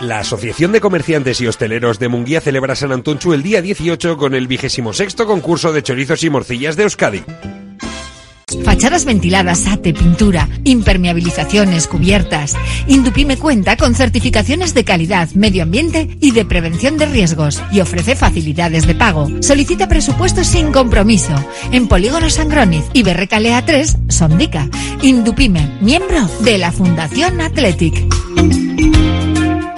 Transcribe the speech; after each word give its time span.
La 0.00 0.18
Asociación 0.18 0.72
de 0.72 0.80
Comerciantes 0.80 1.40
y 1.40 1.46
Hosteleros 1.46 1.98
de 1.98 2.08
Munguía 2.08 2.40
celebra 2.40 2.74
San 2.74 2.92
Antonchu 2.92 3.32
el 3.32 3.42
día 3.42 3.62
18 3.62 4.16
con 4.16 4.34
el 4.34 4.46
vigésimo 4.46 4.92
sexto 4.92 5.26
concurso 5.26 5.72
de 5.72 5.82
chorizos 5.82 6.22
y 6.24 6.30
morcillas 6.30 6.76
de 6.76 6.82
Euskadi. 6.82 7.22
Fachadas 8.64 9.04
ventiladas, 9.04 9.66
ate, 9.66 9.92
pintura, 9.92 10.48
impermeabilizaciones, 10.64 11.86
cubiertas. 11.86 12.54
Indupime 12.86 13.36
cuenta 13.36 13.76
con 13.76 13.94
certificaciones 13.94 14.74
de 14.74 14.84
calidad, 14.84 15.28
medio 15.30 15.62
ambiente 15.62 16.16
y 16.20 16.30
de 16.30 16.44
prevención 16.44 16.96
de 16.96 17.06
riesgos 17.06 17.62
y 17.72 17.80
ofrece 17.80 18.14
facilidades 18.14 18.86
de 18.86 18.94
pago. 18.94 19.28
Solicita 19.40 19.88
presupuestos 19.88 20.46
sin 20.46 20.72
compromiso 20.72 21.34
en 21.72 21.88
Polígono 21.88 22.30
Sangroniz 22.30 22.84
y 22.92 23.02
Berrecalea 23.02 23.64
3, 23.64 23.96
Sondica. 24.08 24.68
Indupime, 25.02 25.78
miembro 25.80 26.28
de 26.40 26.58
la 26.58 26.70
Fundación 26.70 27.40
Athletic. 27.40 28.04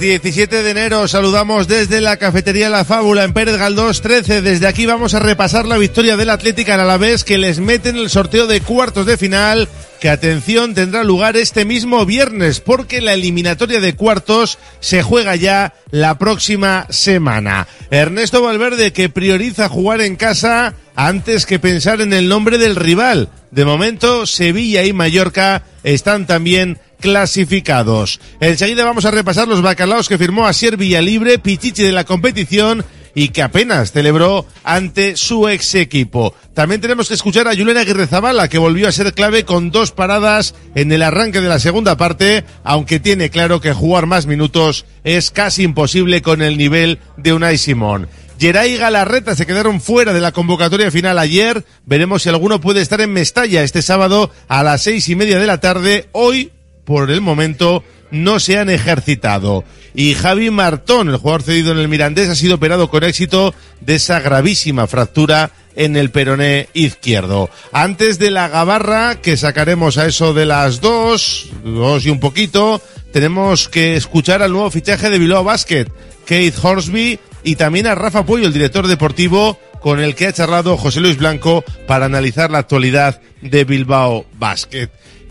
Miércoles 0.00 0.22
17 0.22 0.62
de 0.62 0.70
enero 0.70 1.08
saludamos 1.08 1.66
desde 1.66 2.00
la 2.00 2.18
cafetería 2.18 2.70
La 2.70 2.84
Fábula 2.84 3.24
en 3.24 3.32
Pérez 3.32 3.56
Galdós 3.56 4.00
13. 4.00 4.42
Desde 4.42 4.66
aquí 4.66 4.86
vamos 4.86 5.14
a 5.14 5.18
repasar 5.18 5.66
la 5.66 5.76
victoria 5.76 6.16
del 6.16 6.30
Atlético 6.30 6.72
en 6.72 6.80
Alavés 6.80 7.24
que 7.24 7.36
les 7.36 7.58
mete 7.58 7.88
en 7.88 7.96
el 7.96 8.10
sorteo 8.10 8.46
de 8.46 8.60
cuartos 8.60 9.06
de 9.06 9.16
final 9.16 9.68
que 10.00 10.08
atención 10.08 10.74
tendrá 10.74 11.02
lugar 11.02 11.36
este 11.36 11.64
mismo 11.64 12.06
viernes 12.06 12.60
porque 12.60 13.00
la 13.00 13.14
eliminatoria 13.14 13.80
de 13.80 13.94
cuartos 13.94 14.58
se 14.78 15.02
juega 15.02 15.34
ya 15.34 15.74
la 15.90 16.16
próxima 16.18 16.86
semana. 16.90 17.66
Ernesto 17.90 18.42
Valverde 18.42 18.92
que 18.92 19.08
prioriza 19.08 19.68
jugar 19.68 20.00
en 20.00 20.14
casa 20.14 20.74
antes 20.94 21.44
que 21.46 21.58
pensar 21.58 22.00
en 22.00 22.12
el 22.12 22.28
nombre 22.28 22.58
del 22.58 22.76
rival. 22.76 23.30
De 23.50 23.64
momento 23.64 24.26
Sevilla 24.26 24.84
y 24.84 24.92
Mallorca 24.92 25.64
están 25.82 26.26
también 26.26 26.78
clasificados. 27.00 28.20
Enseguida 28.40 28.84
vamos 28.84 29.04
a 29.04 29.10
repasar 29.10 29.48
los 29.48 29.62
bacalaos 29.62 30.08
que 30.08 30.18
firmó 30.18 30.46
Asier 30.46 30.76
Villalibre, 30.76 31.38
Pichichi 31.38 31.82
de 31.82 31.92
la 31.92 32.04
competición 32.04 32.84
y 33.14 33.30
que 33.30 33.42
apenas 33.42 33.90
celebró 33.90 34.46
ante 34.62 35.16
su 35.16 35.48
ex 35.48 35.74
equipo. 35.74 36.34
También 36.54 36.80
tenemos 36.80 37.08
que 37.08 37.14
escuchar 37.14 37.48
a 37.48 37.56
Juliana 37.56 37.80
Aguirre 37.80 38.06
Zabala, 38.06 38.48
que 38.48 38.58
volvió 38.58 38.88
a 38.88 38.92
ser 38.92 39.12
clave 39.12 39.44
con 39.44 39.70
dos 39.70 39.90
paradas 39.90 40.54
en 40.74 40.92
el 40.92 41.02
arranque 41.02 41.40
de 41.40 41.48
la 41.48 41.58
segunda 41.58 41.96
parte, 41.96 42.44
aunque 42.62 43.00
tiene 43.00 43.30
claro 43.30 43.60
que 43.60 43.72
jugar 43.72 44.06
más 44.06 44.26
minutos 44.26 44.86
es 45.02 45.30
casi 45.30 45.64
imposible 45.64 46.22
con 46.22 46.42
el 46.42 46.56
nivel 46.56 47.00
de 47.16 47.32
Unai 47.32 47.58
Simón. 47.58 48.08
Geray 48.38 48.74
y 48.74 48.76
Galarreta 48.76 49.34
se 49.34 49.46
quedaron 49.46 49.80
fuera 49.80 50.12
de 50.12 50.20
la 50.20 50.30
convocatoria 50.30 50.92
final 50.92 51.18
ayer. 51.18 51.64
Veremos 51.86 52.22
si 52.22 52.28
alguno 52.28 52.60
puede 52.60 52.80
estar 52.80 53.00
en 53.00 53.12
Mestalla 53.12 53.64
este 53.64 53.82
sábado 53.82 54.30
a 54.46 54.62
las 54.62 54.82
seis 54.82 55.08
y 55.08 55.16
media 55.16 55.40
de 55.40 55.46
la 55.46 55.58
tarde. 55.58 56.08
Hoy, 56.12 56.52
por 56.88 57.10
el 57.10 57.20
momento, 57.20 57.84
no 58.10 58.40
se 58.40 58.56
han 58.56 58.70
ejercitado. 58.70 59.62
Y 59.94 60.14
Javi 60.14 60.50
Martón, 60.50 61.10
el 61.10 61.18
jugador 61.18 61.42
cedido 61.42 61.72
en 61.72 61.78
el 61.78 61.86
Mirandés, 61.86 62.30
ha 62.30 62.34
sido 62.34 62.54
operado 62.54 62.88
con 62.88 63.04
éxito 63.04 63.54
de 63.82 63.96
esa 63.96 64.20
gravísima 64.20 64.86
fractura 64.86 65.50
en 65.76 65.98
el 65.98 66.10
peroné 66.10 66.70
izquierdo. 66.72 67.50
Antes 67.72 68.18
de 68.18 68.30
la 68.30 68.48
gabarra, 68.48 69.20
que 69.20 69.36
sacaremos 69.36 69.98
a 69.98 70.06
eso 70.06 70.32
de 70.32 70.46
las 70.46 70.80
dos, 70.80 71.50
dos 71.62 72.06
y 72.06 72.08
un 72.08 72.20
poquito, 72.20 72.80
tenemos 73.12 73.68
que 73.68 73.94
escuchar 73.94 74.40
al 74.40 74.52
nuevo 74.52 74.70
fichaje 74.70 75.10
de 75.10 75.18
Bilbao 75.18 75.44
Basket, 75.44 75.88
Keith 76.24 76.56
Horsby, 76.62 77.20
y 77.44 77.56
también 77.56 77.86
a 77.86 77.94
Rafa 77.94 78.24
Puyo, 78.24 78.46
el 78.46 78.54
director 78.54 78.86
deportivo, 78.86 79.60
con 79.82 80.00
el 80.00 80.14
que 80.14 80.28
ha 80.28 80.32
charlado 80.32 80.78
José 80.78 81.00
Luis 81.00 81.18
Blanco 81.18 81.62
para 81.86 82.06
analizar 82.06 82.50
la 82.50 82.60
actualidad 82.60 83.20
de 83.42 83.64
Bilbao 83.64 84.24
Basket. 84.38 84.88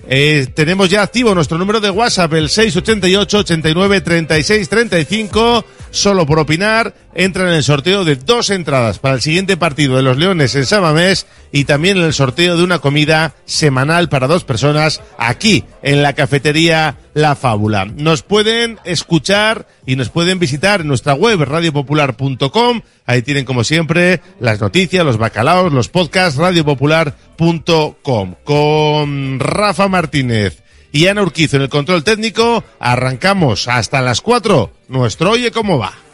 Eh, 0.09 0.47
tenemos 0.53 0.89
ya 0.89 1.01
activo 1.01 1.35
nuestro 1.35 1.57
número 1.57 1.81
de 1.81 1.89
WhatsApp, 1.89 2.33
el 2.33 2.49
688 2.49 3.39
89 3.39 4.01
36 4.01 4.69
35. 4.69 5.65
Solo 5.91 6.25
por 6.25 6.39
opinar, 6.39 6.93
entran 7.17 7.47
en 7.49 7.55
el 7.55 7.63
sorteo 7.63 8.05
de 8.05 8.15
dos 8.15 8.51
entradas 8.51 8.99
para 8.99 9.15
el 9.15 9.21
siguiente 9.21 9.57
partido 9.57 9.97
de 9.97 10.03
los 10.03 10.17
Leones 10.17 10.53
en 10.55 10.67
Samamés 10.67 11.25
y 11.51 11.65
también 11.65 11.97
en 11.97 12.03
el 12.03 12.13
sorteo 12.13 12.55
de 12.55 12.63
una 12.63 12.77
comida 12.77 13.33
semanal 13.45 14.07
para 14.07 14.27
dos 14.27 14.43
personas 14.43 15.01
aquí 15.17 15.65
en 15.81 16.03
la 16.03 16.13
cafetería 16.13 16.95
La 17.15 17.35
Fábula. 17.35 17.85
Nos 17.85 18.21
pueden 18.21 18.77
escuchar 18.85 19.67
y 19.85 19.95
nos 19.95 20.09
pueden 20.09 20.37
visitar 20.37 20.81
en 20.81 20.87
nuestra 20.87 21.15
web 21.15 21.41
radiopopular.com. 21.41 22.81
Ahí 23.07 23.23
tienen 23.23 23.45
como 23.45 23.63
siempre 23.63 24.21
las 24.39 24.61
noticias, 24.61 25.03
los 25.03 25.17
bacalaos, 25.17 25.73
los 25.73 25.89
podcasts, 25.89 26.37
radiopopular.com. 26.37 28.35
Con 28.43 29.39
Rafa 29.39 29.87
Martínez 29.87 30.61
y 30.91 31.07
Ana 31.07 31.23
Urquizo 31.23 31.55
en 31.55 31.63
el 31.63 31.69
control 31.69 32.03
técnico, 32.03 32.63
arrancamos 32.79 33.67
hasta 33.67 34.01
las 34.01 34.21
4. 34.21 34.71
Nuestro 34.89 35.31
Oye 35.31 35.49
cómo 35.49 35.79
va. 35.79 36.06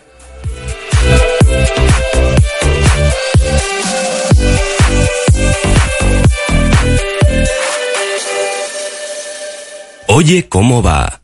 Oye 10.07 10.47
cómo 10.47 10.81
va. 10.81 11.23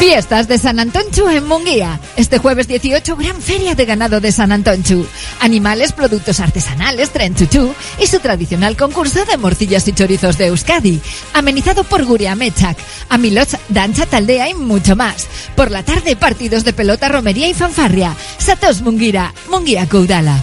Fiestas 0.00 0.48
de 0.48 0.56
San 0.56 0.80
Antonchu 0.80 1.28
en 1.28 1.46
Munguía. 1.46 2.00
Este 2.16 2.38
jueves 2.38 2.66
18, 2.66 3.16
gran 3.16 3.38
feria 3.42 3.74
de 3.74 3.84
ganado 3.84 4.18
de 4.18 4.32
San 4.32 4.50
Antonchu. 4.50 5.06
Animales, 5.40 5.92
productos 5.92 6.40
artesanales, 6.40 7.10
tren 7.10 7.34
chuchú 7.34 7.74
y 8.00 8.06
su 8.06 8.18
tradicional 8.18 8.78
concurso 8.78 9.26
de 9.26 9.36
morcillas 9.36 9.86
y 9.88 9.92
chorizos 9.92 10.38
de 10.38 10.46
Euskadi. 10.46 11.02
Amenizado 11.34 11.84
por 11.84 12.06
Guria 12.06 12.34
Mechak, 12.34 12.78
Amiloch, 13.10 13.50
Dancha 13.68 14.06
Taldea 14.06 14.48
y 14.48 14.54
mucho 14.54 14.96
más. 14.96 15.26
Por 15.54 15.70
la 15.70 15.82
tarde, 15.82 16.16
partidos 16.16 16.64
de 16.64 16.72
pelota, 16.72 17.10
romería 17.10 17.48
y 17.48 17.52
fanfarria. 17.52 18.16
Satos 18.38 18.80
Munguira, 18.80 19.34
Munguía 19.50 19.86
Coudala. 19.86 20.42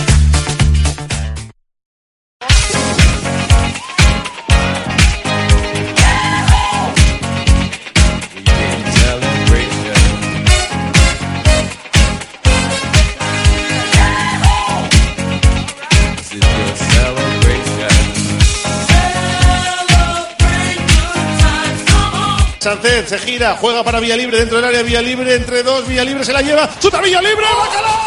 Sánchez 22.61 23.09
se 23.09 23.17
gira, 23.17 23.57
juega 23.59 23.83
para 23.83 23.99
Vía 23.99 24.15
Libre 24.15 24.37
dentro 24.37 24.57
del 24.57 24.65
área 24.65 24.83
Vía 24.83 25.01
Libre, 25.01 25.33
entre 25.33 25.63
dos, 25.63 25.87
Vía 25.87 26.03
Libre 26.03 26.23
se 26.23 26.31
la 26.31 26.43
lleva, 26.43 26.69
chuta 26.77 27.01
Vía 27.01 27.19
Libre, 27.19 27.43
bacalao, 27.57 27.97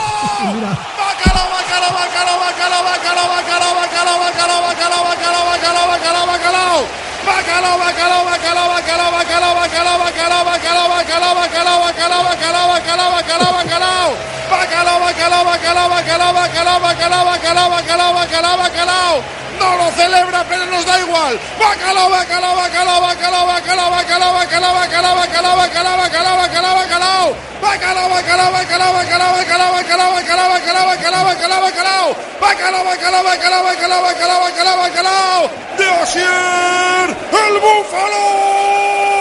bacalao, 0.94 1.50
bacalao, 1.50 1.90
bacalao, 1.90 2.38
bacalao, 2.38 2.84
bacalao, 2.86 3.74
bacalao, 3.74 3.74
bacalao, 3.74 4.22
bacalao, 4.22 4.62
bacalao, 4.62 5.02
bacalao, 5.02 5.44
bacalao, 5.44 5.88
bacalao, 5.88 6.26
bacalao. 6.28 6.86
Bacalao, 7.26 7.78
bacalao, 7.78 8.24
bacalao, 8.24 8.68
bacalao, 8.70 9.10
bacalao, 9.10 9.54
bacalao, 9.58 9.98
bacalao, 9.98 10.44
bacalao, 10.44 10.94
bacalao, 10.94 11.34
bacalao, 11.34 11.82
bacalao, 11.82 12.22
bacalao, 12.22 12.68
bacalao, 12.70 13.10
bacalao, 13.10 13.52
bacalao. 13.58 14.14
Bacalao, 14.50 15.00
bacalao, 15.00 15.44
bacalao, 15.44 15.88
bacalao, 15.90 16.32
bacalao, 16.32 16.78
bacalao, 16.78 17.24
bacalao, 17.24 17.70
bacalao, 17.74 18.14
bacalao, 18.14 18.56
bacalao. 18.62 19.24
No 19.58 19.76
lo 19.76 19.90
celebra, 19.92 20.44
pero 20.48 20.66
nos 20.66 20.84
da 20.84 20.98
igual. 21.00 21.38
Bacalao, 21.58 22.10
bacalao, 22.10 22.56
bacalao, 22.56 23.00
bacalao, 23.00 23.46
bacalao, 23.46 23.90
bacalao, 23.90 24.34
bacalao, 24.34 24.74
bacalao, 24.74 25.16
bacalao, 25.16 25.56
bacalao, 25.56 25.96
bacalao, 25.96 26.36
bacalao, 26.36 26.76
bacalao. 26.76 27.36
Bacalao, 27.62 28.08
bacalao, 28.08 28.52
bacalao, 28.52 28.92
bacalao, 28.92 29.32
bacalao, 29.32 29.72
bacalao, 29.72 30.12
bacalao, 30.12 30.48
bacalao, 30.50 30.86
bacalao, 30.86 31.24
bacalao, 31.24 31.60
bacalao. 31.62 32.16
Bacalao, 32.40 32.84
bacalao, 32.84 33.22
bacalao, 33.24 33.62
bacalao, 33.64 34.02
bacalao, 34.02 34.40
bacalao, 34.40 34.76
bacalao. 34.78 35.50
De 35.78 35.88
Osier, 36.02 37.08
el 37.32 37.60
búfalo. 37.60 39.13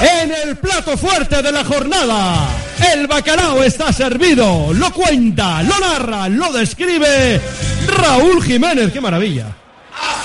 En 0.00 0.32
el 0.32 0.56
plato 0.56 0.96
fuerte 0.96 1.42
de 1.42 1.50
la 1.50 1.64
jornada, 1.64 2.48
el 2.92 3.06
bacalao 3.06 3.62
está 3.62 3.92
servido. 3.92 4.72
Lo 4.72 4.92
cuenta, 4.92 5.62
lo 5.62 5.78
narra, 5.80 6.28
lo 6.28 6.52
describe 6.52 7.40
Raúl 7.86 8.42
Jiménez. 8.42 8.92
¡Qué 8.92 9.00
maravilla! 9.00 9.46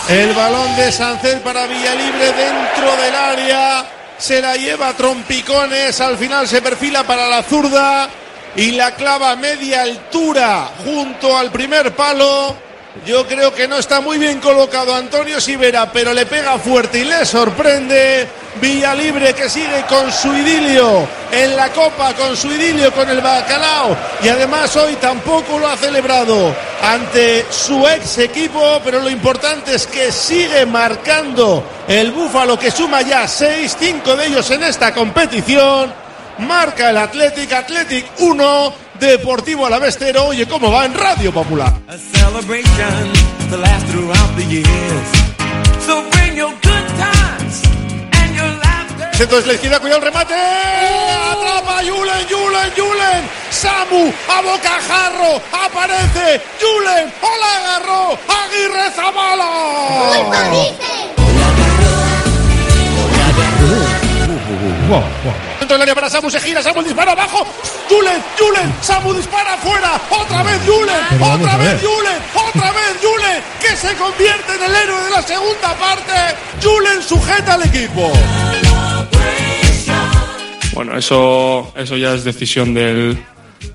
El 0.08 0.34
balón 0.34 0.76
de 0.76 0.92
Sancel 0.92 1.40
para 1.40 1.66
Villalibre 1.66 2.26
dentro 2.34 2.96
del 3.02 3.16
área. 3.16 3.86
Se 4.18 4.42
la 4.42 4.56
lleva 4.56 4.94
trompicones. 4.94 6.00
Al 6.00 6.18
final 6.18 6.48
se 6.48 6.62
perfila 6.62 7.04
para 7.04 7.28
la 7.28 7.42
zurda. 7.42 8.10
Y 8.56 8.72
la 8.72 8.94
clava 8.96 9.32
a 9.32 9.36
media 9.36 9.82
altura 9.84 10.70
junto 10.84 11.36
al 11.38 11.52
primer 11.52 11.96
palo. 11.96 12.71
Yo 13.06 13.26
creo 13.26 13.54
que 13.54 13.70
no 13.70 13.78
está 13.78 14.02
muy 14.02 14.18
bien 14.18 14.40
colocado 14.40 14.94
Antonio 14.94 15.40
Sivera, 15.40 15.90
pero 15.92 16.14
le 16.14 16.26
pega 16.26 16.60
fuerte 16.60 17.00
y 17.00 17.06
le 17.06 17.26
sorprende. 17.26 18.28
Villalibre 18.60 19.34
que 19.34 19.50
sigue 19.50 19.86
con 19.88 20.12
su 20.12 20.36
idilio 20.36 21.08
en 21.32 21.56
la 21.56 21.70
copa, 21.70 22.14
con 22.14 22.36
su 22.36 22.52
idilio 22.52 22.92
con 22.92 23.10
el 23.10 23.22
bacalao. 23.22 23.96
Y 24.22 24.28
además 24.28 24.76
hoy 24.76 24.96
tampoco 24.96 25.58
lo 25.58 25.70
ha 25.70 25.78
celebrado 25.78 26.54
ante 26.84 27.46
su 27.50 27.88
ex 27.88 28.18
equipo, 28.18 28.82
pero 28.84 29.00
lo 29.00 29.10
importante 29.10 29.74
es 29.74 29.88
que 29.88 30.12
sigue 30.12 30.66
marcando 30.66 31.64
el 31.88 32.12
Búfalo 32.12 32.60
que 32.60 32.72
suma 32.72 33.04
ya 33.04 33.26
6, 33.26 33.78
5 33.80 34.16
de 34.18 34.28
ellos 34.28 34.52
en 34.52 34.64
esta 34.64 34.94
competición. 34.94 35.94
Marca 36.40 36.90
el 36.90 36.98
Athletic, 36.98 37.54
Athletic 37.54 38.06
1, 38.20 38.74
Deportivo 39.02 39.66
Alavestero. 39.66 40.26
Oye, 40.26 40.48
¿cómo 40.48 40.72
va 40.72 40.86
en 40.86 40.94
Radio 40.94 41.34
Popular? 41.34 41.74
Entonces 49.20 49.48
la 49.48 49.54
izquierda, 49.54 49.80
cuidado 49.80 50.02
el 50.02 50.06
remate. 50.06 50.36
Atrapa 50.36 51.80
Julen, 51.80 52.28
Julen, 52.30 52.72
Julen. 52.78 53.30
Samu 53.50 54.14
a 54.30 54.42
bocajarro. 54.42 55.42
Aparece 55.52 56.40
Julen. 56.62 57.12
O 57.22 57.28
agarró 57.58 58.20
Aguirre 58.28 58.92
Zabala. 58.96 59.50
Dentro 65.72 65.86
del 65.86 65.90
área 65.90 65.96
para 65.96 66.10
Samu, 66.10 66.30
se 66.30 66.42
gira, 66.42 66.62
Samu 66.62 66.84
dispara 66.84 67.14
abajo. 67.14 67.48
Julen, 67.88 68.22
Julen, 68.38 68.76
Samu 68.82 69.14
dispara 69.14 69.54
afuera. 69.54 70.02
Otra 70.10 70.44
vez 70.44 70.60
Julen, 70.66 71.22
otra 71.22 71.56
vez. 71.56 71.82
Julen, 71.82 72.22
otra 72.36 72.72
vez 72.74 72.98
Julen, 73.02 73.42
que 73.62 73.78
se 73.78 73.96
convierte 73.96 74.54
en 74.54 74.64
el 74.64 74.76
héroe 74.76 75.02
de 75.02 75.10
la 75.12 75.22
segunda 75.22 75.74
parte. 75.80 76.12
Julen 76.62 77.02
sujeta 77.02 77.54
al 77.54 77.64
equipo. 77.64 78.12
Bueno, 80.74 80.98
eso, 80.98 81.72
eso 81.78 81.96
ya 81.96 82.16
es 82.16 82.26
decisión 82.26 82.74
del, 82.74 83.18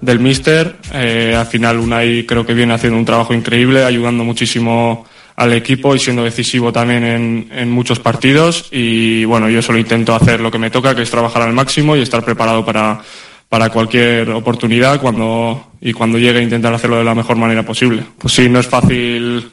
del 0.02 0.20
míster. 0.20 0.76
Eh, 0.92 1.34
al 1.34 1.46
final 1.46 1.78
Unai 1.78 2.26
creo 2.26 2.44
que 2.44 2.52
viene 2.52 2.74
haciendo 2.74 2.98
un 2.98 3.06
trabajo 3.06 3.32
increíble, 3.32 3.86
ayudando 3.86 4.22
muchísimo 4.22 5.06
al 5.37 5.52
equipo 5.52 5.95
y 5.95 5.99
siendo 5.99 6.25
decisivo 6.25 6.73
también 6.73 7.05
en, 7.05 7.49
en 7.52 7.71
muchos 7.71 8.00
partidos. 8.00 8.69
Y 8.73 9.25
bueno, 9.26 9.49
yo 9.50 9.62
solo 9.62 9.78
intento 9.78 10.14
hacer 10.14 10.40
lo 10.40 10.50
que 10.50 10.59
me 10.59 10.71
toca, 10.71 10.95
que 10.95 11.02
es 11.02 11.11
trabajar 11.11 11.43
al 11.43 11.52
máximo 11.52 11.95
y 11.95 12.00
estar 12.00 12.25
preparado 12.25 12.64
para, 12.64 13.00
para 13.49 13.69
cualquier 13.69 14.31
oportunidad 14.31 15.00
cuando, 15.00 15.73
y 15.81 15.93
cuando 15.93 16.19
llegue 16.19 16.43
intentar 16.43 16.73
hacerlo 16.73 16.99
de 16.99 17.05
la 17.05 17.14
mejor 17.14 17.37
manera 17.37 17.62
posible. 17.62 18.02
Pues 18.19 18.35
sí, 18.35 18.49
no 18.49 18.61
es 18.61 18.66
fácil 18.66 19.52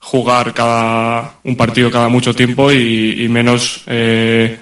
jugar 0.00 0.54
cada 0.54 1.38
un 1.42 1.56
partido 1.56 1.90
cada 1.90 2.08
mucho 2.08 2.34
tiempo 2.34 2.70
y, 2.70 3.24
y 3.24 3.28
menos 3.28 3.82
eh, 3.86 4.58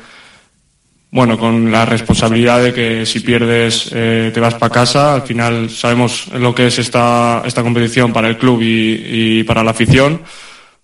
bueno 1.17 1.39
con 1.39 1.73
la 1.73 1.87
responsabilidad 1.87 2.63
de 2.63 2.75
que 2.75 3.07
si 3.07 3.21
pierdes 3.21 3.89
eh, 3.91 4.31
te 4.35 4.39
vas 4.39 4.53
para 4.55 4.73
casa 4.73 5.15
al 5.15 5.23
final 5.23 5.71
sabemos 5.71 6.29
lo 6.35 6.55
que 6.55 6.67
es 6.67 6.79
esta 6.79 7.43
esta 7.47 7.63
competición 7.63 8.13
para 8.13 8.29
el 8.29 8.37
club 8.37 8.61
y, 8.61 9.41
y 9.41 9.43
para 9.45 9.65
la 9.65 9.71
afición. 9.71 10.21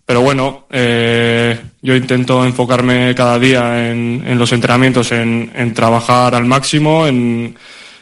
Pero 0.06 0.22
bueno 0.22 0.66
eh, 0.70 1.60
yo 1.82 1.94
intento 1.94 2.46
enfocarme 2.46 3.14
cada 3.14 3.38
día 3.38 3.90
en, 3.90 4.38
los 4.38 4.50
entrenamientos 4.52 5.12
en, 5.12 5.74
trabajar 5.74 6.34
al 6.34 6.46
máximo 6.46 7.06
en 7.06 7.54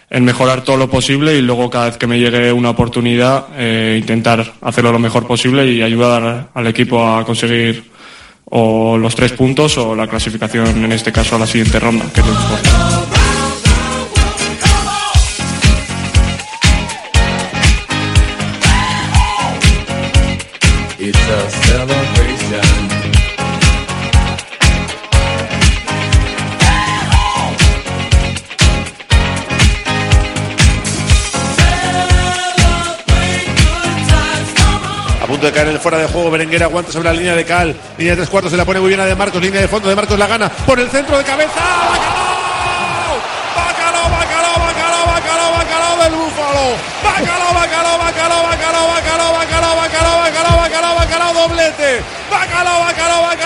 en 0.09 0.25
mejorar 0.25 0.63
todo 0.63 0.77
lo 0.77 0.89
posible 0.89 1.37
y 1.37 1.43
luego 1.43 1.69
cada 1.69 1.87
vez 1.87 1.97
que 1.97 2.07
me 2.07 2.19
llegue 2.21 2.53
una 2.53 2.71
oportunidad 2.71 3.47
eh, 3.57 3.97
intentar 4.01 4.55
hacerlo 4.61 4.93
lo 4.93 5.01
mejor 5.01 5.27
posible 5.27 5.67
y 5.67 5.83
ayudar 5.83 6.51
al 6.55 6.67
equipo 6.69 7.05
a 7.05 7.25
conseguir 7.25 7.91
o 8.51 8.99
los 8.99 9.15
tres 9.15 9.33
puntos 9.33 9.79
o 9.79 9.95
la 9.95 10.07
clasificación 10.07 10.85
en 10.85 10.93
este 10.93 11.13
caso 11.13 11.37
a 11.37 11.39
la 11.39 11.47
siguiente 11.47 11.79
ronda 11.81 12.05
que 12.13 12.21
es 12.21 12.27
lo. 12.27 13.20
Punto 35.41 35.47
de 35.47 35.53
caer 35.53 35.69
el 35.69 35.81
fuera 35.81 35.97
de 35.97 36.07
juego, 36.07 36.31
Berenguer 36.31 36.63
aguanta 36.63 36.93
sobre 36.93 37.09
la 37.09 37.15
línea 37.15 37.35
de 37.35 37.47
Cal. 37.47 37.75
Línea 37.97 38.13
de 38.13 38.17
tres 38.19 38.29
cuartos, 38.29 38.51
se 38.51 38.59
la 38.59 38.67
pone 38.67 38.79
muy 38.79 38.89
bien 38.89 39.01
a 39.01 39.07
De 39.07 39.15
Marcos. 39.17 39.41
Línea 39.41 39.63
de 39.63 39.69
fondo, 39.69 39.89
De 39.89 39.97
Marcos 39.97 40.19
la 40.19 40.27
gana. 40.27 40.51
Por 40.51 40.79
el 40.79 40.91
centro 40.91 41.17
de 41.17 41.25
cabeza. 41.25 41.51
¡Bacalao! 41.57 43.17
¡Bacalao, 43.57 44.11
bacalao, 44.11 45.07
bacalao, 45.07 45.53
bacalao 45.57 45.97
del 46.03 46.13
Búfalo! 46.13 46.77
¡Bacalao, 47.03 47.55
bacalao, 47.55 47.99
bacalao, 47.99 48.43
bacalao, 48.45 48.89
bacalao, 48.89 49.33
bacalao, 49.33 49.77
bacalao, 49.77 50.19
bacalao, 50.21 50.57
bacalao, 50.61 50.95
bacalao, 50.97 51.33
doblete! 51.33 52.03
¡Bacalao, 52.31 52.81
bacalao, 52.85 53.23
bacalao, 53.23 53.23
bacalao, 53.23 53.40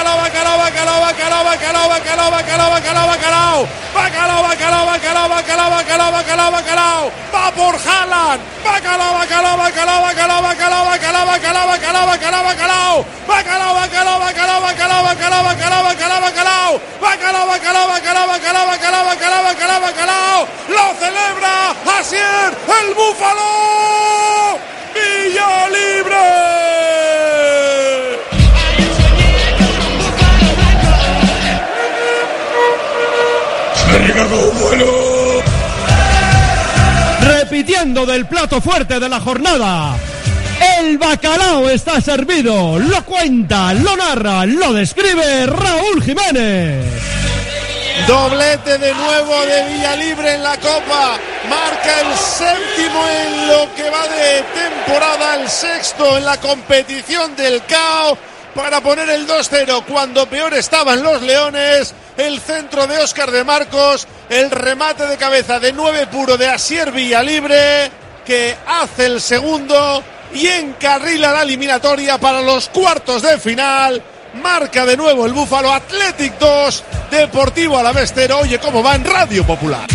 bacalao, 1.42 1.88
bacalao, 1.88 2.30
bacalao, 2.30 2.70
bacalao, 2.70 2.70
bacalao, 2.70 2.70
bacalao, 2.70 3.06
bacalao! 3.08 3.68
¡Bacalao, 3.94 4.42
bacalao, 4.42 4.86
bacalao, 4.86 5.70
bacalao, 5.70 6.12
bacalao, 6.12 6.50
bacalao! 6.52 7.12
¡Va 7.34 7.50
por 7.52 7.74
Haaland! 7.74 8.40
¡Bacalao, 8.64 9.14
bacalao, 9.14 9.56
bacalao, 9.56 10.02
bacalao, 10.02 10.42
bacalao, 10.44 10.84
bacalao, 10.86 11.26
bacalao, 11.26 11.66
bacalao, 11.66 12.06
bacalao, 12.06 12.44
bacalao! 12.44 13.04
¡Bacalao, 13.26 13.74
bacalao, 13.74 14.20
bacalao, 14.20 14.60
bacalao, 14.62 15.02
bacalao, 15.04 15.42
bacalao, 15.44 15.82
bacalao, 15.84 16.20
bacalao! 16.20 16.80
¡Bacalao, 17.00 17.46
bacalao, 17.46 17.86
bacalao, 17.88 18.26
bacalao, 18.28 18.66
bacalao, 18.66 19.04
bacalao, 19.04 19.42
bacalao, 19.44 19.80
bacalao! 19.80 20.48
¡Lo 20.68 20.94
celebra 21.00 21.74
Asier 21.98 22.52
el 22.80 22.94
Búfalo! 22.94 24.58
¡Villa 24.94 25.68
Libre! 25.68 26.53
Repitiendo 37.20 38.06
del 38.06 38.26
plato 38.26 38.60
fuerte 38.60 38.98
de 38.98 39.08
la 39.08 39.20
jornada. 39.20 39.96
El 40.78 40.98
bacalao 40.98 41.68
está 41.68 42.00
servido. 42.00 42.78
Lo 42.78 43.04
cuenta, 43.04 43.74
lo 43.74 43.96
narra, 43.96 44.46
lo 44.46 44.72
describe 44.72 45.46
Raúl 45.46 46.02
Jiménez. 46.02 46.84
Doblete 48.06 48.78
de 48.78 48.92
nuevo 48.92 49.40
de 49.46 49.74
Villalibre 49.74 50.34
en 50.34 50.42
la 50.42 50.56
Copa. 50.58 51.18
Marca 51.48 52.00
el 52.00 52.14
séptimo 52.16 53.06
en 53.08 53.48
lo 53.48 53.74
que 53.74 53.88
va 53.88 54.08
de 54.08 54.42
temporada, 54.54 55.40
el 55.40 55.48
sexto 55.48 56.18
en 56.18 56.24
la 56.24 56.36
competición 56.38 57.34
del 57.36 57.62
CAO 57.64 58.18
para 58.54 58.80
poner 58.80 59.10
el 59.10 59.26
2-0 59.26 59.84
cuando 59.84 60.26
peor 60.26 60.54
estaban 60.54 61.02
los 61.02 61.22
Leones. 61.22 61.94
El 62.16 62.40
centro 62.40 62.86
de 62.86 62.98
Óscar 62.98 63.30
de 63.30 63.44
Marcos, 63.44 64.06
el 64.28 64.50
remate 64.50 65.06
de 65.06 65.16
cabeza 65.16 65.58
de 65.58 65.72
9 65.72 66.06
puro 66.06 66.36
de 66.36 66.48
Asier 66.48 66.92
Villalibre 66.92 67.90
que 68.24 68.56
hace 68.66 69.06
el 69.06 69.20
segundo 69.20 70.02
y 70.32 70.46
encarrila 70.46 71.32
la 71.32 71.42
eliminatoria 71.42 72.18
para 72.18 72.40
los 72.40 72.68
cuartos 72.68 73.22
de 73.22 73.38
final. 73.38 74.02
Marca 74.42 74.84
de 74.84 74.96
nuevo 74.96 75.26
el 75.26 75.32
Búfalo 75.32 75.72
Athletic 75.72 76.38
2, 76.38 76.84
Deportivo 77.10 77.78
Alavestero. 77.78 78.40
Oye, 78.40 78.58
cómo 78.58 78.82
va 78.82 78.96
en 78.96 79.04
Radio 79.04 79.46
Popular. 79.46 79.86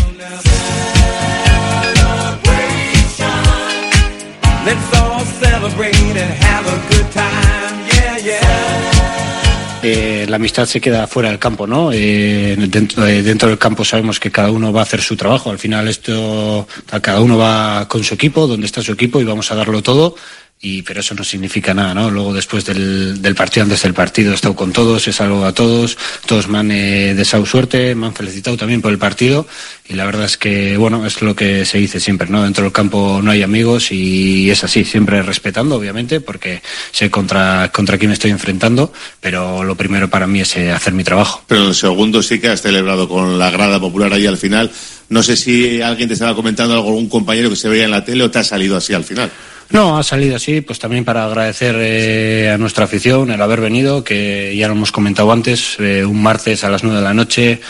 Eh, 9.81 10.25
la 10.27 10.35
amistad 10.35 10.65
se 10.65 10.81
queda 10.81 11.07
fuera 11.07 11.29
del 11.29 11.39
campo, 11.39 11.65
¿no? 11.65 11.91
Eh, 11.93 12.55
dentro, 12.57 13.07
eh, 13.07 13.23
dentro 13.23 13.47
del 13.47 13.57
campo 13.57 13.85
sabemos 13.85 14.19
que 14.19 14.29
cada 14.29 14.51
uno 14.51 14.73
va 14.73 14.81
a 14.81 14.83
hacer 14.83 15.01
su 15.01 15.15
trabajo. 15.15 15.51
Al 15.51 15.57
final 15.57 15.87
esto, 15.87 16.67
cada 17.01 17.21
uno 17.21 17.37
va 17.37 17.87
con 17.87 18.03
su 18.03 18.13
equipo, 18.13 18.45
donde 18.45 18.65
está 18.65 18.81
su 18.81 18.91
equipo 18.91 19.21
y 19.21 19.23
vamos 19.23 19.51
a 19.51 19.55
darlo 19.55 19.81
todo. 19.81 20.15
Y, 20.61 20.81
pero 20.81 20.99
eso 20.99 21.15
no 21.15 21.23
significa 21.23 21.73
nada, 21.73 21.93
¿no? 21.93 22.11
Luego 22.11 22.33
después 22.33 22.65
del, 22.65 23.21
del 23.21 23.33
partido, 23.33 23.63
antes 23.63 23.81
del 23.81 23.93
partido, 23.93 24.33
he 24.33 24.35
estado 24.35 24.57
con 24.57 24.73
todos, 24.73 25.07
he 25.07 25.13
saludado 25.13 25.45
a 25.45 25.53
todos, 25.53 25.97
todos 26.25 26.49
me 26.49 26.57
han 26.57 26.69
eh, 26.71 27.13
deseado 27.15 27.45
suerte, 27.45 27.95
me 27.95 28.07
han 28.07 28.13
felicitado 28.13 28.57
también 28.57 28.81
por 28.81 28.91
el 28.91 28.97
partido 28.97 29.47
y 29.87 29.93
la 29.93 30.05
verdad 30.05 30.25
es 30.25 30.35
que, 30.35 30.75
bueno, 30.75 31.05
es 31.05 31.21
lo 31.21 31.33
que 31.33 31.63
se 31.63 31.77
dice 31.77 32.01
siempre, 32.01 32.27
¿no? 32.29 32.43
Dentro 32.43 32.65
del 32.65 32.73
campo 32.73 33.21
no 33.23 33.31
hay 33.31 33.41
amigos 33.41 33.93
y 33.93 34.51
es 34.51 34.61
así, 34.65 34.83
siempre 34.83 35.23
respetando, 35.23 35.77
obviamente, 35.77 36.19
porque 36.19 36.61
sé 36.91 37.09
contra, 37.09 37.71
contra 37.71 37.97
quién 37.97 38.09
me 38.09 38.15
estoy 38.15 38.31
enfrentando, 38.31 38.91
pero 39.21 39.63
lo 39.63 39.75
primero 39.75 40.09
para 40.09 40.27
mí 40.27 40.41
es 40.41 40.57
eh, 40.57 40.73
hacer 40.73 40.91
mi 40.91 41.05
trabajo. 41.05 41.41
Pero 41.47 41.69
el 41.69 41.75
segundo 41.75 42.21
sí 42.21 42.37
que 42.41 42.49
has 42.49 42.61
celebrado 42.61 43.07
con 43.07 43.39
la 43.39 43.49
grada 43.49 43.79
popular 43.79 44.11
ahí 44.11 44.27
al 44.27 44.37
final. 44.37 44.69
No 45.07 45.23
sé 45.23 45.37
si 45.37 45.81
alguien 45.81 46.09
te 46.09 46.15
estaba 46.15 46.35
comentando 46.35 46.73
algo, 46.75 46.89
algún 46.89 47.07
compañero 47.07 47.49
que 47.49 47.55
se 47.55 47.69
veía 47.69 47.85
en 47.85 47.91
la 47.91 48.03
tele 48.03 48.25
o 48.25 48.29
te 48.29 48.39
ha 48.39 48.43
salido 48.43 48.75
así 48.75 48.93
al 48.93 49.05
final. 49.05 49.31
No, 49.71 49.99
ha 49.99 50.03
salido 50.03 50.35
así, 50.35 50.61
pues 50.61 50.79
también 50.79 51.05
para 51.05 51.25
agradecer 51.25 51.75
eh, 51.77 52.49
a 52.51 52.57
nuestra 52.57 52.85
afición 52.85 53.29
el 53.29 53.39
haber 53.39 53.61
venido, 53.61 54.03
que 54.03 54.55
ya 54.57 54.67
lo 54.67 54.73
hemos 54.73 54.91
comentado 54.91 55.31
antes, 55.31 55.75
eh, 55.79 56.03
un 56.03 56.23
martes 56.23 56.63
a 56.63 56.71
las 56.71 56.83
nueve 56.83 56.97
de 56.97 57.03
la 57.03 57.13
noche, 57.13 57.61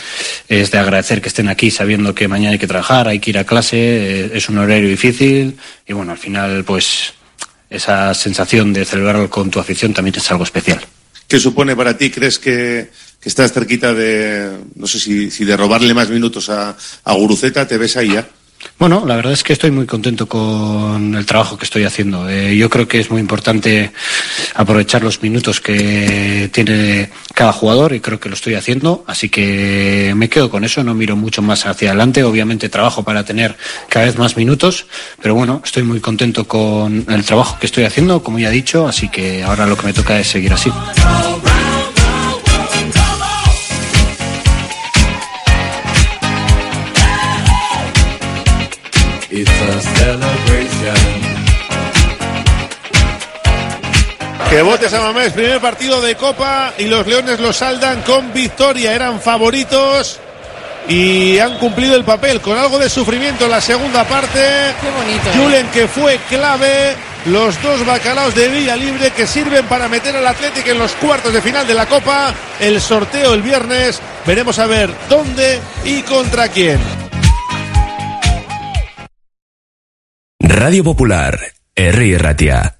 es 0.48 0.70
de 0.70 0.78
agradecer 0.78 1.20
que 1.20 1.28
estén 1.28 1.48
aquí 1.48 1.70
sabiendo 1.70 2.14
que 2.14 2.26
mañana 2.26 2.52
hay 2.52 2.58
que 2.58 2.66
trabajar, 2.66 3.06
hay 3.06 3.18
que 3.18 3.30
ir 3.30 3.38
a 3.38 3.44
clase, 3.44 3.76
eh, 3.76 4.30
es 4.32 4.48
un 4.48 4.56
horario 4.56 4.88
difícil 4.88 5.58
y 5.86 5.92
bueno, 5.92 6.12
al 6.12 6.18
final 6.18 6.64
pues 6.64 7.12
esa 7.68 8.14
sensación 8.14 8.72
de 8.72 8.86
celebrarlo 8.86 9.28
con 9.28 9.50
tu 9.50 9.60
afición 9.60 9.92
también 9.92 10.16
es 10.16 10.30
algo 10.30 10.44
especial. 10.44 10.80
¿Qué 11.28 11.38
supone 11.38 11.76
para 11.76 11.98
ti? 11.98 12.10
¿Crees 12.10 12.38
que, 12.38 12.90
que 13.20 13.28
estás 13.28 13.52
cerquita 13.52 13.92
de, 13.92 14.50
no 14.74 14.86
sé 14.86 14.98
si, 14.98 15.44
de 15.44 15.56
robarle 15.56 15.92
más 15.92 16.08
minutos 16.08 16.48
a, 16.48 16.74
a 17.04 17.12
Guruceta? 17.12 17.68
¿Te 17.68 17.76
ves 17.76 17.96
ahí 17.98 18.14
ya? 18.14 18.26
Bueno, 18.78 19.04
la 19.06 19.16
verdad 19.16 19.32
es 19.32 19.42
que 19.42 19.52
estoy 19.52 19.70
muy 19.70 19.86
contento 19.86 20.26
con 20.26 21.14
el 21.14 21.26
trabajo 21.26 21.58
que 21.58 21.64
estoy 21.64 21.84
haciendo. 21.84 22.28
Eh, 22.28 22.56
yo 22.56 22.70
creo 22.70 22.88
que 22.88 22.98
es 22.98 23.10
muy 23.10 23.20
importante 23.20 23.92
aprovechar 24.54 25.02
los 25.02 25.22
minutos 25.22 25.60
que 25.60 26.48
tiene 26.52 27.10
cada 27.34 27.52
jugador 27.52 27.92
y 27.92 28.00
creo 28.00 28.18
que 28.18 28.30
lo 28.30 28.34
estoy 28.34 28.54
haciendo. 28.54 29.04
Así 29.06 29.28
que 29.28 30.14
me 30.16 30.30
quedo 30.30 30.50
con 30.50 30.64
eso, 30.64 30.82
no 30.82 30.94
miro 30.94 31.14
mucho 31.14 31.42
más 31.42 31.66
hacia 31.66 31.90
adelante. 31.90 32.24
Obviamente 32.24 32.68
trabajo 32.70 33.02
para 33.04 33.24
tener 33.24 33.56
cada 33.88 34.06
vez 34.06 34.16
más 34.16 34.36
minutos, 34.36 34.86
pero 35.20 35.34
bueno, 35.34 35.60
estoy 35.62 35.82
muy 35.82 36.00
contento 36.00 36.48
con 36.48 37.04
el 37.08 37.24
trabajo 37.24 37.58
que 37.58 37.66
estoy 37.66 37.84
haciendo, 37.84 38.22
como 38.22 38.38
ya 38.38 38.48
he 38.48 38.52
dicho, 38.52 38.88
así 38.88 39.08
que 39.10 39.42
ahora 39.42 39.66
lo 39.66 39.76
que 39.76 39.86
me 39.86 39.92
toca 39.92 40.18
es 40.18 40.28
seguir 40.28 40.52
así. 40.54 40.72
Que 54.50 54.62
vote 54.62 54.88
Samamés, 54.88 55.32
primer 55.32 55.60
partido 55.60 56.00
de 56.00 56.16
Copa 56.16 56.74
y 56.76 56.86
los 56.86 57.06
Leones 57.06 57.38
lo 57.38 57.52
saldan 57.52 58.02
con 58.02 58.32
victoria. 58.32 58.92
Eran 58.92 59.20
favoritos 59.20 60.18
y 60.88 61.38
han 61.38 61.56
cumplido 61.58 61.94
el 61.94 62.02
papel 62.02 62.40
con 62.40 62.58
algo 62.58 62.76
de 62.76 62.90
sufrimiento 62.90 63.44
en 63.44 63.52
la 63.52 63.60
segunda 63.60 64.02
parte. 64.02 64.40
Qué 64.80 64.90
bonito. 64.90 65.30
Julen 65.40 65.68
que 65.68 65.86
fue 65.86 66.18
clave. 66.28 66.96
Los 67.26 67.62
dos 67.62 67.86
bacalaos 67.86 68.34
de 68.34 68.48
Villa 68.48 68.74
Libre 68.74 69.12
que 69.12 69.24
sirven 69.24 69.66
para 69.66 69.88
meter 69.88 70.16
al 70.16 70.26
Atlético 70.26 70.70
en 70.70 70.80
los 70.80 70.92
cuartos 70.94 71.32
de 71.32 71.40
final 71.40 71.64
de 71.64 71.74
la 71.74 71.86
Copa. 71.86 72.34
El 72.58 72.80
sorteo 72.80 73.34
el 73.34 73.42
viernes. 73.42 74.00
Veremos 74.26 74.58
a 74.58 74.66
ver 74.66 74.90
dónde 75.08 75.60
y 75.84 76.02
contra 76.02 76.48
quién. 76.48 76.80
Radio 80.40 80.82
Popular, 80.82 81.38
Herri 81.76 82.16
Ratia. 82.16 82.79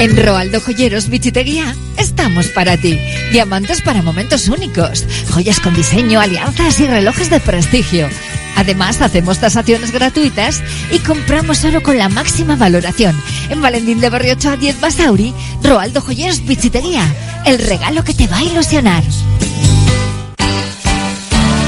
En 0.00 0.16
Roaldo 0.16 0.62
Joyeros 0.62 1.10
Bichiteguía 1.10 1.76
estamos 1.98 2.46
para 2.48 2.78
ti. 2.78 2.98
Diamantes 3.32 3.82
para 3.82 4.00
momentos 4.00 4.48
únicos, 4.48 5.04
joyas 5.28 5.60
con 5.60 5.74
diseño, 5.74 6.20
alianzas 6.20 6.80
y 6.80 6.86
relojes 6.86 7.28
de 7.28 7.38
prestigio. 7.38 8.08
Además, 8.56 9.02
hacemos 9.02 9.40
tasaciones 9.40 9.92
gratuitas 9.92 10.62
y 10.90 11.00
compramos 11.00 11.58
solo 11.58 11.82
con 11.82 11.98
la 11.98 12.08
máxima 12.08 12.56
valoración. 12.56 13.14
En 13.50 13.60
Valentín 13.60 14.00
de 14.00 14.08
Barriocho 14.08 14.48
a 14.48 14.56
10 14.56 14.80
Basauri, 14.80 15.34
Roaldo 15.62 16.00
Joyeros 16.00 16.46
Bichiteguía. 16.46 17.04
El 17.44 17.58
regalo 17.58 18.02
que 18.02 18.14
te 18.14 18.26
va 18.26 18.38
a 18.38 18.42
ilusionar. 18.42 19.04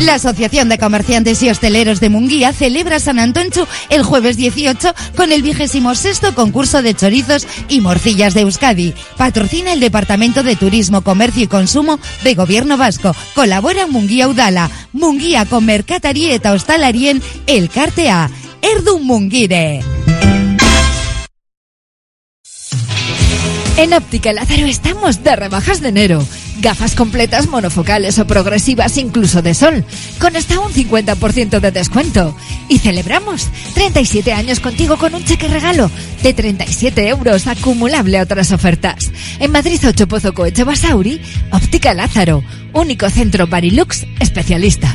La 0.00 0.14
Asociación 0.14 0.70
de 0.70 0.78
Comerciantes 0.78 1.42
y 1.42 1.50
Hosteleros 1.50 2.00
de 2.00 2.08
Munguía 2.08 2.54
celebra 2.54 3.00
San 3.00 3.18
Antonchu 3.18 3.66
el 3.90 4.02
jueves 4.02 4.38
18 4.38 4.94
con 5.14 5.30
el 5.30 5.42
vigésimo 5.42 5.94
sexto 5.94 6.34
concurso 6.34 6.80
de 6.80 6.94
chorizos 6.94 7.46
y 7.68 7.82
morcillas 7.82 8.32
de 8.32 8.40
Euskadi. 8.40 8.94
Patrocina 9.18 9.74
el 9.74 9.80
Departamento 9.80 10.42
de 10.42 10.56
Turismo, 10.56 11.02
Comercio 11.02 11.42
y 11.42 11.48
Consumo 11.48 11.98
de 12.24 12.34
Gobierno 12.34 12.78
Vasco. 12.78 13.14
Colabora 13.34 13.86
Munguía 13.86 14.26
Udala, 14.28 14.70
Munguía 14.92 15.44
con 15.44 15.66
Mercatarí 15.66 16.30
eta 16.30 16.52
Hostalarien 16.52 17.22
El 17.46 17.68
Cartea. 17.68 18.30
Erdun 18.62 19.06
Mungire. 19.06 19.82
En 23.80 23.94
Óptica 23.94 24.34
Lázaro 24.34 24.66
estamos 24.66 25.24
de 25.24 25.34
rebajas 25.34 25.80
de 25.80 25.88
enero. 25.88 26.22
Gafas 26.60 26.94
completas 26.94 27.48
monofocales 27.48 28.18
o 28.18 28.26
progresivas 28.26 28.98
incluso 28.98 29.40
de 29.40 29.54
sol, 29.54 29.86
con 30.18 30.36
hasta 30.36 30.60
un 30.60 30.70
50% 30.70 31.60
de 31.60 31.70
descuento. 31.70 32.36
Y 32.68 32.80
celebramos 32.80 33.48
37 33.72 34.34
años 34.34 34.60
contigo 34.60 34.98
con 34.98 35.14
un 35.14 35.24
cheque 35.24 35.48
regalo 35.48 35.90
de 36.22 36.34
37 36.34 37.08
euros 37.08 37.46
acumulable 37.46 38.18
a 38.18 38.22
otras 38.24 38.52
ofertas. 38.52 39.10
En 39.38 39.50
Madrid 39.50 39.80
8 39.82 40.06
Pozo 40.06 40.34
Coeche 40.34 40.62
Basauri, 40.62 41.18
Óptica 41.50 41.94
Lázaro, 41.94 42.44
único 42.74 43.08
centro 43.08 43.46
Barilux 43.46 44.04
especialista. 44.20 44.94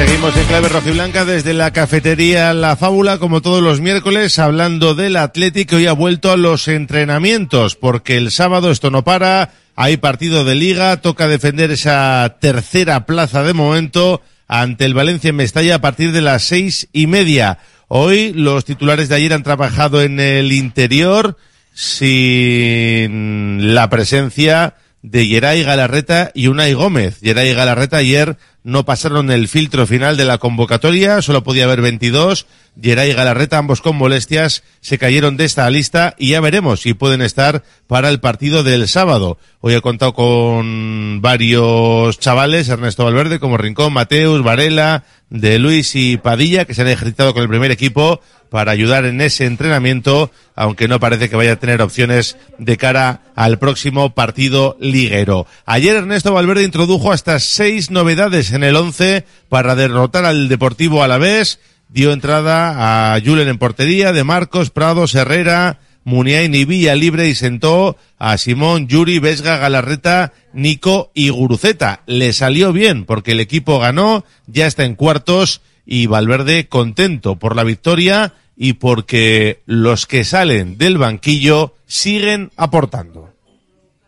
Seguimos 0.00 0.34
en 0.34 0.46
clave 0.46 0.68
rojiblanca 0.70 1.26
desde 1.26 1.52
la 1.52 1.74
cafetería 1.74 2.54
La 2.54 2.74
Fábula, 2.74 3.18
como 3.18 3.42
todos 3.42 3.62
los 3.62 3.82
miércoles, 3.82 4.38
hablando 4.38 4.94
del 4.94 5.16
Atlético 5.16 5.76
hoy 5.76 5.88
ha 5.88 5.92
vuelto 5.92 6.32
a 6.32 6.38
los 6.38 6.68
entrenamientos, 6.68 7.76
porque 7.76 8.16
el 8.16 8.30
sábado 8.30 8.70
esto 8.70 8.90
no 8.90 9.04
para, 9.04 9.50
hay 9.76 9.98
partido 9.98 10.44
de 10.44 10.54
liga, 10.54 11.02
toca 11.02 11.28
defender 11.28 11.70
esa 11.70 12.38
tercera 12.40 13.04
plaza 13.04 13.42
de 13.42 13.52
momento 13.52 14.22
ante 14.48 14.86
el 14.86 14.94
Valencia 14.94 15.28
en 15.28 15.36
Mestalla 15.36 15.74
a 15.74 15.80
partir 15.82 16.12
de 16.12 16.22
las 16.22 16.44
seis 16.44 16.88
y 16.94 17.06
media. 17.06 17.58
Hoy 17.86 18.32
los 18.32 18.64
titulares 18.64 19.10
de 19.10 19.16
ayer 19.16 19.34
han 19.34 19.42
trabajado 19.42 20.00
en 20.00 20.18
el 20.18 20.52
interior 20.52 21.36
sin 21.74 23.74
la 23.74 23.90
presencia 23.90 24.76
de 25.02 25.26
Geray 25.26 25.62
Galarreta 25.62 26.30
y 26.34 26.46
Unai 26.46 26.72
Gómez. 26.72 27.20
Geray 27.20 27.54
Galarreta 27.54 27.98
ayer 27.98 28.36
no 28.62 28.84
pasaron 28.84 29.30
el 29.30 29.48
filtro 29.48 29.86
final 29.86 30.16
de 30.16 30.24
la 30.24 30.38
convocatoria, 30.38 31.22
solo 31.22 31.42
podía 31.42 31.64
haber 31.64 31.80
22. 31.80 32.46
Geray 32.80 33.10
y 33.10 33.14
Galarreta, 33.14 33.58
ambos 33.58 33.80
con 33.80 33.96
molestias, 33.96 34.62
se 34.80 34.98
cayeron 34.98 35.36
de 35.36 35.44
esta 35.44 35.68
lista 35.70 36.14
y 36.18 36.30
ya 36.30 36.40
veremos 36.40 36.80
si 36.80 36.94
pueden 36.94 37.20
estar 37.20 37.64
para 37.86 38.08
el 38.08 38.20
partido 38.20 38.62
del 38.62 38.88
sábado. 38.88 39.38
Hoy 39.60 39.74
he 39.74 39.80
contado 39.80 40.14
con 40.14 41.20
varios 41.20 42.18
chavales, 42.18 42.68
Ernesto 42.68 43.04
Valverde, 43.04 43.40
como 43.40 43.56
Rincón, 43.56 43.92
Mateus, 43.92 44.42
Varela, 44.42 45.04
de 45.30 45.58
Luis 45.58 45.94
y 45.94 46.16
Padilla, 46.16 46.64
que 46.64 46.74
se 46.74 46.82
han 46.82 46.88
ejercitado 46.88 47.32
con 47.32 47.42
el 47.42 47.48
primer 47.48 47.70
equipo 47.70 48.20
para 48.50 48.72
ayudar 48.72 49.04
en 49.04 49.20
ese 49.20 49.46
entrenamiento, 49.46 50.30
aunque 50.56 50.88
no 50.88 50.98
parece 51.00 51.30
que 51.30 51.36
vaya 51.36 51.52
a 51.52 51.56
tener 51.56 51.80
opciones 51.80 52.36
de 52.58 52.76
cara 52.76 53.22
al 53.36 53.58
próximo 53.58 54.12
partido 54.12 54.76
liguero. 54.80 55.46
Ayer 55.64 55.96
Ernesto 55.96 56.34
Valverde 56.34 56.64
introdujo 56.64 57.12
hasta 57.12 57.38
seis 57.38 57.90
novedades 57.90 58.52
en 58.52 58.64
el 58.64 58.76
once 58.76 59.24
para 59.48 59.76
derrotar 59.76 60.24
al 60.24 60.48
Deportivo 60.48 61.02
Alavés. 61.02 61.60
Dio 61.88 62.12
entrada 62.12 63.14
a 63.14 63.20
Julen 63.20 63.48
en 63.48 63.58
portería, 63.58 64.12
de 64.12 64.24
Marcos, 64.24 64.70
Prados, 64.70 65.14
Herrera, 65.14 65.78
Muniain 66.10 66.52
y 66.54 66.64
Villa 66.64 66.96
Libre 66.96 67.28
y 67.28 67.36
sentó 67.36 67.96
a 68.18 68.36
Simón, 68.36 68.88
Yuri, 68.88 69.20
Vesga, 69.20 69.56
Galarreta, 69.58 70.32
Nico 70.52 71.12
y 71.14 71.28
Guruceta. 71.28 72.02
Le 72.06 72.32
salió 72.32 72.72
bien 72.72 73.04
porque 73.04 73.32
el 73.32 73.40
equipo 73.40 73.78
ganó, 73.78 74.24
ya 74.48 74.66
está 74.66 74.84
en 74.84 74.96
cuartos 74.96 75.60
y 75.86 76.06
Valverde 76.06 76.66
contento 76.68 77.36
por 77.36 77.54
la 77.54 77.62
victoria 77.62 78.34
y 78.56 78.74
porque 78.74 79.60
los 79.66 80.06
que 80.06 80.24
salen 80.24 80.76
del 80.78 80.98
banquillo 80.98 81.74
siguen 81.86 82.50
aportando. 82.56 83.32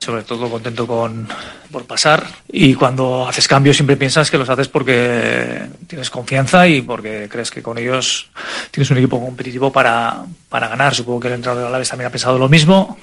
Sobre 0.00 0.24
todo 0.24 0.50
contento 0.50 0.86
con, 0.86 1.28
por 1.72 1.86
pasar 1.86 2.24
y 2.52 2.74
cuando 2.74 3.26
haces 3.26 3.48
cambios 3.48 3.76
siempre 3.76 3.96
piensas 3.96 4.30
que 4.30 4.38
los 4.38 4.48
haces 4.48 4.68
porque 4.68 5.62
tienes 5.88 6.10
confianza 6.10 6.68
y 6.68 6.82
porque 6.82 7.28
crees 7.30 7.50
que 7.50 7.62
con 7.62 7.78
ellos 7.78 8.30
tienes 8.70 8.90
un 8.90 8.98
equipo 8.98 9.20
competitivo 9.20 9.72
para, 9.72 10.24
para 10.48 10.68
ganar. 10.68 10.94
Supongo 10.94 11.20
que 11.20 11.28
el 11.28 11.34
entrenador 11.34 11.62
de 11.62 11.68
Alaves 11.68 11.88
también 11.88 12.06
ha 12.08 12.12
pensado 12.12 12.38
lo 12.38 12.48
mismo 12.48 12.98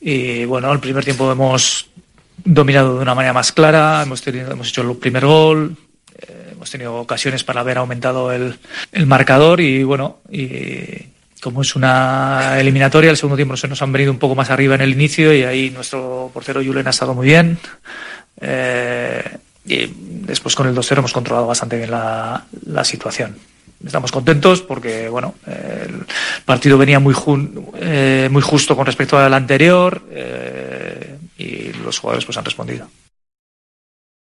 y 0.00 0.44
bueno, 0.44 0.72
el 0.72 0.80
primer 0.80 1.04
tiempo 1.04 1.30
hemos 1.30 1.88
dominado 2.44 2.96
de 2.96 3.02
una 3.02 3.14
manera 3.14 3.32
más 3.32 3.52
clara, 3.52 4.02
hemos, 4.02 4.22
tenido, 4.22 4.52
hemos 4.52 4.68
hecho 4.68 4.82
el 4.82 4.96
primer 4.96 5.26
gol, 5.26 5.76
eh, 6.16 6.50
hemos 6.52 6.70
tenido 6.70 6.94
ocasiones 6.94 7.44
para 7.44 7.60
haber 7.60 7.78
aumentado 7.78 8.32
el, 8.32 8.58
el 8.92 9.06
marcador 9.06 9.60
y 9.60 9.82
bueno, 9.82 10.18
y 10.30 11.15
como 11.46 11.62
es 11.62 11.76
una 11.76 12.58
eliminatoria, 12.58 13.08
el 13.08 13.16
segundo 13.16 13.36
tiempo 13.36 13.56
se 13.56 13.68
nos 13.68 13.80
han 13.80 13.92
venido 13.92 14.10
un 14.10 14.18
poco 14.18 14.34
más 14.34 14.50
arriba 14.50 14.74
en 14.74 14.80
el 14.80 14.90
inicio 14.90 15.32
y 15.32 15.44
ahí 15.44 15.70
nuestro 15.70 16.28
portero 16.34 16.60
Julen 16.60 16.88
ha 16.88 16.90
estado 16.90 17.14
muy 17.14 17.24
bien. 17.28 17.56
Eh, 18.40 19.22
y 19.64 19.88
después 20.26 20.56
con 20.56 20.66
el 20.66 20.74
2-0 20.74 20.98
hemos 20.98 21.12
controlado 21.12 21.46
bastante 21.46 21.76
bien 21.76 21.92
la, 21.92 22.44
situación. 22.82 23.36
Estamos 23.84 24.10
contentos 24.10 24.60
porque 24.60 25.08
bueno, 25.08 25.36
el 25.46 26.04
partido 26.44 26.78
venía 26.78 26.98
muy, 26.98 27.14
eh, 27.76 28.28
muy 28.28 28.42
justo 28.42 28.74
con 28.74 28.84
respecto 28.84 29.16
al 29.16 29.32
anterior 29.32 30.02
eh, 30.10 31.16
y 31.38 31.72
los 31.74 31.96
jugadores 32.00 32.24
pues 32.24 32.36
han 32.38 32.44
respondido. 32.44 32.90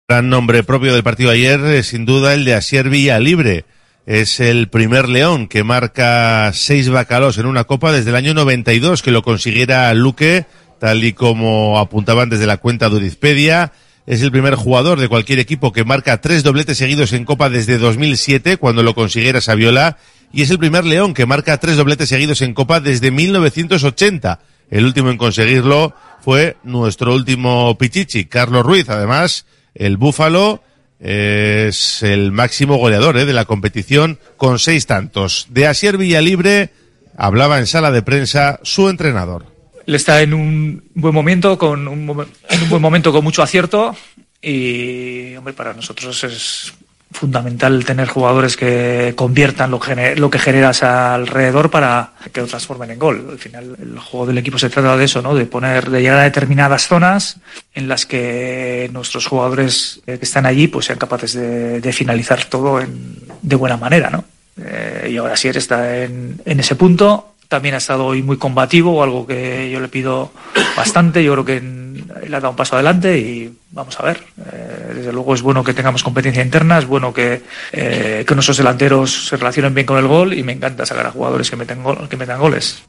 Gran 0.09 0.27
nombre 0.27 0.63
propio 0.63 0.91
del 0.91 1.03
partido 1.03 1.29
ayer, 1.29 1.83
sin 1.83 2.03
duda, 2.03 2.33
el 2.33 2.45
de 2.45 2.55
Asier 2.55 2.87
Libre. 2.87 3.65
Es 4.05 4.39
el 4.39 4.67
primer 4.67 5.07
león 5.07 5.47
que 5.47 5.63
marca 5.63 6.51
seis 6.53 6.89
bacalos 6.89 7.37
en 7.37 7.45
una 7.45 7.65
copa 7.65 7.91
desde 7.91 8.09
el 8.09 8.15
año 8.15 8.33
92, 8.33 9.03
que 9.03 9.11
lo 9.11 9.21
consiguiera 9.21 9.93
Luque, 9.93 10.45
tal 10.79 11.03
y 11.03 11.13
como 11.13 11.77
apuntaban 11.77 12.29
desde 12.29 12.47
la 12.47 12.57
cuenta 12.57 12.89
de 12.89 12.95
Urizpedia. 12.95 13.73
Es 14.07 14.23
el 14.23 14.31
primer 14.31 14.55
jugador 14.55 14.99
de 14.99 15.07
cualquier 15.07 15.37
equipo 15.37 15.71
que 15.71 15.83
marca 15.83 16.19
tres 16.19 16.41
dobletes 16.41 16.79
seguidos 16.79 17.13
en 17.13 17.25
copa 17.25 17.51
desde 17.51 17.77
2007, 17.77 18.57
cuando 18.57 18.81
lo 18.81 18.95
consiguiera 18.95 19.39
Saviola. 19.39 19.97
Y 20.33 20.41
es 20.41 20.49
el 20.49 20.57
primer 20.57 20.83
león 20.83 21.13
que 21.13 21.27
marca 21.27 21.59
tres 21.59 21.77
dobletes 21.77 22.09
seguidos 22.09 22.41
en 22.41 22.55
copa 22.55 22.79
desde 22.79 23.11
1980. 23.11 24.39
El 24.71 24.85
último 24.85 25.11
en 25.11 25.17
conseguirlo 25.17 25.93
fue 26.21 26.57
nuestro 26.63 27.13
último 27.13 27.77
Pichichi, 27.77 28.25
Carlos 28.25 28.65
Ruiz. 28.65 28.89
Además, 28.89 29.45
el 29.75 29.97
Búfalo 29.97 30.63
es 31.01 32.03
el 32.03 32.31
máximo 32.31 32.77
goleador 32.77 33.17
¿eh? 33.17 33.25
de 33.25 33.33
la 33.33 33.45
competición 33.45 34.19
con 34.37 34.59
seis 34.59 34.85
tantos. 34.85 35.47
De 35.49 35.67
Asier 35.67 35.97
Villalibre 35.97 36.69
hablaba 37.17 37.57
en 37.59 37.67
sala 37.67 37.91
de 37.91 38.03
prensa 38.03 38.59
su 38.63 38.87
entrenador. 38.87 39.47
Él 39.87 39.95
está 39.95 40.21
en 40.21 40.33
un 40.33 40.83
buen 40.93 41.13
momento, 41.13 41.57
con 41.57 41.87
un, 41.87 42.01
en 42.49 42.63
un 42.63 42.69
buen 42.69 42.81
momento 42.81 43.11
con 43.11 43.23
mucho 43.23 43.41
acierto 43.41 43.95
y 44.41 45.35
hombre, 45.35 45.53
para 45.53 45.73
nosotros 45.73 46.23
es 46.23 46.73
fundamental 47.11 47.83
tener 47.85 48.07
jugadores 48.07 48.55
que 48.57 49.13
conviertan 49.15 49.69
lo, 49.71 49.79
lo 50.15 50.29
que 50.29 50.39
generas 50.39 50.81
alrededor 50.83 51.69
para 51.69 52.13
que 52.31 52.41
lo 52.41 52.47
transformen 52.47 52.91
en 52.91 52.99
gol. 52.99 53.27
Al 53.31 53.37
final 53.37 53.75
el 53.81 53.99
juego 53.99 54.25
del 54.27 54.37
equipo 54.37 54.57
se 54.57 54.69
trata 54.69 54.95
de 54.97 55.05
eso, 55.05 55.21
¿no? 55.21 55.35
De 55.35 55.45
poner, 55.45 55.89
de 55.89 56.01
llegar 56.01 56.19
a 56.19 56.23
determinadas 56.23 56.87
zonas 56.87 57.37
en 57.73 57.87
las 57.87 58.05
que 58.05 58.89
nuestros 58.93 59.27
jugadores 59.27 60.01
eh, 60.07 60.17
que 60.17 60.25
están 60.25 60.45
allí 60.45 60.67
pues 60.67 60.85
sean 60.85 60.97
capaces 60.99 61.33
de, 61.33 61.93
finalizar 61.93 62.45
todo 62.45 62.79
en- 62.79 63.17
de 63.41 63.55
buena 63.55 63.77
manera, 63.77 64.09
¿no? 64.09 64.23
Eh, 64.63 65.09
y 65.11 65.17
ahora 65.17 65.35
sí 65.35 65.49
está 65.49 66.03
en 66.03 66.41
ese 66.45 66.75
punto. 66.75 67.27
También 67.51 67.75
ha 67.75 67.79
estado 67.79 68.05
hoy 68.05 68.23
muy 68.23 68.37
combativo, 68.37 69.03
algo 69.03 69.27
que 69.27 69.69
yo 69.69 69.81
le 69.81 69.89
pido 69.89 70.31
bastante. 70.77 71.21
Yo 71.21 71.33
creo 71.33 71.43
que 71.43 71.57
él 71.57 72.33
ha 72.33 72.39
dado 72.39 72.51
un 72.51 72.55
paso 72.55 72.75
adelante 72.75 73.17
y 73.17 73.53
vamos 73.71 73.99
a 73.99 74.03
ver. 74.03 74.23
Eh, 74.53 74.93
desde 74.95 75.11
luego 75.11 75.35
es 75.35 75.41
bueno 75.41 75.61
que 75.61 75.73
tengamos 75.73 76.01
competencia 76.01 76.41
interna, 76.41 76.79
es 76.79 76.85
bueno 76.85 77.13
que, 77.13 77.41
eh, 77.73 78.23
que 78.25 78.33
nuestros 78.35 78.55
delanteros 78.55 79.27
se 79.27 79.35
relacionen 79.35 79.73
bien 79.73 79.85
con 79.85 79.97
el 79.97 80.07
gol 80.07 80.33
y 80.33 80.43
me 80.43 80.53
encanta 80.53 80.85
sacar 80.85 81.07
a 81.07 81.11
jugadores 81.11 81.49
que 81.49 81.57
meten, 81.57 81.83
gol- 81.83 82.07
que 82.07 82.15
metan 82.15 82.39
goles. 82.39 82.83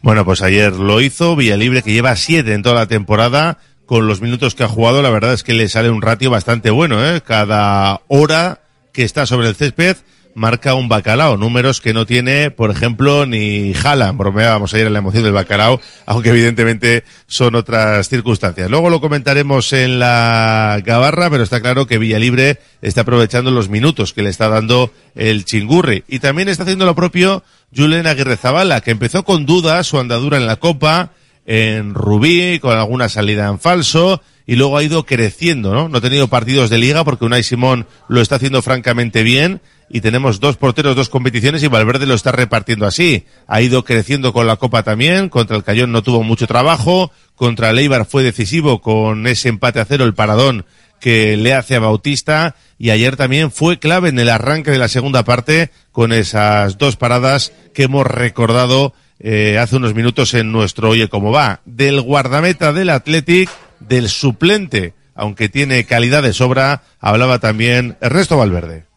Bueno, 0.00 0.24
pues 0.24 0.42
ayer 0.42 0.72
lo 0.72 1.00
hizo, 1.00 1.34
Villalibre 1.34 1.82
que 1.82 1.92
lleva 1.92 2.14
siete 2.14 2.54
en 2.54 2.62
toda 2.62 2.76
la 2.76 2.86
temporada, 2.86 3.58
con 3.84 4.06
los 4.06 4.20
minutos 4.20 4.54
que 4.54 4.62
ha 4.62 4.68
jugado, 4.68 5.02
la 5.02 5.10
verdad 5.10 5.32
es 5.32 5.42
que 5.42 5.54
le 5.54 5.68
sale 5.68 5.90
un 5.90 6.02
ratio 6.02 6.30
bastante 6.30 6.70
bueno, 6.70 7.04
¿eh? 7.04 7.20
Cada 7.20 8.00
hora 8.06 8.60
que 8.92 9.02
está 9.02 9.26
sobre 9.26 9.48
el 9.48 9.56
césped 9.56 9.96
marca 10.34 10.74
un 10.74 10.88
bacalao, 10.88 11.36
números 11.36 11.80
que 11.80 11.92
no 11.92 12.06
tiene, 12.06 12.50
por 12.50 12.70
ejemplo, 12.70 13.26
ni 13.26 13.74
Haaland, 13.74 14.18
bromeábamos 14.18 14.72
ayer 14.74 14.86
en 14.86 14.92
la 14.92 14.98
emoción 15.00 15.24
del 15.24 15.32
bacalao, 15.32 15.80
aunque 16.06 16.30
evidentemente 16.30 17.04
son 17.26 17.54
otras 17.54 18.08
circunstancias. 18.08 18.70
Luego 18.70 18.90
lo 18.90 19.00
comentaremos 19.00 19.72
en 19.72 19.98
la 19.98 20.80
gabarra, 20.84 21.30
pero 21.30 21.42
está 21.42 21.60
claro 21.60 21.86
que 21.86 21.98
Villalibre 21.98 22.58
está 22.82 23.02
aprovechando 23.02 23.50
los 23.50 23.68
minutos 23.68 24.12
que 24.12 24.22
le 24.22 24.30
está 24.30 24.48
dando 24.48 24.92
el 25.14 25.44
chingurri. 25.44 26.04
Y 26.08 26.18
también 26.20 26.48
está 26.48 26.62
haciendo 26.62 26.86
lo 26.86 26.94
propio 26.94 27.42
Julen 27.74 28.06
Aguirre 28.06 28.36
Zabala, 28.36 28.80
que 28.80 28.90
empezó 28.90 29.24
con 29.24 29.46
dudas 29.46 29.86
su 29.86 29.98
andadura 29.98 30.36
en 30.36 30.46
la 30.46 30.56
Copa, 30.56 31.12
en 31.52 31.94
Rubí, 31.94 32.60
con 32.60 32.78
alguna 32.78 33.08
salida 33.08 33.48
en 33.48 33.58
falso, 33.58 34.22
y 34.46 34.54
luego 34.54 34.76
ha 34.76 34.84
ido 34.84 35.04
creciendo, 35.04 35.74
¿no? 35.74 35.88
No 35.88 35.98
ha 35.98 36.00
tenido 36.00 36.28
partidos 36.28 36.70
de 36.70 36.78
liga 36.78 37.02
porque 37.02 37.24
Unai 37.24 37.42
Simón 37.42 37.88
lo 38.08 38.20
está 38.20 38.36
haciendo 38.36 38.62
francamente 38.62 39.24
bien, 39.24 39.60
y 39.88 40.00
tenemos 40.00 40.38
dos 40.38 40.56
porteros, 40.56 40.94
dos 40.94 41.08
competiciones, 41.08 41.64
y 41.64 41.66
Valverde 41.66 42.06
lo 42.06 42.14
está 42.14 42.30
repartiendo 42.30 42.86
así. 42.86 43.24
Ha 43.48 43.62
ido 43.62 43.84
creciendo 43.84 44.32
con 44.32 44.46
la 44.46 44.58
Copa 44.58 44.84
también, 44.84 45.28
contra 45.28 45.56
el 45.56 45.64
Cayón 45.64 45.90
no 45.90 46.04
tuvo 46.04 46.22
mucho 46.22 46.46
trabajo, 46.46 47.10
contra 47.34 47.70
el 47.70 48.04
fue 48.04 48.22
decisivo 48.22 48.80
con 48.80 49.26
ese 49.26 49.48
empate 49.48 49.80
a 49.80 49.84
cero, 49.84 50.04
el 50.04 50.14
paradón 50.14 50.66
que 51.00 51.36
le 51.36 51.54
hace 51.54 51.74
a 51.74 51.80
Bautista 51.80 52.54
y 52.78 52.90
ayer 52.90 53.16
también 53.16 53.50
fue 53.50 53.78
clave 53.80 54.10
en 54.10 54.18
el 54.20 54.28
arranque 54.28 54.70
de 54.70 54.78
la 54.78 54.86
segunda 54.86 55.24
parte 55.24 55.70
con 55.90 56.12
esas 56.12 56.78
dos 56.78 56.96
paradas 56.96 57.52
que 57.74 57.84
hemos 57.84 58.06
recordado 58.06 58.92
eh, 59.20 59.58
hace 59.58 59.76
unos 59.76 59.94
minutos 59.94 60.34
en 60.34 60.50
nuestro 60.50 60.90
Oye 60.90 61.08
cómo 61.08 61.30
va. 61.30 61.60
Del 61.64 62.00
guardameta 62.00 62.72
del 62.72 62.90
Athletic, 62.90 63.50
del 63.78 64.08
suplente, 64.08 64.94
aunque 65.14 65.48
tiene 65.48 65.84
calidad 65.84 66.22
de 66.22 66.32
sobra, 66.32 66.82
hablaba 66.98 67.38
también 67.38 67.96
Ernesto 68.00 68.36
Valverde. 68.36 68.89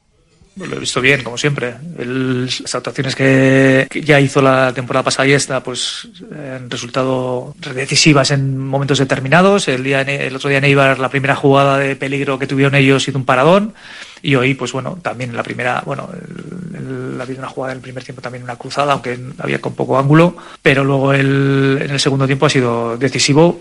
Lo 0.55 0.75
he 0.75 0.79
visto 0.79 1.01
bien, 1.01 1.23
como 1.23 1.37
siempre. 1.37 1.73
El- 1.97 2.45
las 2.45 2.75
actuaciones 2.75 3.15
que, 3.15 3.87
ya 4.03 4.19
hizo 4.19 4.41
la 4.41 4.71
temporada 4.71 5.03
pasada 5.03 5.27
y 5.27 5.31
esta, 5.33 5.63
pues 5.63 6.07
han 6.31 6.69
resultado 6.69 7.55
decisivas 7.73 8.29
en 8.31 8.59
momentos 8.59 8.99
determinados. 8.99 9.67
El, 9.67 9.83
día, 9.83 10.01
el 10.01 10.35
otro 10.35 10.49
día 10.49 10.59
en 10.59 10.65
Eibar, 10.65 10.99
la 10.99 11.09
primera 11.09 11.35
jugada 11.35 11.79
de 11.79 11.95
peligro 11.95 12.37
que 12.37 12.45
tuvieron 12.45 12.75
ellos 12.75 13.07
hizo 13.07 13.17
un 13.17 13.25
paradón. 13.25 13.73
Y 14.21 14.35
hoy, 14.35 14.53
pues 14.53 14.71
bueno, 14.71 14.97
también 15.01 15.35
la 15.35 15.43
primera, 15.43 15.81
bueno, 15.85 16.09
el- 16.13 16.75
el- 16.75 17.37
una 17.37 17.47
jugada 17.47 17.71
en 17.73 17.77
el 17.77 17.81
primer 17.81 18.03
tiempo 18.03 18.21
también 18.21 18.43
una 18.43 18.57
cruzada, 18.57 18.93
aunque 18.93 19.17
había 19.39 19.59
con 19.59 19.73
poco 19.73 19.97
ángulo. 19.97 20.35
Pero 20.61 20.83
luego 20.83 21.13
el, 21.13 21.79
en 21.81 21.89
el 21.89 21.99
segundo 21.99 22.25
tiempo 22.27 22.45
ha 22.45 22.49
sido 22.49 22.95
decisivo 22.97 23.59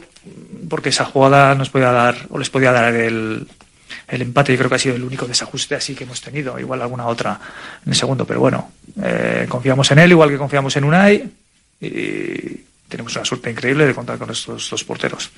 porque 0.68 0.90
esa 0.90 1.04
jugada 1.04 1.54
nos 1.54 1.70
podía 1.70 1.90
dar, 1.90 2.16
o 2.30 2.38
les 2.38 2.50
podía 2.50 2.72
dar 2.72 2.92
el, 2.94 3.46
el 4.12 4.20
empate 4.20 4.52
yo 4.52 4.58
creo 4.58 4.68
que 4.68 4.76
ha 4.76 4.78
sido 4.78 4.94
el 4.94 5.02
único 5.02 5.26
desajuste 5.26 5.74
así 5.74 5.94
que 5.94 6.04
hemos 6.04 6.20
tenido, 6.20 6.58
igual 6.60 6.82
alguna 6.82 7.06
otra 7.06 7.40
en 7.84 7.92
el 7.92 7.98
segundo, 7.98 8.26
pero 8.26 8.40
bueno, 8.40 8.70
eh, 9.02 9.46
confiamos 9.48 9.90
en 9.90 10.00
él 10.00 10.10
igual 10.10 10.28
que 10.28 10.36
confiamos 10.36 10.76
en 10.76 10.84
Unai 10.84 11.30
y 11.80 12.60
tenemos 12.88 13.16
una 13.16 13.24
suerte 13.24 13.50
increíble 13.50 13.86
de 13.86 13.94
contar 13.94 14.18
con 14.18 14.30
estos 14.30 14.68
dos 14.68 14.84
porteros. 14.84 15.30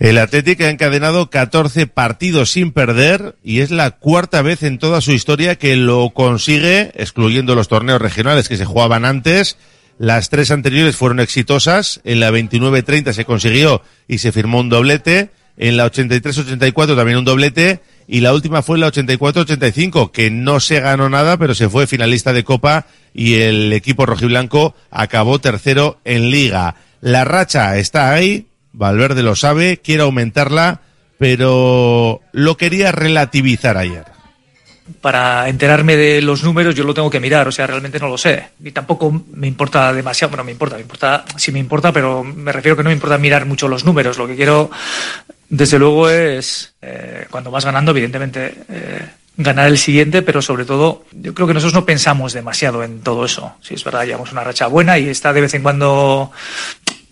El 0.00 0.18
Athletic 0.18 0.60
ha 0.62 0.70
encadenado 0.70 1.30
14 1.30 1.86
partidos 1.86 2.50
sin 2.50 2.72
perder 2.72 3.36
y 3.44 3.60
es 3.60 3.70
la 3.70 3.92
cuarta 3.92 4.42
vez 4.42 4.64
en 4.64 4.78
toda 4.78 5.00
su 5.00 5.12
historia 5.12 5.54
que 5.54 5.76
lo 5.76 6.10
consigue, 6.10 6.90
excluyendo 6.96 7.54
los 7.54 7.68
torneos 7.68 8.02
regionales 8.02 8.48
que 8.48 8.56
se 8.56 8.64
jugaban 8.64 9.04
antes. 9.04 9.56
Las 9.96 10.28
tres 10.28 10.50
anteriores 10.50 10.96
fueron 10.96 11.20
exitosas. 11.20 12.00
En 12.02 12.18
la 12.18 12.32
29-30 12.32 13.12
se 13.12 13.24
consiguió 13.24 13.82
y 14.08 14.18
se 14.18 14.32
firmó 14.32 14.58
un 14.58 14.68
doblete. 14.68 15.30
En 15.56 15.76
la 15.76 15.90
83-84 15.90 16.96
también 16.96 17.18
un 17.18 17.24
doblete. 17.24 17.80
Y 18.06 18.20
la 18.20 18.34
última 18.34 18.62
fue 18.62 18.76
en 18.76 18.82
la 18.82 18.92
84-85, 18.92 20.10
que 20.10 20.30
no 20.30 20.60
se 20.60 20.80
ganó 20.80 21.08
nada, 21.08 21.38
pero 21.38 21.54
se 21.54 21.70
fue 21.70 21.86
finalista 21.86 22.34
de 22.34 22.44
Copa 22.44 22.86
y 23.14 23.34
el 23.34 23.72
equipo 23.72 24.04
rojiblanco 24.04 24.74
acabó 24.90 25.38
tercero 25.38 25.98
en 26.04 26.30
Liga. 26.30 26.74
La 27.00 27.24
racha 27.24 27.78
está 27.78 28.12
ahí, 28.12 28.48
Valverde 28.72 29.22
lo 29.22 29.36
sabe, 29.36 29.78
quiere 29.78 30.02
aumentarla, 30.02 30.80
pero 31.16 32.20
lo 32.32 32.56
quería 32.56 32.92
relativizar 32.92 33.78
ayer. 33.78 34.04
Para 35.00 35.48
enterarme 35.48 35.96
de 35.96 36.20
los 36.20 36.42
números 36.44 36.74
yo 36.74 36.84
lo 36.84 36.92
tengo 36.92 37.08
que 37.08 37.20
mirar, 37.20 37.48
o 37.48 37.52
sea, 37.52 37.66
realmente 37.66 37.98
no 37.98 38.08
lo 38.08 38.18
sé. 38.18 38.48
Y 38.62 38.72
tampoco 38.72 39.24
me 39.32 39.46
importa 39.46 39.92
demasiado, 39.92 40.30
bueno, 40.30 40.44
me 40.44 40.52
importa, 40.52 40.74
me 40.76 40.82
importa, 40.82 41.24
sí 41.36 41.52
me 41.52 41.58
importa, 41.58 41.92
pero 41.92 42.22
me 42.22 42.52
refiero 42.52 42.76
que 42.76 42.82
no 42.82 42.90
me 42.90 42.94
importa 42.94 43.16
mirar 43.16 43.46
mucho 43.46 43.68
los 43.68 43.84
números. 43.84 44.18
Lo 44.18 44.26
que 44.26 44.36
quiero, 44.36 44.70
desde 45.56 45.78
luego, 45.78 46.08
es, 46.08 46.74
eh, 46.82 47.26
cuando 47.30 47.50
vas 47.50 47.64
ganando, 47.64 47.92
evidentemente, 47.92 48.54
eh, 48.68 49.06
ganar 49.36 49.68
el 49.68 49.78
siguiente, 49.78 50.22
pero 50.22 50.42
sobre 50.42 50.64
todo, 50.64 51.04
yo 51.12 51.32
creo 51.32 51.46
que 51.46 51.54
nosotros 51.54 51.74
no 51.74 51.86
pensamos 51.86 52.32
demasiado 52.32 52.82
en 52.82 53.00
todo 53.00 53.24
eso. 53.24 53.54
Sí, 53.62 53.74
es 53.74 53.84
verdad, 53.84 54.04
llevamos 54.04 54.32
una 54.32 54.42
racha 54.42 54.66
buena 54.66 54.98
y 54.98 55.08
está 55.08 55.32
de 55.32 55.42
vez 55.42 55.54
en 55.54 55.62
cuando 55.62 56.32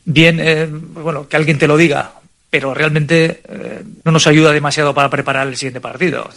bien, 0.05 0.41
eh, 0.41 0.67
bueno, 0.69 1.29
que 1.29 1.37
alguien 1.37 1.59
te 1.59 1.69
lo 1.69 1.77
diga, 1.77 2.15
pero 2.51 2.75
realmente 2.75 3.43
no 4.05 4.13
nos 4.13 4.27
ayuda 4.27 4.53
demasiado 4.53 4.93
para 4.93 5.09
preparar 5.09 5.47
el 5.47 5.57
siguiente 5.57 5.81
partido. 5.81 6.29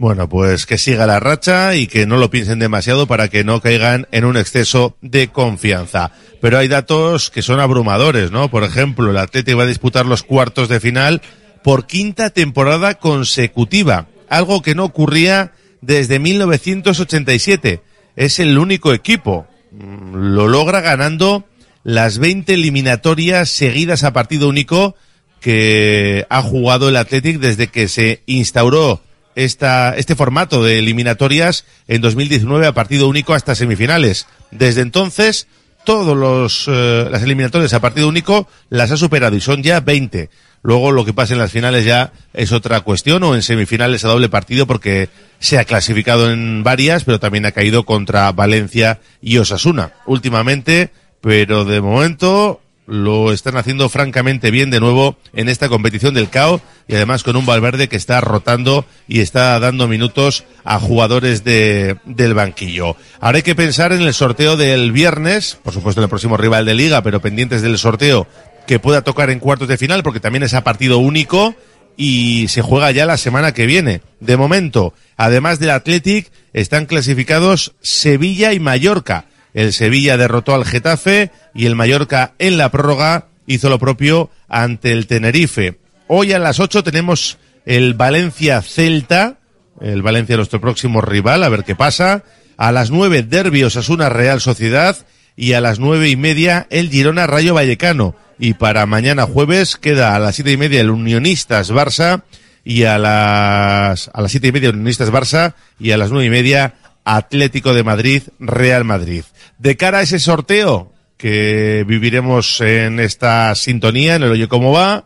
Bueno, 0.00 0.30
pues 0.30 0.64
que 0.64 0.78
siga 0.78 1.04
la 1.04 1.20
racha 1.20 1.74
y 1.74 1.86
que 1.86 2.06
no 2.06 2.16
lo 2.16 2.30
piensen 2.30 2.58
demasiado 2.58 3.06
para 3.06 3.28
que 3.28 3.44
no 3.44 3.60
caigan 3.60 4.08
en 4.12 4.24
un 4.24 4.38
exceso 4.38 4.96
de 5.02 5.28
confianza. 5.28 6.12
Pero 6.40 6.56
hay 6.56 6.68
datos 6.68 7.28
que 7.28 7.42
son 7.42 7.60
abrumadores, 7.60 8.30
¿no? 8.30 8.50
Por 8.50 8.64
ejemplo, 8.64 9.10
el 9.10 9.18
Atlético 9.18 9.58
va 9.58 9.64
a 9.64 9.66
disputar 9.66 10.06
los 10.06 10.22
cuartos 10.22 10.70
de 10.70 10.80
final 10.80 11.20
por 11.62 11.86
quinta 11.86 12.30
temporada 12.30 12.94
consecutiva, 12.94 14.06
algo 14.30 14.62
que 14.62 14.74
no 14.74 14.84
ocurría 14.86 15.52
desde 15.82 16.18
1987. 16.18 17.82
Es 18.16 18.38
el 18.38 18.56
único 18.56 18.94
equipo. 18.94 19.48
Mm, 19.70 20.14
Lo 20.34 20.48
logra 20.48 20.80
ganando 20.80 21.44
las 21.84 22.16
20 22.16 22.54
eliminatorias 22.54 23.50
seguidas 23.50 24.02
a 24.04 24.14
partido 24.14 24.48
único 24.48 24.94
que 25.42 26.24
ha 26.30 26.40
jugado 26.40 26.88
el 26.88 26.96
Athletic 26.96 27.38
desde 27.38 27.66
que 27.66 27.86
se 27.86 28.22
instauró 28.24 29.02
esta, 29.34 29.96
este 29.96 30.16
formato 30.16 30.62
de 30.62 30.78
eliminatorias 30.78 31.64
en 31.88 32.00
2019 32.00 32.66
a 32.66 32.72
partido 32.72 33.08
único 33.08 33.34
hasta 33.34 33.54
semifinales. 33.54 34.26
Desde 34.50 34.82
entonces, 34.82 35.46
todos 35.84 36.16
los 36.16 36.66
eh, 36.68 37.08
las 37.10 37.22
eliminatorias 37.22 37.72
a 37.72 37.80
partido 37.80 38.08
único 38.08 38.48
las 38.68 38.90
ha 38.90 38.96
superado 38.96 39.36
y 39.36 39.40
son 39.40 39.62
ya 39.62 39.80
20. 39.80 40.30
Luego 40.62 40.92
lo 40.92 41.06
que 41.06 41.14
pasa 41.14 41.32
en 41.32 41.38
las 41.38 41.52
finales 41.52 41.86
ya 41.86 42.12
es 42.34 42.52
otra 42.52 42.80
cuestión 42.82 43.22
o 43.22 43.34
en 43.34 43.42
semifinales 43.42 44.04
a 44.04 44.08
doble 44.08 44.28
partido 44.28 44.66
porque 44.66 45.08
se 45.38 45.58
ha 45.58 45.64
clasificado 45.64 46.30
en 46.30 46.62
varias, 46.62 47.04
pero 47.04 47.18
también 47.18 47.46
ha 47.46 47.52
caído 47.52 47.84
contra 47.86 48.30
Valencia 48.32 49.00
y 49.22 49.38
Osasuna 49.38 49.94
últimamente, 50.04 50.90
pero 51.22 51.64
de 51.64 51.80
momento 51.80 52.60
lo 52.90 53.32
están 53.32 53.56
haciendo 53.56 53.88
francamente 53.88 54.50
bien 54.50 54.68
de 54.70 54.80
nuevo 54.80 55.16
en 55.32 55.48
esta 55.48 55.68
competición 55.68 56.12
del 56.12 56.28
CAO 56.28 56.60
y 56.88 56.96
además 56.96 57.22
con 57.22 57.36
un 57.36 57.46
Valverde 57.46 57.88
que 57.88 57.94
está 57.94 58.20
rotando 58.20 58.84
y 59.06 59.20
está 59.20 59.60
dando 59.60 59.86
minutos 59.86 60.42
a 60.64 60.80
jugadores 60.80 61.44
de, 61.44 61.98
del 62.04 62.34
banquillo. 62.34 62.96
Ahora 63.20 63.36
hay 63.36 63.42
que 63.44 63.54
pensar 63.54 63.92
en 63.92 64.02
el 64.02 64.12
sorteo 64.12 64.56
del 64.56 64.90
viernes, 64.90 65.56
por 65.62 65.72
supuesto 65.72 66.00
en 66.00 66.04
el 66.04 66.08
próximo 66.08 66.36
rival 66.36 66.64
de 66.64 66.74
liga, 66.74 67.00
pero 67.04 67.20
pendientes 67.20 67.62
del 67.62 67.78
sorteo 67.78 68.26
que 68.66 68.80
pueda 68.80 69.02
tocar 69.02 69.30
en 69.30 69.38
cuartos 69.38 69.68
de 69.68 69.78
final 69.78 70.02
porque 70.02 70.18
también 70.18 70.42
es 70.42 70.54
a 70.54 70.64
partido 70.64 70.98
único 70.98 71.54
y 71.96 72.48
se 72.48 72.60
juega 72.60 72.90
ya 72.90 73.06
la 73.06 73.18
semana 73.18 73.54
que 73.54 73.66
viene. 73.66 74.00
De 74.18 74.36
momento, 74.36 74.94
además 75.16 75.60
del 75.60 75.70
Athletic, 75.70 76.32
están 76.52 76.86
clasificados 76.86 77.72
Sevilla 77.82 78.52
y 78.52 78.58
Mallorca. 78.58 79.26
El 79.54 79.72
Sevilla 79.72 80.16
derrotó 80.16 80.54
al 80.54 80.64
Getafe 80.64 81.30
y 81.54 81.66
el 81.66 81.74
Mallorca 81.74 82.34
en 82.38 82.58
la 82.58 82.70
prórroga 82.70 83.26
hizo 83.46 83.68
lo 83.68 83.78
propio 83.78 84.30
ante 84.48 84.92
el 84.92 85.06
Tenerife. 85.06 85.78
Hoy 86.06 86.32
a 86.32 86.38
las 86.38 86.60
8 86.60 86.82
tenemos 86.84 87.38
el 87.66 87.94
Valencia 87.94 88.62
Celta, 88.62 89.38
el 89.80 90.02
Valencia 90.02 90.36
nuestro 90.36 90.60
próximo 90.60 91.00
rival, 91.00 91.42
a 91.42 91.48
ver 91.48 91.64
qué 91.64 91.74
pasa. 91.74 92.24
A 92.56 92.72
las 92.72 92.90
9 92.90 93.22
Derbi 93.22 93.64
Osasuna 93.64 94.08
Real 94.08 94.40
Sociedad 94.40 94.96
y 95.40 95.54
a 95.54 95.60
las 95.62 95.78
nueve 95.78 96.10
y 96.10 96.16
media 96.16 96.66
el 96.68 96.90
Girona 96.90 97.26
Rayo 97.26 97.54
Vallecano. 97.54 98.14
Y 98.38 98.54
para 98.54 98.84
mañana 98.84 99.24
jueves 99.24 99.76
queda 99.76 100.14
a 100.14 100.18
las 100.18 100.34
siete 100.34 100.52
y 100.52 100.56
media 100.58 100.80
el 100.80 100.90
Unionistas 100.90 101.72
Barça 101.72 102.24
y 102.62 102.84
a 102.84 102.98
las 102.98 104.10
a 104.12 104.20
las 104.20 104.30
siete 104.30 104.48
y 104.48 104.52
media 104.52 104.68
Unionistas 104.68 105.10
Barça 105.10 105.54
y 105.78 105.92
a 105.92 105.96
las 105.96 106.10
nueve 106.10 106.26
y 106.26 106.30
media 106.30 106.74
Atlético 107.04 107.74
de 107.74 107.82
Madrid 107.82 108.22
Real 108.38 108.84
Madrid. 108.84 109.24
De 109.58 109.76
cara 109.76 109.98
a 109.98 110.02
ese 110.02 110.18
sorteo 110.18 110.92
que 111.16 111.84
viviremos 111.86 112.60
en 112.60 113.00
esta 113.00 113.54
sintonía, 113.54 114.16
en 114.16 114.22
el 114.22 114.30
Oye 114.30 114.48
Cómo 114.48 114.72
Va, 114.72 115.04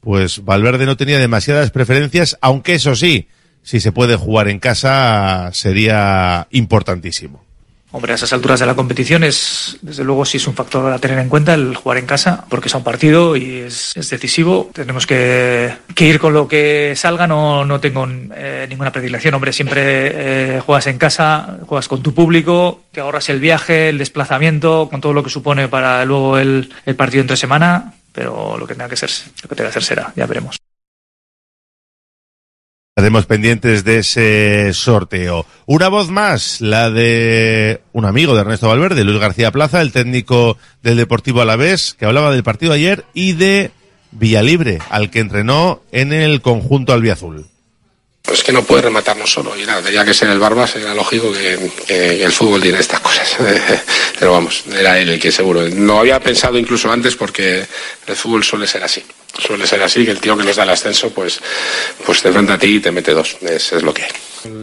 pues 0.00 0.44
Valverde 0.44 0.84
no 0.84 0.96
tenía 0.96 1.18
demasiadas 1.18 1.70
preferencias, 1.70 2.36
aunque 2.42 2.74
eso 2.74 2.94
sí, 2.94 3.28
si 3.62 3.80
se 3.80 3.92
puede 3.92 4.16
jugar 4.16 4.48
en 4.48 4.58
casa 4.58 5.50
sería 5.52 6.46
importantísimo. 6.50 7.43
Hombre, 7.96 8.10
a 8.10 8.16
esas 8.16 8.32
alturas 8.32 8.58
de 8.58 8.66
la 8.66 8.74
competición 8.74 9.22
es, 9.22 9.78
desde 9.80 10.02
luego, 10.02 10.24
sí 10.24 10.38
es 10.38 10.48
un 10.48 10.54
factor 10.54 10.92
a 10.92 10.98
tener 10.98 11.16
en 11.20 11.28
cuenta 11.28 11.54
el 11.54 11.76
jugar 11.76 11.98
en 11.98 12.06
casa, 12.06 12.44
porque 12.48 12.66
es 12.66 12.74
un 12.74 12.82
partido 12.82 13.36
y 13.36 13.58
es, 13.58 13.94
decisivo. 14.10 14.68
Tenemos 14.72 15.06
que, 15.06 15.72
ir 15.96 16.18
con 16.18 16.34
lo 16.34 16.48
que 16.48 16.94
salga, 16.96 17.28
no, 17.28 17.64
no 17.64 17.78
tengo 17.78 18.04
eh, 18.34 18.66
ninguna 18.68 18.90
predilección. 18.90 19.34
Hombre, 19.34 19.52
siempre 19.52 20.56
eh, 20.56 20.60
juegas 20.60 20.88
en 20.88 20.98
casa, 20.98 21.58
juegas 21.68 21.86
con 21.86 22.02
tu 22.02 22.12
público, 22.12 22.82
te 22.90 23.00
ahorras 23.00 23.28
el 23.28 23.38
viaje, 23.38 23.90
el 23.90 23.98
desplazamiento, 23.98 24.88
con 24.90 25.00
todo 25.00 25.12
lo 25.12 25.22
que 25.22 25.30
supone 25.30 25.68
para 25.68 26.04
luego 26.04 26.36
el, 26.36 26.74
el 26.86 26.96
partido 26.96 27.20
entre 27.20 27.36
semana, 27.36 27.94
pero 28.12 28.58
lo 28.58 28.66
que 28.66 28.74
tenga 28.74 28.88
que 28.88 28.96
ser, 28.96 29.10
lo 29.40 29.48
que 29.48 29.54
tenga 29.54 29.70
que 29.70 29.78
hacer 29.78 29.84
será, 29.84 30.12
ya 30.16 30.26
veremos. 30.26 30.58
Estaremos 32.96 33.26
pendientes 33.26 33.82
de 33.82 33.98
ese 33.98 34.72
sorteo. 34.72 35.44
Una 35.66 35.88
voz 35.88 36.10
más, 36.10 36.60
la 36.60 36.90
de 36.90 37.80
un 37.92 38.04
amigo 38.04 38.34
de 38.34 38.42
Ernesto 38.42 38.68
Valverde, 38.68 39.02
Luis 39.02 39.18
García 39.18 39.50
Plaza, 39.50 39.82
el 39.82 39.90
técnico 39.90 40.58
del 40.80 40.98
Deportivo 40.98 41.40
Alavés, 41.40 41.96
que 41.98 42.04
hablaba 42.04 42.30
del 42.30 42.44
partido 42.44 42.72
ayer 42.72 43.04
y 43.12 43.32
de 43.32 43.72
Villalibre, 44.12 44.78
al 44.90 45.10
que 45.10 45.18
entrenó 45.18 45.82
en 45.90 46.12
el 46.12 46.40
conjunto 46.40 46.92
albiazul. 46.92 47.48
Pues 48.22 48.44
que 48.44 48.52
no 48.52 48.62
puede 48.62 48.82
rematarnos 48.82 49.28
solo. 49.28 49.58
Y 49.58 49.66
nada, 49.66 49.82
tenía 49.82 50.04
que 50.04 50.14
ser 50.14 50.28
el 50.28 50.38
Barbas, 50.38 50.76
era 50.76 50.94
lógico 50.94 51.32
que, 51.32 51.72
que, 51.88 52.22
el 52.22 52.30
fútbol 52.30 52.62
tiene 52.62 52.78
estas 52.78 53.00
cosas. 53.00 53.36
Pero 54.20 54.30
vamos, 54.30 54.62
era 54.72 55.00
él 55.00 55.08
el 55.08 55.18
que 55.18 55.32
seguro. 55.32 55.62
Lo 55.62 55.98
había 55.98 56.20
pensado 56.20 56.56
incluso 56.56 56.92
antes 56.92 57.16
porque 57.16 57.66
el 58.06 58.14
fútbol 58.14 58.44
suele 58.44 58.68
ser 58.68 58.84
así. 58.84 59.02
Suele 59.38 59.66
ser 59.66 59.82
así, 59.82 60.04
que 60.04 60.12
el 60.12 60.20
tío 60.20 60.36
que 60.36 60.44
nos 60.44 60.56
da 60.56 60.62
el 60.62 60.70
ascenso, 60.70 61.10
pues, 61.10 61.40
pues 62.04 62.22
te 62.22 62.28
enfrenta 62.28 62.54
a 62.54 62.58
ti 62.58 62.76
y 62.76 62.80
te 62.80 62.92
mete 62.92 63.12
dos. 63.12 63.36
Es, 63.42 63.72
es 63.72 63.82
lo 63.82 63.92
que 63.92 64.04
hay. 64.04 64.10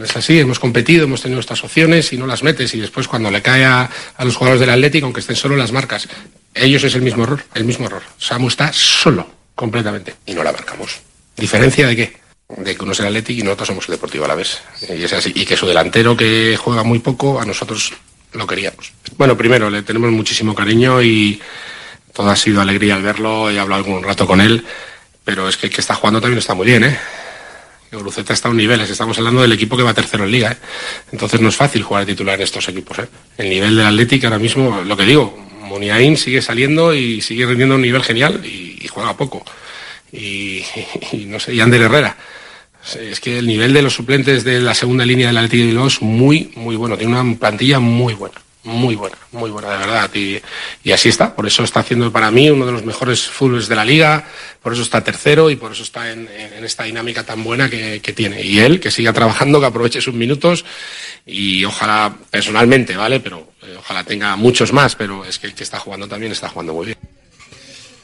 Es 0.02 0.16
así, 0.16 0.38
hemos 0.38 0.58
competido, 0.58 1.04
hemos 1.04 1.22
tenido 1.22 1.40
estas 1.40 1.62
opciones 1.64 2.12
y 2.12 2.16
no 2.16 2.26
las 2.26 2.42
metes. 2.42 2.74
Y 2.74 2.80
después 2.80 3.08
cuando 3.08 3.30
le 3.30 3.42
cae 3.42 3.64
a, 3.64 3.90
a 4.16 4.24
los 4.24 4.36
jugadores 4.36 4.60
del 4.60 4.70
Atlético, 4.70 5.06
aunque 5.06 5.20
estén 5.20 5.36
solo 5.36 5.56
las 5.56 5.72
marcas, 5.72 6.08
ellos 6.54 6.84
es 6.84 6.94
el 6.94 7.02
mismo 7.02 7.24
error, 7.24 7.44
el 7.54 7.64
mismo 7.64 7.86
error. 7.86 8.02
Samu 8.18 8.48
está 8.48 8.72
solo, 8.72 9.28
completamente. 9.54 10.14
Y 10.26 10.34
no 10.34 10.42
la 10.44 10.52
marcamos. 10.52 11.00
¿Diferencia 11.36 11.86
de 11.86 11.96
qué? 11.96 12.22
de 12.56 12.76
que 12.76 12.82
uno 12.82 12.92
es 12.92 13.00
el 13.00 13.06
Atlético 13.06 13.40
y 13.40 13.42
nosotros 13.44 13.68
somos 13.68 13.88
el 13.88 13.92
Deportivo 13.92 14.24
a 14.24 14.28
la 14.28 14.34
vez. 14.34 14.60
Y 14.88 15.02
es 15.02 15.12
así. 15.12 15.32
Y 15.34 15.44
que 15.44 15.56
su 15.56 15.66
delantero 15.66 16.16
que 16.16 16.56
juega 16.56 16.82
muy 16.82 16.98
poco, 16.98 17.40
a 17.40 17.44
nosotros 17.44 17.92
lo 18.32 18.46
queríamos. 18.46 18.92
Bueno, 19.16 19.36
primero, 19.36 19.70
le 19.70 19.82
tenemos 19.82 20.10
muchísimo 20.10 20.54
cariño 20.54 21.02
y 21.02 21.40
todo 22.12 22.30
ha 22.30 22.36
sido 22.36 22.60
alegría 22.60 22.94
al 22.94 23.02
verlo. 23.02 23.50
He 23.50 23.58
hablado 23.58 23.84
algún 23.84 24.02
rato 24.02 24.26
con 24.26 24.40
él, 24.40 24.64
pero 25.24 25.48
es 25.48 25.56
que 25.56 25.66
el 25.66 25.72
que 25.72 25.80
está 25.80 25.94
jugando 25.94 26.20
también 26.20 26.38
está 26.38 26.54
muy 26.54 26.66
bien, 26.66 26.84
¿eh? 26.84 26.98
Guruceta 27.92 28.32
está 28.32 28.48
a 28.48 28.50
un 28.50 28.56
nivel, 28.56 28.80
estamos 28.80 29.18
hablando 29.18 29.42
del 29.42 29.52
equipo 29.52 29.76
que 29.76 29.82
va 29.82 29.92
tercero 29.92 30.24
en 30.24 30.30
liga, 30.30 30.52
¿eh? 30.52 30.56
Entonces 31.12 31.40
no 31.40 31.48
es 31.48 31.56
fácil 31.56 31.82
jugar 31.82 32.06
titular 32.06 32.36
en 32.36 32.42
estos 32.42 32.66
equipos, 32.68 32.98
¿eh? 33.00 33.08
El 33.36 33.50
nivel 33.50 33.76
del 33.76 33.86
Atlético 33.86 34.26
ahora 34.26 34.38
mismo, 34.38 34.82
lo 34.82 34.96
que 34.96 35.04
digo, 35.04 35.36
Muniain 35.62 36.16
sigue 36.16 36.40
saliendo 36.40 36.94
y 36.94 37.20
sigue 37.20 37.46
rindiendo 37.46 37.74
a 37.74 37.76
un 37.76 37.82
nivel 37.82 38.02
genial 38.02 38.44
y, 38.44 38.88
juega 38.88 39.16
poco. 39.16 39.44
Y, 40.10 40.62
y, 41.12 41.24
no 41.26 41.38
sé, 41.38 41.54
y 41.54 41.60
Ander 41.60 41.82
Herrera. 41.82 42.16
Es 43.00 43.20
que 43.20 43.38
el 43.38 43.46
nivel 43.46 43.72
de 43.72 43.80
los 43.80 43.94
suplentes 43.94 44.42
de 44.42 44.60
la 44.60 44.74
segunda 44.74 45.06
línea 45.06 45.28
del 45.28 45.36
Atlético 45.36 45.62
de 45.62 45.66
Bilbao 45.68 45.86
es 45.86 46.02
muy, 46.02 46.50
muy 46.56 46.76
bueno. 46.76 46.98
Tiene 46.98 47.18
una 47.18 47.38
plantilla 47.38 47.78
muy 47.78 48.14
buena, 48.14 48.34
muy 48.64 48.94
buena, 48.94 49.16
muy 49.32 49.50
buena, 49.50 49.70
de 49.70 49.78
verdad. 49.78 50.10
Y, 50.14 50.92
así 50.92 51.08
está. 51.08 51.34
Por 51.34 51.46
eso 51.46 51.64
está 51.64 51.80
haciendo 51.80 52.12
para 52.12 52.30
mí 52.30 52.48
uno 52.48 52.64
de 52.64 52.72
los 52.72 52.84
mejores 52.84 53.22
fútboles 53.22 53.68
de 53.68 53.74
la 53.74 53.84
liga. 53.84 54.24
Por 54.62 54.72
eso 54.72 54.82
está 54.82 55.02
tercero 55.02 55.50
y 55.50 55.56
por 55.56 55.72
eso 55.72 55.82
está 55.82 56.12
en, 56.12 56.28
esta 56.62 56.84
dinámica 56.84 57.24
tan 57.24 57.42
buena 57.42 57.68
que, 57.68 58.00
que, 58.00 58.12
tiene. 58.12 58.42
Y 58.42 58.60
él, 58.60 58.78
que 58.78 58.90
siga 58.90 59.12
trabajando, 59.12 59.58
que 59.58 59.66
aproveche 59.66 60.00
sus 60.00 60.14
minutos 60.14 60.64
y 61.26 61.64
ojalá 61.64 62.14
personalmente, 62.30 62.96
¿vale? 62.96 63.18
Pero 63.20 63.52
eh, 63.62 63.76
ojalá 63.78 64.04
tenga 64.04 64.36
muchos 64.36 64.72
más. 64.72 64.94
Pero 64.94 65.24
es 65.24 65.38
que 65.38 65.48
el 65.48 65.54
que 65.54 65.64
está 65.64 65.78
jugando 65.78 66.06
también 66.06 66.30
está 66.30 66.48
jugando 66.48 66.74
muy 66.74 66.86
bien. 66.86 66.98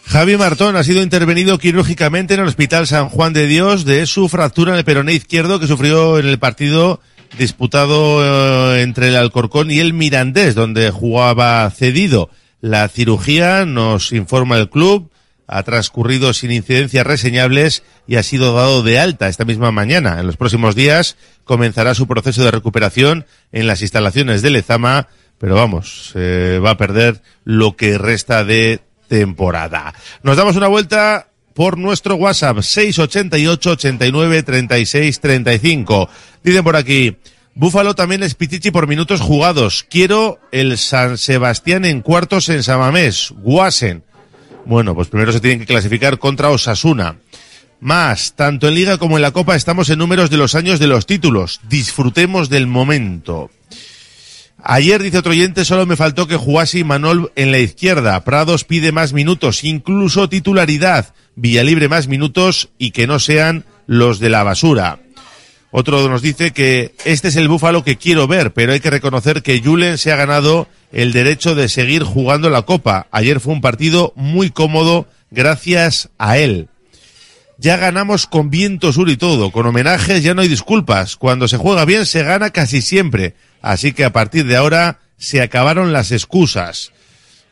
Javi 0.09 0.39
Martón 0.39 0.75
ha 0.75 0.83
sido 0.83 1.03
intervenido 1.03 1.59
quirúrgicamente 1.59 2.33
en 2.33 2.41
el 2.41 2.47
Hospital 2.47 2.87
San 2.87 3.11
Juan 3.11 3.35
de 3.35 3.47
Dios 3.47 3.85
de 3.85 4.07
su 4.07 4.29
fractura 4.29 4.73
en 4.73 4.79
el 4.79 4.85
peroné 4.85 5.13
izquierdo 5.13 5.61
que 5.61 5.67
sufrió 5.67 6.19
en 6.19 6.27
el 6.27 6.39
partido 6.39 7.01
disputado 7.37 8.75
eh, 8.75 8.83
entre 8.83 9.09
el 9.09 9.17
Alcorcón 9.17 9.71
y 9.71 9.81
el 9.81 9.93
Mirandés, 9.93 10.55
donde 10.55 10.91
jugaba 10.91 11.69
cedido. 11.71 12.31
La 12.61 12.89
cirugía, 12.89 13.65
nos 13.65 14.13
informa 14.13 14.57
el 14.59 14.71
club, 14.71 15.11
ha 15.47 15.63
transcurrido 15.63 16.33
sin 16.33 16.51
incidencias 16.51 17.07
reseñables 17.07 17.83
y 18.07 18.17
ha 18.17 18.23
sido 18.23 18.55
dado 18.55 18.83
de 18.83 18.99
alta 18.99 19.29
esta 19.29 19.45
misma 19.45 19.73
mañana. 19.73 20.21
En 20.21 20.27
los 20.27 20.37
próximos 20.37 20.75
días 20.75 21.17
comenzará 21.45 21.95
su 21.95 22.07
proceso 22.07 22.45
de 22.45 22.51
recuperación 22.51 23.27
en 23.53 23.67
las 23.67 23.81
instalaciones 23.81 24.43
de 24.43 24.51
Lezama, 24.51 25.09
pero 25.39 25.55
vamos, 25.55 26.11
se 26.13 26.59
va 26.59 26.71
a 26.71 26.77
perder 26.77 27.23
lo 27.45 27.77
que 27.77 27.97
resta 27.97 28.45
de 28.45 28.81
temporada. 29.09 29.95
Nos 30.23 30.37
damos 30.37 30.57
una 30.57 30.69
vuelta 30.69 31.28
por 31.59 31.77
nuestro 31.77 32.15
WhatsApp 32.15 32.61
688 32.61 33.71
89 33.71 34.45
36 34.45 35.19
35. 35.19 36.09
Dicen 36.45 36.63
por 36.63 36.77
aquí, 36.77 37.17
Búfalo 37.57 37.97
también 37.97 38.23
es 38.23 38.37
Pichichi 38.37 38.71
por 38.71 38.87
minutos 38.87 39.21
jugados. 39.21 39.85
Quiero 39.91 40.39
el 40.53 40.79
San 40.79 41.19
Sebastián 41.19 41.85
en 41.85 42.01
cuartos 42.01 42.49
en 42.49 42.63
Samamés, 42.63 43.33
Guasen. 43.39 44.05
Bueno, 44.67 44.95
pues 44.95 45.09
primero 45.09 45.33
se 45.33 45.41
tienen 45.41 45.59
que 45.59 45.67
clasificar 45.67 46.21
contra 46.21 46.51
Osasuna. 46.51 47.17
Más, 47.81 48.35
tanto 48.37 48.69
en 48.69 48.77
Liga 48.77 48.99
como 48.99 49.17
en 49.17 49.23
la 49.23 49.33
Copa 49.33 49.57
estamos 49.57 49.91
en 49.91 49.99
números 49.99 50.31
de 50.31 50.37
los 50.37 50.55
años 50.55 50.79
de 50.79 50.87
los 50.87 51.07
títulos. 51.07 51.61
Disfrutemos 51.69 52.51
del 52.51 52.69
momento. 52.69 53.51
Ayer, 54.63 55.03
dice 55.03 55.19
otro 55.19 55.33
oyente, 55.33 55.65
solo 55.65 55.87
me 55.87 55.97
faltó 55.97 56.27
que 56.27 56.37
jugase 56.37 56.83
Manol 56.83 57.33
en 57.37 57.53
la 57.53 57.59
izquierda. 57.59 58.25
Prados 58.25 58.65
pide 58.65 58.93
más 58.93 59.13
minutos, 59.13 59.63
incluso 59.63 60.29
titularidad. 60.29 61.15
Villalibre 61.37 61.89
más 61.89 62.09
minutos 62.09 62.71
y 62.77 62.91
que 62.91 63.07
no 63.07 63.21
sean 63.21 63.65
los 63.87 64.19
de 64.19 64.31
la 64.31 64.43
basura. 64.43 64.99
Otro 65.71 66.09
nos 66.09 66.23
dice 66.23 66.53
que 66.53 66.95
este 67.05 67.29
es 67.29 67.37
el 67.37 67.49
búfalo 67.49 67.85
que 67.85 67.97
quiero 67.97 68.27
ver, 68.27 68.53
pero 68.53 68.73
hay 68.73 68.81
que 68.81 68.91
reconocer 68.91 69.43
que 69.43 69.61
Julen 69.61 69.99
se 69.99 70.11
ha 70.13 70.17
ganado 70.17 70.67
el 70.93 71.13
derecho 71.13 71.55
de 71.55 71.69
seguir 71.69 72.03
jugando 72.03 72.51
la 72.51 72.63
Copa. 72.63 73.07
Ayer 73.11 73.39
fue 73.39 73.53
un 73.53 73.61
partido 73.61 74.13
muy 74.17 74.51
cómodo 74.51 75.07
gracias 75.31 76.09
a 76.19 76.39
él. 76.39 76.69
Ya 77.59 77.77
ganamos 77.77 78.27
con 78.27 78.51
viento 78.51 78.93
sur 78.93 79.11
y 79.11 79.17
todo, 79.17 79.51
con 79.51 79.67
homenajes 79.67 80.23
ya 80.23 80.33
no 80.33 80.43
hay 80.43 80.49
disculpas. 80.49 81.17
Cuando 81.17 81.49
se 81.49 81.59
juega 81.59 81.85
bien 81.85 82.07
se 82.07 82.23
gana 82.23 82.51
casi 82.51 82.81
siempre. 82.81 83.35
Así 83.63 83.93
que 83.93 84.05
a 84.05 84.13
partir 84.13 84.47
de 84.47 84.57
ahora 84.57 85.01
se 85.17 85.43
acabaron 85.43 85.93
las 85.93 86.13
excusas. 86.13 86.93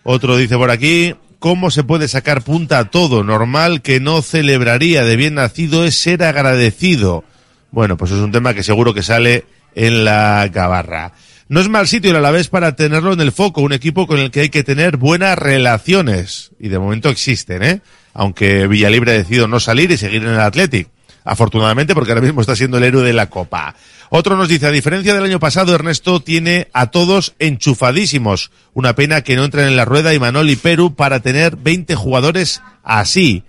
Otro 0.03 0.37
dice 0.37 0.57
por 0.57 0.71
aquí, 0.71 1.15
¿cómo 1.39 1.71
se 1.71 1.83
puede 1.83 2.09
sacar 2.09 2.43
punta 2.43 2.79
a 2.79 2.91
todo? 2.91 3.25
Normal 3.25 3.83
que 3.83 4.01
no 4.01 4.23
celebraría 4.23 5.05
de 5.05 5.17
bien 5.17 5.35
nacido 5.35 5.85
es 5.85 5.97
ser 5.97 6.23
agradecido. 6.23 7.25
Bueno, 7.71 7.97
pues 7.97 8.13
es 8.13 8.19
un 8.19 8.33
tema 8.33 8.55
que 8.55 8.63
seguro 8.63 8.95
que 8.95 9.03
sale 9.03 9.45
en 9.75 10.05
la 10.05 10.49
gabarra. 10.53 11.13
No 11.49 11.61
es 11.61 11.69
mal 11.69 11.87
sitio 11.87 12.11
el 12.11 12.17
Alavés 12.17 12.49
para 12.49 12.75
tenerlo 12.75 13.13
en 13.13 13.21
el 13.21 13.31
foco, 13.31 13.61
un 13.61 13.73
equipo 13.73 14.09
con 14.09 14.19
el 14.19 14.33
que 14.33 14.41
hay 14.41 14.49
que 14.49 14.65
tener 14.65 14.97
buenas 14.97 15.39
relaciones. 15.39 16.51
Y 16.59 16.69
de 16.69 16.79
momento 16.79 17.09
existen, 17.09 17.63
¿eh? 17.63 17.81
Aunque 18.15 18.67
Villalibre 18.67 19.13
ha 19.13 19.15
decidido 19.15 19.47
no 19.47 19.61
salir 19.61 19.91
y 19.93 19.97
seguir 19.97 20.23
en 20.23 20.31
el 20.31 20.41
Athletic. 20.41 20.89
Afortunadamente, 21.25 21.95
porque 21.95 22.13
ahora 22.13 22.23
mismo 22.23 22.41
está 22.41 22.57
siendo 22.57 22.79
el 22.79 22.85
héroe 22.85 23.05
de 23.05 23.13
la 23.13 23.29
Copa. 23.31 23.77
Otro 24.11 24.37
nos 24.37 24.49
dice, 24.49 24.67
a 24.67 24.71
diferencia 24.71 25.15
del 25.15 25.25
año 25.25 25.41
pasado, 25.41 25.75
Ernesto 25.75 26.21
tiene 26.21 26.69
a 26.73 26.91
todos 26.91 27.35
enchufadísimos. 27.39 28.51
Una 28.75 28.95
pena 28.95 29.23
que 29.23 29.37
no 29.37 29.45
entren 29.45 29.69
en 29.69 29.77
la 29.77 29.85
rueda 29.85 30.15
Imanol 30.15 30.51
y 30.51 30.57
Perú 30.57 30.95
para 30.95 31.21
tener 31.21 31.57
20 31.57 31.95
jugadores 31.95 32.63
así. 32.83 33.43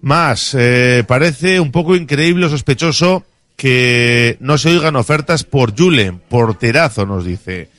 Más, 0.00 0.54
eh, 0.58 1.04
parece 1.06 1.60
un 1.60 1.72
poco 1.72 1.96
increíble 1.96 2.46
o 2.46 2.50
sospechoso 2.50 3.24
que 3.56 4.36
no 4.40 4.58
se 4.58 4.70
oigan 4.70 4.96
ofertas 4.96 5.44
por 5.44 5.78
Julen, 5.78 6.18
porterazo, 6.18 7.06
nos 7.06 7.24
dice. 7.24 7.70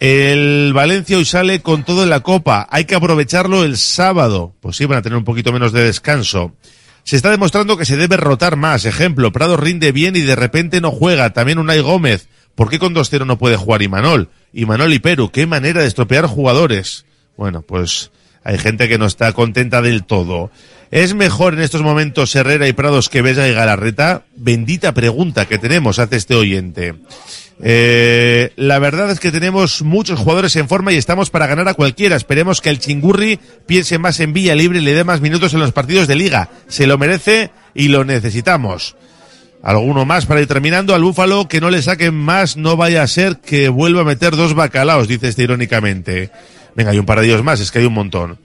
El 0.00 0.72
Valencia 0.74 1.16
hoy 1.16 1.24
sale 1.24 1.60
con 1.60 1.82
todo 1.84 2.04
en 2.04 2.10
la 2.10 2.20
copa. 2.20 2.68
Hay 2.70 2.84
que 2.84 2.94
aprovecharlo 2.94 3.64
el 3.64 3.76
sábado. 3.76 4.54
Pues 4.60 4.76
sí, 4.76 4.84
van 4.84 4.98
a 4.98 5.02
tener 5.02 5.18
un 5.18 5.24
poquito 5.24 5.52
menos 5.52 5.72
de 5.72 5.82
descanso. 5.82 6.52
Se 7.04 7.16
está 7.16 7.30
demostrando 7.30 7.76
que 7.76 7.84
se 7.84 7.96
debe 7.96 8.16
rotar 8.16 8.56
más. 8.56 8.84
Ejemplo, 8.84 9.32
Prado 9.32 9.56
rinde 9.56 9.92
bien 9.92 10.16
y 10.16 10.20
de 10.20 10.36
repente 10.36 10.80
no 10.80 10.90
juega. 10.90 11.32
También 11.32 11.58
Unai 11.58 11.80
Gómez. 11.80 12.28
¿Por 12.54 12.68
qué 12.68 12.78
con 12.78 12.94
2-0 12.94 13.24
no 13.24 13.38
puede 13.38 13.56
jugar 13.56 13.82
Imanol? 13.82 14.30
Imanol 14.52 14.92
y 14.92 14.98
Perú. 14.98 15.30
Qué 15.30 15.46
manera 15.46 15.80
de 15.80 15.86
estropear 15.86 16.26
jugadores. 16.26 17.04
Bueno, 17.36 17.62
pues 17.62 18.10
hay 18.44 18.58
gente 18.58 18.88
que 18.88 18.98
no 18.98 19.06
está 19.06 19.32
contenta 19.32 19.80
del 19.80 20.04
todo. 20.04 20.50
¿Es 20.90 21.14
mejor 21.14 21.54
en 21.54 21.60
estos 21.60 21.82
momentos 21.82 22.34
Herrera 22.34 22.66
y 22.66 22.72
Prados 22.72 23.08
que 23.08 23.22
Bella 23.22 23.46
y 23.46 23.52
Galarreta? 23.52 24.24
Bendita 24.34 24.92
pregunta 24.94 25.46
que 25.46 25.58
tenemos, 25.58 25.98
hace 25.98 26.16
este 26.16 26.34
oyente. 26.34 26.94
Eh, 27.60 28.52
la 28.56 28.78
verdad 28.78 29.10
es 29.10 29.18
que 29.18 29.32
tenemos 29.32 29.82
muchos 29.82 30.20
jugadores 30.20 30.54
en 30.56 30.68
forma 30.68 30.92
y 30.92 30.96
estamos 30.96 31.30
para 31.30 31.46
ganar 31.46 31.68
a 31.68 31.74
cualquiera. 31.74 32.16
Esperemos 32.16 32.60
que 32.60 32.70
el 32.70 32.78
Chingurri 32.78 33.38
piense 33.66 33.98
más 33.98 34.20
en 34.20 34.32
Villa 34.32 34.54
Libre 34.54 34.78
y 34.78 34.82
le 34.82 34.94
dé 34.94 35.04
más 35.04 35.20
minutos 35.20 35.54
en 35.54 35.60
los 35.60 35.72
partidos 35.72 36.06
de 36.06 36.16
liga. 36.16 36.50
Se 36.68 36.86
lo 36.86 36.98
merece 36.98 37.50
y 37.74 37.88
lo 37.88 38.04
necesitamos. 38.04 38.96
Alguno 39.62 40.04
más 40.04 40.26
para 40.26 40.40
ir 40.40 40.46
terminando. 40.46 40.94
Al 40.94 41.02
Búfalo 41.02 41.48
que 41.48 41.60
no 41.60 41.70
le 41.70 41.82
saquen 41.82 42.14
más, 42.14 42.56
no 42.56 42.76
vaya 42.76 43.02
a 43.02 43.08
ser 43.08 43.38
que 43.38 43.68
vuelva 43.68 44.02
a 44.02 44.04
meter 44.04 44.36
dos 44.36 44.54
bacalaos, 44.54 45.08
dice 45.08 45.28
este 45.28 45.42
irónicamente. 45.42 46.30
Venga, 46.76 46.92
hay 46.92 46.98
un 46.98 47.06
par 47.06 47.20
de 47.20 47.26
ellos 47.26 47.42
más, 47.42 47.60
es 47.60 47.72
que 47.72 47.80
hay 47.80 47.86
un 47.86 47.94
montón. 47.94 48.38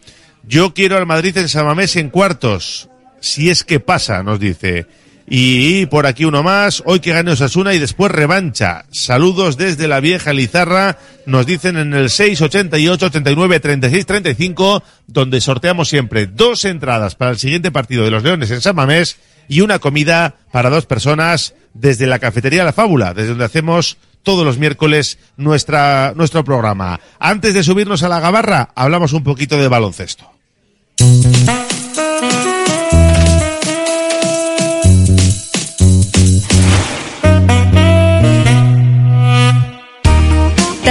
Yo 0.46 0.74
quiero 0.74 0.98
al 0.98 1.06
Madrid 1.06 1.38
en 1.38 1.48
Samamés 1.48 1.96
en 1.96 2.10
cuartos. 2.10 2.90
Si 3.20 3.50
es 3.50 3.64
que 3.64 3.80
pasa, 3.80 4.24
nos 4.24 4.40
dice. 4.40 4.88
Y 5.28 5.86
por 5.86 6.06
aquí 6.06 6.26
uno 6.26 6.44
más, 6.44 6.84
hoy 6.86 7.00
que 7.00 7.14
gane 7.14 7.32
Osasuna 7.32 7.74
y 7.74 7.80
después 7.80 8.12
revancha. 8.12 8.86
Saludos 8.92 9.58
desde 9.58 9.88
la 9.88 10.00
vieja 10.00 10.34
Lizarra, 10.34 10.98
nos 11.26 11.46
dicen 11.46 11.78
en 11.78 11.94
el 11.94 12.10
688 12.10 13.06
89 13.06 13.60
36 13.60 14.06
35, 14.06 14.84
donde 15.08 15.40
sorteamos 15.40 15.88
siempre 15.88 16.28
dos 16.28 16.66
entradas 16.66 17.16
para 17.16 17.32
el 17.32 17.38
siguiente 17.38 17.72
partido 17.72 18.04
de 18.04 18.12
los 18.12 18.24
Leones 18.24 18.52
en 18.52 18.62
San 18.62 18.76
Mamés 18.76 19.18
y 19.48 19.62
una 19.62 19.80
comida 19.80 20.36
para 20.52 20.70
dos 20.70 20.86
personas 20.86 21.54
desde 21.74 22.06
la 22.06 22.20
cafetería 22.20 22.64
La 22.64 22.74
Fábula, 22.74 23.14
desde 23.14 23.30
donde 23.30 23.46
hacemos 23.46 23.98
todos 24.24 24.46
los 24.46 24.58
miércoles 24.58 25.20
nuestra, 25.38 26.14
nuestro 26.16 26.44
programa. 26.44 27.00
Antes 27.20 27.54
de 27.54 27.64
subirnos 27.64 28.04
a 28.04 28.10
la 28.10 28.20
gabarra, 28.20 28.70
hablamos 28.76 29.14
un 29.14 29.24
poquito 29.24 29.58
de 29.58 29.68
baloncesto. 29.68 30.32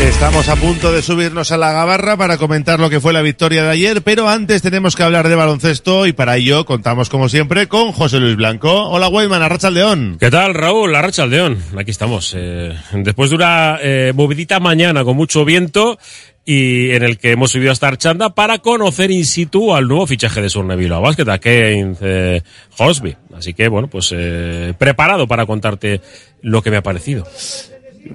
Estamos 0.00 0.48
a 0.48 0.56
punto 0.56 0.92
de 0.92 1.02
subirnos 1.02 1.52
a 1.52 1.58
la 1.58 1.72
gabarra 1.72 2.16
para 2.16 2.38
comentar 2.38 2.80
lo 2.80 2.88
que 2.88 3.00
fue 3.00 3.12
la 3.12 3.20
victoria 3.20 3.62
de 3.62 3.70
ayer, 3.70 4.02
pero 4.02 4.28
antes 4.28 4.62
tenemos 4.62 4.96
que 4.96 5.02
hablar 5.02 5.28
de 5.28 5.34
baloncesto 5.34 6.06
y 6.06 6.12
para 6.12 6.38
ello 6.38 6.64
contamos 6.64 7.10
como 7.10 7.28
siempre 7.28 7.68
con 7.68 7.92
José 7.92 8.18
Luis 8.18 8.36
Blanco. 8.36 8.88
Hola 8.88 9.08
Weyman, 9.08 9.42
Arracha 9.42 9.70
León. 9.70 10.16
¿Qué 10.18 10.30
tal, 10.30 10.54
Raúl? 10.54 10.94
Arracha 10.94 11.26
León. 11.26 11.62
Aquí 11.78 11.90
estamos. 11.90 12.34
Eh, 12.36 12.74
después 12.94 13.30
de 13.30 13.36
una 13.36 13.78
eh, 13.80 14.12
movidita 14.14 14.58
mañana 14.58 15.04
con 15.04 15.16
mucho 15.16 15.44
viento 15.44 15.98
y 16.44 16.90
en 16.90 17.02
el 17.02 17.18
que 17.18 17.32
hemos 17.32 17.52
subido 17.52 17.70
hasta 17.70 17.88
Archanda 17.88 18.34
para 18.34 18.58
conocer 18.58 19.10
in 19.10 19.26
situ 19.26 19.74
al 19.74 19.86
nuevo 19.86 20.06
fichaje 20.06 20.40
de 20.40 20.48
Surneville 20.48 20.98
Basket, 20.98 21.28
a 21.28 21.38
Kane 21.38 21.94
eh, 22.00 22.42
Hosby. 22.78 23.16
Así 23.36 23.54
que, 23.54 23.68
bueno, 23.68 23.88
pues 23.88 24.12
eh, 24.16 24.74
preparado 24.78 25.28
para 25.28 25.46
contarte 25.46 26.00
lo 26.42 26.62
que 26.62 26.70
me 26.70 26.78
ha 26.78 26.82
parecido. 26.82 27.24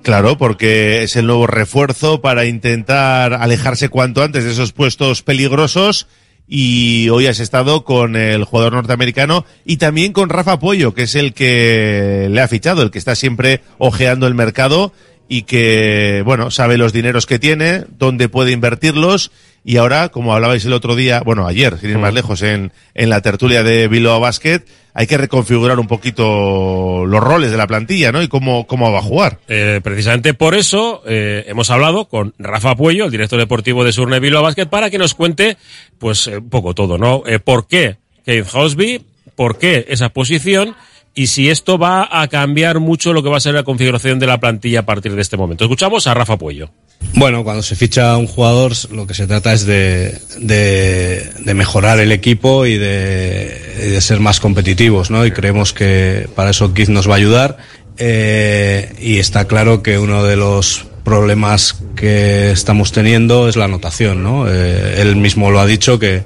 Claro, 0.01 0.37
porque 0.37 1.03
es 1.03 1.15
el 1.15 1.27
nuevo 1.27 1.47
refuerzo 1.47 2.21
para 2.21 2.45
intentar 2.45 3.33
alejarse 3.33 3.89
cuanto 3.89 4.23
antes 4.23 4.43
de 4.43 4.51
esos 4.51 4.73
puestos 4.73 5.21
peligrosos. 5.21 6.07
Y 6.47 7.09
hoy 7.09 7.25
has 7.25 7.39
estado 7.39 7.83
con 7.83 8.15
el 8.15 8.43
jugador 8.43 8.73
norteamericano 8.73 9.45
y 9.65 9.77
también 9.77 10.13
con 10.13 10.29
Rafa 10.29 10.59
Pollo, 10.59 10.93
que 10.93 11.03
es 11.03 11.15
el 11.15 11.33
que 11.33 12.27
le 12.29 12.41
ha 12.41 12.47
fichado, 12.47 12.83
el 12.83 12.91
que 12.91 12.99
está 12.99 13.15
siempre 13.15 13.61
ojeando 13.79 14.27
el 14.27 14.35
mercado 14.35 14.93
y 15.27 15.43
que, 15.43 16.21
bueno, 16.23 16.51
sabe 16.51 16.77
los 16.77 16.93
dineros 16.93 17.25
que 17.25 17.39
tiene, 17.39 17.85
dónde 17.97 18.29
puede 18.29 18.51
invertirlos. 18.51 19.31
Y 19.63 19.77
ahora, 19.77 20.09
como 20.09 20.35
hablabais 20.35 20.65
el 20.65 20.73
otro 20.73 20.95
día, 20.95 21.21
bueno, 21.25 21.47
ayer, 21.47 21.79
sin 21.79 21.89
ir 21.89 21.97
más 21.97 22.13
lejos, 22.13 22.43
en, 22.43 22.71
en 22.93 23.09
la 23.09 23.21
tertulia 23.21 23.63
de 23.63 23.87
Bilbao 23.87 24.19
Basket, 24.19 24.61
hay 24.97 25.07
que 25.07 25.17
reconfigurar 25.17 25.77
un 25.77 25.87
poquito 25.87 27.05
los 27.05 27.21
roles 27.21 27.51
de 27.51 27.57
la 27.57 27.67
plantilla, 27.67 28.13
¿no? 28.13 28.23
Y 28.23 28.29
cómo, 28.29 28.65
cómo 28.65 28.89
va 28.93 28.99
a 28.99 29.01
jugar. 29.01 29.39
Eh, 29.49 29.81
precisamente 29.83 30.33
por 30.33 30.55
eso 30.55 31.03
eh, 31.05 31.43
hemos 31.47 31.69
hablado 31.69 32.05
con 32.05 32.33
Rafa 32.39 32.75
Puello, 32.75 33.05
el 33.05 33.11
director 33.11 33.37
deportivo 33.37 33.83
de 33.83 33.91
Surne 33.91 34.21
Bilbao 34.21 34.41
Basket, 34.41 34.67
para 34.67 34.89
que 34.89 34.97
nos 34.97 35.13
cuente, 35.13 35.57
pues, 35.99 36.27
eh, 36.27 36.37
un 36.37 36.49
poco 36.49 36.73
todo, 36.73 36.97
¿no? 36.97 37.23
Eh, 37.27 37.39
¿Por 37.39 37.67
qué 37.67 37.97
Keith 38.25 38.47
Hosby? 38.53 39.01
¿Por 39.35 39.57
qué 39.57 39.85
esa 39.89 40.09
posición? 40.09 40.77
Y 41.13 41.27
si 41.27 41.49
esto 41.49 41.77
va 41.77 42.07
a 42.09 42.27
cambiar 42.29 42.79
mucho 42.79 43.11
lo 43.11 43.21
que 43.21 43.29
va 43.29 43.35
a 43.37 43.41
ser 43.41 43.53
la 43.53 43.63
configuración 43.63 44.17
de 44.17 44.27
la 44.27 44.39
plantilla 44.39 44.81
a 44.81 44.85
partir 44.85 45.13
de 45.13 45.21
este 45.21 45.35
momento. 45.35 45.65
Escuchamos 45.65 46.07
a 46.07 46.13
Rafa 46.13 46.37
Puello. 46.37 46.69
Bueno, 47.13 47.43
cuando 47.43 47.63
se 47.63 47.75
ficha 47.75 48.17
un 48.17 48.27
jugador, 48.27 48.73
lo 48.91 49.07
que 49.07 49.13
se 49.13 49.27
trata 49.27 49.53
es 49.53 49.65
de, 49.65 50.17
de, 50.39 51.31
de 51.45 51.53
mejorar 51.53 51.99
el 51.99 52.11
equipo 52.11 52.65
y 52.65 52.77
de, 52.77 53.75
y 53.85 53.89
de, 53.91 54.01
ser 54.01 54.19
más 54.19 54.39
competitivos, 54.39 55.11
¿no? 55.11 55.25
Y 55.25 55.31
creemos 55.31 55.73
que 55.73 56.27
para 56.35 56.49
eso 56.49 56.73
Keith 56.73 56.89
nos 56.89 57.07
va 57.07 57.13
a 57.13 57.17
ayudar. 57.17 57.57
Eh, 57.97 58.93
y 58.99 59.19
está 59.19 59.45
claro 59.45 59.81
que 59.81 59.97
uno 59.97 60.23
de 60.23 60.35
los 60.35 60.87
problemas 61.03 61.77
que 61.95 62.51
estamos 62.51 62.91
teniendo 62.91 63.47
es 63.47 63.55
la 63.55 63.65
anotación, 63.65 64.23
¿no? 64.23 64.49
Eh, 64.49 65.01
él 65.01 65.15
mismo 65.15 65.51
lo 65.51 65.59
ha 65.59 65.67
dicho 65.67 65.99
que, 65.99 66.23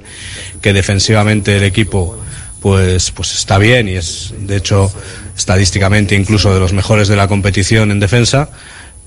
que 0.62 0.72
defensivamente 0.72 1.58
el 1.58 1.64
equipo 1.64 2.18
pues, 2.60 3.10
pues 3.10 3.34
está 3.34 3.58
bien 3.58 3.88
y 3.88 3.96
es, 3.96 4.34
de 4.38 4.56
hecho, 4.56 4.90
estadísticamente 5.36 6.14
incluso 6.14 6.52
de 6.52 6.60
los 6.60 6.72
mejores 6.72 7.08
de 7.08 7.16
la 7.16 7.28
competición 7.28 7.90
en 7.90 8.00
defensa 8.00 8.50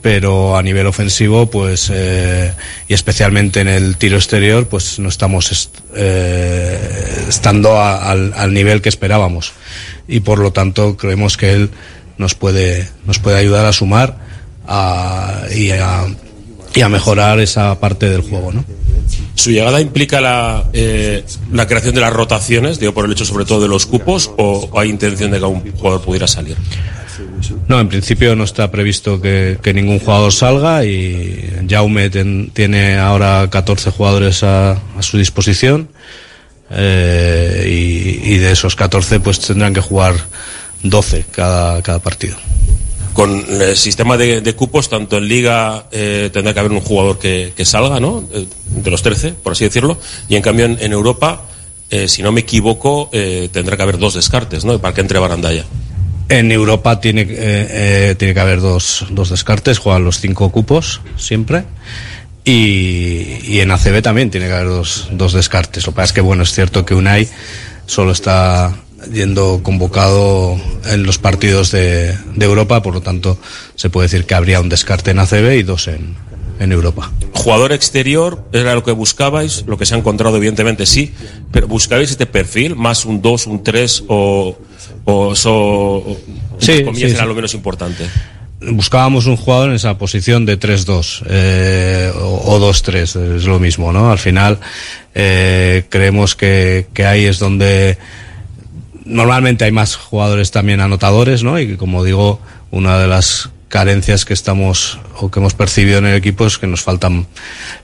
pero 0.04 0.58
a 0.58 0.62
nivel 0.62 0.86
ofensivo, 0.86 1.50
pues, 1.50 1.90
eh, 1.92 2.52
y 2.90 2.94
especialmente 2.94 3.62
en 3.62 3.70
el 3.70 3.96
tiro 3.96 4.18
exterior, 4.18 4.68
pues 4.68 5.00
no 5.00 5.08
estamos 5.08 5.50
est 5.54 5.78
eh, 5.96 7.26
estando 7.30 7.82
al, 7.82 8.54
nivel 8.54 8.82
que 8.82 8.90
esperábamos. 8.90 9.54
Y 10.06 10.20
por 10.20 10.40
lo 10.40 10.52
tanto, 10.52 10.98
creemos 10.98 11.38
que 11.38 11.54
él 11.54 11.70
nos 12.18 12.36
puede, 12.36 12.90
nos 13.06 13.20
puede 13.20 13.40
ayudar 13.40 13.66
a 13.66 13.72
sumar 13.72 14.18
a, 14.68 15.44
y, 15.56 15.72
a, 15.72 16.06
y 16.76 16.82
a 16.82 16.90
mejorar 16.90 17.40
esa 17.40 17.80
parte 17.80 18.10
del 18.10 18.24
juego, 18.24 18.52
¿no? 18.52 18.66
¿Su 19.36 19.52
llegada 19.52 19.80
implica 19.80 20.20
la, 20.20 20.66
eh, 20.74 21.24
la 21.54 21.66
creación 21.66 21.96
de 21.96 22.02
las 22.02 22.12
rotaciones, 22.12 22.78
digo, 22.78 22.94
por 22.94 23.06
el 23.06 23.14
hecho 23.14 23.24
sobre 23.24 23.46
todo 23.46 23.62
de 23.62 23.70
los 23.70 23.86
cupos, 23.86 24.32
o 24.38 24.70
hay 24.78 24.90
intención 24.90 25.32
de 25.32 25.40
que 25.40 25.46
un 25.46 25.72
jugador 25.72 26.02
pudiera 26.02 26.28
salir? 26.28 26.58
No, 27.68 27.80
en 27.80 27.88
principio 27.90 28.36
no 28.36 28.44
está 28.44 28.72
previsto 28.72 29.22
que, 29.22 29.58
ningún 29.74 30.00
jugador 30.00 30.32
salga 30.32 30.86
y 30.86 31.66
Jaume 31.70 32.10
ten, 32.10 32.52
tiene 32.54 32.98
ahora 32.98 33.48
14 33.50 33.92
jugadores 33.92 34.44
a, 34.44 34.72
a 34.72 35.02
su 35.02 35.18
disposición 35.18 35.90
eh, 36.72 37.66
y, 38.24 38.38
de 38.38 38.52
esos 38.52 38.76
14 38.76 39.20
pues 39.20 39.40
tendrán 39.40 39.74
que 39.74 39.82
jugar 39.82 40.16
12 40.84 41.26
cada, 41.32 41.82
cada 41.82 42.00
partido. 42.00 42.36
Con 43.14 43.46
el 43.62 43.78
sistema 43.78 44.18
de, 44.18 44.56
cupos, 44.56 44.90
tanto 44.90 45.18
en 45.18 45.28
liga 45.28 45.86
eh, 45.92 46.32
tendrá 46.34 46.54
que 46.54 46.60
haber 46.60 46.72
un 46.72 46.82
jugador 46.82 47.20
que, 47.20 47.54
salga, 47.64 48.00
¿no? 48.00 48.24
De 48.70 48.90
los 48.90 49.04
13, 49.04 49.34
por 49.34 49.52
así 49.52 49.66
decirlo, 49.66 50.00
y 50.30 50.36
en 50.36 50.42
cambio 50.42 50.66
en, 50.66 50.78
en 50.80 50.92
Europa, 50.92 51.44
eh, 51.94 52.08
si 52.08 52.24
no 52.24 52.32
me 52.32 52.42
equivoco, 52.42 53.10
eh, 53.12 53.50
tendrá 53.52 53.78
que 53.78 53.84
haber 53.84 54.00
dos 54.00 54.16
descartes, 54.16 54.66
¿no? 54.66 54.80
Para 54.80 54.96
que 54.96 55.02
entre 55.02 55.20
Barandaya. 55.20 55.64
En 56.30 56.52
Europa 56.52 57.00
tiene, 57.00 57.22
eh, 57.22 57.28
eh, 57.30 58.16
tiene 58.18 58.34
que 58.34 58.40
haber 58.40 58.62
dos, 58.62 59.08
dos 59.12 59.30
descartes, 59.30 59.78
juegan 59.78 60.04
los 60.04 60.20
cinco 60.20 60.52
cupos 60.52 61.02
siempre. 61.18 61.66
Y, 62.46 63.40
y, 63.46 63.60
en 63.62 63.72
ACB 63.72 64.02
también 64.02 64.30
tiene 64.30 64.48
que 64.48 64.54
haber 64.54 64.68
dos, 64.68 65.08
dos 65.12 65.34
descartes. 65.34 65.86
Lo 65.86 65.94
que 65.94 65.98
pasa 65.98 66.08
es 66.08 66.14
que, 66.14 66.22
bueno, 66.22 66.44
es 66.44 66.52
cierto 66.52 66.86
que 66.86 66.94
Unai 66.94 67.28
solo 67.86 68.12
está 68.12 68.76
yendo 69.12 69.62
convocado 69.64 70.60
en 70.86 71.04
los 71.04 71.20
partidos 71.20 71.72
de, 71.72 72.18
de 72.36 72.46
Europa, 72.46 72.82
por 72.82 72.94
lo 72.94 73.02
tanto, 73.02 73.38
se 73.76 73.90
puede 73.90 74.06
decir 74.08 74.26
que 74.26 74.36
habría 74.36 74.60
un 74.60 74.70
descarte 74.70 75.12
en 75.12 75.20
ACB 75.20 75.54
y 75.54 75.64
dos 75.64 75.88
en, 75.88 76.16
en 76.64 76.72
Europa. 76.72 77.12
Jugador 77.34 77.74
exterior 77.74 78.48
era 78.54 78.74
lo 78.74 78.84
que 78.84 78.92
buscabais, 78.92 79.66
lo 79.68 79.78
que 79.78 79.86
se 79.86 79.96
ha 79.96 79.98
encontrado, 79.98 80.38
evidentemente 80.38 80.86
sí, 80.86 81.14
pero 81.52 81.68
¿buscabais 81.68 82.10
este 82.12 82.26
perfil? 82.26 82.76
¿Más 82.76 83.06
un 83.06 83.22
2, 83.22 83.48
un 83.48 83.64
3 83.64 84.06
o, 84.08 84.58
o 85.06 85.34
eso 85.34 86.18
sí, 86.58 86.86
sí, 86.94 87.04
era 87.04 87.22
sí. 87.22 87.28
lo 87.28 87.36
menos 87.36 87.54
importante? 87.54 88.08
Buscábamos 88.62 89.26
un 89.26 89.36
jugador 89.36 89.70
en 89.70 89.76
esa 89.76 89.98
posición 89.98 90.46
de 90.46 90.58
3-2 90.58 91.24
eh, 91.28 92.12
o, 92.16 92.56
o 92.56 92.72
2-3, 92.72 93.36
es 93.36 93.44
lo 93.44 93.60
mismo, 93.60 93.92
¿no? 93.92 94.10
Al 94.10 94.20
final 94.20 94.60
eh, 95.14 95.84
creemos 95.90 96.36
que, 96.36 96.88
que 96.94 97.06
ahí 97.06 97.26
es 97.26 97.40
donde 97.40 97.98
normalmente 99.06 99.66
hay 99.66 99.72
más 99.72 99.98
jugadores 99.98 100.52
también 100.52 100.80
anotadores, 100.80 101.44
¿no? 101.44 101.60
Y 101.60 101.76
como 101.76 102.06
digo, 102.06 102.40
una 102.72 102.98
de 102.98 103.08
las 103.08 103.50
carencias 103.74 104.24
que 104.24 104.36
estamos 104.36 105.00
o 105.18 105.32
que 105.32 105.40
hemos 105.40 105.56
percibido 105.56 105.98
en 105.98 106.06
el 106.06 106.14
equipo 106.14 106.46
es 106.46 106.60
que 106.60 106.68
nos 106.68 106.84
faltan 106.84 107.26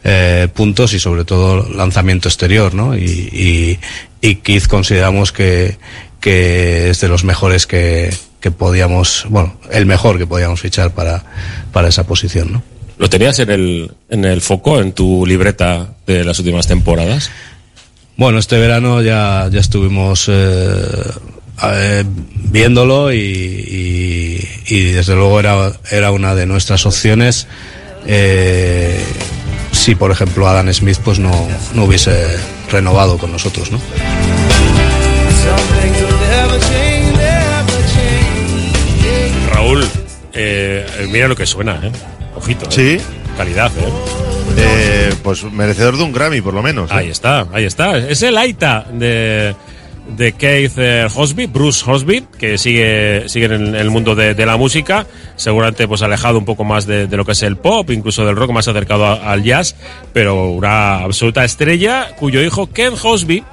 eh, 0.03 0.47
puntos 0.53 0.93
y 0.93 0.99
sobre 0.99 1.25
todo 1.25 1.67
lanzamiento 1.67 2.29
exterior, 2.29 2.75
¿no? 2.75 2.95
Y, 2.95 3.01
y, 3.01 3.79
y 4.21 4.35
Keith 4.35 4.67
consideramos 4.67 5.31
que, 5.31 5.79
que 6.19 6.91
es 6.91 7.01
de 7.01 7.07
los 7.07 7.23
mejores 7.23 7.65
que, 7.65 8.13
que 8.39 8.51
podíamos, 8.51 9.25
bueno, 9.29 9.57
el 9.71 9.87
mejor 9.87 10.19
que 10.19 10.27
podíamos 10.27 10.61
fichar 10.61 10.93
para, 10.93 11.23
para 11.73 11.87
esa 11.87 12.05
posición, 12.05 12.53
¿no? 12.53 12.61
¿Lo 12.99 13.09
tenías 13.09 13.39
en 13.39 13.49
el, 13.49 13.91
en 14.09 14.25
el 14.25 14.41
foco, 14.41 14.79
en 14.79 14.91
tu 14.91 15.25
libreta 15.25 15.95
de 16.05 16.23
las 16.23 16.37
últimas 16.37 16.67
temporadas? 16.67 17.31
Bueno, 18.15 18.37
este 18.37 18.59
verano 18.59 19.01
ya, 19.01 19.49
ya 19.51 19.59
estuvimos 19.59 20.27
eh, 20.27 21.01
eh, 21.63 22.03
viéndolo 22.35 23.11
y, 23.11 23.17
y, 23.17 24.47
y, 24.67 24.83
desde 24.91 25.15
luego 25.15 25.39
era, 25.39 25.71
era 25.91 26.11
una 26.11 26.35
de 26.35 26.45
nuestras 26.45 26.85
opciones. 26.85 27.47
Eh, 28.05 29.03
si, 29.71 29.95
por 29.95 30.11
ejemplo, 30.11 30.47
Adam 30.47 30.71
Smith 30.73 30.99
pues 31.03 31.19
no, 31.19 31.47
no 31.73 31.83
hubiese 31.85 32.37
renovado 32.71 33.17
con 33.17 33.31
nosotros, 33.31 33.71
¿no? 33.71 33.79
Raúl, 39.53 39.85
eh, 40.33 40.85
mira 41.11 41.27
lo 41.27 41.35
que 41.35 41.45
suena, 41.45 41.79
¿eh? 41.83 41.91
Ojito. 42.35 42.65
¿eh? 42.65 42.69
Sí. 42.69 42.97
Calidad, 43.37 43.71
¿eh? 43.77 44.19
Eh, 44.57 45.13
pues 45.23 45.43
merecedor 45.43 45.97
de 45.97 46.03
un 46.03 46.11
Grammy, 46.11 46.41
por 46.41 46.53
lo 46.53 46.61
menos. 46.61 46.91
¿eh? 46.91 46.95
Ahí 46.95 47.09
está, 47.09 47.47
ahí 47.53 47.65
está. 47.65 47.97
Es 47.97 48.21
el 48.21 48.37
Aita 48.37 48.85
de, 48.91 49.55
de 50.15 50.33
Keith 50.33 50.73
eh, 50.77 51.07
Hosby, 51.13 51.45
Bruce 51.45 51.83
Hosby, 51.85 52.25
que 52.37 52.57
sigue, 52.57 53.27
sigue 53.27 53.45
en 53.45 53.75
el 53.75 53.89
mundo 53.89 54.15
de, 54.15 54.45
la 54.45 54.57
música, 54.57 55.05
seguramente 55.35 55.87
pues 55.87 56.01
alejado 56.01 56.37
un 56.37 56.45
poco 56.45 56.63
más 56.63 56.85
de, 56.85 57.07
lo 57.07 57.25
que 57.25 57.33
es 57.33 57.43
el 57.43 57.57
pop, 57.57 57.89
incluso 57.91 58.25
del 58.25 58.35
rock, 58.35 58.51
más 58.51 58.67
acercado 58.67 59.05
al 59.05 59.43
jazz, 59.43 59.75
pero 60.13 60.49
una 60.49 60.99
absoluta 60.99 61.43
estrella, 61.43 62.15
cuyo 62.17 62.41
hijo 62.41 62.71
Ken 62.71 62.93
Hosby, 63.01 63.43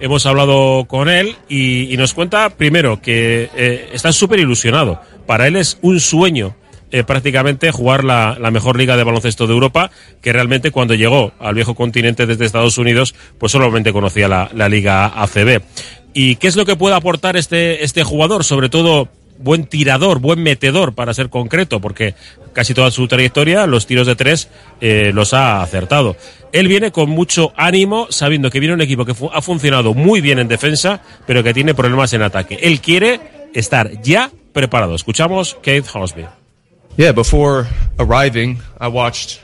hemos 0.00 0.26
hablado 0.26 0.84
con 0.86 1.08
él 1.08 1.36
y, 1.48 1.94
nos 1.96 2.14
cuenta 2.14 2.50
primero 2.50 3.00
que 3.00 3.50
eh, 3.56 3.90
está 3.92 4.12
súper 4.12 4.40
ilusionado. 4.40 5.00
Para 5.26 5.46
él 5.46 5.56
es 5.56 5.78
un 5.82 6.00
sueño 6.00 6.54
eh, 6.90 7.02
prácticamente 7.02 7.72
jugar 7.72 8.04
la, 8.04 8.36
mejor 8.52 8.78
liga 8.78 8.96
de 8.96 9.02
baloncesto 9.02 9.46
de 9.46 9.54
Europa, 9.54 9.90
que 10.20 10.32
realmente 10.32 10.70
cuando 10.70 10.94
llegó 10.94 11.32
al 11.40 11.54
viejo 11.54 11.74
continente 11.74 12.26
desde 12.26 12.44
Estados 12.44 12.78
Unidos, 12.78 13.14
pues 13.38 13.50
solamente 13.52 13.92
conocía 13.92 14.28
la 14.28 14.68
liga 14.68 15.06
ACB. 15.06 15.62
¿Y 16.14 16.36
qué 16.36 16.46
es 16.46 16.56
lo 16.56 16.64
que 16.64 16.76
puede 16.76 16.94
aportar 16.94 17.36
este, 17.36 17.84
este 17.84 18.04
jugador? 18.04 18.44
Sobre 18.44 18.68
todo 18.68 19.08
buen 19.38 19.66
tirador, 19.66 20.20
buen 20.20 20.42
metedor, 20.42 20.94
para 20.94 21.12
ser 21.12 21.28
concreto, 21.28 21.80
porque 21.80 22.14
casi 22.52 22.72
toda 22.72 22.90
su 22.90 23.08
trayectoria, 23.08 23.66
los 23.66 23.86
tiros 23.86 24.06
de 24.06 24.16
tres, 24.16 24.48
eh, 24.80 25.10
los 25.12 25.34
ha 25.34 25.60
acertado. 25.60 26.16
Él 26.52 26.68
viene 26.68 26.92
con 26.92 27.10
mucho 27.10 27.52
ánimo, 27.56 28.06
sabiendo 28.10 28.50
que 28.50 28.60
viene 28.60 28.74
un 28.74 28.80
equipo 28.80 29.04
que 29.04 29.14
ha 29.32 29.42
funcionado 29.42 29.92
muy 29.92 30.20
bien 30.20 30.38
en 30.38 30.48
defensa, 30.48 31.02
pero 31.26 31.42
que 31.42 31.52
tiene 31.52 31.74
problemas 31.74 32.12
en 32.12 32.22
ataque. 32.22 32.58
Él 32.62 32.80
quiere 32.80 33.20
estar 33.54 34.00
ya 34.02 34.30
preparado. 34.52 34.94
Escuchamos 34.94 35.56
Keith 35.62 35.86
Hosby. 35.92 36.26
Yeah, 36.96 37.10
before 37.10 37.66
arriving, 37.98 38.60
I 38.80 38.86
watched. 38.86 39.43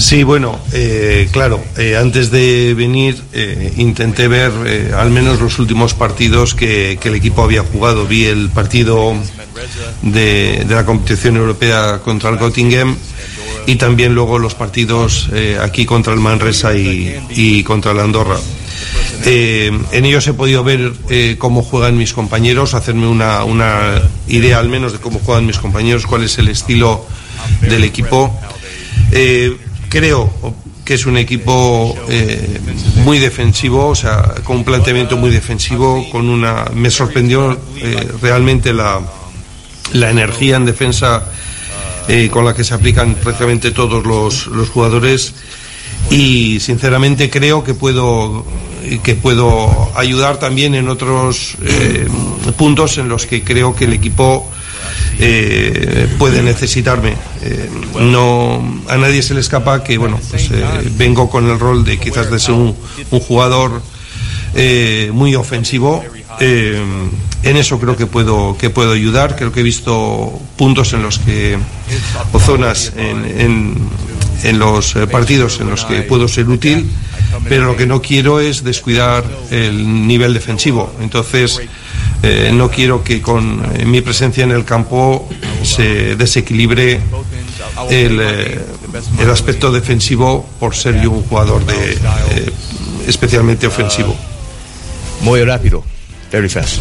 Sí, 0.00 0.24
bueno, 0.24 0.58
eh, 0.72 1.28
claro, 1.30 1.62
eh, 1.78 1.96
antes 1.96 2.30
de 2.32 2.74
venir 2.74 3.22
eh, 3.32 3.72
intenté 3.76 4.26
ver 4.26 4.50
eh, 4.66 4.90
al 4.94 5.10
menos 5.10 5.40
los 5.40 5.58
últimos 5.60 5.94
partidos 5.94 6.54
que, 6.54 6.98
el 7.00 7.14
equipo 7.14 7.42
había 7.42 7.62
jugado. 7.62 8.06
Vi 8.06 8.24
el 8.24 8.50
partido 8.50 9.14
de, 10.02 10.66
la 10.68 10.84
competición 10.84 11.36
europea 11.36 12.00
contra 12.04 12.30
el 12.30 12.38
Göttingen 12.38 12.96
y 13.66 13.76
también 13.76 14.14
luego 14.14 14.38
los 14.38 14.54
partidos 14.54 15.30
aquí 15.60 15.86
contra 15.86 16.12
el 16.12 16.20
Manresa 16.20 16.74
y, 16.74 17.62
contra 17.62 17.92
el 17.92 18.00
Andorra. 18.00 18.36
En 19.24 20.04
ellos 20.04 20.26
he 20.26 20.32
podido 20.32 20.64
ver 20.64 20.92
cómo 21.38 21.62
juegan 21.62 21.96
mis 21.96 22.12
compañeros, 22.12 22.74
hacerme 22.74 23.06
una 23.06 24.02
idea 24.28 24.58
al 24.58 24.68
menos 24.68 24.92
de 24.92 24.98
cómo 24.98 25.20
juegan 25.20 25.46
mis 25.46 25.58
compañeros, 25.58 26.06
cuál 26.06 26.24
es 26.24 26.38
el 26.38 26.48
estilo 26.48 27.06
del 27.60 27.84
equipo. 27.84 28.34
Eh, 29.12 29.56
creo 29.88 30.32
que 30.84 30.94
es 30.94 31.06
un 31.06 31.16
equipo 31.16 31.96
eh, 32.08 32.60
muy 33.04 33.18
defensivo, 33.18 33.88
o 33.88 33.94
sea, 33.94 34.34
con 34.44 34.58
un 34.58 34.64
planteamiento 34.64 35.16
muy 35.16 35.30
defensivo, 35.30 36.08
con 36.10 36.28
una. 36.28 36.66
Me 36.74 36.90
sorprendió 36.90 37.58
eh, 37.76 38.08
realmente 38.22 38.72
la, 38.72 39.00
la 39.92 40.10
energía 40.10 40.56
en 40.56 40.66
defensa 40.66 41.24
con 42.32 42.44
la 42.44 42.52
que 42.52 42.64
se 42.64 42.74
aplican 42.74 43.14
prácticamente 43.14 43.70
todos 43.70 44.04
los, 44.04 44.48
los 44.48 44.68
jugadores 44.68 45.32
y 46.10 46.58
sinceramente 46.58 47.30
creo 47.30 47.62
que 47.62 47.72
puedo 47.72 48.44
que 49.04 49.14
puedo 49.14 49.92
ayudar 49.94 50.40
también 50.40 50.74
en 50.74 50.88
otros 50.88 51.56
puntos 52.56 52.98
en 52.98 53.08
los 53.08 53.26
que 53.26 53.44
creo 53.44 53.76
que 53.76 53.84
el 53.84 53.92
equipo 53.92 54.50
eh, 55.18 56.08
puede 56.18 56.42
necesitarme. 56.42 57.14
Eh, 57.42 57.68
no 58.00 58.82
a 58.88 58.96
nadie 58.96 59.22
se 59.22 59.34
le 59.34 59.40
escapa 59.40 59.82
que 59.82 59.98
bueno 59.98 60.18
pues 60.30 60.50
eh, 60.50 60.64
vengo 60.96 61.28
con 61.28 61.48
el 61.48 61.58
rol 61.58 61.84
de 61.84 61.98
quizás 61.98 62.30
de 62.30 62.38
ser 62.38 62.54
un, 62.54 62.74
jugador 63.10 63.82
eh, 64.54 65.10
muy 65.12 65.34
ofensivo. 65.34 66.02
En 67.42 67.56
eso 67.56 67.80
creo 67.80 67.96
que 67.96 68.06
puedo 68.06 68.56
que 68.58 68.68
puedo 68.68 68.92
ayudar. 68.92 69.36
Creo 69.36 69.52
que 69.52 69.60
he 69.60 69.62
visto 69.62 70.38
puntos 70.56 70.92
en 70.92 71.02
los 71.02 71.18
que 71.18 71.58
o 72.32 72.38
zonas 72.38 72.92
en, 72.96 73.24
en, 73.40 73.74
en 74.42 74.58
los 74.58 74.94
partidos 75.10 75.60
en 75.60 75.70
los 75.70 75.84
que 75.84 76.02
puedo 76.02 76.28
ser 76.28 76.48
útil, 76.48 76.90
pero 77.48 77.64
lo 77.64 77.76
que 77.76 77.86
no 77.86 78.02
quiero 78.02 78.40
es 78.40 78.62
descuidar 78.62 79.24
el 79.50 80.06
nivel 80.06 80.34
defensivo. 80.34 80.92
Entonces 81.00 81.60
eh, 82.22 82.50
no 82.52 82.70
quiero 82.70 83.02
que 83.02 83.22
con 83.22 83.64
eh, 83.74 83.84
mi 83.86 84.00
presencia 84.00 84.44
en 84.44 84.50
el 84.50 84.64
campo 84.64 85.28
se 85.62 86.16
desequilibre 86.16 87.00
el, 87.90 88.20
eh, 88.20 88.60
el 89.20 89.30
aspecto 89.30 89.72
defensivo 89.72 90.46
por 90.58 90.74
ser 90.74 91.00
yo 91.00 91.10
un 91.10 91.22
jugador 91.22 91.64
de 91.64 91.92
eh, 91.92 92.50
especialmente 93.06 93.66
ofensivo. 93.66 94.14
Muy 95.22 95.42
rápido, 95.44 95.84
very 96.30 96.48
fast. 96.48 96.78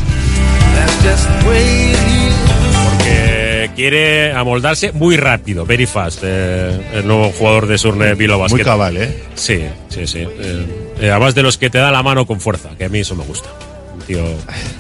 Porque 2.86 3.72
quiere 3.76 4.34
amoldarse 4.34 4.92
muy 4.92 5.18
rápido, 5.18 5.66
very 5.66 5.86
fast, 5.86 6.20
eh, 6.24 6.82
el 6.94 7.08
nuevo 7.08 7.32
jugador 7.32 7.68
de 7.68 7.78
Surne 7.78 8.14
Bilbao 8.16 8.40
Basket. 8.40 8.58
Muy 8.58 8.64
cabal, 8.64 8.98
¿eh? 8.98 9.24
Sí, 9.36 9.62
sí, 9.90 10.06
sí. 10.08 10.26
Además 10.98 11.36
de 11.36 11.44
los 11.44 11.58
que 11.58 11.70
te 11.70 11.78
da 11.78 11.92
la 11.92 12.04
mano 12.04 12.26
con 12.26 12.40
fuerza, 12.40 12.70
que 12.78 12.86
a 12.86 12.90
mí 12.90 13.00
eso 13.00 13.16
me 13.16 13.24
gusta. 13.24 13.50
Tío, 14.10 14.24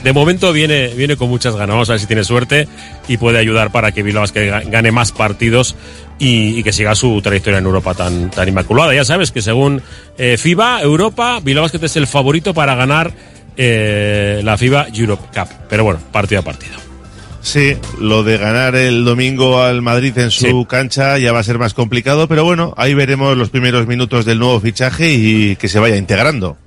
de 0.03 0.11
momento 0.11 0.51
viene, 0.51 0.87
viene 0.87 1.15
con 1.15 1.29
muchas 1.29 1.53
ganas. 1.53 1.75
Vamos 1.75 1.89
a 1.91 1.93
ver 1.93 1.99
si 1.99 2.07
tiene 2.07 2.23
suerte 2.23 2.67
y 3.07 3.17
puede 3.17 3.37
ayudar 3.37 3.71
para 3.71 3.91
que 3.91 4.01
Bilbao 4.01 4.25
ga- 4.25 4.67
gane 4.67 4.91
más 4.91 5.11
partidos 5.11 5.75
y, 6.17 6.57
y 6.57 6.63
que 6.63 6.73
siga 6.73 6.95
su 6.95 7.21
trayectoria 7.21 7.59
en 7.59 7.65
Europa 7.65 7.93
tan, 7.93 8.31
tan 8.31 8.47
inmaculada. 8.49 8.95
Ya 8.95 9.05
sabes 9.05 9.31
que 9.31 9.43
según 9.43 9.83
eh, 10.17 10.35
FIBA, 10.39 10.81
Europa, 10.81 11.41
Bilbao 11.43 11.61
Basket 11.61 11.83
es 11.83 11.95
el 11.95 12.07
favorito 12.07 12.55
para 12.55 12.73
ganar 12.73 13.13
eh, 13.55 14.41
la 14.43 14.57
FIBA 14.57 14.87
Europe 14.95 15.21
Cup. 15.31 15.47
Pero 15.69 15.83
bueno, 15.83 15.99
partido 16.11 16.41
a 16.41 16.43
partido. 16.43 16.73
Sí, 17.41 17.75
lo 17.99 18.23
de 18.23 18.39
ganar 18.39 18.75
el 18.75 19.05
domingo 19.05 19.61
al 19.61 19.83
Madrid 19.83 20.17
en 20.17 20.31
su 20.31 20.65
cancha 20.65 21.19
ya 21.19 21.33
va 21.33 21.39
a 21.41 21.43
ser 21.43 21.59
más 21.59 21.75
complicado, 21.75 22.27
pero 22.27 22.43
bueno, 22.45 22.73
ahí 22.77 22.95
veremos 22.95 23.37
los 23.37 23.51
primeros 23.51 23.85
minutos 23.85 24.25
del 24.25 24.39
nuevo 24.39 24.59
fichaje 24.59 25.13
y 25.13 25.55
que 25.55 25.67
se 25.69 25.77
vaya 25.77 25.97
integrando. 25.97 26.57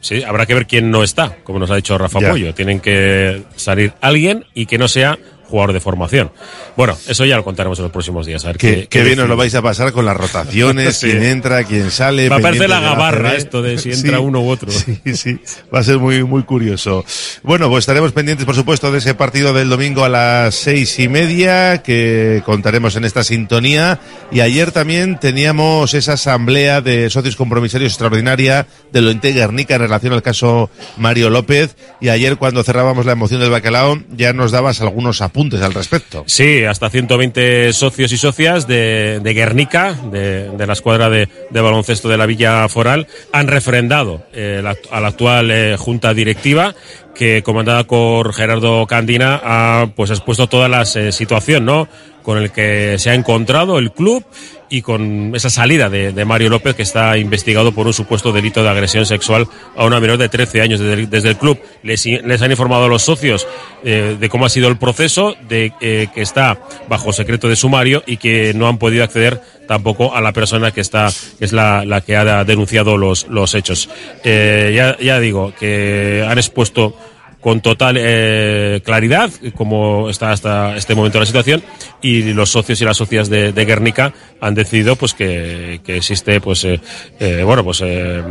Sí, 0.00 0.22
habrá 0.22 0.46
que 0.46 0.54
ver 0.54 0.66
quién 0.66 0.90
no 0.90 1.02
está, 1.02 1.36
como 1.44 1.58
nos 1.58 1.70
ha 1.70 1.76
dicho 1.76 1.96
Rafa 1.98 2.20
Ya. 2.20 2.30
Pollo. 2.30 2.54
Tienen 2.54 2.80
que 2.80 3.42
salir 3.56 3.92
alguien 4.00 4.46
y 4.54 4.66
que 4.66 4.78
no 4.78 4.88
sea 4.88 5.18
jugador 5.50 5.72
de 5.74 5.80
formación. 5.80 6.30
Bueno, 6.76 6.96
eso 7.06 7.24
ya 7.26 7.36
lo 7.36 7.44
contaremos 7.44 7.78
en 7.78 7.82
los 7.84 7.92
próximos 7.92 8.24
días. 8.26 8.44
A 8.44 8.48
ver 8.48 8.56
Qué, 8.58 8.72
qué, 8.82 8.86
qué 8.88 9.02
bien 9.04 9.20
os 9.20 9.28
lo 9.28 9.36
vais 9.36 9.54
a 9.54 9.60
pasar 9.62 9.92
con 9.92 10.04
las 10.06 10.16
rotaciones, 10.16 10.96
Sí. 11.00 11.08
quién 11.10 11.22
entra, 11.24 11.64
quién 11.64 11.90
sale. 11.90 12.28
Va 12.28 12.36
a 12.36 12.38
pendientes 12.40 12.68
la 12.70 12.80
gabarra 12.80 13.34
esto 13.34 13.60
de 13.62 13.76
si 13.78 13.90
entra 13.92 14.18
Sí, 14.18 14.22
uno 14.22 14.40
u 14.40 14.48
otro. 14.48 14.70
Sí, 14.70 15.00
sí, 15.14 15.38
va 15.74 15.80
a 15.80 15.84
ser 15.84 15.98
muy, 15.98 16.22
muy 16.24 16.44
curioso. 16.44 17.04
Bueno, 17.42 17.68
pues 17.68 17.82
estaremos 17.82 18.12
pendientes, 18.12 18.46
por 18.46 18.54
supuesto, 18.54 18.92
de 18.92 18.98
ese 18.98 19.14
partido 19.14 19.52
del 19.52 19.68
domingo 19.68 20.04
a 20.04 20.08
las 20.08 20.54
seis 20.54 20.98
y 20.98 21.08
media 21.08 21.82
que 21.82 22.42
contaremos 22.46 22.96
en 22.96 23.04
esta 23.04 23.24
sintonía. 23.24 23.98
Y 24.30 24.40
ayer 24.40 24.70
también 24.72 25.18
teníamos 25.18 25.94
esa 25.94 26.12
asamblea 26.14 26.80
de 26.80 27.10
socios 27.10 27.34
compromisarios 27.36 27.92
extraordinaria 27.92 28.66
de 28.92 29.00
Lointe 29.00 29.32
Guernica 29.32 29.74
en 29.74 29.80
relación 29.80 30.12
al 30.12 30.22
caso 30.22 30.70
Mario 30.96 31.30
López. 31.30 31.76
Y 32.00 32.08
ayer, 32.10 32.36
cuando 32.36 32.62
cerrábamos 32.62 33.06
la 33.06 33.12
emoción 33.12 33.40
del 33.40 33.50
bacalao, 33.50 33.98
ya 34.16 34.32
nos 34.32 34.52
dabas 34.52 34.80
algunos 34.80 35.20
apuntes 35.22 35.39
al 35.62 35.74
respecto. 35.74 36.24
Sí, 36.26 36.64
hasta 36.64 36.90
120 36.90 37.72
socios 37.72 38.12
y 38.12 38.16
socias 38.16 38.66
de, 38.66 39.20
Guernica, 39.24 39.94
de, 40.10 40.66
la 40.66 40.72
escuadra 40.72 41.10
de, 41.10 41.28
de 41.50 41.60
baloncesto 41.60 42.08
de 42.08 42.16
la 42.16 42.26
Villa 42.26 42.68
Foral, 42.68 43.06
han 43.32 43.48
refrendado 43.48 44.24
eh, 44.32 44.60
la, 44.62 44.76
a 44.90 45.00
la 45.00 45.08
actual 45.08 45.50
eh, 45.50 45.76
junta 45.78 46.14
directiva 46.14 46.74
que 47.14 47.42
comandada 47.42 47.84
por 47.84 48.32
Gerardo 48.32 48.86
Candina 48.86 49.40
ha 49.42 49.88
pues 49.94 50.10
expuesto 50.10 50.48
toda 50.48 50.68
la 50.68 50.82
eh, 50.82 51.12
situación, 51.12 51.64
¿no? 51.64 51.88
Con 52.22 52.38
el 52.38 52.50
que 52.50 52.98
se 52.98 53.10
ha 53.10 53.14
encontrado 53.14 53.78
el 53.78 53.92
club 53.92 54.24
y 54.68 54.82
con 54.82 55.34
esa 55.34 55.50
salida 55.50 55.90
de, 55.90 56.24
Mario 56.24 56.48
López 56.48 56.76
que 56.76 56.82
está 56.82 57.18
investigado 57.18 57.72
por 57.72 57.88
un 57.88 57.92
supuesto 57.92 58.30
delito 58.30 58.62
de 58.62 58.68
agresión 58.68 59.04
sexual 59.04 59.48
a 59.76 59.84
una 59.84 59.98
menor 59.98 60.16
de 60.16 60.28
13 60.28 60.60
años 60.60 60.78
desde 60.78 60.92
el, 60.94 61.10
desde 61.10 61.30
el 61.30 61.36
club. 61.36 61.58
Les, 61.82 62.06
les 62.06 62.40
han 62.40 62.50
informado 62.50 62.84
a 62.84 62.88
los 62.88 63.02
socios 63.02 63.48
eh, 63.82 64.16
de 64.18 64.28
cómo 64.28 64.46
ha 64.46 64.48
sido 64.48 64.68
el 64.68 64.78
proceso, 64.78 65.34
de 65.48 65.72
eh, 65.80 66.06
que 66.14 66.22
está 66.22 66.60
bajo 66.88 67.12
secreto 67.12 67.48
de 67.48 67.56
sumario 67.56 68.04
y 68.06 68.18
que 68.18 68.54
no 68.54 68.68
han 68.68 68.78
podido 68.78 69.02
acceder 69.02 69.42
tampoco 69.70 70.16
a 70.16 70.20
la 70.20 70.32
persona 70.32 70.72
que 70.72 70.80
está 70.80 71.10
que 71.38 71.44
es 71.44 71.52
la, 71.52 71.84
la 71.84 72.00
que 72.00 72.16
ha 72.16 72.42
denunciado 72.42 72.96
los, 72.96 73.28
los 73.28 73.54
hechos. 73.54 73.88
Eh, 74.24 74.72
ya, 74.74 74.98
ya 74.98 75.20
digo 75.20 75.52
que 75.56 76.26
han 76.28 76.38
expuesto 76.38 76.92
con 77.40 77.60
total 77.60 77.96
eh, 77.98 78.80
claridad 78.84 79.30
cómo 79.54 80.10
está 80.10 80.30
hasta 80.32 80.76
este 80.76 80.94
momento 80.94 81.18
la 81.18 81.26
situación 81.26 81.62
y 82.02 82.32
los 82.32 82.50
socios 82.50 82.80
y 82.80 82.84
las 82.84 82.96
socias 82.96 83.28
de, 83.28 83.52
de 83.52 83.64
Guernica 83.64 84.12
han 84.40 84.54
decidido 84.54 84.96
pues 84.96 85.14
que, 85.14 85.80
que 85.84 85.96
existe 85.96 86.40
pues 86.40 86.64
eh, 86.64 86.80
eh, 87.18 87.42
bueno 87.44 87.64
pues 87.64 87.82
eh, 87.84 88.22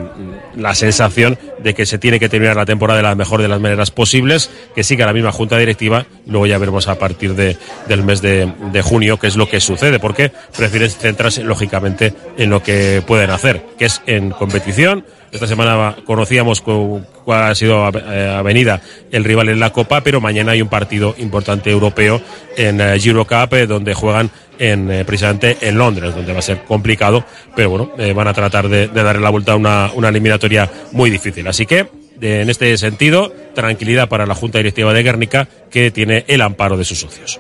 la 0.55 0.75
sensación 0.75 1.37
de 1.61 1.73
que 1.73 1.85
se 1.85 1.97
tiene 1.97 2.19
que 2.19 2.29
terminar 2.29 2.55
la 2.55 2.65
temporada 2.65 2.97
de 2.97 3.03
la 3.03 3.15
mejor 3.15 3.41
de 3.41 3.47
las 3.47 3.59
maneras 3.59 3.91
posibles, 3.91 4.49
que 4.75 4.83
siga 4.83 5.05
la 5.05 5.13
misma 5.13 5.31
junta 5.31 5.57
directiva, 5.57 6.05
luego 6.25 6.47
ya 6.47 6.57
veremos 6.57 6.87
a 6.87 6.95
partir 6.97 7.35
de, 7.35 7.57
del 7.87 8.03
mes 8.03 8.21
de, 8.21 8.51
de 8.71 8.81
junio 8.81 9.17
qué 9.17 9.27
es 9.27 9.35
lo 9.35 9.49
que 9.49 9.59
sucede, 9.59 9.99
porque 9.99 10.31
prefieren 10.55 10.89
centrarse 10.89 11.43
lógicamente 11.43 12.13
en 12.37 12.49
lo 12.49 12.63
que 12.63 13.03
pueden 13.05 13.29
hacer, 13.29 13.63
que 13.77 13.85
es 13.85 14.01
en 14.05 14.31
competición. 14.31 15.05
Esta 15.31 15.45
semana 15.47 15.95
conocíamos 16.05 16.61
cu- 16.61 17.01
cuál 17.23 17.43
ha 17.43 17.55
sido 17.55 17.87
eh, 17.89 18.35
Avenida 18.35 18.81
el 19.11 19.23
rival 19.23 19.49
en 19.49 19.59
la 19.59 19.71
Copa, 19.71 20.01
pero 20.01 20.19
mañana 20.19 20.53
hay 20.53 20.61
un 20.61 20.69
partido 20.69 21.13
importante 21.19 21.69
europeo 21.69 22.19
en 22.57 22.81
eh, 22.81 22.95
Eurocup, 23.03 23.53
eh, 23.53 23.67
donde 23.67 23.93
juegan 23.93 24.31
en, 24.57 24.89
eh, 24.91 25.05
precisamente 25.05 25.57
en 25.61 25.77
Londres, 25.77 26.15
donde 26.15 26.33
va 26.33 26.39
a 26.39 26.41
ser 26.41 26.63
complicado, 26.63 27.23
pero 27.55 27.69
bueno, 27.69 27.91
eh, 27.97 28.11
van 28.13 28.27
a 28.27 28.33
tratar 28.33 28.67
de, 28.67 28.87
de 28.87 29.03
darle 29.03 29.21
la 29.21 29.29
vuelta 29.29 29.53
a 29.53 29.55
una, 29.55 29.91
una 29.93 30.09
eliminatoria 30.09 30.69
muy 30.93 31.09
difícil. 31.09 31.47
Así 31.47 31.65
que, 31.65 31.79
eh, 32.21 32.41
en 32.41 32.49
este 32.49 32.75
sentido, 32.77 33.31
tranquilidad 33.53 34.09
para 34.09 34.25
la 34.25 34.35
Junta 34.35 34.57
Directiva 34.57 34.93
de 34.93 35.03
Guernica, 35.03 35.47
que 35.69 35.91
tiene 35.91 36.25
el 36.27 36.41
amparo 36.41 36.75
de 36.75 36.83
sus 36.85 36.99
socios. 36.99 37.39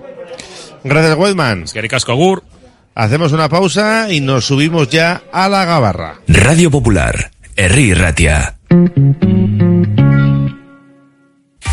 Gracias, 0.83 1.17
Wedman. 1.17 1.65
Agur. 2.07 2.43
Hacemos 2.95 3.31
una 3.31 3.47
pausa 3.49 4.07
y 4.11 4.19
nos 4.21 4.45
subimos 4.45 4.89
ya 4.89 5.21
a 5.31 5.47
la 5.47 5.63
gabarra. 5.65 6.15
Radio 6.27 6.69
Popular, 6.71 7.31
herri 7.59 7.89
irratia. 7.91 8.37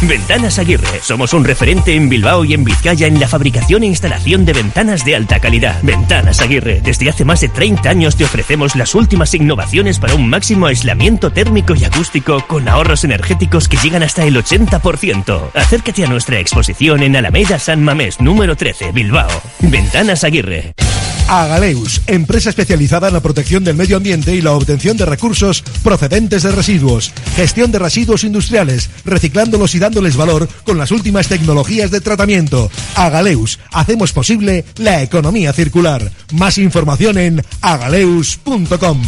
Ventanas 0.02 0.58
Aguirre. 0.58 1.00
Somos 1.00 1.32
un 1.32 1.42
referente 1.44 1.94
en 1.94 2.10
Bilbao 2.10 2.44
y 2.44 2.52
en 2.52 2.64
Vizcaya 2.64 3.06
en 3.06 3.18
la 3.18 3.28
fabricación 3.28 3.82
e 3.82 3.86
instalación 3.86 4.44
de 4.44 4.52
ventanas 4.52 5.04
de 5.06 5.16
alta 5.16 5.40
calidad. 5.40 5.78
Ventanas 5.82 6.40
Aguirre. 6.42 6.82
Desde 6.82 7.08
hace 7.08 7.24
más 7.24 7.40
de 7.40 7.48
30 7.48 7.88
años 7.88 8.14
te 8.14 8.24
ofrecemos 8.24 8.76
las 8.76 8.94
últimas 8.94 9.32
innovaciones 9.32 9.98
para 9.98 10.14
un 10.14 10.28
máximo 10.28 10.66
aislamiento 10.66 11.32
térmico 11.32 11.74
y 11.74 11.84
acústico 11.84 12.44
con 12.46 12.68
ahorros 12.68 13.04
energéticos 13.04 13.68
que 13.68 13.78
llegan 13.78 14.02
hasta 14.02 14.24
el 14.24 14.36
80%. 14.36 15.50
Acércate 15.54 16.04
a 16.04 16.08
nuestra 16.08 16.40
exposición 16.40 17.02
en 17.02 17.16
Alameda 17.16 17.58
San 17.58 17.82
Mamés, 17.82 18.20
número 18.20 18.54
13, 18.54 18.92
Bilbao. 18.92 19.30
Ventanas 19.60 20.24
Aguirre. 20.24 20.74
Agaleus, 21.28 22.02
empresa 22.06 22.50
especializada 22.50 23.08
en 23.08 23.14
la 23.14 23.20
protección 23.20 23.64
del 23.64 23.74
medio 23.74 23.96
ambiente 23.96 24.34
y 24.36 24.42
la 24.42 24.52
obtención 24.52 24.96
de 24.96 25.06
recursos 25.06 25.62
procedentes 25.82 26.44
de 26.44 26.52
residuos, 26.52 27.12
gestión 27.34 27.72
de 27.72 27.80
residuos 27.80 28.22
industriales, 28.22 28.90
reciclándolos 29.04 29.74
y 29.74 29.80
dándoles 29.86 30.16
valor 30.16 30.48
con 30.64 30.78
las 30.78 30.90
últimas 30.90 31.28
tecnologías 31.28 31.92
de 31.92 32.00
tratamiento. 32.00 32.68
Agaleus, 32.96 33.60
hacemos 33.70 34.12
posible 34.12 34.64
la 34.78 35.00
economía 35.00 35.52
circular. 35.52 36.10
Más 36.32 36.58
información 36.58 37.18
en 37.18 37.42
agaleus.com. 37.60 39.00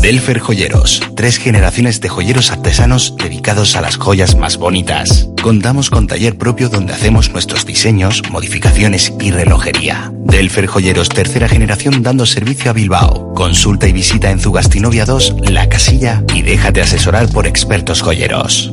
Delfer 0.00 0.38
Joyeros, 0.38 1.02
tres 1.14 1.36
generaciones 1.36 2.00
de 2.00 2.08
joyeros 2.08 2.50
artesanos 2.50 3.14
dedicados 3.18 3.76
a 3.76 3.82
las 3.82 3.96
joyas 3.96 4.34
más 4.34 4.56
bonitas. 4.56 5.28
Contamos 5.42 5.90
con 5.90 6.06
taller 6.06 6.38
propio 6.38 6.70
donde 6.70 6.94
hacemos 6.94 7.30
nuestros 7.30 7.66
diseños, 7.66 8.22
modificaciones 8.30 9.12
y 9.20 9.30
relojería. 9.30 10.10
Delfer 10.24 10.68
Joyeros, 10.68 11.10
tercera 11.10 11.48
generación 11.48 12.02
dando 12.02 12.24
servicio 12.24 12.70
a 12.70 12.74
Bilbao. 12.74 13.34
Consulta 13.34 13.88
y 13.88 13.92
visita 13.92 14.30
en 14.30 14.40
Zugastinovia 14.40 15.04
2, 15.04 15.36
La 15.50 15.68
Casilla 15.68 16.24
y 16.34 16.40
déjate 16.40 16.80
asesorar 16.80 17.28
por 17.28 17.46
expertos 17.46 18.00
joyeros. 18.00 18.72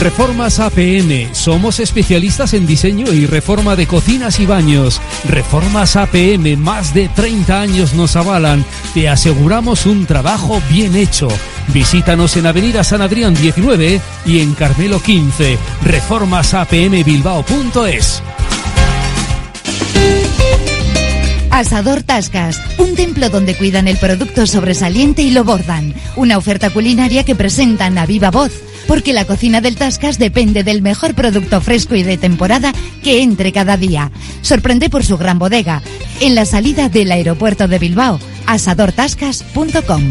Reformas 0.00 0.60
APM. 0.60 1.32
Somos 1.32 1.80
especialistas 1.80 2.54
en 2.54 2.66
diseño 2.66 3.12
y 3.12 3.26
reforma 3.26 3.76
de 3.76 3.86
cocinas 3.86 4.40
y 4.40 4.46
baños. 4.46 5.02
Reformas 5.28 5.96
APM, 5.96 6.56
más 6.58 6.94
de 6.94 7.08
30 7.08 7.60
años 7.60 7.92
nos 7.94 8.16
avalan. 8.16 8.64
Te 8.92 9.08
aseguramos 9.08 9.86
un 9.86 10.06
trabajo 10.06 10.60
bien 10.70 10.96
hecho. 10.96 11.28
Visítanos 11.68 12.36
en 12.36 12.46
Avenida 12.46 12.82
San 12.84 13.00
Adrián 13.02 13.34
19 13.34 14.00
y 14.26 14.40
en 14.40 14.54
Carmelo 14.54 15.00
15. 15.00 15.58
Reformasapmbilbao.es. 15.82 18.22
Asador 21.54 22.02
Tascas, 22.02 22.60
un 22.78 22.96
templo 22.96 23.30
donde 23.30 23.56
cuidan 23.56 23.86
el 23.86 23.96
producto 23.96 24.44
sobresaliente 24.44 25.22
y 25.22 25.30
lo 25.30 25.44
bordan. 25.44 25.94
Una 26.16 26.36
oferta 26.36 26.70
culinaria 26.70 27.22
que 27.22 27.36
presentan 27.36 27.96
a 27.96 28.06
viva 28.06 28.32
voz, 28.32 28.50
porque 28.86 29.12
la 29.12 29.24
cocina 29.24 29.60
del 29.60 29.76
Tascas 29.76 30.18
depende 30.18 30.64
del 30.64 30.82
mejor 30.82 31.14
producto 31.14 31.60
fresco 31.60 31.94
y 31.94 32.02
de 32.02 32.18
temporada 32.18 32.72
que 33.02 33.22
entre 33.22 33.52
cada 33.52 33.76
día. 33.76 34.10
Sorprende 34.42 34.90
por 34.90 35.04
su 35.04 35.16
gran 35.16 35.38
bodega, 35.38 35.82
en 36.20 36.34
la 36.34 36.44
salida 36.44 36.88
del 36.88 37.12
aeropuerto 37.12 37.68
de 37.68 37.78
Bilbao, 37.78 38.20
asadortascas.com. 38.46 40.02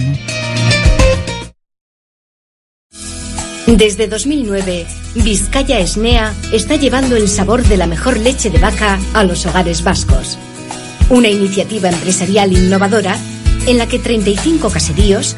Desde 3.65 4.07
2009, 4.07 4.85
Vizcaya 5.15 5.79
Esnea 5.79 6.33
está 6.51 6.75
llevando 6.75 7.15
el 7.15 7.29
sabor 7.29 7.63
de 7.63 7.77
la 7.77 7.87
mejor 7.87 8.17
leche 8.17 8.49
de 8.49 8.59
vaca 8.59 8.99
a 9.13 9.23
los 9.23 9.45
hogares 9.45 9.83
vascos. 9.83 10.37
Una 11.09 11.29
iniciativa 11.29 11.89
empresarial 11.89 12.51
innovadora 12.51 13.17
en 13.65 13.77
la 13.77 13.87
que 13.87 13.99
35 13.99 14.69
caseríos 14.69 15.37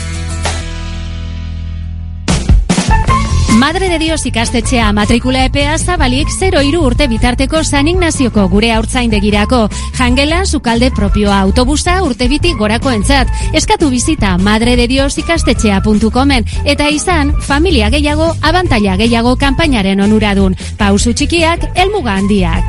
Madre 3.61 3.89
de 3.89 3.99
Dios 3.99 4.25
ikastetxea 4.25 4.91
matrikula 4.91 5.45
epea 5.45 5.77
zabalik 5.77 6.27
0 6.33 6.63
iru 6.65 6.81
urte 6.87 7.05
bitarteko 7.07 7.63
San 7.63 7.87
Ignazioko 7.87 8.47
gure 8.49 8.71
haurtzaindegirako. 8.73 9.69
Jangela, 9.93 10.47
sukalde 10.47 10.89
propioa 10.89 11.39
autobusa 11.45 12.01
urte 12.01 12.27
biti 12.27 12.55
gorako 12.57 12.89
entzat. 12.89 13.27
Eskatu 13.53 13.91
bizita 13.93 14.39
madredediosikastetxea.comen 14.41 16.45
eta 16.65 16.89
izan 16.89 17.35
familia 17.39 17.91
gehiago, 17.93 18.33
abantaila 18.41 18.97
gehiago 18.97 19.37
kanpainaren 19.37 20.01
onuradun. 20.01 20.57
Pausu 20.81 21.13
txikiak, 21.13 21.69
elmuga 21.75 22.17
handiak. 22.17 22.65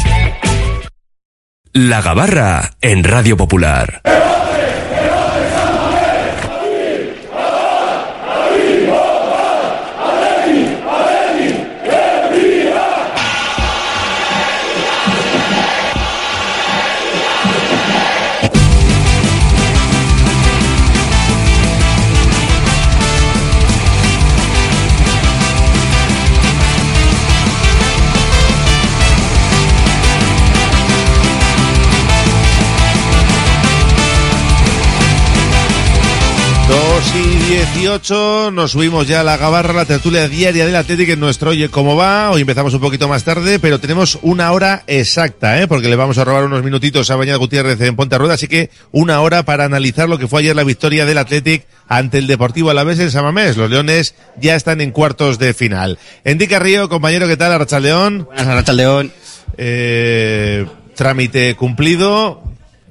La 1.72 2.02
Gabarra 2.02 2.76
en 2.82 3.02
Radio 3.02 3.38
Popular. 3.38 4.02
18, 37.64 38.50
nos 38.50 38.72
subimos 38.72 39.06
ya 39.06 39.20
a 39.20 39.22
la 39.24 39.36
gabarra, 39.36 39.72
la 39.72 39.84
tertulia 39.84 40.28
diaria 40.28 40.66
del 40.66 40.74
Atlético 40.74 41.12
en 41.12 41.20
nuestro 41.20 41.50
Oye 41.50 41.68
Cómo 41.68 41.94
Va. 41.94 42.32
Hoy 42.32 42.40
empezamos 42.40 42.74
un 42.74 42.80
poquito 42.80 43.06
más 43.06 43.22
tarde, 43.22 43.60
pero 43.60 43.78
tenemos 43.78 44.18
una 44.22 44.50
hora 44.50 44.82
exacta, 44.88 45.60
¿eh? 45.60 45.68
porque 45.68 45.88
le 45.88 45.94
vamos 45.94 46.18
a 46.18 46.24
robar 46.24 46.44
unos 46.44 46.64
minutitos 46.64 47.08
a 47.10 47.16
Bañal 47.16 47.38
Gutiérrez 47.38 47.80
en 47.82 47.94
Ponte 47.94 48.18
Rueda, 48.18 48.34
así 48.34 48.48
que 48.48 48.70
una 48.90 49.20
hora 49.20 49.44
para 49.44 49.64
analizar 49.64 50.08
lo 50.08 50.18
que 50.18 50.26
fue 50.26 50.40
ayer 50.40 50.56
la 50.56 50.64
victoria 50.64 51.06
del 51.06 51.18
Athletic 51.18 51.64
ante 51.86 52.18
el 52.18 52.26
Deportivo 52.26 52.70
Alavés 52.70 52.98
en 52.98 53.12
Samamés. 53.12 53.56
Los 53.56 53.70
Leones 53.70 54.16
ya 54.40 54.56
están 54.56 54.80
en 54.80 54.90
cuartos 54.90 55.38
de 55.38 55.54
final. 55.54 56.00
Endica 56.24 56.58
Río, 56.58 56.88
compañero, 56.88 57.28
¿qué 57.28 57.36
tal? 57.36 57.52
Arrachaldeón. 57.52 58.24
Buenas, 58.24 58.46
Arrachaldeón. 58.48 59.12
Eh, 59.56 60.66
trámite 60.96 61.54
cumplido. 61.54 62.42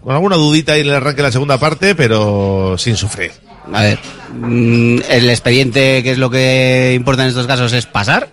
Con 0.01 0.13
alguna 0.13 0.37
dudita 0.37 0.73
ahí 0.73 0.81
en 0.81 0.87
el 0.87 0.95
arranque 0.95 1.17
de 1.17 1.27
la 1.27 1.31
segunda 1.33 1.57
parte, 1.57 1.93
pero 1.93 2.77
sin 2.77 2.95
sufrir. 2.95 3.31
A 3.73 3.81
ver, 3.83 3.99
mm, 4.33 4.97
el 5.09 5.29
expediente, 5.29 6.01
que 6.03 6.11
es 6.11 6.17
lo 6.17 6.29
que 6.29 6.93
importa 6.95 7.23
en 7.23 7.29
estos 7.29 7.47
casos, 7.47 7.73
es 7.73 7.85
pasar. 7.85 8.29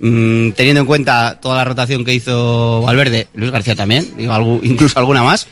Mm, 0.00 0.52
teniendo 0.52 0.80
en 0.80 0.86
cuenta 0.86 1.38
toda 1.40 1.56
la 1.56 1.64
rotación 1.64 2.04
que 2.04 2.14
hizo 2.14 2.80
Valverde, 2.82 3.28
Luis 3.34 3.50
García 3.50 3.76
también, 3.76 4.06
incluso 4.62 4.98
alguna 4.98 5.22
más. 5.22 5.46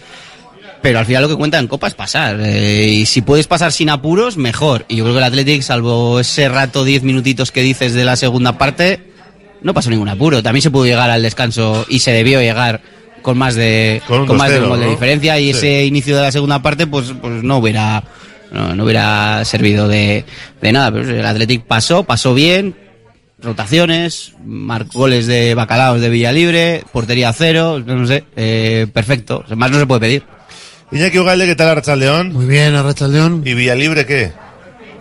Pero 0.80 1.00
al 1.00 1.06
final 1.06 1.22
lo 1.24 1.28
que 1.28 1.34
cuenta 1.34 1.58
en 1.58 1.66
Copa 1.66 1.88
es 1.88 1.94
pasar. 1.94 2.38
eh, 2.40 2.86
y 2.86 3.06
si 3.06 3.20
puedes 3.20 3.46
pasar 3.48 3.72
sin 3.72 3.90
apuros, 3.90 4.36
mejor. 4.36 4.84
Y 4.88 4.96
yo 4.96 5.04
creo 5.04 5.14
que 5.14 5.18
el 5.18 5.24
Athletic, 5.24 5.62
salvo 5.62 6.20
ese 6.20 6.48
rato, 6.48 6.84
10 6.84 7.02
minutitos 7.02 7.50
que 7.50 7.62
dices 7.62 7.94
de 7.94 8.04
la 8.04 8.14
segunda 8.16 8.56
parte, 8.56 9.00
no 9.60 9.74
pasó 9.74 9.90
ningún 9.90 10.08
apuro. 10.08 10.40
También 10.42 10.62
se 10.62 10.70
pudo 10.70 10.86
llegar 10.86 11.10
al 11.10 11.20
descanso 11.22 11.84
y 11.88 11.98
se 11.98 12.12
debió 12.12 12.40
llegar 12.40 12.80
con 13.22 13.36
más 13.36 13.56
de, 13.56 14.00
Con 14.06 14.20
un 14.20 14.26
con 14.28 14.36
más 14.36 14.50
de 14.50 14.60
2-0, 14.60 14.62
un 14.62 14.68
gol 14.70 14.78
de 14.80 14.84
¿no? 14.86 14.90
diferencia. 14.92 15.38
Y 15.40 15.52
Sí. 15.52 15.58
ese 15.58 15.84
inicio 15.84 16.14
de 16.16 16.22
la 16.22 16.30
segunda 16.32 16.62
parte, 16.62 16.86
pues, 16.86 17.12
pues 17.20 17.42
no 17.42 17.58
hubiera 17.58 18.04
no, 18.52 18.74
no 18.74 18.84
hubiera 18.84 19.44
servido 19.44 19.88
de, 19.88 20.24
de 20.60 20.72
nada. 20.72 20.90
Pero 20.92 21.10
el 21.10 21.24
Athletic 21.24 21.64
pasó, 21.64 22.04
pasó 22.04 22.34
bien, 22.34 22.74
rotaciones, 23.40 24.32
marcó 24.44 25.00
goles 25.00 25.26
de 25.26 25.54
bacalaos 25.54 26.00
de 26.00 26.08
Villalibre, 26.08 26.84
portería 26.92 27.32
cero, 27.32 27.82
no 27.84 28.06
sé, 28.06 28.24
eh, 28.36 28.86
perfecto. 28.92 29.44
Más 29.56 29.70
no 29.70 29.78
se 29.78 29.86
puede 29.86 30.00
pedir. 30.00 30.22
Iñaki 30.90 31.18
Ugalde, 31.18 31.46
¿qué 31.46 31.54
tal 31.54 31.68
Arrachaldeón? 31.68 32.32
Muy 32.32 32.46
bien, 32.46 32.74
Arrachaldeón. 32.74 33.42
¿Y 33.44 33.54
Villalibre 33.54 34.06
qué? 34.06 34.32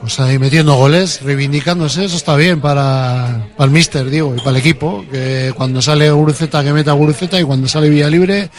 Pues 0.02 0.20
ahí 0.20 0.38
metiendo 0.38 0.76
goles, 0.76 1.22
reivindicándose, 1.24 2.06
eso 2.06 2.18
está 2.18 2.36
bien 2.36 2.62
para, 2.62 3.48
para 3.58 3.66
el 3.66 3.72
míster, 3.72 4.10
digo, 4.10 4.36
y 4.36 4.38
para 4.38 4.52
el 4.52 4.58
equipo, 4.58 5.04
que 5.12 5.54
cuando 5.56 5.82
sale 5.82 6.12
Guruceta 6.12 6.64
que 6.64 6.72
meta 6.72 6.92
Guruceta 6.92 7.40
y 7.40 7.44
cuando 7.44 7.68
sale 7.68 7.90
Vía 7.90 8.08
Libre 8.08 8.50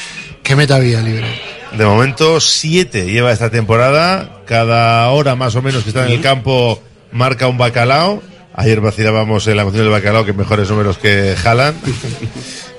que 0.42 0.56
meta 0.56 0.78
Vía 0.80 1.00
Libre. 1.00 1.57
De 1.76 1.84
momento, 1.84 2.40
siete 2.40 3.10
lleva 3.10 3.32
esta 3.32 3.50
temporada. 3.50 4.42
Cada 4.46 5.08
hora 5.10 5.36
más 5.36 5.54
o 5.54 5.62
menos 5.62 5.82
que 5.82 5.90
está 5.90 6.06
en 6.06 6.12
el 6.12 6.20
campo 6.20 6.82
marca 7.12 7.46
un 7.46 7.58
bacalao. 7.58 8.22
Ayer 8.58 8.80
vacilábamos 8.80 9.46
en 9.46 9.54
la 9.54 9.62
emoción 9.62 9.84
del 9.84 9.92
bacalao 9.92 10.24
que 10.24 10.32
mejores 10.32 10.68
números 10.68 10.98
que 10.98 11.36
Jalan. 11.40 11.76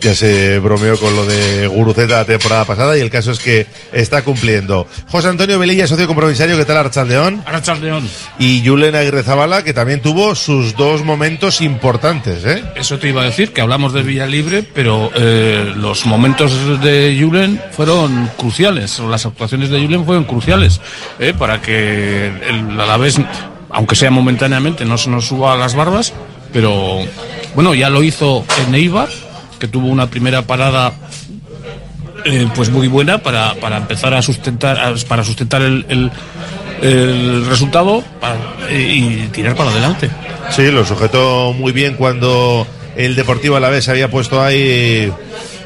ya 0.01 0.13
se 0.13 0.59
bromeó 0.59 0.97
con 0.97 1.15
lo 1.15 1.25
de 1.25 1.67
Guruceta 1.67 2.17
la 2.17 2.25
temporada 2.25 2.65
pasada 2.65 2.97
y 2.97 2.99
el 2.99 3.09
caso 3.09 3.31
es 3.31 3.39
que 3.39 3.65
está 3.93 4.21
cumpliendo. 4.21 4.87
José 5.07 5.29
Antonio 5.29 5.57
Velilla, 5.57 5.87
socio 5.87 6.05
compromisario, 6.05 6.57
¿qué 6.57 6.65
tal 6.65 6.75
Archaldeón? 6.75 7.43
Arrachaldeón. 7.45 8.09
Y 8.37 8.61
Julen 8.65 8.93
Aguirre 8.93 9.23
Zabala, 9.23 9.63
que 9.63 9.73
también 9.73 10.01
tuvo 10.01 10.35
sus 10.35 10.75
dos 10.75 11.05
momentos 11.05 11.61
importantes, 11.61 12.43
¿eh? 12.43 12.61
Eso 12.75 12.99
te 12.99 13.07
iba 13.07 13.21
a 13.21 13.25
decir, 13.25 13.53
que 13.53 13.61
hablamos 13.61 13.93
de 13.93 14.03
Villa 14.03 14.27
Libre, 14.27 14.63
pero 14.63 15.11
eh, 15.15 15.73
los 15.77 16.05
momentos 16.05 16.81
de 16.81 17.17
Julen 17.17 17.61
fueron 17.71 18.29
cruciales, 18.35 18.99
o 18.99 19.07
las 19.07 19.25
actuaciones 19.25 19.69
de 19.69 19.81
Julen 19.81 20.03
fueron 20.03 20.25
cruciales, 20.25 20.81
eh, 21.19 21.33
para 21.37 21.61
que 21.61 22.27
el 22.27 22.77
Alavés, 22.77 23.17
aunque 23.69 23.95
sea 23.95 24.11
momentáneamente, 24.11 24.85
no 24.85 24.97
se 24.97 25.09
nos 25.09 25.25
suba 25.25 25.53
a 25.53 25.57
las 25.57 25.75
barbas, 25.75 26.13
pero 26.51 26.99
bueno, 27.55 27.73
ya 27.73 27.89
lo 27.89 28.03
hizo 28.03 28.45
en 28.65 28.75
Eibar, 28.75 29.09
que 29.59 29.67
tuvo 29.67 29.87
una 29.87 30.09
primera 30.09 30.43
parada 30.43 30.93
eh, 32.25 32.47
pues 32.55 32.69
muy 32.69 32.87
buena 32.87 33.19
para, 33.19 33.55
para 33.55 33.77
empezar 33.77 34.13
a 34.13 34.21
sustentar 34.21 34.95
para 35.07 35.23
sustentar 35.23 35.61
el, 35.61 36.11
resultado 37.47 38.03
para- 38.19 38.71
y, 38.71 39.29
tirar 39.31 39.55
para 39.55 39.71
adelante. 39.71 40.09
Sí, 40.49 40.71
lo 40.71 40.85
sujetó 40.85 41.53
muy 41.53 41.71
bien 41.71 41.95
cuando 41.95 42.65
el 42.95 43.15
Deportivo 43.15 43.55
Alavés 43.55 43.89
había 43.89 44.09
puesto 44.09 44.41
ahí 44.41 45.11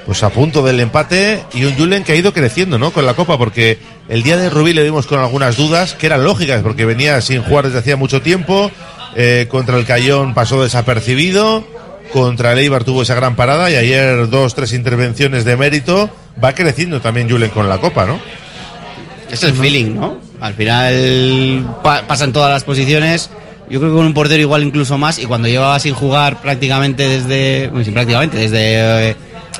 pues 0.05 0.21
a 0.23 0.29
punto 0.29 0.63
del 0.63 0.79
empate 0.79 1.43
y 1.53 1.63
un 1.63 1.75
Julen 1.75 2.03
que 2.03 2.11
ha 2.11 2.15
ido 2.15 2.33
creciendo, 2.33 2.77
¿no? 2.77 2.91
Con 2.91 3.05
la 3.05 3.13
Copa 3.13 3.37
porque 3.37 3.79
el 4.09 4.23
día 4.23 4.37
de 4.37 4.49
Rubí 4.49 4.73
le 4.73 4.83
vimos 4.83 5.07
con 5.07 5.19
algunas 5.19 5.55
dudas 5.57 5.93
que 5.93 6.05
eran 6.07 6.23
lógicas 6.23 6.61
porque 6.61 6.85
venía 6.85 7.19
sin 7.21 7.41
jugar 7.41 7.65
desde 7.65 7.79
hacía 7.79 7.95
mucho 7.95 8.21
tiempo, 8.21 8.71
eh, 9.15 9.47
contra 9.49 9.77
el 9.77 9.85
Cayón 9.85 10.33
pasó 10.33 10.61
desapercibido, 10.63 11.63
contra 12.11 12.51
el 12.53 12.59
Eibar 12.59 12.83
tuvo 12.83 13.01
esa 13.03 13.15
gran 13.15 13.35
parada 13.35 13.69
y 13.71 13.75
ayer 13.75 14.29
dos, 14.29 14.55
tres 14.55 14.73
intervenciones 14.73 15.45
de 15.45 15.55
mérito, 15.57 16.09
va 16.43 16.53
creciendo 16.53 17.01
también 17.01 17.29
Julen 17.29 17.49
con 17.49 17.69
la 17.69 17.77
Copa, 17.79 18.05
¿no? 18.05 18.19
Es 19.31 19.41
el 19.43 19.53
feeling, 19.53 19.95
¿no? 19.95 20.17
Al 20.41 20.53
final 20.53 21.65
pa- 21.83 22.03
pasan 22.05 22.33
todas 22.33 22.51
las 22.51 22.63
posiciones. 22.63 23.29
Yo 23.69 23.79
creo 23.79 23.91
que 23.91 23.97
con 23.97 24.05
un 24.05 24.13
portero 24.13 24.41
igual 24.41 24.61
incluso 24.61 24.97
más. 24.97 25.17
Y 25.17 25.25
cuando 25.25 25.47
llevaba 25.47 25.79
sin 25.79 25.93
jugar 25.95 26.39
prácticamente 26.41 27.07
desde. 27.07 27.69
Bueno, 27.69 27.83
sí, 27.85 27.91
prácticamente 27.91 28.37
desde 28.37 29.11
eh, 29.11 29.15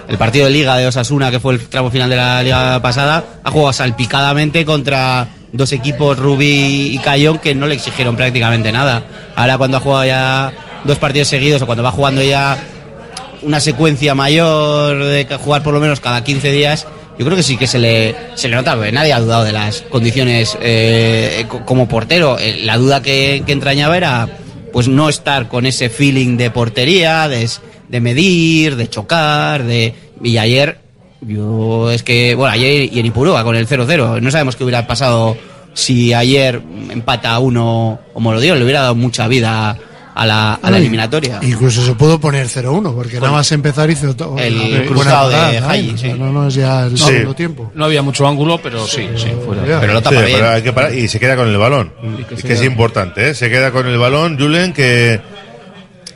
el 0.08 0.18
partido 0.18 0.46
de 0.46 0.52
Liga 0.52 0.78
de 0.78 0.88
Osasuna, 0.88 1.32
que 1.32 1.40
fue 1.40 1.54
el 1.54 1.60
tramo 1.68 1.90
final 1.92 2.10
de 2.10 2.16
la 2.16 2.44
Liga 2.44 2.82
pasada, 2.82 3.24
ha 3.44 3.52
jugado 3.52 3.74
salpicadamente 3.74 4.66
contra 4.66 5.28
dos 5.52 5.72
equipos, 5.72 6.18
Rubí 6.18 6.90
y 6.94 6.98
Cayón, 7.00 7.38
que 7.40 7.54
no 7.56 7.68
le 7.68 7.76
exigieron 7.76 8.16
prácticamente 8.16 8.72
nada. 8.72 9.04
Ahora, 9.36 9.58
cuando 9.58 9.78
ha 9.78 9.80
jugado 9.80 10.06
ya 10.06 10.54
dos 10.84 10.98
partidos 10.98 11.28
seguidos 11.28 11.62
o 11.62 11.66
cuando 11.66 11.84
va 11.84 11.92
jugando 11.92 12.22
ya 12.22 12.58
una 13.44 13.60
secuencia 13.60 14.16
mayor 14.16 15.04
de 15.04 15.28
jugar 15.38 15.64
por 15.64 15.74
lo 15.74 15.80
menos 15.80 16.00
cada 16.00 16.24
15 16.24 16.52
días, 16.52 16.88
yo 17.20 17.26
creo 17.26 17.38
que 17.38 17.44
sí 17.44 17.58
que 17.58 17.68
se 17.68 17.78
le, 17.78 18.16
se 18.36 18.48
le 18.48 18.56
nota, 18.56 18.76
nadie 18.92 19.14
ha 19.14 19.20
dudado 19.20 19.44
de 19.44 19.52
las 19.52 19.82
condiciones 19.84 20.58
eh, 20.62 21.46
co- 21.48 21.64
como 21.66 21.88
portero. 21.88 22.40
Eh, 22.40 22.62
La 22.64 22.78
duda 22.78 23.02
que, 23.04 23.44
entrañaba 23.48 23.96
era 23.98 24.28
pues 24.72 24.88
no 24.88 25.08
estar 25.10 25.48
con 25.50 25.68
ese 25.68 25.90
feeling 25.90 26.36
de 26.38 26.50
portería, 26.50 27.28
de, 27.28 27.48
de 27.90 28.02
medir, 28.02 28.76
de 28.76 28.90
chocar, 28.90 29.64
de... 29.64 29.94
Y 30.24 30.38
ayer, 30.38 30.80
yo 31.22 31.92
es 31.92 32.04
que, 32.04 32.36
bueno, 32.36 32.54
ayer 32.54 32.90
y 32.94 33.00
en 33.00 33.06
Ipurúa 33.06 33.44
con 33.44 33.56
el 33.56 33.68
0-0, 33.68 34.22
no 34.22 34.32
sabemos 34.32 34.56
qué 34.56 34.64
hubiera 34.64 34.86
pasado 34.88 35.38
si 35.74 36.14
ayer 36.14 36.62
empata 36.92 37.38
uno 37.40 38.00
o 38.14 38.20
Molodío, 38.20 38.56
le 38.56 38.64
hubiera 38.64 38.82
dado 38.82 38.96
mucha 38.96 39.28
vida 39.28 39.78
a 40.16 40.26
la, 40.28 40.54
a 40.54 40.70
la 40.70 40.78
eliminatoria. 40.78 41.40
Incluso 41.42 41.84
se 41.84 41.96
pudo 41.96 42.20
poner 42.20 42.46
0-1, 42.48 42.94
porque 42.94 43.20
nada 43.20 43.32
más 43.32 43.52
empezar 43.52 43.90
hizo 43.90 44.16
to- 44.16 44.38
El 44.38 44.56
buena 44.60 44.86
cruzado 44.86 45.30
de. 45.30 46.14
No, 46.20 46.32
no 46.32 46.48
es 46.48 46.54
ya 46.54 46.84
el 46.86 46.96
Sí. 46.98 47.04
segundo 47.06 47.34
tiempo. 47.34 47.72
No 47.74 47.86
había 47.86 48.04
mucho 48.04 48.28
ángulo, 48.28 48.60
pero 48.62 48.86
sí, 48.86 49.08
sí, 49.16 49.30
fuera. 49.44 49.64
Pero, 49.82 49.94
lo 49.94 50.02
tapa 50.04 50.22
bien. 50.22 50.38
pero 50.38 50.50
hay 50.52 50.62
que 50.62 50.72
parar 50.72 50.94
y 50.94 51.08
se 51.08 51.20
queda 51.20 51.36
con 51.36 51.48
el 51.50 51.58
balón. 51.58 51.92
que 52.30 52.36
Es 52.36 52.44
que 52.44 52.54
es 52.54 52.62
importante, 52.64 53.30
¿eh? 53.30 53.34
Se 53.34 53.50
queda 53.50 53.72
con 53.72 53.88
el 53.88 53.98
balón, 53.98 54.38
Julen, 54.40 54.72
que 54.74 55.20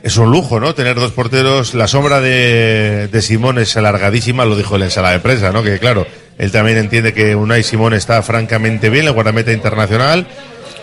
es 0.02 0.16
un 0.16 0.30
lujo, 0.30 0.60
¿no? 0.60 0.74
Tener 0.74 0.96
dos 0.96 1.12
porteros. 1.12 1.74
La 1.74 1.86
sombra 1.88 2.20
de, 2.20 3.08
de 3.10 3.22
Simón 3.22 3.58
es 3.58 3.76
alargadísima, 3.76 4.44
lo 4.44 4.56
dijo 4.56 4.74
en 4.74 4.80
la 4.80 4.86
ensalada 4.86 5.14
de 5.14 5.20
prensa, 5.20 5.50
¿no? 5.52 5.62
Que 5.62 5.78
claro, 5.78 6.06
él 6.38 6.50
también 6.52 6.78
entiende 6.78 7.12
que 7.12 7.34
Unai 7.34 7.62
Simón 7.62 7.94
está 7.94 8.22
francamente 8.22 8.90
bien, 8.90 9.06
el 9.06 9.12
guardameta 9.12 9.52
internacional. 9.52 10.26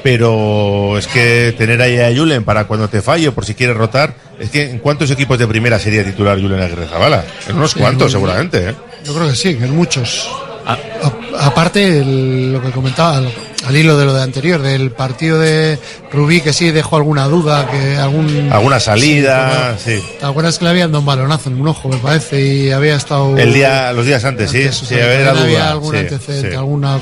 Pero 0.04 1.00
es 1.00 1.08
que 1.08 1.56
tener 1.58 1.82
ahí 1.82 2.00
a 2.00 2.16
Julen 2.16 2.44
para 2.44 2.66
cuando 2.66 2.88
te 2.88 3.02
falle, 3.02 3.32
por 3.32 3.44
si 3.44 3.56
quieres 3.56 3.76
rotar, 3.76 4.14
es 4.40 4.52
que 4.52 4.70
¿en 4.70 4.78
cuántos 4.78 5.10
equipos 5.10 5.40
de 5.40 5.48
primera 5.48 5.80
sería 5.80 6.04
titular 6.06 6.40
Julen 6.40 6.62
Aguirre 6.62 6.86
Zabala? 6.86 7.24
En 7.50 7.56
unos 7.58 7.72
Sí, 7.72 7.80
cuantos, 7.80 8.12
seguramente, 8.12 8.70
¿eh? 8.70 8.76
Yo 9.04 9.16
creo 9.16 9.28
que 9.30 9.36
sí, 9.36 9.50
en 9.50 9.72
muchos. 9.76 10.30
A- 10.68 10.78
aparte, 11.40 12.00
el- 12.00 12.54
lo 12.54 12.62
que 12.62 12.72
comentaba 12.72 13.18
al, 13.18 13.32
al 13.66 13.76
hilo 13.76 13.98
de 13.98 14.06
lo 14.06 14.14
de 14.14 14.22
anterior, 14.24 14.62
del 14.62 14.92
partido 14.92 15.40
de 15.40 15.80
Rubí, 16.12 16.42
que 16.42 16.54
sí 16.54 16.72
dejó 16.72 16.96
alguna 16.98 17.26
duda, 17.26 17.68
que 17.70 17.98
algún. 17.98 18.50
Alguna 18.52 18.80
salida, 18.80 19.76
Sí, 19.84 19.98
como- 19.98 20.20
¿Te 20.20 20.26
acuerdas 20.26 20.58
que 20.60 20.66
le 20.66 20.72
habían 20.72 20.92
dado 20.92 21.00
un 21.00 21.06
balonazo 21.06 21.50
en 21.50 21.60
un 21.62 21.68
ojo, 21.68 21.90
me 21.90 21.98
parece? 21.98 22.42
Y 22.42 22.72
había 22.72 22.96
estado. 22.96 23.38
El 23.38 23.54
día, 23.54 23.92
los 23.94 24.06
días 24.06 24.24
antes, 24.26 24.52
sí. 24.52 24.62
había 25.44 25.70
algún 25.72 25.94
sí, 25.94 26.00
antecedente, 26.00 26.50
sí. 26.52 26.56
alguna 26.56 27.00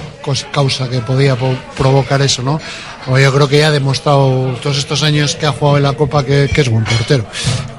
causa 0.51 0.89
que 0.89 0.99
podía 0.99 1.35
po- 1.35 1.55
provocar 1.75 2.21
eso, 2.21 2.41
¿no? 2.43 2.59
O 3.07 3.19
yo 3.19 3.33
creo 3.33 3.49
que 3.49 3.57
ya 3.57 3.67
ha 3.67 3.71
demostrado 3.71 4.55
todos 4.61 4.77
estos 4.77 5.03
años 5.03 5.35
que 5.35 5.45
ha 5.45 5.51
jugado 5.51 5.77
en 5.77 5.83
la 5.83 5.93
Copa 5.93 6.25
que, 6.25 6.49
que 6.53 6.61
es 6.61 6.69
buen 6.69 6.85
portero 6.85 7.25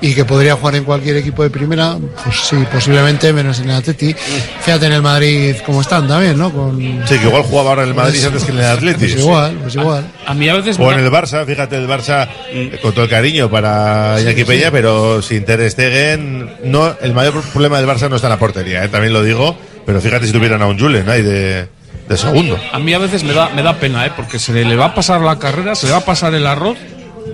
y 0.02 0.14
que 0.14 0.26
podría 0.26 0.54
jugar 0.54 0.74
en 0.74 0.84
cualquier 0.84 1.16
equipo 1.16 1.42
de 1.42 1.48
primera, 1.48 1.96
pues 2.22 2.36
sí, 2.48 2.56
posiblemente, 2.70 3.32
menos 3.32 3.58
en 3.60 3.70
el 3.70 3.76
Atleti. 3.76 4.14
Fíjate 4.60 4.84
en 4.84 4.92
el 4.92 5.00
Madrid 5.00 5.56
cómo 5.64 5.80
están 5.80 6.06
también, 6.06 6.36
¿no? 6.36 6.52
Con, 6.52 6.78
Sí, 7.06 7.18
que 7.18 7.26
igual 7.26 7.42
jugaba 7.42 7.70
ahora 7.70 7.82
en 7.84 7.88
el 7.88 7.94
Madrid 7.94 8.18
Pues- 8.20 8.26
antes 8.26 8.44
que 8.44 8.52
en 8.52 8.58
el 8.58 8.64
Atlético. 8.66 9.00
Pues 9.12 9.18
igual, 9.18 9.58
pues 9.62 9.74
igual. 9.76 10.06
A 10.26 10.34
mí 10.34 10.48
a 10.48 10.54
veces 10.54 10.78
O 10.78 10.86
me 10.86 10.92
en 10.92 11.00
el 11.00 11.10
Barça, 11.10 11.46
fíjate 11.46 11.76
el 11.76 11.88
Barça 11.88 12.28
eh, 12.50 12.78
con 12.82 12.92
todo 12.92 13.04
el 13.04 13.10
cariño 13.10 13.50
para 13.50 14.20
Iñaki 14.20 14.40
sí. 14.40 14.44
Peña, 14.44 14.70
pero 14.70 15.22
sin 15.22 15.44
Ter 15.46 15.70
Stegen, 15.70 16.50
no, 16.64 16.94
el 17.00 17.14
mayor 17.14 17.40
problema 17.40 17.78
del 17.78 17.88
Barça 17.88 18.10
no 18.10 18.16
está 18.16 18.28
en 18.28 18.32
la 18.32 18.38
portería, 18.38 18.84
eh, 18.84 18.88
también 18.88 19.14
lo 19.14 19.22
digo, 19.22 19.56
pero 19.86 20.02
fíjate 20.02 20.26
si 20.26 20.32
tuvieran 20.32 20.60
a 20.60 20.66
un 20.66 20.78
Julen 20.78 21.08
ahí 21.08 21.22
de, 21.22 21.66
de 22.08 22.16
segundo. 22.16 22.58
A 22.72 22.78
mí 22.78 22.92
a 22.92 22.98
veces 22.98 23.24
me 23.24 23.32
da, 23.32 23.50
me 23.50 23.62
da 23.62 23.74
pena, 23.74 24.06
¿eh? 24.06 24.12
porque 24.14 24.38
se 24.38 24.52
le, 24.52 24.76
va 24.76 24.86
a 24.86 24.94
pasar 24.94 25.20
la 25.20 25.38
carrera, 25.38 25.74
se 25.74 25.86
le 25.86 25.92
va 25.92 25.98
a 25.98 26.04
pasar 26.04 26.34
el 26.34 26.46
arroz 26.46 26.76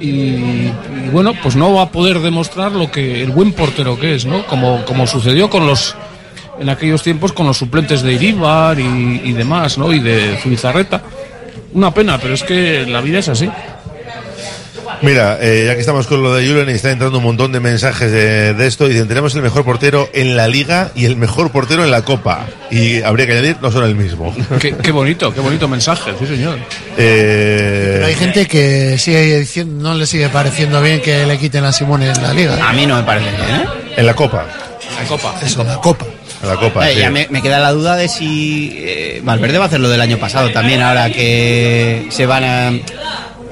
y, 0.00 0.70
bueno, 1.12 1.32
pues 1.42 1.56
no 1.56 1.74
va 1.74 1.82
a 1.82 1.90
poder 1.90 2.20
demostrar 2.20 2.72
lo 2.72 2.90
que 2.90 3.22
el 3.22 3.30
buen 3.30 3.52
portero 3.52 3.98
que 3.98 4.14
es, 4.14 4.24
¿no? 4.24 4.46
Como, 4.46 4.84
como 4.84 5.06
sucedió 5.06 5.50
con 5.50 5.66
los 5.66 5.96
en 6.60 6.68
aquellos 6.68 7.02
tiempos 7.02 7.32
con 7.32 7.46
los 7.46 7.56
suplentes 7.56 8.02
de 8.02 8.12
Iríbar 8.12 8.78
y, 8.78 9.22
y 9.24 9.32
demás, 9.32 9.78
¿no? 9.78 9.92
Y 9.92 9.98
de 9.98 10.36
Zubizarreta. 10.42 11.02
Una 11.72 11.92
pena, 11.94 12.18
pero 12.18 12.34
es 12.34 12.42
que 12.42 12.84
la 12.86 13.00
vida 13.00 13.20
es 13.20 13.28
así. 13.28 13.48
Mira, 15.02 15.38
eh, 15.40 15.64
ya 15.66 15.74
que 15.74 15.80
estamos 15.80 16.06
con 16.06 16.22
lo 16.22 16.34
de 16.34 16.46
Julen 16.46 16.68
y 16.68 16.72
está 16.72 16.90
entrando 16.90 17.18
un 17.18 17.24
montón 17.24 17.52
de 17.52 17.60
mensajes 17.60 18.12
de, 18.12 18.52
de 18.52 18.66
esto, 18.66 18.86
dicen, 18.86 19.08
tenemos 19.08 19.34
el 19.34 19.40
mejor 19.40 19.64
portero 19.64 20.10
en 20.12 20.36
la 20.36 20.46
liga 20.46 20.90
y 20.94 21.06
el 21.06 21.16
mejor 21.16 21.50
portero 21.50 21.84
en 21.84 21.90
la 21.90 22.02
copa. 22.02 22.46
Y 22.70 23.00
habría 23.02 23.26
que 23.26 23.32
añadir, 23.32 23.56
no 23.62 23.70
son 23.72 23.84
el 23.84 23.94
mismo. 23.94 24.34
Qué, 24.60 24.74
qué 24.76 24.90
bonito, 24.92 25.32
qué 25.32 25.40
bonito 25.40 25.66
mensaje, 25.68 26.12
sí 26.18 26.26
señor. 26.26 26.58
Eh, 26.98 27.92
Pero 27.94 28.06
hay 28.06 28.14
gente 28.14 28.46
que 28.46 28.98
sigue 28.98 29.38
diciendo, 29.40 29.82
no 29.90 29.94
le 29.94 30.04
sigue 30.06 30.28
pareciendo 30.28 30.82
bien 30.82 31.00
que 31.00 31.24
le 31.24 31.38
quiten 31.38 31.64
a 31.64 31.72
Simone 31.72 32.10
en 32.10 32.22
la 32.22 32.34
liga. 32.34 32.56
¿eh? 32.56 32.60
A 32.62 32.72
mí 32.74 32.84
no 32.84 32.96
me 32.96 33.02
parece 33.02 33.30
bien, 33.30 33.60
¿eh? 33.62 33.64
En 33.96 34.04
la 34.06 34.14
copa. 34.14 34.44
La 35.00 35.08
copa. 35.08 35.34
Eso, 35.42 35.64
la 35.64 35.76
copa. 35.76 36.04
En 36.42 36.48
la 36.48 36.56
copa, 36.56 36.88
Eh, 36.90 36.94
sí. 36.94 37.00
ya 37.00 37.10
me, 37.10 37.26
me 37.30 37.40
queda 37.40 37.58
la 37.58 37.72
duda 37.72 37.96
de 37.96 38.08
si 38.08 38.74
eh, 38.76 39.20
Valverde 39.24 39.56
va 39.58 39.64
a 39.64 39.68
hacer 39.68 39.80
lo 39.80 39.88
del 39.88 40.00
año 40.02 40.18
pasado 40.18 40.50
también, 40.52 40.82
ahora 40.82 41.10
que 41.10 42.06
se 42.10 42.26
van 42.26 42.44
a 42.44 42.72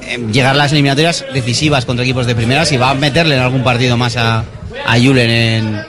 eh, 0.09 0.19
llegar 0.31 0.55
las 0.55 0.71
eliminatorias 0.71 1.25
decisivas 1.33 1.85
contra 1.85 2.03
equipos 2.03 2.25
de 2.25 2.35
primera, 2.35 2.65
si 2.65 2.77
va 2.77 2.89
a 2.89 2.93
meterle 2.95 3.35
en 3.35 3.41
algún 3.41 3.63
partido 3.63 3.95
más 3.95 4.17
a, 4.17 4.43
a 4.85 4.97
Julen 4.97 5.29
en, 5.29 5.81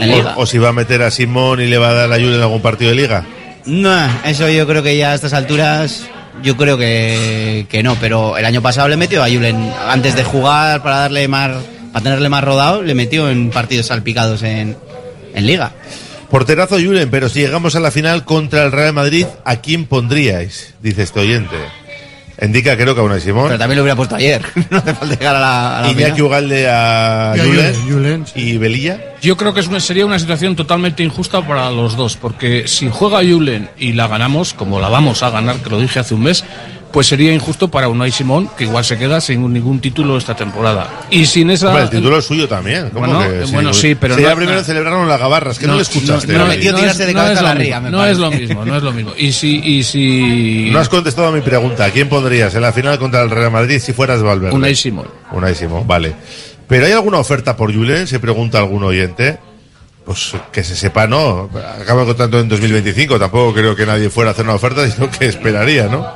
en 0.00 0.10
Liga. 0.10 0.34
O, 0.36 0.42
o 0.42 0.46
si 0.46 0.58
va 0.58 0.70
a 0.70 0.72
meter 0.72 1.02
a 1.02 1.10
Simón 1.10 1.60
y 1.60 1.66
le 1.66 1.78
va 1.78 1.90
a 1.90 1.94
dar 1.94 2.08
la 2.08 2.16
Julen 2.16 2.34
en 2.34 2.42
algún 2.42 2.60
partido 2.62 2.90
de 2.90 2.96
liga. 2.96 3.24
No, 3.64 4.08
eso 4.24 4.48
yo 4.48 4.66
creo 4.66 4.82
que 4.82 4.96
ya 4.96 5.12
a 5.12 5.14
estas 5.14 5.32
alturas, 5.32 6.06
yo 6.42 6.56
creo 6.56 6.78
que, 6.78 7.66
que 7.68 7.82
no, 7.82 7.96
pero 8.00 8.36
el 8.38 8.44
año 8.44 8.62
pasado 8.62 8.88
le 8.88 8.96
metió 8.96 9.22
a 9.24 9.28
Julen 9.28 9.72
antes 9.88 10.14
de 10.14 10.22
jugar 10.22 10.82
para 10.82 10.98
darle 10.98 11.26
más, 11.26 11.50
para 11.92 12.02
tenerle 12.02 12.28
más 12.28 12.44
rodado, 12.44 12.82
le 12.82 12.94
metió 12.94 13.28
en 13.28 13.50
partidos 13.50 13.86
salpicados 13.86 14.42
en, 14.42 14.76
en 15.34 15.46
Liga. 15.46 15.72
Porterazo 16.30 16.76
Julen, 16.76 17.08
pero 17.10 17.28
si 17.28 17.40
llegamos 17.40 17.76
a 17.76 17.80
la 17.80 17.90
final 17.90 18.24
contra 18.24 18.64
el 18.64 18.72
Real 18.72 18.92
Madrid, 18.92 19.26
¿a 19.44 19.56
quién 19.56 19.86
pondríais? 19.86 20.74
Dice 20.82 21.04
este 21.04 21.20
oyente. 21.20 21.56
Indica 22.42 22.76
creo 22.76 22.94
que 22.94 23.00
a 23.00 23.04
una 23.04 23.18
Simón. 23.18 23.46
Pero 23.46 23.58
también 23.58 23.76
lo 23.78 23.82
hubiera 23.82 23.96
puesto 23.96 24.14
ayer. 24.16 24.42
no 24.70 24.78
hace 24.78 24.92
falta 24.94 25.14
llegar 25.14 25.36
a 25.36 25.40
la, 25.40 25.78
a 25.78 25.82
la 25.82 25.90
Iñaki. 25.90 26.20
Ugalde 26.22 26.68
a 26.68 27.32
Y 27.36 27.40
a 27.40 27.44
Julen, 27.44 27.74
Julen, 27.88 28.24
y 28.34 28.58
Belilla. 28.58 29.00
Yo 29.22 29.36
creo 29.36 29.54
que 29.54 29.60
es 29.60 29.68
una- 29.68 29.80
sería 29.80 30.04
una 30.04 30.18
situación 30.18 30.54
totalmente 30.54 31.02
injusta 31.02 31.46
para 31.46 31.70
los 31.70 31.96
dos, 31.96 32.16
porque 32.16 32.68
si 32.68 32.88
juega 32.90 33.18
Julen 33.18 33.70
y 33.78 33.92
la 33.94 34.06
ganamos, 34.06 34.52
como 34.52 34.80
la 34.80 34.88
vamos 34.88 35.22
a 35.22 35.30
ganar, 35.30 35.56
que 35.56 35.70
lo 35.70 35.80
dije 35.80 35.98
hace 35.98 36.14
un 36.14 36.24
mes, 36.24 36.44
pues 36.96 37.08
sería 37.08 37.30
injusto 37.34 37.68
para 37.68 37.90
Unai 37.90 38.10
Simón, 38.10 38.48
que 38.56 38.64
igual 38.64 38.82
se 38.82 38.96
queda 38.96 39.20
sin 39.20 39.52
ningún 39.52 39.80
título 39.80 40.16
esta 40.16 40.34
temporada. 40.34 41.02
Y 41.10 41.26
sin 41.26 41.50
esa... 41.50 41.68
Hombre, 41.68 41.82
el 41.82 41.90
título 41.90 42.16
es 42.16 42.24
suyo 42.24 42.48
también. 42.48 42.88
¿cómo 42.88 43.06
Bueno, 43.06 43.20
que 43.20 43.44
bueno, 43.52 43.74
sí, 43.74 43.94
pero 43.94 44.16
Sí, 44.16 44.22
no- 44.22 44.34
primero 44.34 44.56
no. 44.60 44.64
celebraron 44.64 45.06
las 45.06 45.20
gabarras, 45.20 45.58
que 45.58 45.66
no, 45.66 45.74
le 45.76 45.82
escuchaste. 45.82 46.32
no, 46.32 46.46
no 46.46 46.52
es, 46.52 46.64
no 46.64 46.78
es 46.78 46.96
lo 46.96 47.50
mismo, 47.50 47.84
no 47.90 48.06
es 48.06 48.16
lo 48.18 48.30
mismo, 48.30 48.64
no 48.64 48.76
es 48.78 48.82
lo 48.82 48.92
mismo. 48.92 49.12
Y 49.14 49.30
si, 49.32 49.58
y 49.62 49.82
si 49.82 50.70
No 50.72 50.78
has 50.78 50.88
contestado 50.88 51.28
a 51.28 51.32
mi 51.32 51.42
pregunta. 51.42 51.84
¿A 51.84 51.90
quién 51.90 52.08
pondrías 52.08 52.54
en 52.54 52.62
la 52.62 52.72
final 52.72 52.98
contra 52.98 53.20
el 53.20 53.28
Real 53.28 53.50
Madrid 53.50 53.78
si 53.78 53.92
fueras 53.92 54.22
Valverde? 54.22 54.54
Unai 54.56 54.74
Simón. 54.74 55.08
Unai 55.32 55.54
Simón, 55.54 55.86
vale. 55.86 56.14
¿Pero 56.66 56.86
hay 56.86 56.92
alguna 56.92 57.18
oferta 57.18 57.54
por 57.58 57.74
Julen? 57.74 58.06
Se 58.06 58.20
pregunta 58.20 58.56
algún 58.56 58.82
oyente. 58.84 59.38
Pues 60.06 60.32
que 60.50 60.64
se 60.64 60.74
sepa, 60.74 61.06
no. 61.06 61.50
Acaba 61.78 62.06
contrato 62.06 62.40
en 62.40 62.48
2025. 62.48 63.18
Tampoco 63.18 63.52
creo 63.52 63.76
que 63.76 63.84
nadie 63.84 64.08
fuera 64.08 64.30
a 64.30 64.32
hacer 64.32 64.46
una 64.46 64.54
oferta, 64.54 64.88
sino 64.90 65.10
que 65.10 65.26
esperaría, 65.26 65.88
¿no? 65.88 66.06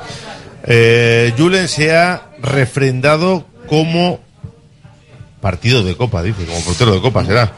Eh, 0.65 1.33
Julen 1.37 1.67
se 1.67 1.95
ha 1.95 2.29
refrendado 2.41 3.45
como 3.67 4.19
partido 5.41 5.83
de 5.83 5.95
copa, 5.95 6.21
dice, 6.21 6.45
como 6.45 6.61
portero 6.61 6.93
de 6.93 7.01
copa 7.01 7.25
será. 7.25 7.53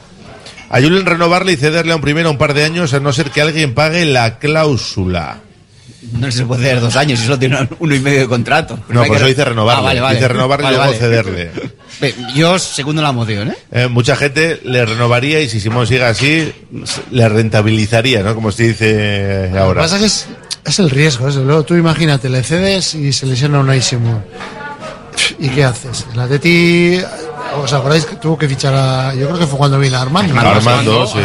A 0.69 0.81
Julen 0.81 1.05
renovarle 1.05 1.51
y 1.51 1.57
cederle 1.57 1.93
a 1.93 1.97
un 1.97 2.01
primero 2.01 2.31
un 2.31 2.37
par 2.37 2.53
de 2.53 2.63
años 2.63 2.93
a 2.93 2.99
no 2.99 3.13
ser 3.13 3.29
que 3.29 3.41
alguien 3.41 3.73
pague 3.73 4.05
la 4.05 4.39
cláusula. 4.39 5.39
No 6.11 6.29
se 6.31 6.45
puede 6.45 6.65
hacer 6.69 6.81
dos 6.81 6.95
años 6.95 7.19
y 7.19 7.23
solo 7.23 7.39
tiene 7.39 7.67
uno 7.79 7.95
y 7.95 7.99
medio 7.99 8.19
de 8.21 8.27
contrato. 8.27 8.77
No, 8.89 9.01
Hay 9.01 9.07
por 9.07 9.17
que- 9.17 9.23
eso 9.23 9.29
dice 9.29 9.45
renovarle. 9.45 9.79
Ah, 9.81 9.83
vale, 9.85 10.01
vale. 10.01 10.15
Dice 10.15 10.27
renovarle 10.27 10.63
Vale, 10.65 10.75
y 10.75 10.77
luego 10.77 10.91
vale. 10.93 10.99
cederle. 10.99 11.51
Yo 12.35 12.59
segundo 12.59 13.01
la 13.01 13.11
moción, 13.11 13.49
¿eh? 13.51 13.57
Eh, 13.71 13.87
mucha 13.87 14.15
gente 14.15 14.59
le 14.65 14.85
renovaría 14.85 15.39
y 15.39 15.49
si 15.49 15.59
Simón 15.59 15.87
sigue 15.87 16.03
así, 16.03 16.51
le 17.11 17.29
rentabilizaría, 17.29 18.21
¿no? 18.23 18.35
Como 18.35 18.51
se 18.51 18.63
dice 18.67 19.45
Lo 19.47 19.53
que 19.53 19.59
ahora. 19.59 19.81
pasa 19.83 19.99
que 19.99 20.05
es, 20.05 20.27
es 20.65 20.79
el 20.79 20.89
riesgo, 20.89 21.27
desde 21.27 21.43
luego. 21.43 21.63
Tú 21.63 21.75
imagínate, 21.75 22.29
le 22.29 22.43
cedes 22.43 22.93
y 22.95 23.13
se 23.13 23.25
lesiona 23.25 23.59
una 23.59 23.79
Simón. 23.81 24.23
¿Y 25.39 25.49
qué 25.49 25.63
haces? 25.63 26.05
El 26.13 26.19
Atleti, 26.19 26.99
¿os 27.61 27.71
acordáis 27.71 28.05
que 28.05 28.15
tuvo 28.17 28.37
que 28.37 28.47
fichar 28.49 28.73
a... 28.73 29.13
Yo 29.15 29.27
creo 29.27 29.39
que 29.39 29.47
fue 29.47 29.57
cuando 29.57 29.79
vino 29.79 29.97
Armando. 29.97 30.33
Armando, 30.37 31.03
Armando, 31.03 31.07
sí. 31.07 31.19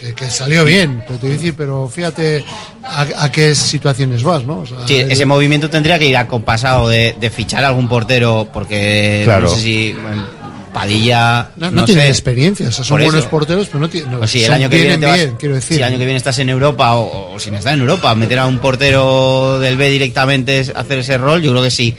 Que, 0.00 0.14
que 0.14 0.30
salió 0.30 0.64
bien, 0.64 1.02
pero 1.06 1.18
te 1.18 1.26
voy 1.26 1.34
a 1.34 1.38
decir, 1.38 1.54
pero 1.54 1.86
fíjate 1.86 2.42
a, 2.82 3.06
a 3.18 3.30
qué 3.30 3.54
situaciones 3.54 4.22
vas, 4.22 4.44
¿no? 4.44 4.60
O 4.60 4.66
sea, 4.66 4.78
Sí, 4.86 4.96
ese 4.96 5.26
movimiento 5.26 5.68
tendría 5.68 5.98
que 5.98 6.06
ir 6.06 6.16
acompasado 6.16 6.88
de, 6.88 7.14
de 7.20 7.28
fichar 7.30 7.62
a 7.64 7.68
algún 7.68 7.86
portero, 7.88 8.48
porque 8.52 9.22
Claro. 9.24 9.42
no 9.42 9.48
sé 9.50 9.60
si 9.60 9.92
bueno, 9.92 10.24
Padilla. 10.72 11.50
No, 11.56 11.70
no 11.70 11.84
tienen 11.84 12.04
sé. 12.04 12.10
experiencia, 12.10 12.68
o 12.68 12.72
sea, 12.72 12.84
son 12.84 13.02
buenos 13.02 13.26
porteros, 13.26 13.66
pero 13.66 13.80
no 13.80 13.88
tienen. 13.90 14.12
no, 14.12 14.18
Pues 14.18 14.30
si 14.30 14.44
el 14.44 14.52
año 14.52 14.70
que 14.70 14.76
viene 14.76 15.04
vas- 15.06 15.16
bien, 15.16 15.36
quiero 15.38 15.56
decir. 15.56 15.76
si 15.76 15.82
el 15.82 15.84
año 15.84 15.98
que 15.98 16.04
viene 16.04 16.16
estás 16.16 16.38
en 16.38 16.48
Europa 16.48 16.94
o, 16.94 17.34
o 17.34 17.38
sin 17.40 17.54
estar 17.54 17.74
en 17.74 17.80
Europa, 17.80 18.14
meter 18.14 18.38
a 18.38 18.46
un 18.46 18.58
portero 18.60 19.58
del 19.58 19.76
B 19.76 19.90
directamente 19.90 20.60
es 20.60 20.72
hacer 20.74 21.00
ese 21.00 21.18
rol, 21.18 21.42
yo 21.42 21.50
creo 21.50 21.62
que 21.64 21.70
sí. 21.72 21.96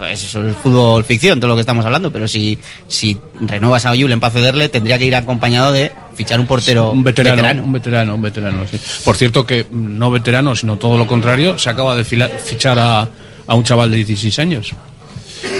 Pues 0.00 0.24
eso 0.24 0.48
es 0.48 0.56
fútbol 0.56 1.04
ficción, 1.04 1.38
todo 1.40 1.48
lo 1.50 1.54
que 1.56 1.60
estamos 1.60 1.84
hablando, 1.84 2.10
pero 2.10 2.26
si, 2.26 2.58
si 2.88 3.18
renovas 3.38 3.84
a 3.84 3.90
Julen 3.94 4.18
para 4.18 4.32
cederle, 4.32 4.70
tendría 4.70 4.96
que 4.98 5.04
ir 5.04 5.14
acompañado 5.14 5.72
de 5.72 5.92
fichar 6.14 6.40
un 6.40 6.46
portero 6.46 6.90
Un 6.90 7.04
veterano, 7.04 7.62
un 7.62 7.70
veterano, 7.72 8.14
un 8.14 8.22
veterano, 8.22 8.64
sí. 8.70 8.80
Por 9.04 9.14
cierto 9.18 9.44
que 9.44 9.66
no 9.70 10.10
veterano, 10.10 10.56
sino 10.56 10.78
todo 10.78 10.96
lo 10.96 11.06
contrario, 11.06 11.58
se 11.58 11.68
acaba 11.68 11.94
de 11.96 12.04
fila- 12.04 12.30
fichar 12.30 12.78
a, 12.78 13.06
a 13.46 13.54
un 13.54 13.62
chaval 13.62 13.90
de 13.90 13.98
16 13.98 14.38
años. 14.38 14.70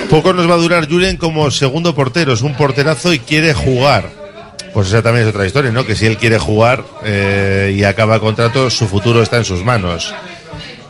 Poco 0.09 0.33
nos 0.33 0.49
va 0.49 0.55
a 0.55 0.59
durar 0.59 0.89
Julen 0.89 1.19
como 1.19 1.51
segundo 1.51 1.95
portero. 1.95 2.33
Es 2.33 2.41
un 2.41 2.55
porterazo 2.55 3.13
y 3.13 3.19
quiere 3.19 3.53
jugar. 3.53 4.11
Pues 4.73 4.89
esa 4.89 5.03
también 5.03 5.27
es 5.27 5.35
otra 5.35 5.47
historia, 5.47 5.71
¿no? 5.71 5.85
Que 5.85 5.97
si 5.97 6.07
él 6.07 6.17
quiere 6.17 6.39
jugar 6.39 6.85
eh, 7.05 7.75
y 7.77 7.85
acaba 7.85 8.15
el 8.15 8.21
contrato, 8.21 8.71
su 8.71 8.87
futuro 8.89 9.23
está 9.23 9.37
en 9.37 9.45
sus 9.45 9.63
manos. 9.65 10.15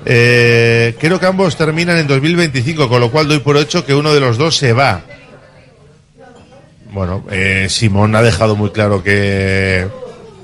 Eh, 0.05 0.97
creo 0.99 1.21
que 1.21 1.27
ambos 1.27 1.57
terminan 1.57 1.99
en 1.99 2.07
2025, 2.07 2.89
con 2.89 3.01
lo 3.01 3.11
cual 3.11 3.29
doy 3.29 3.41
por 3.41 3.57
hecho 3.57 3.85
que 3.85 3.95
uno 3.95 4.15
de 4.15 4.21
los 4.21 4.39
dos 4.39 4.57
se 4.57 4.73
va. 4.73 5.03
Bueno, 6.93 7.25
eh, 7.31 7.67
Simón 7.69 8.17
ha 8.17 8.23
dejado 8.23 8.57
muy 8.57 8.71
claro 8.71 9.03
que, 9.03 9.87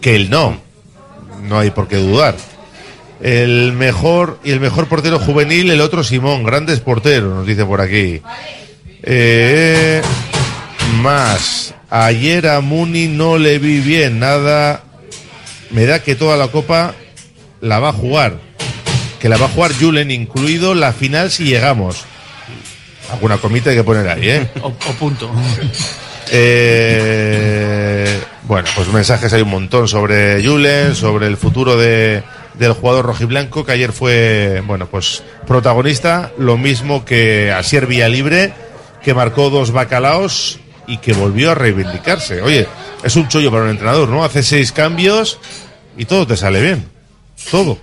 que 0.01 0.17
él 0.17 0.31
no. 0.31 0.61
No 1.43 1.59
hay 1.59 1.71
por 1.71 1.89
qué 1.89 1.97
dudar. 1.97 2.37
El 3.21 3.73
mejor 3.73 4.39
y 4.45 4.51
el 4.51 4.61
mejor 4.61 4.89
portero 4.89 5.19
juvenil, 5.19 5.71
el 5.71 5.81
otro 5.81 6.05
Simón, 6.05 6.45
grandes 6.45 6.81
porteros, 6.81 7.35
nos 7.35 7.47
dice 7.47 7.65
por 7.65 7.81
aquí. 7.81 8.21
Eh, 9.03 10.03
más. 11.01 11.75
Ayer 11.89 12.49
a 12.49 12.61
Muni 12.61 13.07
no 13.07 13.39
le 13.39 13.59
vi 13.59 13.81
bien, 13.81 14.19
nada. 14.19 14.83
Me 15.71 15.87
da 15.87 16.03
que 16.03 16.15
toda 16.15 16.37
la 16.37 16.49
copa 16.49 16.95
la 17.61 17.79
va 17.79 17.89
a 17.89 17.93
jugar. 17.93 18.46
Que 19.21 19.29
la 19.29 19.37
va 19.37 19.47
a 19.47 19.49
jugar 19.49 19.73
Julen, 19.79 20.11
incluido 20.11 20.75
la 20.75 20.93
final 20.93 21.31
si 21.31 21.45
llegamos. 21.45 22.05
Alguna 23.11 23.39
comita 23.39 23.71
hay 23.71 23.77
que 23.77 23.85
poner 23.85 24.09
ahí, 24.09 24.29
¿eh? 24.29 24.49
O, 24.63 24.69
o 24.69 24.93
punto. 24.99 25.31
Eh, 26.29 28.21
bueno, 28.43 28.69
pues 28.75 28.89
mensajes 28.89 29.33
hay 29.33 29.43
un 29.43 29.51
montón 29.51 29.87
sobre 29.87 30.45
Julen, 30.45 30.97
sobre 30.97 31.29
el 31.29 31.37
futuro 31.37 31.77
de, 31.77 32.25
del 32.55 32.73
jugador 32.73 33.07
rojiblanco, 33.07 33.65
que 33.65 33.73
ayer 33.73 33.93
fue, 33.93 34.63
bueno, 34.67 34.87
pues 34.87 35.23
protagonista, 35.47 36.33
lo 36.39 36.57
mismo 36.57 37.05
que 37.05 37.53
Asier 37.53 37.87
Villalibre, 37.87 38.53
que 39.03 39.15
marcó 39.15 39.51
dos 39.51 39.71
bacalaos 39.71 40.59
y 40.87 40.99
que 40.99 41.13
volvió 41.13 41.53
a 41.53 41.55
reivindicarse. 41.55 42.43
Oye, 42.43 42.67
es 43.03 43.17
un 43.17 43.29
chollo 43.29 43.51
para 43.51 43.65
un 43.65 43.71
entrenador, 43.71 44.09
¿no? 44.09 44.25
Hace 44.25 44.43
seis 44.43 44.73
cambios 44.73 45.39
y 45.97 46.05
todo 46.05 46.27
te 46.27 46.37
sale 46.37 46.61
bien. 46.61 46.89
Todo. 47.51 47.79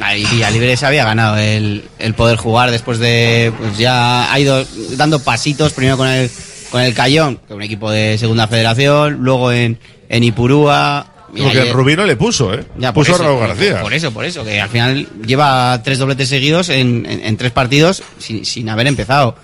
Ahí 0.00 0.24
Villalibre 0.30 0.76
se 0.76 0.86
había 0.86 1.04
ganado 1.04 1.36
el, 1.36 1.84
el 1.98 2.14
poder 2.14 2.36
jugar 2.38 2.70
después 2.70 2.98
de. 2.98 3.52
Pues 3.58 3.76
ya 3.78 4.32
ha 4.32 4.40
ido 4.40 4.64
dando 4.96 5.18
pasitos, 5.20 5.72
primero 5.74 5.96
con 5.96 6.08
el, 6.08 6.30
con 6.70 6.80
el 6.80 6.94
Cayón, 6.94 7.36
que 7.36 7.44
es 7.52 7.56
un 7.56 7.62
equipo 7.62 7.90
de 7.90 8.16
segunda 8.18 8.46
federación, 8.48 9.18
luego 9.20 9.52
en, 9.52 9.78
en 10.08 10.24
Ipurúa. 10.24 11.06
y 11.34 11.42
Porque 11.42 11.60
ayer- 11.60 11.74
Rubino 11.74 12.06
le 12.06 12.16
puso, 12.16 12.54
¿eh? 12.54 12.64
Ya, 12.78 12.94
puso 12.94 13.12
eso, 13.12 13.22
a 13.22 13.26
Raúl 13.26 13.40
García. 13.40 13.82
Por 13.82 13.92
eso, 13.92 14.10
por 14.10 14.24
eso, 14.24 14.42
que 14.44 14.58
al 14.60 14.70
final 14.70 15.06
lleva 15.26 15.80
tres 15.84 15.98
dobletes 15.98 16.28
seguidos 16.30 16.70
en, 16.70 17.04
en- 17.04 17.24
en 17.26 17.36
tres 17.36 17.52
partidos 17.52 18.02
sin, 18.18 18.46
sin 18.46 18.68
haber 18.70 18.86
empezado. 18.86 19.36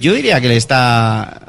Yo 0.00 0.12
diría 0.12 0.40
que 0.40 0.48
le 0.48 0.56
está. 0.56 1.40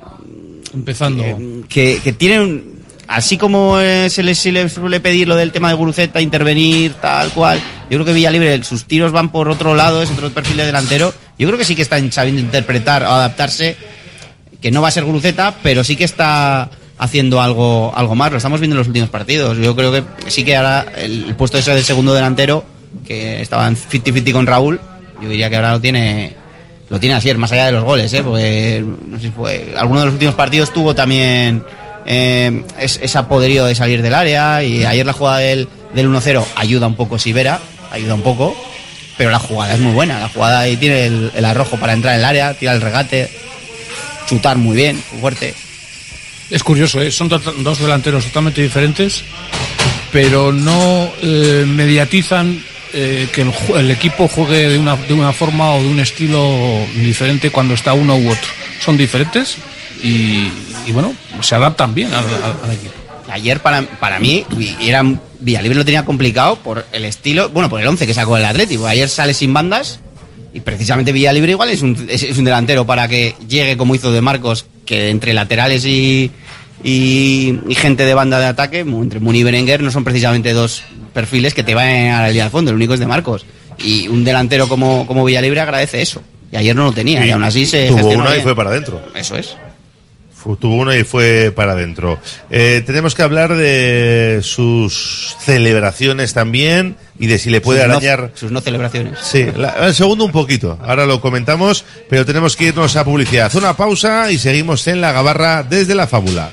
Empezando. 0.73 1.23
Que, 1.69 1.99
que 2.03 2.13
tiene 2.13 2.41
un. 2.41 2.77
Así 3.07 3.37
como 3.37 3.79
eh, 3.79 4.09
se, 4.09 4.21
le, 4.21 4.35
se 4.35 4.51
le 4.51 4.67
suele 4.67 4.99
pedir 4.99 5.29
lo 5.29 5.37
del 5.37 5.53
tema 5.53 5.69
de 5.69 5.75
Guruceta, 5.75 6.19
intervenir, 6.19 6.93
tal 6.95 7.29
cual. 7.31 7.57
Yo 7.89 7.97
creo 7.97 8.05
que 8.05 8.13
Villalibre, 8.13 8.63
sus 8.63 8.85
tiros 8.85 9.11
van 9.11 9.29
por 9.29 9.49
otro 9.49 9.75
lado, 9.75 10.01
es 10.01 10.11
otro 10.11 10.29
perfil 10.31 10.57
de 10.57 10.65
delantero. 10.65 11.13
Yo 11.39 11.47
creo 11.47 11.57
que 11.57 11.65
sí 11.65 11.75
que 11.75 11.81
está 11.81 11.97
sabiendo 12.11 12.41
interpretar 12.41 13.03
o 13.03 13.07
adaptarse. 13.11 13.77
Que 14.61 14.71
no 14.71 14.81
va 14.81 14.87
a 14.87 14.91
ser 14.91 15.03
Guruceta, 15.05 15.55
pero 15.63 15.83
sí 15.83 15.95
que 15.95 16.03
está 16.03 16.69
haciendo 16.97 17.41
algo, 17.41 17.93
algo 17.95 18.15
más. 18.15 18.31
Lo 18.31 18.37
estamos 18.37 18.59
viendo 18.59 18.73
en 18.75 18.79
los 18.79 18.87
últimos 18.87 19.09
partidos. 19.09 19.57
Yo 19.57 19.75
creo 19.75 19.91
que 19.91 20.03
sí 20.27 20.43
que 20.43 20.55
ahora 20.57 20.85
el, 20.97 21.35
puesto 21.37 21.57
ese 21.57 21.73
de 21.73 21.83
segundo 21.83 22.13
delantero, 22.13 22.65
que 23.05 23.41
estaba 23.41 23.67
en 23.67 23.75
50-50 23.77 24.31
con 24.33 24.47
Raúl, 24.47 24.81
yo 25.21 25.29
diría 25.29 25.49
que 25.49 25.55
ahora 25.55 25.71
lo 25.73 25.79
tiene 25.81 26.35
lo 26.89 26.99
tiene 27.01 27.15
Asier, 27.15 27.37
más 27.37 27.51
allá 27.51 27.65
de 27.65 27.73
los 27.73 27.83
goles, 27.83 28.11
¿eh? 28.13 28.23
Porque, 28.23 28.81
no 29.07 29.17
sé 29.17 29.25
si 29.27 29.31
fue, 29.31 29.73
alguno 29.77 29.99
de 29.99 30.05
los 30.05 30.13
últimos 30.13 30.35
partidos 30.35 30.71
tuvo 30.73 30.95
también 30.95 31.63
eh, 32.05 32.63
es- 32.79 32.97
ese 33.01 33.23
poderío 33.23 33.65
de 33.65 33.75
salir 33.75 34.01
del 34.01 34.13
área 34.13 34.63
y 34.63 34.85
ayer 34.85 35.05
la 35.05 35.11
jugada 35.11 35.39
del, 35.39 35.67
del 35.93 36.07
1-0 36.09 36.43
ayuda 36.55 36.87
un 36.87 36.95
poco 36.95 37.19
Sivera, 37.19 37.59
ayuda 37.91 38.13
un 38.15 38.21
poco, 38.21 38.55
pero 39.17 39.29
la 39.31 39.39
jugada 39.39 39.73
es 39.73 39.79
muy 39.79 39.93
buena, 39.93 40.19
la 40.19 40.29
jugada 40.29 40.59
ahí 40.61 40.77
tiene 40.77 41.05
el, 41.05 41.31
el 41.35 41.45
arrojo 41.45 41.77
para 41.77 41.93
entrar 41.93 42.13
en 42.15 42.19
el 42.19 42.25
área, 42.25 42.53
tira 42.53 42.73
el 42.73 42.81
regate, 42.81 43.29
chutar 44.27 44.57
muy 44.57 44.75
bien, 44.75 45.01
muy 45.11 45.21
fuerte. 45.21 45.53
Es 46.49 46.63
curioso, 46.63 47.01
¿eh? 47.01 47.11
son 47.11 47.27
to- 47.29 47.39
dos 47.39 47.79
delanteros 47.79 48.25
totalmente 48.25 48.61
diferentes, 48.61 49.23
pero 50.11 50.51
no 50.53 51.11
eh, 51.21 51.65
mediatizan 51.67 52.63
eh, 52.93 53.27
que 53.33 53.41
el, 53.75 53.91
equipo 53.91 54.27
juegue 54.29 54.69
de 54.69 54.79
una, 54.79 54.95
de 54.95 55.13
una 55.13 55.33
forma 55.33 55.71
o 55.73 55.81
de 55.81 55.87
un 55.89 55.99
estilo 55.99 56.85
diferente 56.95 57.49
cuando 57.51 57.73
está 57.73 57.93
uno 57.93 58.15
u 58.15 58.29
otro. 58.29 58.49
Son 58.79 58.95
diferentes 58.95 59.57
y, 60.01 60.49
y 60.85 60.91
bueno, 60.93 61.13
se 61.41 61.55
adaptan 61.55 61.93
bien 61.93 62.13
al, 62.13 62.23
al- 62.25 62.57
al 62.63 62.71
equipo. 62.71 62.93
Ayer 63.29 63.59
para, 63.59 63.81
para 63.81 64.19
mí 64.19 64.45
y 64.57 64.87
era 64.87 65.03
Villalibre 65.39 65.77
lo 65.77 65.85
tenía 65.85 66.05
complicado 66.05 66.57
por 66.57 66.85
el 66.91 67.05
estilo, 67.05 67.49
bueno, 67.49 67.69
por 67.69 67.81
el 67.81 67.87
11 67.87 68.07
que 68.07 68.13
sacó 68.13 68.37
el 68.37 68.45
Atlético. 68.45 68.87
Ayer 68.87 69.09
sale 69.09 69.33
sin 69.33 69.53
bandas 69.53 69.99
y 70.53 70.61
precisamente 70.61 71.11
Villalibre 71.11 71.51
igual 71.51 71.69
es 71.69 71.81
un, 71.81 72.07
es, 72.09 72.23
es 72.23 72.37
un 72.37 72.45
delantero 72.45 72.85
para 72.85 73.07
que 73.07 73.35
llegue 73.47 73.77
como 73.77 73.95
hizo 73.95 74.11
de 74.11 74.21
Marcos, 74.21 74.65
que 74.85 75.09
entre 75.09 75.33
laterales 75.33 75.85
y, 75.85 76.31
y, 76.83 77.59
y 77.67 77.75
gente 77.75 78.05
de 78.05 78.13
banda 78.13 78.39
de 78.39 78.47
ataque, 78.47 78.79
entre 78.79 79.19
Muni 79.19 79.39
y 79.39 79.43
Berenguer, 79.43 79.81
no 79.81 79.91
son 79.91 80.03
precisamente 80.03 80.53
dos 80.53 80.83
perfiles 81.13 81.53
que 81.53 81.63
te 81.63 81.75
vayan 81.75 82.15
a 82.15 82.21
la 82.23 82.29
línea 82.29 82.45
al 82.45 82.51
fondo, 82.51 82.71
el 82.71 82.75
único 82.75 82.93
es 82.93 82.99
de 82.99 83.07
Marcos. 83.07 83.45
Y 83.79 84.07
un 84.07 84.23
delantero 84.23 84.67
como, 84.67 85.05
como 85.05 85.23
Villalibre 85.23 85.59
agradece 85.59 86.01
eso. 86.01 86.21
Y 86.51 86.55
ayer 86.55 86.75
no 86.75 86.85
lo 86.85 86.91
tenía, 86.93 87.25
y, 87.25 87.31
aún 87.31 87.43
así 87.43 87.65
se 87.65 87.87
Tuvo 87.87 88.07
una 88.09 88.35
y 88.35 88.41
fue 88.41 88.55
para 88.55 88.69
adentro. 88.69 89.01
Eso 89.13 89.35
es. 89.35 89.55
Tuvo 90.55 90.75
una 90.77 90.95
y 90.95 91.03
fue 91.03 91.51
para 91.55 91.73
adentro. 91.73 92.19
Eh, 92.49 92.81
tenemos 92.85 93.13
que 93.15 93.23
hablar 93.23 93.55
de 93.55 94.39
sus 94.43 95.35
celebraciones 95.43 96.33
también 96.33 96.95
y 97.19 97.27
de 97.27 97.37
si 97.39 97.49
le 97.49 97.59
puede 97.61 97.79
Sus 97.81 97.87
no- 97.89 97.93
arañar. 97.95 98.31
sus 98.35 98.51
no 98.51 98.61
celebraciones. 98.61 99.19
Sí, 99.21 99.45
la- 99.55 99.87
el 99.87 99.93
segundo 99.93 100.23
un 100.25 100.31
poquito. 100.31 100.79
Ahora 100.81 101.05
lo 101.05 101.19
comentamos, 101.21 101.83
pero 102.09 102.25
tenemos 102.25 102.55
que 102.55 102.65
irnos 102.65 102.95
a 102.95 103.03
publicidad. 103.03 103.53
Una 103.55 103.75
pausa 103.75 104.31
y 104.31 104.37
seguimos 104.37 104.87
en 104.87 105.01
la 105.01 105.11
gabarra 105.11 105.63
desde 105.63 105.95
la 105.95 106.07
fábula. 106.07 106.51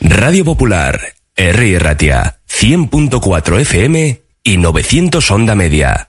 Radio 0.00 0.44
Popular, 0.44 1.00
R. 1.36 1.78
Ratia, 1.78 2.38
100.4 2.48 3.58
FM 3.60 4.20
y 4.44 4.56
900 4.56 5.30
Onda 5.30 5.54
Media. 5.54 6.08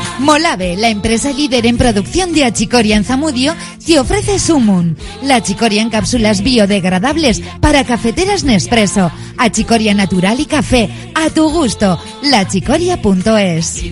Molave, 0.21 0.77
la 0.77 0.89
empresa 0.89 1.33
líder 1.33 1.65
en 1.65 1.77
producción 1.77 2.31
de 2.33 2.45
achicoria 2.45 2.95
en 2.95 3.03
Zamudio, 3.03 3.55
te 3.85 3.99
ofrece 3.99 4.39
Sumun, 4.39 4.95
la 5.23 5.37
achicoria 5.37 5.81
en 5.81 5.89
cápsulas 5.89 6.41
biodegradables 6.41 7.41
para 7.59 7.83
cafeteras 7.83 8.43
Nespresso, 8.43 9.11
achicoria 9.37 9.93
natural 9.93 10.39
y 10.39 10.45
café, 10.45 10.89
a 11.15 11.29
tu 11.31 11.49
gusto, 11.49 11.99
lachicoria.es. 12.21 13.83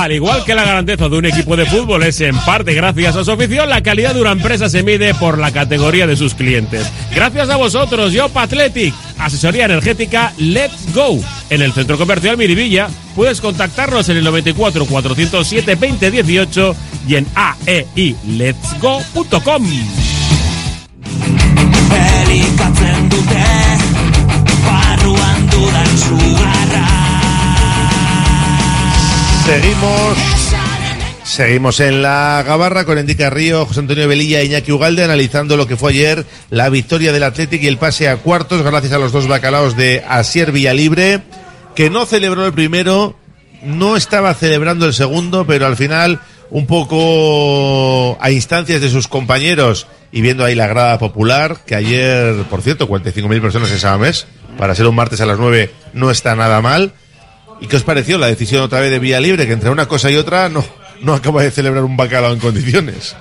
Al 0.00 0.12
igual 0.12 0.44
que 0.46 0.54
la 0.54 0.64
grandeza 0.64 1.10
de 1.10 1.18
un 1.18 1.26
equipo 1.26 1.56
de 1.56 1.66
fútbol 1.66 2.02
es 2.04 2.22
en 2.22 2.34
parte 2.38 2.72
gracias 2.72 3.16
a 3.16 3.24
su 3.24 3.32
afición, 3.32 3.68
la 3.68 3.82
calidad 3.82 4.14
de 4.14 4.22
una 4.22 4.32
empresa 4.32 4.70
se 4.70 4.82
mide 4.82 5.12
por 5.12 5.36
la 5.36 5.52
categoría 5.52 6.06
de 6.06 6.16
sus 6.16 6.32
clientes. 6.32 6.90
Gracias 7.14 7.50
a 7.50 7.56
vosotros, 7.56 8.14
Yop 8.14 8.34
Athletic, 8.34 8.94
asesoría 9.18 9.66
energética 9.66 10.32
Let's 10.38 10.94
Go. 10.94 11.20
En 11.50 11.60
el 11.60 11.74
centro 11.74 11.98
comercial 11.98 12.38
Miribilla 12.38 12.88
puedes 13.14 13.42
contactarnos 13.42 14.08
en 14.08 14.16
el 14.16 14.24
94 14.24 14.86
407 14.86 15.76
2018 15.76 16.76
y 17.06 17.16
en 17.16 17.26
aeiletsgo.com. 17.34 19.66
Elikatzen 22.22 23.10
Seguimos. 29.50 30.16
Seguimos 31.24 31.80
en 31.80 32.02
la 32.02 32.44
Gabarra 32.46 32.84
con 32.84 32.98
Endica 32.98 33.30
Río, 33.30 33.66
José 33.66 33.80
Antonio 33.80 34.06
Velilla 34.06 34.40
e 34.40 34.44
Iñaki 34.44 34.70
Ugalde 34.70 35.02
analizando 35.02 35.56
lo 35.56 35.66
que 35.66 35.76
fue 35.76 35.90
ayer 35.90 36.24
la 36.50 36.68
victoria 36.68 37.12
del 37.12 37.24
Athletic 37.24 37.60
y 37.60 37.66
el 37.66 37.76
pase 37.76 38.08
a 38.08 38.18
cuartos 38.18 38.62
gracias 38.62 38.92
a 38.92 38.98
los 38.98 39.10
dos 39.10 39.26
bacalaos 39.26 39.76
de 39.76 40.04
Asier 40.08 40.52
Villalibre, 40.52 41.22
que 41.74 41.90
no 41.90 42.06
celebró 42.06 42.46
el 42.46 42.52
primero, 42.52 43.16
no 43.64 43.96
estaba 43.96 44.34
celebrando 44.34 44.86
el 44.86 44.94
segundo, 44.94 45.44
pero 45.44 45.66
al 45.66 45.76
final 45.76 46.20
un 46.50 46.68
poco 46.68 48.18
a 48.20 48.30
instancias 48.30 48.80
de 48.80 48.88
sus 48.88 49.08
compañeros 49.08 49.88
y 50.12 50.20
viendo 50.20 50.44
ahí 50.44 50.54
la 50.54 50.68
grada 50.68 50.96
popular, 51.00 51.58
que 51.66 51.74
ayer, 51.74 52.44
por 52.44 52.62
cierto, 52.62 52.88
45.000 52.88 53.40
personas 53.40 53.72
en 53.72 53.80
Samamés, 53.80 54.28
para 54.56 54.76
ser 54.76 54.86
un 54.86 54.94
martes 54.94 55.20
a 55.20 55.26
las 55.26 55.40
9 55.40 55.72
no 55.92 56.12
está 56.12 56.36
nada 56.36 56.60
mal. 56.60 56.92
¿Y 57.60 57.66
qué 57.66 57.76
os 57.76 57.82
pareció 57.82 58.16
la 58.18 58.26
decisión 58.26 58.62
otra 58.62 58.80
vez 58.80 58.90
de 58.90 58.98
Vía 58.98 59.20
Libre, 59.20 59.46
que 59.46 59.52
entre 59.52 59.70
una 59.70 59.86
cosa 59.86 60.10
y 60.10 60.16
otra 60.16 60.48
no, 60.48 60.64
no 61.02 61.14
acaba 61.14 61.42
de 61.42 61.50
celebrar 61.50 61.84
un 61.84 61.96
bacalao 61.96 62.32
en 62.32 62.38
condiciones? 62.38 63.14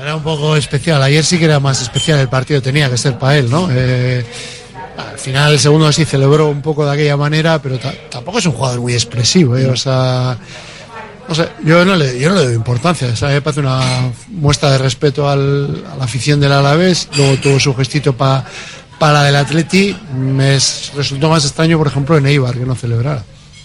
Era 0.00 0.16
un 0.16 0.22
poco 0.22 0.56
especial. 0.56 1.02
Ayer 1.02 1.24
sí 1.24 1.38
que 1.38 1.46
era 1.46 1.60
más 1.60 1.80
especial 1.80 2.18
el 2.18 2.28
partido, 2.28 2.60
tenía 2.60 2.90
que 2.90 2.98
ser 2.98 3.18
para 3.18 3.38
él, 3.38 3.48
¿no? 3.50 3.68
Eh, 3.70 4.24
al 4.98 5.18
final 5.18 5.52
el 5.54 5.58
segundo 5.58 5.90
sí 5.92 6.04
celebró 6.04 6.48
un 6.48 6.60
poco 6.60 6.84
de 6.84 6.92
aquella 6.92 7.16
manera, 7.16 7.60
pero 7.62 7.78
ta- 7.78 7.94
tampoco 8.10 8.38
es 8.38 8.46
un 8.46 8.52
jugador 8.52 8.80
muy 8.80 8.92
expresivo, 8.92 9.56
¿eh? 9.56 9.66
O 9.66 9.76
sea, 9.76 10.36
yo 11.64 11.84
no 11.86 11.96
le, 11.96 12.18
yo 12.18 12.28
no 12.28 12.34
le 12.36 12.44
doy 12.46 12.54
importancia. 12.54 13.08
O 13.08 13.16
sea, 13.16 13.30
me 13.30 13.40
parece 13.40 13.60
una 13.60 13.80
muestra 14.28 14.70
de 14.72 14.78
respeto 14.78 15.28
al, 15.28 15.84
a 15.90 15.96
la 15.96 16.04
afición 16.04 16.38
del 16.38 16.52
Alavés. 16.52 17.08
Luego 17.16 17.36
tuvo 17.38 17.58
su 17.58 17.74
gestito 17.74 18.14
pa- 18.14 18.44
para 18.98 19.14
la 19.14 19.22
del 19.24 19.36
Atleti. 19.36 19.96
Me 20.14 20.56
es- 20.56 20.92
resultó 20.94 21.30
más 21.30 21.44
extraño, 21.46 21.78
por 21.78 21.86
ejemplo, 21.86 22.18
en 22.18 22.26
Eibar, 22.26 22.52
que 22.54 22.66
no 22.66 22.74
celebrara. 22.74 23.24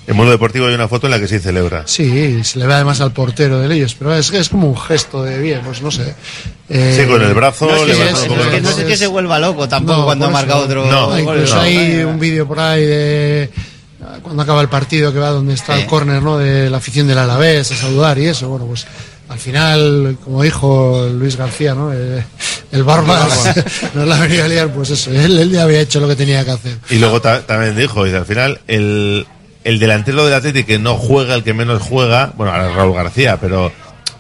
En 0.10 0.16
Mundo 0.16 0.32
Deportivo 0.32 0.66
hay 0.68 0.74
una 0.74 0.88
foto 0.88 1.06
en 1.08 1.12
la 1.12 1.20
que 1.20 1.28
sí 1.28 1.38
celebra. 1.40 1.84
Sí, 1.86 2.44
se 2.44 2.58
le 2.60 2.66
ve 2.66 2.74
además 2.74 3.00
al 3.00 3.14
portero 3.14 3.60
de 3.60 3.74
ellos, 3.76 3.96
pero 3.98 4.16
es, 4.16 4.32
es 4.34 4.50
como 4.50 4.68
un 4.68 4.78
gesto 4.78 5.24
de 5.24 5.38
bien, 5.38 5.62
pues 5.64 5.82
no 5.84 5.92
sé. 5.92 6.16
Eh, 6.68 6.98
Sí, 7.00 7.08
con 7.08 7.22
el 7.22 7.34
brazo 7.34 7.68
No 7.68 7.76
es 7.76 7.82
que, 7.84 7.88
no 8.12 8.18
es 8.18 8.24
el 8.54 8.64
no 8.64 8.70
es 8.72 8.76
que 8.76 8.98
se 8.98 9.08
vuelva 9.08 9.38
loco 9.40 9.68
tampoco 9.70 10.00
No, 10.00 10.06
cuando 10.06 10.26
ha 10.26 10.30
marcado 10.30 10.66
otro 10.66 10.86
No, 10.90 11.08
gol. 11.10 11.20
incluso 11.20 11.56
No. 11.56 11.62
hay 11.62 12.04
un 12.04 12.20
vídeo 12.20 12.48
por 12.48 12.60
ahí 12.60 12.86
de 12.86 13.50
cuando 14.24 14.42
acaba 14.44 14.62
el 14.62 14.70
partido 14.70 15.14
que 15.14 15.20
va 15.20 15.30
donde 15.30 15.54
está 15.54 15.80
el 15.80 15.86
córner, 15.86 16.22
¿no? 16.24 16.38
De 16.40 16.70
la 16.70 16.78
afición 16.78 17.08
del 17.08 17.18
Alavés 17.20 17.72
a 17.72 17.76
saludar 17.76 18.18
y 18.18 18.26
eso, 18.28 18.50
bueno, 18.50 18.66
pues 18.66 18.88
al 19.28 19.38
final, 19.38 20.18
como 20.24 20.42
dijo 20.42 21.08
Luis 21.14 21.36
García, 21.36 21.76
¿no? 21.76 21.94
Eh, 21.94 22.24
el 22.72 22.84
barba 22.84 23.28
nos 23.94 24.08
la 24.08 24.18
venía 24.20 24.46
a 24.46 24.48
liar, 24.48 24.74
pues 24.74 24.90
eso, 24.90 25.12
él, 25.12 25.38
él 25.38 25.52
ya 25.52 25.64
había 25.64 25.82
hecho 25.82 26.00
lo 26.00 26.08
que 26.08 26.16
tenía 26.16 26.44
que 26.44 26.52
hacer. 26.52 26.78
Y 26.90 26.96
luego 26.96 27.22
ta- 27.22 27.46
también 27.46 27.76
dijo, 27.76 28.04
dice, 28.06 28.18
al 28.18 28.26
final, 28.26 28.60
el, 28.68 29.28
el 29.64 29.80
delantero 29.80 30.26
del 30.26 30.34
Atlético 30.34 30.68
que 30.68 30.80
no 30.80 30.96
juega, 30.96 31.36
el 31.36 31.44
que 31.44 31.54
menos 31.54 31.82
juega, 31.82 32.32
bueno, 32.36 32.52
ahora 32.54 32.70
es 32.70 32.76
Raúl 32.76 32.96
García, 32.96 33.38
pero 33.40 33.72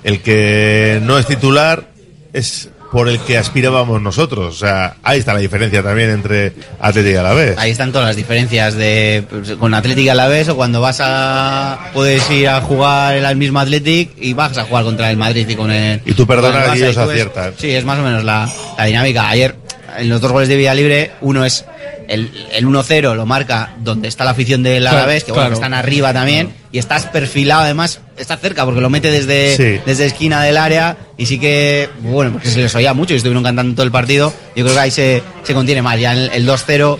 el 0.04 0.22
que 0.22 1.00
no 1.04 1.18
es 1.18 1.26
titular 1.26 1.86
es 2.34 2.70
por 2.92 3.08
el 3.08 3.20
que 3.20 3.38
aspirábamos 3.38 4.02
nosotros. 4.02 4.56
O 4.56 4.58
sea, 4.58 4.96
ahí 5.04 5.20
está 5.20 5.34
la 5.34 5.40
diferencia 5.40 5.84
también 5.84 6.10
entre 6.10 6.54
Atlético 6.80 7.14
y 7.14 7.18
Alavés. 7.18 7.58
Ahí 7.60 7.70
están 7.70 7.92
todas 7.92 8.08
las 8.08 8.16
diferencias 8.16 8.74
de 8.74 9.24
pues, 9.30 9.52
con 9.54 9.76
Atlético 9.76 10.12
a 10.12 10.16
la 10.16 10.28
vez 10.28 10.50
o 10.50 10.56
cuando 10.56 10.82
vas 10.82 11.00
a 11.02 11.92
puedes 11.94 12.28
ir 12.32 12.50
a 12.50 12.62
jugar 12.62 13.16
el 13.16 13.36
mismo 13.38 13.60
Athletic 13.60 14.12
y 14.18 14.34
vas 14.34 14.58
a 14.58 14.64
jugar 14.64 14.86
contra 14.86 15.12
el 15.12 15.18
Madrid 15.18 15.48
y 15.48 15.56
con 15.56 15.70
el 15.70 16.02
Y 16.04 16.14
tú 16.14 16.26
perdonas 16.26 16.76
y 16.76 16.84
ellos 16.84 16.96
ves- 16.96 17.10
aciertan. 17.10 17.54
Sí, 17.58 17.70
es 17.70 17.86
más 17.86 18.00
o 18.00 18.02
menos 18.02 18.24
la, 18.24 18.50
la 18.78 18.86
dinámica. 18.86 19.30
Ayer 19.30 19.56
en 19.98 20.10
los 20.10 20.20
dos 20.20 20.32
goles 20.32 20.50
de 20.50 20.56
Villa 20.56 20.74
Libre 20.74 21.12
uno 21.22 21.46
es 21.46 21.66
el, 22.08 22.32
el 22.54 22.66
1-0 22.66 23.16
lo 23.16 23.26
marca 23.26 23.74
donde 23.80 24.08
está 24.08 24.26
la 24.26 24.32
afición 24.32 24.64
del 24.64 24.82
Claro, 24.82 24.98
Alavés, 24.98 25.24
que 25.24 25.32
bueno, 25.32 25.42
claro. 25.44 25.50
que 25.52 25.56
están 25.56 25.74
arriba 25.74 26.14
también 26.14 26.54
y 26.72 26.78
estás 26.80 27.06
perfilado 27.08 27.62
además, 27.62 28.00
está 28.18 28.38
cerca 28.38 28.66
porque 28.66 28.82
lo 28.82 28.90
mete 28.90 29.12
desde 29.12 29.56
Sí. 29.56 29.82
desde 29.86 30.06
esquina 30.06 30.42
del 30.44 30.58
área 30.58 30.98
y 31.18 31.26
sí 31.26 31.40
que 31.40 31.90
bueno, 32.02 32.32
porque 32.34 32.50
se 32.50 32.60
les 32.60 32.74
oía 32.76 32.94
mucho 32.94 33.14
y 33.14 33.18
estuvieron 33.18 33.44
cantando 33.44 33.76
todo 33.76 33.86
el 33.86 33.92
partido. 33.92 34.34
Yo 34.56 34.64
creo 34.64 34.76
que 34.76 34.82
ahí 34.82 34.92
se, 34.92 35.22
se 35.44 35.54
contiene 35.54 35.82
más. 35.82 36.00
Ya 36.00 36.14
el, 36.14 36.30
el 36.34 36.48
2-0 36.48 36.98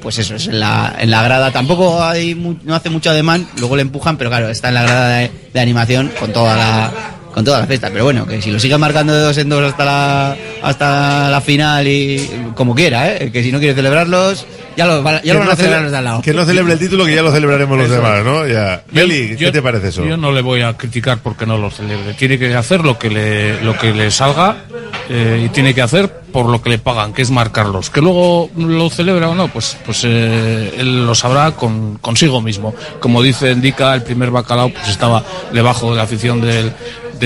pues 0.00 0.18
eso, 0.18 0.34
es 0.34 0.48
en 0.48 0.58
la, 0.58 0.96
en 0.98 1.10
la 1.12 1.22
grada. 1.22 1.52
Tampoco 1.52 2.02
hay 2.02 2.34
no 2.64 2.74
hace 2.74 2.90
mucho 2.90 3.10
ademán, 3.10 3.46
luego 3.58 3.76
le 3.76 3.82
empujan, 3.82 4.16
pero 4.16 4.30
claro, 4.30 4.48
está 4.48 4.68
en 4.68 4.74
la 4.74 4.82
grada 4.82 5.18
de, 5.18 5.30
de 5.54 5.60
animación 5.60 6.10
con 6.18 6.32
toda 6.32 6.56
la 6.56 6.92
con 7.32 7.44
toda 7.44 7.60
la 7.60 7.66
fiesta. 7.66 7.88
Pero 7.92 8.04
bueno, 8.04 8.26
que 8.26 8.40
si 8.42 8.50
lo 8.50 8.58
sigan 8.60 8.80
marcando 8.80 9.12
de 9.14 9.20
dos 9.20 9.38
en 9.38 9.48
dos 9.48 9.62
hasta 9.64 9.84
la 9.84 10.36
hasta 10.62 11.30
la 11.30 11.40
final 11.40 11.86
y 11.88 12.30
como 12.54 12.74
quiera, 12.74 13.16
¿eh? 13.16 13.30
que 13.32 13.42
si 13.42 13.50
no 13.50 13.58
quiere 13.58 13.74
celebrarlos, 13.74 14.46
ya 14.76 14.86
lo, 14.86 15.02
van- 15.02 15.20
ya 15.22 15.34
lo 15.34 15.40
van 15.40 15.50
a 15.50 15.56
celebrar 15.56 15.80
cele- 15.80 15.82
los 15.84 15.92
de 15.92 15.98
al 15.98 16.04
lado. 16.04 16.22
Que 16.22 16.32
no 16.32 16.44
celebre 16.44 16.72
el 16.74 16.78
título, 16.78 17.04
que 17.04 17.14
ya 17.14 17.22
lo 17.22 17.32
celebraremos 17.32 17.76
los 17.76 17.86
Eso. 17.86 17.96
demás, 17.96 18.24
¿no? 18.24 18.46
Ya. 18.46 18.82
Yo- 18.92 19.06
Meli, 19.06 19.30
¿qué 19.30 19.36
yo- 19.36 19.52
te 19.52 19.60
parece 19.62 19.88
eso? 19.88 20.04
Yo 20.04 20.16
no 20.16 20.30
le 20.32 20.40
voy 20.42 20.62
a 20.62 20.74
criticar 20.76 21.18
porque 21.22 21.46
no 21.46 21.58
lo 21.58 21.70
celebre. 21.70 22.14
Tiene 22.14 22.38
que 22.38 22.54
hacer 22.54 22.84
lo 22.84 22.98
que 22.98 23.10
le, 23.10 23.62
lo 23.62 23.76
que 23.76 23.92
le 23.92 24.10
salga 24.10 24.56
eh, 25.08 25.42
y 25.46 25.48
tiene 25.48 25.74
que 25.74 25.82
hacer 25.82 26.08
por 26.32 26.46
lo 26.46 26.62
que 26.62 26.70
le 26.70 26.78
pagan, 26.78 27.12
que 27.12 27.22
es 27.22 27.30
marcarlos. 27.30 27.90
Que 27.90 28.00
luego 28.00 28.48
lo 28.56 28.88
celebra 28.88 29.28
o 29.28 29.34
no, 29.34 29.48
pues, 29.48 29.76
pues 29.84 30.02
eh, 30.04 30.72
él 30.78 31.04
lo 31.06 31.14
sabrá 31.14 31.50
con, 31.50 31.98
consigo 31.98 32.40
mismo. 32.40 32.74
Como 33.00 33.20
dice 33.22 33.50
Indica, 33.50 33.94
el 33.94 34.02
primer 34.02 34.30
bacalao 34.30 34.70
pues 34.70 34.88
estaba 34.88 35.22
debajo 35.52 35.90
de 35.90 35.96
la 35.96 36.04
afición 36.04 36.40
del, 36.40 36.72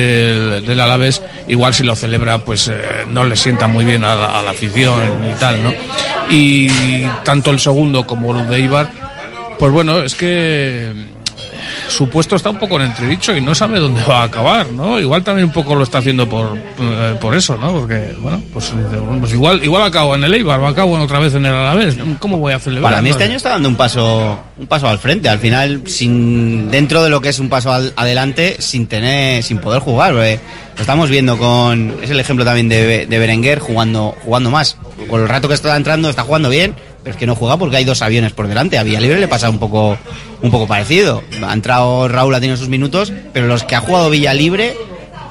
del, 0.00 0.64
del 0.64 0.80
Alavés. 0.80 1.22
Igual 1.48 1.74
si 1.74 1.82
lo 1.82 1.96
celebra, 1.96 2.38
pues 2.38 2.68
eh, 2.68 2.74
no 3.08 3.24
le 3.24 3.36
sienta 3.36 3.66
muy 3.66 3.84
bien 3.84 4.04
a 4.04 4.14
la, 4.14 4.38
a 4.38 4.42
la 4.42 4.50
afición 4.50 5.00
y 5.30 5.38
tal, 5.40 5.62
¿no? 5.62 5.72
Y 6.30 7.04
tanto 7.24 7.50
el 7.50 7.58
segundo 7.58 8.06
como 8.06 8.38
el 8.38 8.48
de 8.48 8.60
Ibar, 8.60 8.90
pues 9.58 9.72
bueno, 9.72 10.02
es 10.02 10.14
que 10.14 10.92
su 11.88 12.08
puesto 12.08 12.36
está 12.36 12.50
un 12.50 12.58
poco 12.58 12.76
en 12.76 12.86
entredicho 12.86 13.36
y 13.36 13.40
no 13.40 13.54
sabe 13.54 13.78
dónde 13.78 14.02
va 14.04 14.20
a 14.20 14.24
acabar, 14.24 14.70
¿no? 14.72 14.98
Igual 15.00 15.22
también 15.22 15.46
un 15.46 15.52
poco 15.52 15.74
lo 15.74 15.82
está 15.84 15.98
haciendo 15.98 16.28
por, 16.28 16.56
eh, 16.56 17.16
por 17.20 17.34
eso, 17.34 17.56
¿no? 17.56 17.72
Porque, 17.72 18.14
bueno, 18.20 18.42
pues, 18.52 18.72
bueno, 18.74 19.20
pues 19.20 19.32
igual, 19.32 19.62
igual 19.64 19.82
acabo 19.82 20.14
en 20.14 20.24
el 20.24 20.34
Eibar, 20.34 20.60
o 20.60 20.66
acabo 20.66 20.98
otra 20.98 21.18
vez 21.18 21.34
en 21.34 21.46
el 21.46 21.54
Alavés. 21.54 21.96
¿Cómo 22.18 22.38
voy 22.38 22.52
a 22.52 22.58
celebrar? 22.58 22.90
Para 22.92 23.02
mí 23.02 23.10
este 23.10 23.24
año 23.24 23.36
está 23.36 23.50
dando 23.50 23.68
un 23.68 23.76
paso, 23.76 24.38
un 24.58 24.66
paso 24.66 24.88
al 24.88 24.98
frente. 24.98 25.28
Al 25.28 25.38
final, 25.38 25.82
sin 25.86 26.70
dentro 26.70 27.02
de 27.02 27.10
lo 27.10 27.20
que 27.20 27.28
es 27.30 27.38
un 27.38 27.48
paso 27.48 27.72
al- 27.72 27.92
adelante, 27.96 28.56
sin 28.58 28.86
tener, 28.86 29.42
sin 29.42 29.58
poder 29.58 29.80
jugar. 29.80 30.12
porque 30.12 30.40
Lo 30.76 30.80
estamos 30.80 31.08
viendo 31.10 31.38
con, 31.38 31.94
es 32.02 32.10
el 32.10 32.20
ejemplo 32.20 32.44
también 32.44 32.68
de, 32.68 33.06
de 33.06 33.18
Berenguer 33.18 33.58
jugando, 33.60 34.14
jugando 34.24 34.50
más. 34.50 34.76
Con 35.08 35.20
el 35.22 35.28
rato 35.28 35.48
que 35.48 35.54
está 35.54 35.76
entrando, 35.76 36.08
está 36.10 36.22
jugando 36.22 36.48
bien, 36.48 36.74
pero 37.06 37.14
es 37.14 37.20
que 37.20 37.26
no 37.26 37.36
juega 37.36 37.56
porque 37.56 37.76
hay 37.76 37.84
dos 37.84 38.02
aviones 38.02 38.32
por 38.32 38.48
delante. 38.48 38.78
A 38.78 38.82
Villalibre 38.82 39.20
le 39.20 39.28
pasa 39.28 39.48
un 39.48 39.60
poco, 39.60 39.96
un 40.42 40.50
poco 40.50 40.66
parecido. 40.66 41.22
Ha 41.40 41.52
entrado 41.52 42.08
Raúl, 42.08 42.34
ha 42.34 42.40
tenido 42.40 42.56
sus 42.56 42.68
minutos, 42.68 43.12
pero 43.32 43.46
los 43.46 43.62
que 43.62 43.76
ha 43.76 43.80
jugado 43.80 44.10
Villalibre, 44.10 44.76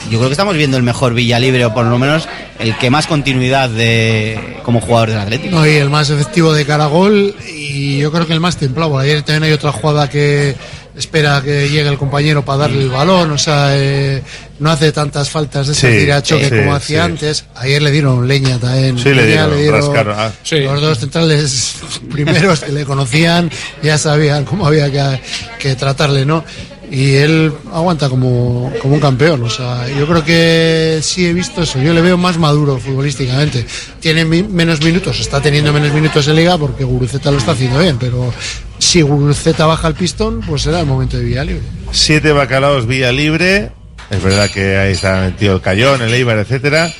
yo 0.09 0.17
creo 0.17 0.27
que 0.27 0.31
estamos 0.31 0.55
viendo 0.55 0.77
el 0.77 0.83
mejor 0.83 1.13
Villalibre, 1.13 1.65
o 1.65 1.73
por 1.73 1.85
lo 1.85 1.99
menos 1.99 2.29
el 2.59 2.77
que 2.77 2.89
más 2.89 3.07
continuidad 3.07 3.69
de, 3.69 4.39
como 4.63 4.79
jugador 4.79 5.09
del 5.09 5.19
Atlético. 5.19 5.53
No, 5.53 5.67
y 5.67 5.71
el 5.71 5.89
más 5.89 6.09
efectivo 6.09 6.53
de 6.53 6.65
cara 6.65 6.85
a 6.85 6.87
gol 6.87 7.35
y 7.45 7.97
yo 7.97 8.09
creo 8.09 8.25
que 8.25 8.31
el 8.31 8.39
más 8.39 8.55
templado. 8.55 8.97
Ayer 8.97 9.23
también 9.23 9.43
hay 9.43 9.51
otra 9.51 9.73
jugada 9.73 10.09
que 10.09 10.55
espera 10.95 11.41
que 11.43 11.67
llegue 11.67 11.89
el 11.89 11.97
compañero 11.97 12.45
para 12.45 12.59
darle 12.59 12.83
el 12.83 12.89
balón, 12.89 13.31
o 13.31 13.37
sea, 13.37 13.77
eh, 13.77 14.23
no 14.59 14.71
hace 14.71 14.91
tantas 14.91 15.29
faltas 15.29 15.67
de 15.67 15.73
ese 15.73 16.05
Sí, 16.05 16.09
a 16.11 16.21
choque 16.23 16.49
sí, 16.49 16.55
como 16.55 16.73
hacía 16.75 17.05
sí. 17.05 17.11
antes. 17.11 17.45
Ayer 17.55 17.81
le 17.81 17.91
dieron 17.91 18.27
leña 18.27 18.57
también. 18.57 18.97
Sí, 18.97 19.13
le 19.13 19.25
dieron, 19.27 19.51
rascaron, 19.71 20.15
ah. 20.17 20.31
Los 20.51 20.81
dos 20.81 20.99
centrales 20.99 21.75
primeros 22.11 22.61
que 22.61 22.71
le 22.71 22.85
conocían 22.85 23.49
ya 23.83 23.97
sabían 23.97 24.45
cómo 24.45 24.65
había 24.67 24.91
que, 24.91 25.19
que 25.59 25.75
tratarle, 25.75 26.25
¿no? 26.25 26.43
Y 26.91 27.15
él 27.15 27.51
aguanta 27.73 28.09
como, 28.09 28.71
como 28.79 28.93
un 28.93 28.99
campeón. 29.01 29.41
O 29.43 29.49
sea, 29.49 29.87
yo 29.89 30.05
creo 30.07 30.23
que 30.23 30.99
sí 31.01 31.25
he 31.25 31.33
visto 31.33 31.63
eso. 31.63 31.81
Yo 31.81 31.93
le 31.93 32.01
veo 32.01 32.15
más 32.15 32.37
maduro 32.37 32.77
futbolísticamente. 32.77 33.65
Tiene 33.99 34.23
mi- 34.23 34.43
menos 34.43 34.81
minutos, 34.81 35.19
está 35.19 35.41
teniendo 35.41 35.73
menos 35.73 35.91
minutos 35.91 36.27
en 36.27 36.35
liga 36.35 36.57
porque 36.59 36.83
Guruceta 36.83 37.31
lo 37.31 37.39
está 37.39 37.53
haciendo 37.53 37.79
bien. 37.79 37.97
Pero 37.99 38.31
si 38.77 39.01
Guruceta 39.01 39.65
baja 39.65 39.87
el 39.87 39.95
pistón, 39.95 40.41
pues 40.41 40.61
será 40.61 40.79
el 40.81 40.85
momento 40.85 41.17
de 41.17 41.23
Villa 41.23 41.43
Libre. 41.43 41.63
Siete 41.91 42.31
bacalaos 42.31 42.85
vía 42.85 43.11
libre. 43.11 43.71
Es 44.09 44.21
verdad 44.21 44.49
que 44.49 44.77
ahí 44.77 44.93
está 44.93 45.21
metido 45.21 45.55
el 45.55 45.61
Cayón, 45.61 46.01
el 46.01 46.13
Eibar, 46.13 46.37
etcétera. 46.37 46.91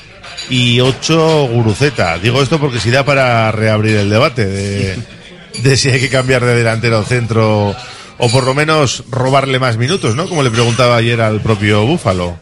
Y 0.50 0.80
ocho 0.80 1.46
Guruceta. 1.48 2.18
Digo 2.18 2.42
esto 2.42 2.58
porque 2.60 2.80
si 2.80 2.90
da 2.90 3.04
para 3.04 3.50
reabrir 3.52 3.96
el 3.96 4.10
debate 4.10 4.44
de, 4.46 4.98
de 5.62 5.76
si 5.76 5.88
hay 5.90 6.00
que 6.00 6.08
cambiar 6.08 6.44
de 6.44 6.54
delantero 6.54 6.98
al 6.98 7.06
centro 7.06 7.74
o 8.18 8.28
por 8.30 8.44
lo 8.44 8.54
menos 8.54 9.04
robarle 9.10 9.58
más 9.58 9.76
minutos, 9.76 10.14
¿no? 10.16 10.28
Como 10.28 10.42
le 10.42 10.50
preguntaba 10.50 10.96
ayer 10.96 11.20
al 11.20 11.40
propio 11.40 11.84
Búfalo. 11.86 12.36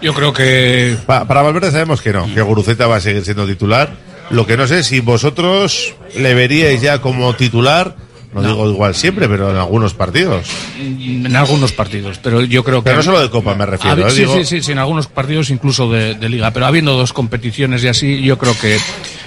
Yo 0.00 0.12
creo 0.14 0.32
que 0.32 0.96
Pa- 1.06 1.26
para 1.26 1.42
Valverde 1.42 1.70
sabemos 1.70 2.00
que 2.02 2.12
no, 2.12 2.32
que 2.32 2.42
Guruceta 2.42 2.86
va 2.86 2.96
a 2.96 3.00
seguir 3.00 3.24
siendo 3.24 3.46
titular. 3.46 3.90
Lo 4.30 4.46
que 4.46 4.56
no 4.56 4.66
sé 4.66 4.82
si 4.82 5.00
vosotros 5.00 5.94
le 6.16 6.34
veríais 6.34 6.80
ya 6.80 7.00
como 7.00 7.34
titular, 7.34 7.96
no, 8.42 8.48
digo 8.48 8.70
igual 8.70 8.94
siempre, 8.94 9.28
pero 9.28 9.50
en 9.50 9.56
algunos 9.56 9.94
partidos. 9.94 10.46
en 10.78 11.34
algunos 11.36 11.72
partidos, 11.72 12.18
pero 12.22 12.42
yo 12.42 12.64
creo 12.64 12.80
que... 12.82 12.84
Pero 12.84 12.96
no 12.98 13.02
solo 13.02 13.20
de 13.20 13.30
Copa 13.30 13.54
me 13.54 13.64
refiero, 13.66 13.96
Habi- 13.96 14.08
¿eh? 14.08 14.10
sí, 14.10 14.20
Digo- 14.22 14.34
sí, 14.36 14.44
sí, 14.44 14.62
sí, 14.62 14.72
en 14.72 14.78
algunos 14.78 15.06
partidos 15.06 15.50
incluso 15.50 15.90
de, 15.90 16.14
de 16.14 16.28
liga, 16.28 16.50
pero 16.50 16.66
habiendo 16.66 16.94
dos 16.96 17.12
competiciones 17.12 17.82
y 17.84 17.88
así, 17.88 18.22
yo 18.22 18.36
creo 18.38 18.54
que 18.60 18.78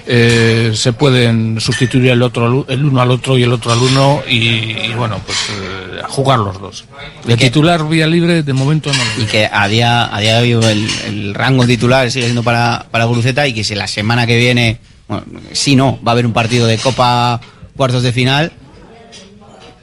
eh, 0.10 0.72
se 0.74 0.94
pueden 0.94 1.60
sustituir 1.60 2.12
el 2.12 2.22
otro 2.22 2.66
el 2.70 2.86
uno 2.86 3.02
al 3.02 3.12
otro 3.12 3.38
y 3.38 3.44
el 3.44 3.52
otro 3.52 3.74
al 3.74 3.80
uno 3.80 4.22
y, 4.30 4.38
y, 4.38 4.94
bueno, 4.96 5.20
pues 5.26 5.38
eh, 5.52 6.02
jugar 6.08 6.40
los 6.40 6.60
dos. 6.62 6.86
De 7.26 7.34
¿Y 7.34 7.38
qué? 7.38 7.46
titular 7.48 7.88
vía 7.88 8.08
libre 8.08 8.42
de 8.44 8.54
momento 8.54 8.90
no. 8.94 9.00
lo 9.18 9.24
y 9.24 9.26
que 9.28 9.50
a 9.52 9.68
día, 9.68 10.14
a 10.16 10.20
día 10.22 10.40
de 10.42 10.56
hoy 10.56 10.66
el, 10.66 10.88
el 11.08 11.34
rango 11.34 11.66
titular 11.66 12.10
sigue 12.10 12.26
siendo 12.26 12.44
para, 12.44 12.86
para 12.90 13.04
Guruceta 13.06 13.46
y 13.48 13.54
que 13.54 13.64
si 13.66 13.76
la 13.76 13.88
semana 13.88 14.26
que 14.26 14.38
viene, 14.38 14.80
bueno, 15.10 15.24
si 15.52 15.76
no, 15.76 16.00
va 16.08 16.12
a 16.12 16.14
haber 16.14 16.26
un 16.26 16.34
partido 16.34 16.68
de 16.68 16.78
Copa 16.78 17.42
cuartos 17.76 18.02
de 18.04 18.14
final, 18.14 18.54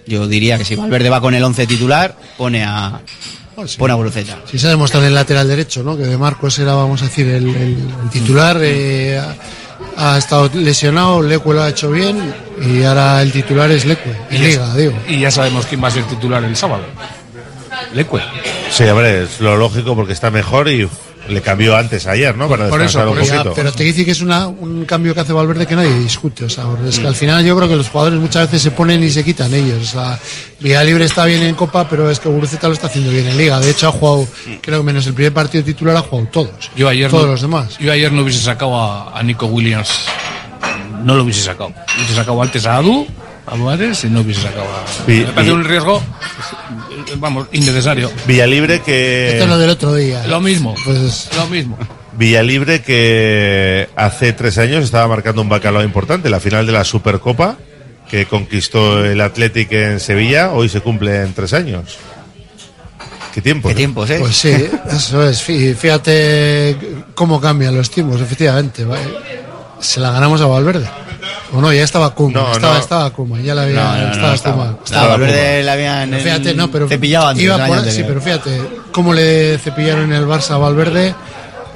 yo 0.07 0.27
diría 0.27 0.59
que 0.59 0.65
si 0.65 0.75
Valverde 0.77 1.09
va 1.11 1.21
con 1.21 1.35
el 1.35 1.43
11 1.43 1.67
titular, 1.67 2.17
pone 2.37 2.65
a, 2.65 3.01
pone 3.79 3.93
a 3.93 3.97
Guruceta. 3.97 4.39
Si 4.51 4.59
se 4.59 4.67
ha 4.67 4.71
demostrado 4.71 5.05
en 5.05 5.09
el 5.09 5.15
lateral 5.15 5.49
derecho, 5.49 5.83
¿no? 5.83 5.97
Que 5.97 6.05
de 6.05 6.17
Marcos 6.19 6.59
era, 6.59 6.75
vamos 6.75 7.03
a 7.03 7.07
decir, 7.07 7.27
el, 7.29 7.49
el- 7.49 7.89
el 8.05 8.11
titular. 8.11 8.59
eh, 8.61 9.19
ha, 9.97 10.15
ha 10.15 10.19
estado 10.19 10.51
lesionado, 10.55 11.23
Leque 11.23 11.53
lo 11.53 11.63
ha 11.63 11.69
hecho 11.69 11.91
bien 11.91 12.19
y 12.65 12.83
ahora 12.83 13.23
el 13.23 13.31
titular 13.33 13.71
es 13.71 13.85
Leque. 13.85 14.11
En 14.31 14.43
ya- 14.43 14.49
Liga, 14.49 14.75
digo. 14.77 14.93
Y 15.09 15.21
ya 15.21 15.31
sabemos 15.31 15.67
quién 15.67 15.83
va 15.83 15.89
a 15.89 15.91
ser 15.93 16.05
titular 16.05 16.43
el 16.45 16.57
sábado. 16.57 16.85
Leque. 17.93 18.19
Sí, 18.71 18.85
hombre, 18.85 19.25
es 19.25 19.41
lo 19.41 19.57
lógico 19.57 19.95
porque 19.95 20.13
está 20.13 20.31
mejor 20.31 20.69
y 20.69 20.89
le 21.29 21.41
cambió 21.41 21.77
antes 21.77 22.07
ayer, 22.07 22.37
¿no? 22.37 22.49
Para 22.49 22.69
Por 22.69 22.83
eso, 22.83 22.99
por 23.01 23.09
un 23.09 23.21
eso. 23.21 23.33
poquito. 23.35 23.53
pero 23.55 23.73
te 23.73 23.83
dice 23.85 24.05
que 24.05 24.11
es 24.11 24.21
una, 24.21 24.47
un 24.47 24.85
cambio 24.85 25.15
que 25.15 25.21
hace 25.21 25.33
Valverde 25.33 25.67
que 25.67 25.75
nadie 25.75 25.99
discute. 25.99 26.45
O 26.45 26.51
sea, 26.51 26.65
es 26.87 26.99
que 26.99 27.07
al 27.07 27.15
final 27.15 27.45
yo 27.45 27.57
creo 27.57 27.69
que 27.69 27.77
los 27.77 27.89
jugadores 27.89 28.19
muchas 28.21 28.43
veces 28.47 28.63
se 28.63 28.71
ponen 28.73 29.03
y 29.03 29.11
se 29.11 29.25
quitan 29.25 29.53
ellos. 29.55 29.83
O 29.83 29.93
sea, 29.93 30.19
Villa 30.61 30.85
Libre 30.85 31.05
está 31.07 31.25
bien 31.25 31.43
en 31.43 31.55
Copa, 31.55 31.89
pero 31.89 32.11
es 32.11 32.21
que 32.21 32.29
Guruceta 32.29 32.69
lo 32.69 32.75
está 32.75 32.89
haciendo 32.89 33.11
bien 33.11 33.27
en 33.27 33.37
Liga. 33.39 33.59
De 33.61 33.71
hecho, 33.71 33.89
ha 33.89 33.93
jugado, 33.93 34.27
creo 34.61 34.81
que 34.81 34.85
menos 34.85 35.07
el 35.07 35.15
primer 35.15 35.33
partido 35.33 35.65
titular, 35.65 35.97
ha 35.97 36.01
jugado 36.01 36.29
todos. 36.31 36.71
Yo 36.77 36.89
ayer 36.89 37.11
Todos 37.11 37.25
no, 37.27 37.33
los 37.33 37.41
demás. 37.43 37.79
Yo 37.79 37.91
ayer 37.93 38.13
no 38.13 38.23
hubiese 38.23 38.41
sacado 38.41 38.77
a, 38.81 39.19
a 39.19 39.23
Nico 39.23 39.47
Williams. 39.47 39.89
No 41.05 41.15
lo 41.17 41.23
hubiese 41.25 41.43
sacado. 41.43 41.73
Hubiese 41.97 42.15
sacado 42.15 42.43
antes 42.43 42.65
a 42.67 42.77
Adu, 42.77 43.07
a 43.47 43.57
Duárez, 43.57 44.05
y 44.05 44.09
no 44.11 44.21
hubiese 44.21 44.43
sacado 44.43 44.65
a. 44.65 45.05
Vi- 45.07 45.19
Me 45.21 45.25
parece 45.33 45.43
vi- 45.53 45.59
un 45.59 45.65
riesgo, 45.65 46.03
vamos, 47.19 47.49
innecesario. 47.53 48.11
Villalibre 48.27 48.81
que. 48.83 49.31
Esto 49.33 49.45
es 49.45 49.51
lo 49.51 49.59
del 49.59 49.71
otro 49.71 49.95
día. 49.95 50.27
Lo 50.27 50.41
mismo. 50.41 50.75
Pues 50.85 51.29
Lo 51.37 51.47
mismo. 51.47 51.79
Villalibre 52.17 52.81
que 52.83 53.89
hace 53.97 54.33
tres 54.33 54.59
años 54.59 54.85
estaba 54.85 55.09
marcando 55.09 55.43
un 55.43 55.49
bacalao 55.49 55.83
importante, 55.83 56.31
la 56.31 56.39
final 56.41 56.65
de 56.67 56.73
la 56.73 56.85
Supercopa 56.85 57.57
que 58.09 58.27
conquistó 58.27 59.05
el 59.05 59.21
Athletic 59.21 59.73
en 59.73 59.99
Sevilla, 59.99 60.53
hoy 60.53 60.69
se 60.69 60.81
cumple 60.81 61.23
en 61.23 61.33
tres 61.33 61.53
años. 61.55 61.97
qué 63.33 63.41
tiempos. 63.41 63.71
Qué 63.73 63.75
tiempos, 63.77 64.09
¿eh? 64.11 64.19
Pues 64.21 64.37
sí, 64.37 64.51
eso 64.93 65.29
es. 65.29 65.43
Fí- 65.49 65.75
Fíjate 65.75 66.77
cómo 67.17 67.41
cambian 67.41 67.75
los 67.77 67.91
tiempos, 67.91 68.21
efectivamente. 68.21 68.85
va- 68.85 68.99
Se 69.81 69.99
la 69.99 70.13
ganamos 70.13 70.41
a 70.41 70.47
Valverde. 70.47 70.89
O 71.55 71.61
no, 71.61 71.73
ya 71.73 71.85
estaba 71.85 72.15
Kuma. 72.15 72.33
No, 72.41 72.53
estaba, 72.53 72.75
no. 72.75 72.81
estaba 72.81 73.11
Kuma, 73.11 73.41
ya 73.41 73.55
la 73.55 73.63
había. 73.63 73.75
No, 73.83 73.93
no, 73.97 74.07
no, 74.07 74.13
estaba 74.13 74.35
estaba- 74.35 74.57
Kuma. 74.67 74.79
estaba 74.85 75.09
Valverde 75.09 75.63
la 75.63 75.73
habían 75.73 76.11
Pero 76.11 76.23
fíjate, 76.23 76.55
no, 76.55 76.71
pero 76.71 76.89
cepillado 76.89 77.29
antes, 77.29 77.45
iba 77.45 77.67
por- 77.67 77.85
sí, 77.91 78.05
pero 78.07 78.21
fíjate 78.21 78.61
cómo 78.93 79.15
le 79.15 79.59
cepillaron 79.59 80.13
el 80.13 80.27
Barça 80.27 80.51
a 80.53 80.59
Valverde 80.59 81.15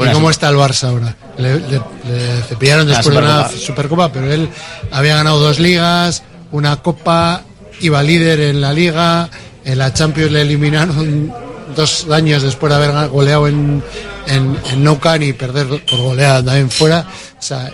y 0.00 0.12
cómo 0.12 0.30
está 0.30 0.48
el 0.48 0.56
Barça 0.56 0.88
ahora. 0.88 1.14
Le, 1.38 1.54
le- 1.60 1.82
le 2.08 2.42
cepillaron 2.48 2.88
La 2.88 2.96
después 2.96 3.14
de 3.16 3.22
una 3.22 3.48
Supercopa. 3.48 4.12
Pero 4.12 4.32
él 4.32 4.48
había 4.90 5.16
ganado 5.16 5.38
dos 5.38 5.58
ligas, 5.60 6.22
una 6.50 6.76
Copa, 6.76 7.42
iba 7.80 8.02
líder 8.02 8.40
en 8.40 8.60
la 8.60 8.72
Liga, 8.72 9.28
en 9.64 9.78
la 9.78 9.92
Champions 9.94 10.32
le 10.32 10.42
eliminaron 10.42 11.32
dos 11.76 12.06
años 12.10 12.42
después 12.42 12.70
de 12.70 12.76
haber 12.76 13.08
goleado 13.10 13.46
en, 13.46 13.82
en, 14.26 14.58
en 14.72 14.82
Nou 14.84 14.98
Camp 14.98 15.22
y 15.22 15.32
perder 15.32 15.66
por 15.84 15.98
goleada 16.00 16.42
también 16.42 16.70
fuera. 16.70 17.04
O 17.38 17.42
sea, 17.42 17.70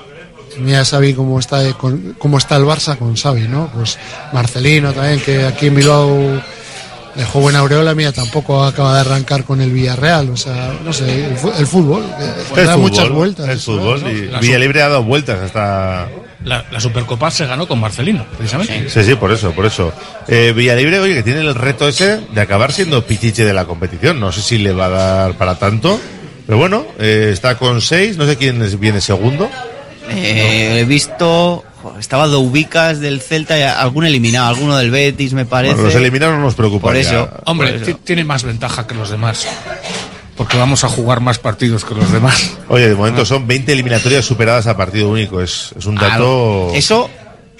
mira 0.58 0.84
Xavi 0.84 1.14
cómo 1.14 1.38
está, 1.38 1.60
de- 1.60 1.74
con- 1.74 2.14
cómo 2.18 2.38
está 2.38 2.56
el 2.56 2.64
Barça 2.64 2.96
con 2.96 3.14
Xavi, 3.16 3.48
¿no? 3.48 3.70
Pues 3.74 3.98
Marcelino 4.32 4.92
también, 4.92 5.20
que 5.20 5.44
aquí 5.44 5.66
en 5.68 5.74
Bilbao 5.76 6.42
dejó 7.14 7.40
buena 7.40 7.60
aureola, 7.60 7.94
mira, 7.94 8.10
tampoco 8.12 8.64
acaba 8.64 8.94
de 8.94 9.00
arrancar 9.02 9.44
con 9.44 9.60
el 9.60 9.70
Villarreal, 9.70 10.30
o 10.30 10.36
sea, 10.36 10.72
no 10.84 10.92
sé, 10.92 11.26
el, 11.26 11.36
fútbol, 11.66 12.04
que 12.54 12.60
El 12.60 12.66
da 12.66 12.74
fútbol, 12.74 12.90
muchas 12.90 13.08
vueltas. 13.10 13.48
El 13.48 13.58
fútbol. 13.60 14.02
¿no? 14.02 14.10
Y 14.10 14.26
La 14.28 14.40
Villalibre 14.40 14.82
ha 14.82 14.88
dado 14.88 15.02
vueltas 15.04 15.40
hasta. 15.40 16.08
La, 16.44 16.62
la 16.70 16.78
Supercopa 16.78 17.30
se 17.30 17.46
ganó 17.46 17.66
con 17.66 17.80
Marcelino, 17.80 18.26
precisamente. 18.36 18.90
Sí, 18.90 19.02
sí, 19.02 19.14
por 19.14 19.32
eso, 19.32 19.52
por 19.52 19.64
eso. 19.64 19.92
Eh, 20.28 20.52
Villalibre, 20.54 20.98
oye, 21.00 21.14
que 21.14 21.22
tiene 21.22 21.40
el 21.40 21.54
reto 21.54 21.88
ese 21.88 22.20
de 22.34 22.40
acabar 22.40 22.70
siendo 22.72 23.06
pichiche 23.06 23.44
de 23.46 23.54
la 23.54 23.64
competición. 23.64 24.20
No 24.20 24.30
sé 24.30 24.42
si 24.42 24.58
le 24.58 24.72
va 24.72 24.86
a 24.86 24.90
dar 24.90 25.34
para 25.38 25.54
tanto. 25.58 25.98
Pero 26.46 26.58
bueno, 26.58 26.84
eh, 26.98 27.30
está 27.32 27.56
con 27.56 27.80
seis. 27.80 28.18
No 28.18 28.26
sé 28.26 28.36
quién 28.36 28.60
es- 28.60 28.78
viene 28.78 29.00
segundo. 29.00 29.48
Eh, 30.08 30.80
he 30.80 30.84
visto. 30.84 31.64
jo, 31.82 31.94
Estaba 31.98 32.26
Doubicas 32.26 33.00
del 33.00 33.20
Celta 33.20 33.58
y 33.58 33.62
algún 33.62 34.04
eliminado, 34.06 34.48
alguno 34.48 34.76
del 34.76 34.90
Betis, 34.90 35.32
me 35.32 35.44
parece. 35.46 35.74
Bueno, 35.74 35.88
los 35.88 35.96
eliminados 35.96 36.34
no 36.36 36.42
nos 36.42 36.54
preocupa. 36.54 36.88
Por 36.88 36.94
ya. 36.94 37.00
eso. 37.00 37.28
Hombre, 37.46 37.72
Por 37.72 37.82
eso. 37.82 37.86
ti- 37.96 38.00
tiene 38.04 38.24
más 38.24 38.42
ventaja 38.44 38.86
que 38.86 38.94
los 38.94 39.10
demás. 39.10 39.46
Porque 40.36 40.56
vamos 40.58 40.82
a 40.82 40.88
jugar 40.88 41.20
más 41.20 41.38
partidos 41.38 41.84
que 41.84 41.94
los 41.94 42.10
demás. 42.10 42.52
Oye, 42.68 42.88
de 42.88 42.94
momento 42.96 43.24
son 43.24 43.46
20 43.46 43.72
eliminatorias 43.72 44.24
superadas 44.24 44.66
a 44.66 44.76
partido 44.76 45.08
único. 45.08 45.40
Es, 45.40 45.70
es 45.78 45.86
un 45.86 45.94
dato. 45.94 46.72
Eso, 46.74 47.08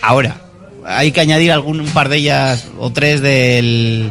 ahora. 0.02 0.40
Hay 0.86 1.12
que 1.12 1.20
añadir 1.20 1.50
algún 1.52 1.80
un 1.80 1.86
par 1.88 2.08
de 2.10 2.16
ellas 2.18 2.66
o 2.78 2.90
tres 2.92 3.20
del. 3.22 4.10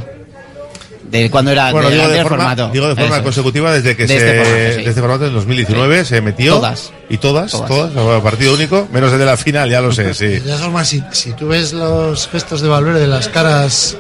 De 1.22 1.30
cuando 1.32 1.52
era 1.52 1.72
Bueno, 1.72 1.90
del 1.90 2.00
digo 2.00 2.12
de, 2.12 2.22
forma, 2.24 2.30
formato. 2.38 2.70
digo 2.74 2.88
de 2.88 2.96
forma 2.96 3.08
Eso 3.10 3.16
es. 3.18 3.24
consecutiva 3.24 3.72
desde 3.72 3.96
que 3.96 4.08
De 4.08 4.08
se. 4.08 4.16
este 4.18 4.38
formato, 4.44 4.56
sí. 4.78 4.84
de 4.84 4.90
este 4.90 5.02
formato 5.02 5.26
en 5.28 5.34
2019 5.34 6.06
se 6.06 6.22
metió. 6.22 6.56
Todas. 6.56 6.92
Y 7.10 7.18
todas, 7.18 7.52
todas, 7.52 7.68
Todas. 7.94 8.20
a 8.20 8.24
partido 8.24 8.54
único. 8.54 8.88
Menos 8.92 9.14
el 9.14 9.20
de 9.20 9.26
la 9.26 9.38
final, 9.38 9.70
ya 9.70 9.80
lo 9.82 9.92
sé, 9.92 10.14
sí. 10.14 10.26
De 10.40 10.58
formas, 10.58 10.88
si, 10.90 11.04
si 11.12 11.32
tú 11.34 11.48
ves 11.48 11.72
los 11.74 12.28
gestos 12.28 12.62
de 12.62 12.68
Valverde, 12.70 13.06
las 13.08 13.30
caras, 13.30 13.96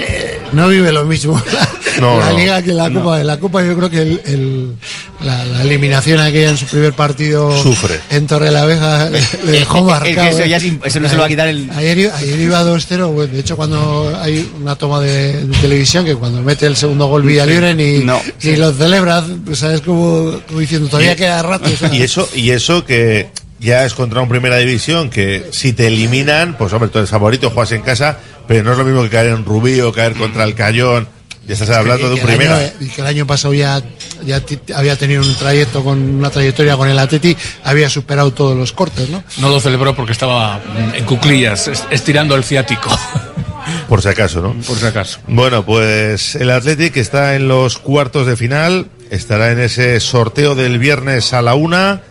eh, 0.00 0.40
no 0.52 0.68
vive 0.68 0.90
lo 0.92 1.04
mismo 1.04 1.40
No, 2.00 2.18
la 2.20 2.30
no. 2.30 2.38
Liga 2.38 2.62
que 2.62 2.72
la 2.72 2.90
Copa. 2.90 3.20
En 3.20 3.26
la 3.26 3.38
Copa 3.38 3.62
yo 3.64 3.76
creo 3.76 3.90
que 3.90 4.02
el, 4.02 4.20
el- 4.24 4.76
la, 5.24 5.44
la 5.44 5.62
eliminación 5.62 6.18
aquella 6.20 6.50
en 6.50 6.56
su 6.56 6.66
primer 6.66 6.92
partido 6.94 7.56
Sufre. 7.62 8.00
en 8.10 8.26
Torrelavega 8.26 9.08
le, 9.10 9.20
le 9.44 9.52
dejó 9.60 9.78
Es 9.78 9.84
que 9.84 9.90
marcado. 10.14 10.28
eso 10.28 10.42
eh. 10.42 10.48
ya 10.48 10.56
es 10.56 10.64
eso 10.84 11.00
no 11.00 11.08
se 11.08 11.14
lo 11.14 11.20
va 11.20 11.26
a 11.26 11.28
quitar 11.28 11.48
el- 11.48 11.70
Ayer, 11.70 11.98
iba- 11.98 12.16
ayer 12.16 12.40
iba 12.40 12.62
2-0, 12.64 13.06
bueno, 13.12 13.32
de 13.32 13.40
hecho 13.40 13.56
cuando 13.56 14.12
hay 14.20 14.50
una 14.60 14.74
toma 14.76 15.00
de, 15.00 15.44
de 15.46 15.56
televisión 15.58 16.04
que 16.04 16.14
cuando 16.16 16.42
mete 16.42 16.66
el 16.66 16.76
segundo 16.76 17.06
gol 17.06 17.22
Villalibre 17.22 17.74
ni, 17.74 17.98
No. 18.04 18.20
ni 18.42 18.56
lo 18.56 18.72
celebra, 18.72 19.24
pues, 19.44 19.58
¿sabes? 19.60 19.80
Como, 19.82 20.40
como 20.48 20.60
diciendo, 20.60 20.88
todavía 20.88 21.12
Y- 21.12 21.16
queda 21.16 21.42
rato. 21.42 21.70
o 21.72 21.76
sea. 21.76 21.94
Y 21.94 22.02
eso, 22.02 22.28
y 22.34 22.50
eso 22.50 22.84
que 22.84 23.28
ya 23.60 23.84
es 23.84 23.94
contra 23.94 24.20
un 24.20 24.28
primera 24.28 24.56
división, 24.56 25.08
que 25.08 25.46
si 25.52 25.72
te 25.72 25.86
eliminan, 25.86 26.56
pues 26.58 26.72
hombre, 26.72 26.88
tú 26.90 26.98
eres 26.98 27.10
favorito, 27.10 27.50
juegas 27.50 27.70
en 27.72 27.82
casa, 27.82 28.18
pero 28.48 28.64
no 28.64 28.72
es 28.72 28.78
lo 28.78 28.84
mismo 28.84 29.02
que 29.04 29.08
caer 29.10 29.28
en 29.28 29.44
Rubí 29.44 29.80
o 29.80 29.92
caer 29.92 30.14
contra 30.14 30.42
el 30.42 30.54
Cayón. 30.56 31.06
Ya 31.46 31.54
estás 31.54 31.70
hablando 31.70 32.08
de 32.08 32.16
Y 32.16 32.20
un 32.20 32.24
que 32.26 32.32
el 32.32 32.38
primera. 32.38 32.56
año- 32.58 32.72
y 32.80 32.86
que 32.88 33.00
el 33.00 33.06
año 33.06 33.26
pasado 33.26 33.52
ya, 33.52 33.82
ya 34.24 34.40
había 34.76 34.96
tenido 34.96 35.22
un 35.22 35.34
trayecto 35.34 35.82
con 35.82 35.98
una 35.98 36.30
trayectoria 36.30 36.76
con 36.76 36.88
el 36.88 36.98
Atleti, 36.98 37.36
había 37.64 37.88
superado 37.90 38.32
todos 38.32 38.56
los 38.56 38.72
cortes, 38.72 39.08
¿no? 39.10 39.24
No 39.38 39.48
lo 39.48 39.58
celebró 39.60 39.94
porque 39.96 40.12
estaba 40.12 40.58
mm, 40.58 40.94
en 40.94 41.04
cuclillas, 41.04 41.66
es- 41.68 41.84
estirando 41.90 42.36
el 42.36 42.44
ciático. 42.44 42.90
Por 43.88 44.02
si 44.02 44.08
acaso, 44.08 44.40
¿no? 44.40 44.54
Por 44.66 44.76
si 44.78 44.86
acaso. 44.86 45.18
Bueno, 45.26 45.64
pues 45.64 46.34
el 46.36 46.50
Athletic 46.50 46.96
está 46.96 47.34
en 47.36 47.48
los 47.48 47.78
cuartos 47.78 48.26
de 48.26 48.36
final, 48.36 48.86
estará 49.10 49.50
en 49.52 49.60
ese 49.60 49.98
sorteo 50.00 50.54
del 50.54 50.78
viernes 50.78 51.32
a 51.32 51.42
la 51.42 51.54
una, 51.54 52.02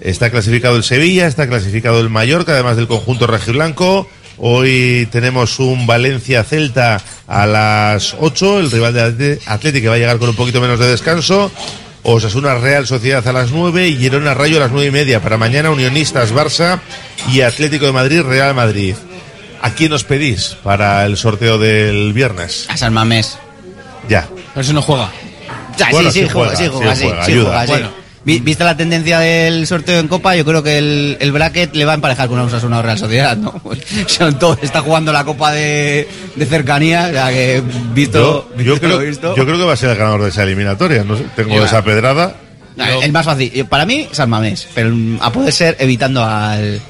está 0.00 0.30
clasificado 0.30 0.76
el 0.76 0.84
Sevilla, 0.84 1.26
está 1.26 1.46
clasificado 1.48 2.00
el 2.00 2.08
Mallorca, 2.10 2.52
además 2.52 2.76
del 2.76 2.86
conjunto 2.88 3.26
rojiblanco. 3.26 4.08
Hoy 4.38 5.08
tenemos 5.10 5.58
un 5.58 5.86
Valencia-Celta 5.86 7.00
a 7.26 7.46
las 7.46 8.14
8, 8.20 8.60
el 8.60 8.70
rival 8.70 9.16
de 9.16 9.40
Athletic 9.46 9.82
que 9.82 9.88
va 9.88 9.94
a 9.94 9.98
llegar 9.98 10.18
con 10.18 10.28
un 10.28 10.36
poquito 10.36 10.60
menos 10.60 10.78
de 10.78 10.88
descanso. 10.88 11.50
Osasuna 12.02 12.54
Real 12.54 12.86
Sociedad 12.86 13.26
a 13.26 13.32
las 13.32 13.50
9 13.50 13.88
y 13.88 13.96
Girona 13.96 14.32
Rayo 14.34 14.58
a 14.58 14.60
las 14.60 14.70
nueve 14.70 14.88
y 14.88 14.90
media. 14.92 15.20
Para 15.20 15.36
mañana 15.38 15.70
Unionistas 15.70 16.32
Barça 16.32 16.78
y 17.32 17.40
Atlético 17.40 17.86
de 17.86 17.92
Madrid 17.92 18.22
Real 18.22 18.54
Madrid. 18.54 18.94
¿A 19.62 19.70
quién 19.70 19.92
os 19.92 20.04
pedís 20.04 20.56
para 20.62 21.04
el 21.06 21.16
sorteo 21.16 21.58
del 21.58 22.12
viernes? 22.12 22.66
A 22.68 22.76
San 22.76 22.92
Mamés. 22.92 23.38
Ya. 24.08 24.28
Pero 24.54 24.64
si 24.64 24.72
no 24.72 24.82
juega. 24.82 25.10
Ya, 25.76 25.88
Bueno, 25.90 26.10
sí, 26.12 26.20
sí 26.20 26.26
sí, 26.26 26.32
juega, 26.32 26.54
juega, 26.54 26.56
sí, 26.56 26.68
juega, 26.72 26.94
sí, 26.96 27.02
juega, 27.04 27.24
sí 27.24 27.32
ayuda. 27.32 27.48
juega. 27.50 27.66
Bueno. 27.66 28.05
Vi- 28.26 28.40
Vista 28.40 28.64
la 28.64 28.76
tendencia 28.76 29.20
del 29.20 29.66
sorteo 29.68 30.00
en 30.00 30.08
Copa, 30.08 30.34
yo 30.36 30.44
creo 30.44 30.62
que 30.62 30.76
el, 30.78 31.16
el 31.20 31.30
bracket 31.32 31.74
le 31.76 31.84
va 31.84 31.92
a 31.92 31.94
emparejar 31.94 32.26
con 32.28 32.38
una 32.38 32.48
Osasuna 32.48 32.80
o 32.80 32.82
Real 32.82 32.98
Sociedad, 32.98 33.36
¿no? 33.36 33.54
Son 34.08 34.36
todos, 34.38 34.58
está 34.62 34.80
jugando 34.82 35.12
la 35.12 35.24
Copa 35.24 35.52
de, 35.52 36.08
de 36.34 36.44
cercanía, 36.46 37.06
o 37.08 37.12
sea 37.12 37.30
que 37.30 37.62
visto, 37.94 38.50
Yo, 38.50 38.56
yo 38.56 38.72
visto 38.72 38.80
creo, 38.80 38.98
lo 38.98 39.06
visto, 39.06 39.36
yo 39.36 39.44
creo 39.46 39.56
que 39.56 39.64
va 39.64 39.72
a 39.74 39.76
ser 39.76 39.90
el 39.90 39.96
ganador 39.96 40.24
de 40.24 40.30
esa 40.30 40.42
eliminatoria. 40.42 41.04
No 41.04 41.16
sé, 41.16 41.24
tengo 41.36 41.64
esa 41.64 41.82
pedrada. 41.84 42.34
no, 42.76 42.84
el 43.00 43.12
más 43.12 43.24
fácil. 43.24 43.64
Para 43.66 43.86
mí, 43.86 44.08
San 44.12 44.28
Mamés, 44.28 44.66
pero 44.74 44.92
a 45.20 45.32
poder 45.32 45.52
ser 45.52 45.76
evitando 45.78 46.22
al 46.24 46.80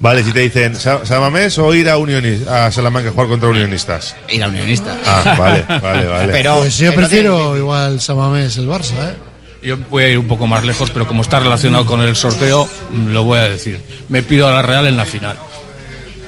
Vale, 0.00 0.22
si 0.22 0.32
te 0.32 0.40
dicen 0.40 0.74
Sa- 0.76 1.04
Samamés 1.06 1.56
o 1.58 1.72
ir 1.74 1.88
a, 1.88 1.96
Unionis- 1.96 2.46
a 2.46 2.70
Salamanca 2.70 3.08
a 3.08 3.12
jugar 3.12 3.28
contra 3.28 3.48
Unionistas. 3.48 4.14
ir 4.28 4.42
a 4.44 4.48
unionista. 4.48 4.94
Ah, 5.06 5.34
vale, 5.38 5.64
vale, 5.80 6.06
vale. 6.06 6.32
Pero, 6.32 6.58
Pues 6.58 6.76
yo 6.78 6.90
pero 6.90 7.00
prefiero 7.00 7.56
igual 7.56 8.00
Samamés 8.00 8.56
el 8.58 8.68
Barça, 8.68 8.92
¿eh? 9.10 9.14
Yo 9.64 9.78
voy 9.90 10.04
a 10.04 10.08
ir 10.10 10.18
un 10.18 10.28
poco 10.28 10.46
más 10.46 10.64
lejos, 10.64 10.90
pero 10.90 11.06
como 11.06 11.22
está 11.22 11.40
relacionado 11.40 11.86
con 11.86 12.00
el 12.02 12.14
sorteo, 12.14 12.68
mm, 12.90 13.08
lo 13.12 13.24
voy 13.24 13.38
a 13.38 13.48
decir. 13.48 13.80
Me 14.08 14.22
pido 14.22 14.46
a 14.46 14.52
la 14.52 14.62
Real 14.62 14.86
en 14.86 14.96
la 14.96 15.04
final. 15.06 15.36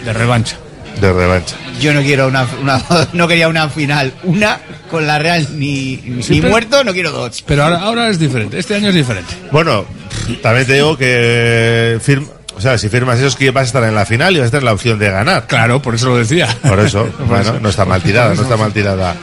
De 0.04 0.12
revancha. 0.12 0.56
De 1.00 1.12
revancha. 1.12 1.54
Yo 1.80 1.92
no 1.92 2.00
quiero 2.00 2.26
una, 2.28 2.46
una- 2.62 2.82
no 3.12 3.28
quería 3.28 3.48
una 3.48 3.68
final, 3.68 4.14
una 4.22 4.58
con 4.90 5.06
la 5.06 5.18
Real 5.18 5.46
ni, 5.58 5.96
ni 6.28 6.40
muerto, 6.40 6.82
no 6.84 6.92
quiero 6.94 7.10
dos. 7.12 7.42
Pero 7.46 7.64
ahora, 7.64 7.80
ahora 7.82 8.08
es 8.08 8.18
diferente. 8.18 8.58
Este 8.58 8.74
año 8.74 8.88
es 8.88 8.94
diferente. 8.94 9.34
Bueno, 9.52 9.84
también 10.42 10.66
te 10.66 10.72
digo 10.74 10.96
que 10.96 11.98
firm- 12.04 12.28
o 12.56 12.60
sea, 12.62 12.78
si 12.78 12.88
firmas 12.88 13.18
eso 13.18 13.26
es 13.26 13.36
que 13.36 13.50
vas 13.50 13.64
a 13.64 13.66
estar 13.66 13.84
en 13.84 13.94
la 13.94 14.06
final 14.06 14.34
y 14.34 14.38
vas 14.38 14.48
a 14.48 14.50
tener 14.52 14.62
la 14.64 14.72
opción 14.72 14.98
de 14.98 15.10
ganar. 15.10 15.46
Claro, 15.46 15.82
por 15.82 15.94
eso 15.94 16.06
lo 16.08 16.16
decía. 16.16 16.48
Por 16.66 16.80
eso, 16.80 17.04
Por 17.18 17.26
bueno, 17.26 17.42
eso. 17.42 17.60
no 17.60 17.68
está 17.68 17.84
mal 17.84 18.00
tirada, 18.02 18.32
no 18.34 18.40
está 18.42 18.56
mal 18.56 18.72
tirada. 18.72 19.14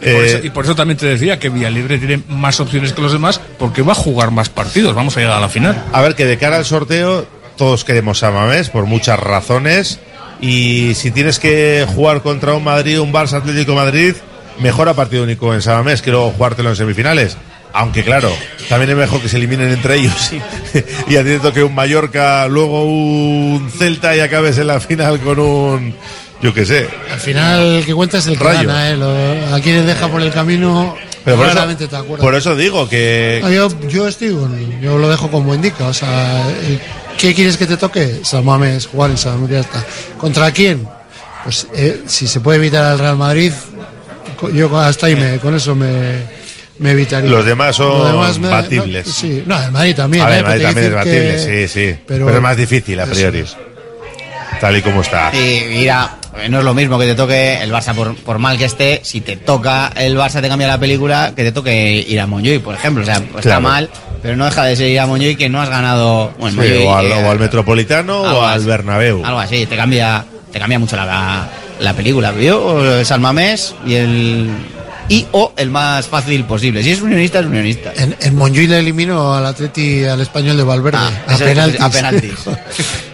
Y 0.00 0.04
por, 0.04 0.22
Eh, 0.22 0.26
eso, 0.26 0.46
y 0.46 0.50
por 0.50 0.64
eso 0.64 0.74
también 0.74 0.96
te 0.96 1.06
decía 1.06 1.38
que 1.38 1.48
Villalibre 1.48 1.98
tiene 1.98 2.22
más 2.28 2.60
opciones 2.60 2.92
que 2.92 3.02
los 3.02 3.12
demás 3.12 3.40
porque 3.58 3.82
va 3.82 3.92
a 3.92 3.96
jugar 3.96 4.30
más 4.30 4.48
partidos. 4.48 4.94
Vamos 4.94 5.16
a 5.16 5.20
llegar 5.20 5.36
a 5.36 5.40
la 5.40 5.48
final. 5.48 5.84
A 5.92 6.00
ver, 6.02 6.14
que 6.14 6.24
de 6.24 6.38
cara 6.38 6.56
al 6.56 6.64
sorteo, 6.64 7.26
todos 7.56 7.84
queremos 7.84 8.22
a 8.22 8.30
Mamés 8.30 8.70
por 8.70 8.86
muchas 8.86 9.18
razones. 9.18 9.98
Y 10.40 10.94
si 10.94 11.10
tienes 11.10 11.38
que 11.38 11.84
jugar 11.94 12.22
contra 12.22 12.54
un 12.54 12.62
Madrid, 12.62 13.00
un 13.00 13.12
Barça 13.12 13.34
Atlético 13.34 13.74
Madrid, 13.74 14.14
mejor 14.60 14.88
a 14.88 14.94
partido 14.94 15.22
único 15.22 15.54
en 15.54 15.62
Samamés 15.62 16.02
que 16.02 16.10
luego 16.10 16.30
jugártelo 16.30 16.70
en 16.70 16.76
semifinales. 16.76 17.36
Aunque 17.72 18.02
claro, 18.02 18.32
también 18.68 18.90
es 18.90 18.96
mejor 18.96 19.20
que 19.20 19.28
se 19.28 19.36
eliminen 19.36 19.70
entre 19.70 19.96
ellos 19.96 20.32
y 21.06 21.16
a 21.16 21.22
te 21.22 21.38
toque 21.38 21.62
un 21.62 21.74
Mallorca, 21.74 22.48
luego 22.48 22.84
un 22.84 23.70
Celta 23.70 24.16
y 24.16 24.20
acabes 24.20 24.56
en 24.58 24.68
la 24.68 24.80
final 24.80 25.20
con 25.20 25.38
un, 25.38 25.94
yo 26.42 26.54
qué 26.54 26.64
sé. 26.66 26.88
Al 27.12 27.18
final 27.20 27.60
el 27.76 27.84
que 27.86 27.94
cuenta 27.94 28.18
es 28.18 28.26
el 28.26 28.38
que 28.38 28.44
Rayo. 28.44 28.68
gana, 28.68 28.90
¿eh? 28.90 28.96
Lo- 28.96 29.54
a 29.54 29.60
quienes 29.60 29.86
deja 29.86 30.08
por 30.08 30.22
el 30.22 30.30
camino, 30.32 30.96
Pero 31.24 31.36
por 31.36 31.46
claramente 31.46 31.84
eso, 31.84 31.90
te 31.90 31.96
acuerdas. 31.96 32.20
por 32.24 32.34
eso 32.34 32.54
digo 32.56 32.88
que 32.88 33.42
yo, 33.52 33.68
yo 33.88 34.06
estoy 34.08 34.36
yo 34.80 34.98
lo 34.98 35.08
dejo 35.08 35.30
como 35.30 35.54
indica, 35.54 35.86
o 35.86 35.94
sea, 35.94 36.48
el- 36.48 36.80
¿qué 37.18 37.34
quieres 37.34 37.56
que 37.56 37.66
te 37.66 37.76
toque? 37.76 38.20
San 38.22 38.44
Mamés, 38.44 38.86
jugar 38.86 39.10
en 39.10 39.18
San 39.18 39.34
Mamés, 39.34 39.50
ya 39.50 39.60
está. 39.60 39.84
¿Contra 40.18 40.50
quién? 40.52 40.86
Pues 41.44 41.66
eh, 41.74 42.02
si 42.06 42.26
se 42.26 42.40
puede 42.40 42.58
evitar 42.58 42.84
al 42.84 42.98
Real 42.98 43.16
Madrid, 43.16 43.52
yo 44.52 44.78
hasta 44.78 45.06
ahí 45.06 45.16
me, 45.16 45.38
con 45.38 45.54
eso 45.56 45.74
me, 45.74 46.22
me 46.78 46.90
evitaría. 46.92 47.30
Los 47.30 47.44
demás 47.44 47.74
son 47.76 47.88
Lo 47.98 48.06
demás 48.06 48.38
me- 48.38 48.48
batibles. 48.48 49.06
no, 49.06 49.12
sí, 49.12 49.42
no, 49.46 49.60
el 49.62 49.72
Madrid 49.72 49.96
también. 49.96 50.24
a 50.24 50.28
ver, 50.28 50.40
¿eh? 50.40 50.42
Madrid 50.42 50.62
también 50.64 50.86
es 50.86 50.94
batible, 50.94 51.32
que- 51.36 51.68
sí, 51.68 51.72
sí. 51.72 51.98
pero- 52.06 52.26
Pero, 52.26 52.36
es 52.36 52.42
más 52.42 52.56
difícil 52.56 53.00
a 53.00 53.06
priori. 53.06 53.40
es. 53.40 53.56
Tal 54.60 54.76
y 54.76 54.82
como 54.82 55.02
está. 55.02 55.30
Y 55.34 55.64
mira, 55.68 56.17
Eh, 56.17 56.17
No 56.48 56.58
es 56.58 56.64
lo 56.64 56.74
mismo 56.74 56.98
que 56.98 57.06
te 57.06 57.14
toque 57.14 57.62
el 57.62 57.72
Barça 57.72 57.94
por, 57.94 58.14
por 58.16 58.38
mal 58.38 58.56
que 58.58 58.64
esté, 58.66 59.00
si 59.02 59.20
te 59.20 59.36
toca 59.36 59.92
el 59.96 60.16
Barça 60.16 60.40
te 60.40 60.48
cambia 60.48 60.68
la 60.68 60.78
película, 60.78 61.32
que 61.34 61.42
te 61.44 61.52
toque 61.52 62.04
ir 62.08 62.20
a 62.20 62.26
Montjuic, 62.26 62.62
por 62.62 62.74
ejemplo. 62.74 63.02
O 63.02 63.06
sea, 63.06 63.20
pues 63.20 63.44
está 63.46 63.60
mal, 63.60 63.88
pero 64.22 64.36
no 64.36 64.44
deja 64.44 64.64
de 64.64 64.76
ser 64.76 64.88
ir 64.88 65.00
a 65.00 65.06
Montjuic 65.06 65.38
que 65.38 65.48
no 65.48 65.60
has 65.60 65.68
ganado... 65.68 66.32
Bueno, 66.38 66.62
Sí, 66.62 66.68
Montjuic, 66.68 66.86
o, 66.88 66.94
al, 66.96 67.06
eh, 67.06 67.24
o 67.26 67.30
al 67.30 67.38
Metropolitano 67.38 68.20
o 68.22 68.44
al 68.46 68.58
así. 68.60 68.66
Bernabéu. 68.66 69.24
Algo 69.24 69.40
así, 69.40 69.66
te 69.66 69.76
cambia, 69.76 70.24
te 70.52 70.58
cambia 70.58 70.78
mucho 70.78 70.96
la, 70.96 71.48
la 71.80 71.92
película. 71.94 72.32
Yo, 72.34 72.98
el 72.98 73.04
San 73.06 73.20
Mamés 73.20 73.74
y 73.86 73.94
el... 73.94 74.50
Y 75.10 75.26
o 75.32 75.54
el 75.56 75.70
más 75.70 76.06
fácil 76.06 76.44
posible. 76.44 76.82
Si 76.82 76.90
es 76.90 77.00
unionista, 77.00 77.40
es 77.40 77.46
unionista. 77.46 77.92
En, 77.96 78.14
en 78.20 78.68
le 78.68 78.78
eliminó 78.78 79.32
al 79.34 79.46
Atleti 79.46 80.04
al 80.04 80.20
español 80.20 80.58
de 80.58 80.62
Valverde. 80.64 80.98
a 80.98 81.08
Ah, 81.26 81.34
ese- 81.34 81.44
penaltis. 81.46 81.80
a 81.80 81.90
penaltis. 81.90 82.32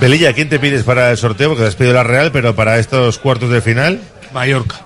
Belilla, 0.00 0.32
¿quién 0.32 0.48
te 0.48 0.58
pides 0.58 0.84
para 0.84 1.10
el 1.10 1.16
sorteo? 1.16 1.48
Porque 1.50 1.62
te 1.62 1.68
has 1.68 1.74
pedido 1.76 1.94
la 1.94 2.04
Real, 2.04 2.30
pero 2.32 2.54
para 2.54 2.78
estos 2.78 3.18
cuartos 3.18 3.50
de 3.50 3.60
final, 3.60 4.00
Mallorca. 4.32 4.76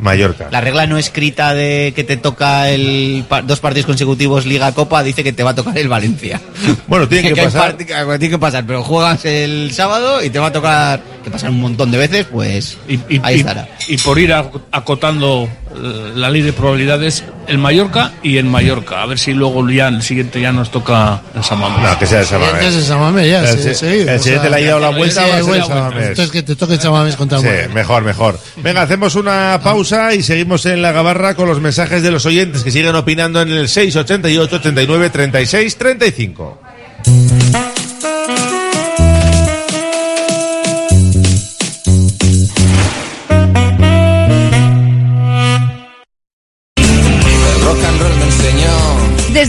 Mallorca. 0.00 0.46
La 0.52 0.60
regla 0.60 0.86
no 0.86 0.96
escrita 0.96 1.54
de 1.54 1.92
que 1.96 2.04
te 2.04 2.16
toca 2.16 2.70
el 2.70 3.24
pa- 3.28 3.42
dos 3.42 3.58
partidos 3.58 3.86
consecutivos 3.86 4.46
Liga 4.46 4.70
Copa 4.72 5.02
dice 5.02 5.24
que 5.24 5.32
te 5.32 5.42
va 5.42 5.50
a 5.50 5.54
tocar 5.56 5.76
el 5.76 5.88
Valencia. 5.88 6.40
Bueno, 6.86 7.08
tiene 7.08 7.32
que 7.34 7.40
hay 7.40 7.46
pasar. 7.46 7.76
que 7.76 7.84
tiene 7.86 8.30
que 8.30 8.38
pasar, 8.38 8.64
pero 8.64 8.84
juegas 8.84 9.24
el 9.24 9.72
sábado 9.72 10.22
y 10.22 10.30
te 10.30 10.38
va 10.38 10.46
a 10.46 10.52
tocar 10.52 11.00
que 11.28 11.32
pasar 11.32 11.50
un 11.50 11.60
montón 11.60 11.90
de 11.90 11.98
veces, 11.98 12.26
pues 12.30 12.78
ahí 12.88 13.00
y, 13.08 13.38
estará. 13.40 13.68
y 13.86 13.96
por 13.98 14.18
ir 14.18 14.30
ac- 14.30 14.60
acotando 14.72 15.48
eh, 15.74 16.12
la 16.14 16.30
ley 16.30 16.42
de 16.42 16.52
probabilidades, 16.52 17.24
el 17.46 17.58
Mallorca 17.58 18.12
y 18.22 18.36
el 18.38 18.44
Mallorca. 18.46 19.02
A 19.02 19.06
ver 19.06 19.18
si 19.18 19.32
luego 19.32 19.68
ya 19.70 19.88
el 19.88 20.02
siguiente 20.02 20.40
ya 20.40 20.52
nos 20.52 20.70
toca 20.70 21.22
el 21.34 21.44
San 21.44 21.58
Mamés. 21.60 21.82
No, 21.82 21.98
que 21.98 22.06
sea 22.06 22.20
el 22.20 22.26
San 22.26 22.40
Mamés. 22.40 22.54
Entonces 22.56 22.82
el 22.82 22.88
Samamés 22.88 23.30
ya, 23.30 23.40
El 23.40 23.46
se- 23.58 23.74
si- 23.74 23.74
seguido, 23.74 24.10
el 24.12 24.18
o 24.18 24.22
siguiente 24.22 24.48
sea, 24.48 24.58
le 24.58 24.64
ha 24.64 24.68
dado 24.68 24.80
la 24.80 24.90
vuelta, 24.96 25.26
va 25.26 25.36
a 25.36 25.42
ser 25.42 25.54
el. 25.56 25.64
Samamés. 25.64 26.08
Entonces 26.08 26.30
que 26.32 26.42
te 26.42 26.56
toque 26.56 26.74
el 26.74 26.80
Samamés 26.80 27.16
contra 27.16 27.38
el 27.38 27.44
Sí, 27.44 27.50
Mallorca. 27.50 27.74
mejor, 27.74 28.04
mejor. 28.04 28.40
Venga, 28.56 28.82
hacemos 28.82 29.14
una 29.14 29.60
pausa 29.62 30.14
y 30.14 30.22
seguimos 30.22 30.64
en 30.66 30.82
la 30.82 30.92
gabarra 30.92 31.34
con 31.34 31.48
los 31.48 31.60
mensajes 31.60 32.02
de 32.02 32.10
los 32.10 32.26
oyentes 32.26 32.62
que 32.64 32.70
siguen 32.70 32.94
opinando 32.94 33.40
en 33.42 33.50
el 33.50 33.68
688 33.68 34.56
89 34.56 35.10
36 35.10 35.76
35. 35.76 36.60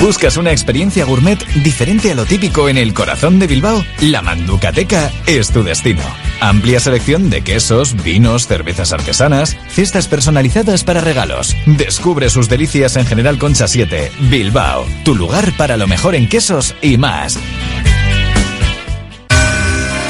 ¿Buscas 0.00 0.36
una 0.36 0.52
experiencia 0.52 1.04
gourmet 1.04 1.38
diferente 1.62 2.12
a 2.12 2.14
lo 2.14 2.26
típico 2.26 2.68
en 2.68 2.76
el 2.76 2.92
corazón 2.92 3.38
de 3.38 3.46
Bilbao? 3.46 3.84
La 4.00 4.20
Manducateca 4.20 5.10
es 5.26 5.50
tu 5.50 5.62
destino. 5.62 6.02
Amplia 6.40 6.80
selección 6.80 7.30
de 7.30 7.42
quesos, 7.42 8.02
vinos, 8.02 8.46
cervezas 8.46 8.92
artesanas, 8.92 9.56
cestas 9.68 10.06
personalizadas 10.06 10.84
para 10.84 11.00
regalos. 11.00 11.56
Descubre 11.66 12.28
sus 12.28 12.48
delicias 12.48 12.96
en 12.96 13.06
General 13.06 13.38
Concha 13.38 13.66
7, 13.68 14.12
Bilbao, 14.30 14.84
tu 15.04 15.14
lugar 15.14 15.52
para 15.56 15.76
lo 15.76 15.86
mejor 15.86 16.14
en 16.14 16.28
quesos 16.28 16.74
y 16.82 16.98
más. 16.98 17.38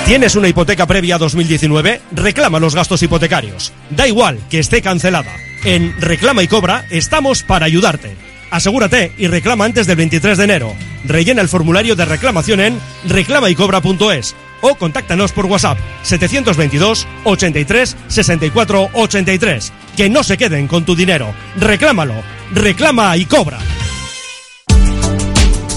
¿Tienes 0.04 0.36
una 0.36 0.48
hipoteca 0.48 0.86
previa 0.86 1.16
a 1.16 1.18
2019? 1.18 2.00
Reclama 2.12 2.60
los 2.60 2.74
gastos 2.74 3.02
hipotecarios. 3.02 3.72
Da 3.90 4.06
igual 4.06 4.38
que 4.50 4.58
esté 4.58 4.82
cancelada. 4.82 5.32
En 5.64 6.00
Reclama 6.00 6.42
y 6.42 6.48
Cobra 6.48 6.84
estamos 6.90 7.42
para 7.42 7.66
ayudarte. 7.66 8.25
Asegúrate 8.50 9.12
y 9.18 9.26
reclama 9.26 9.64
antes 9.64 9.86
del 9.86 9.96
23 9.96 10.38
de 10.38 10.44
enero. 10.44 10.74
Rellena 11.04 11.42
el 11.42 11.48
formulario 11.48 11.96
de 11.96 12.04
reclamación 12.04 12.60
en 12.60 12.80
reclamaycobra.es 13.08 14.34
o 14.60 14.74
contáctanos 14.74 15.32
por 15.32 15.46
WhatsApp 15.46 15.78
722 16.02 17.06
83 17.24 17.96
64 18.08 18.90
83. 18.92 19.72
Que 19.96 20.08
no 20.08 20.22
se 20.22 20.36
queden 20.36 20.68
con 20.68 20.84
tu 20.84 20.94
dinero. 20.94 21.34
Reclámalo. 21.58 22.14
Reclama 22.52 23.16
y 23.16 23.24
cobra. 23.26 23.58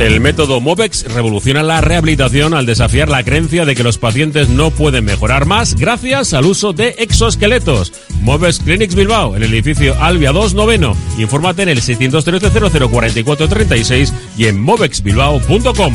El 0.00 0.20
método 0.20 0.60
MOVEX 0.60 1.04
revoluciona 1.12 1.62
la 1.62 1.80
rehabilitación 1.80 2.54
al 2.54 2.66
desafiar 2.66 3.08
la 3.08 3.22
creencia 3.22 3.64
de 3.64 3.74
que 3.74 3.82
los 3.82 3.98
pacientes 3.98 4.48
no 4.48 4.70
pueden 4.70 5.04
mejorar 5.04 5.46
más 5.46 5.74
gracias 5.74 6.34
al 6.34 6.46
uso 6.46 6.72
de 6.72 6.96
exoesqueletos. 6.98 7.92
MOVEX 8.22 8.60
Clinics 8.60 8.94
Bilbao, 8.94 9.36
en 9.36 9.42
el 9.42 9.52
edificio 9.52 9.94
Albia 10.00 10.32
2 10.32 10.54
Noveno. 10.54 10.96
Infórmate 11.18 11.62
en 11.62 11.68
el 11.68 11.80
613 11.80 12.70
0044 12.70 13.48
36 13.48 14.12
y 14.36 14.46
en 14.46 14.60
movexbilbao.com. 14.60 15.94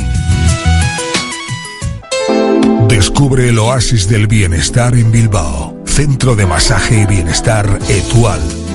Descubre 2.88 3.50
el 3.50 3.60
oasis 3.60 4.08
del 4.08 4.28
bienestar 4.28 4.96
en 4.96 5.12
Bilbao. 5.12 5.78
Centro 5.86 6.36
de 6.36 6.46
masaje 6.46 7.02
y 7.02 7.06
bienestar 7.06 7.80
Etual. 7.90 8.42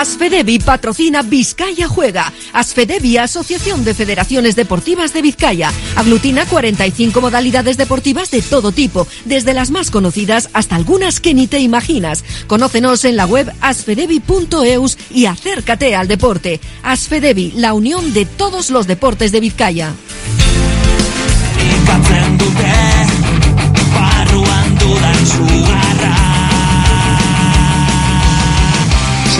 Asfedevi 0.00 0.58
patrocina 0.60 1.20
Vizcaya 1.20 1.86
Juega. 1.86 2.32
Asfedevi, 2.54 3.18
Asociación 3.18 3.84
de 3.84 3.92
Federaciones 3.92 4.56
Deportivas 4.56 5.12
de 5.12 5.20
Vizcaya. 5.20 5.70
Aglutina 5.94 6.46
45 6.46 7.20
modalidades 7.20 7.76
deportivas 7.76 8.30
de 8.30 8.40
todo 8.40 8.72
tipo, 8.72 9.06
desde 9.26 9.52
las 9.52 9.70
más 9.70 9.90
conocidas 9.90 10.48
hasta 10.54 10.76
algunas 10.76 11.20
que 11.20 11.34
ni 11.34 11.46
te 11.48 11.58
imaginas. 11.58 12.24
Conócenos 12.46 13.04
en 13.04 13.16
la 13.16 13.26
web 13.26 13.52
asfedevi.eus 13.60 14.96
y 15.10 15.26
acércate 15.26 15.94
al 15.94 16.08
deporte. 16.08 16.62
Asfedevi, 16.82 17.52
la 17.56 17.74
unión 17.74 18.14
de 18.14 18.24
todos 18.24 18.70
los 18.70 18.86
deportes 18.86 19.32
de 19.32 19.40
Vizcaya. 19.40 19.92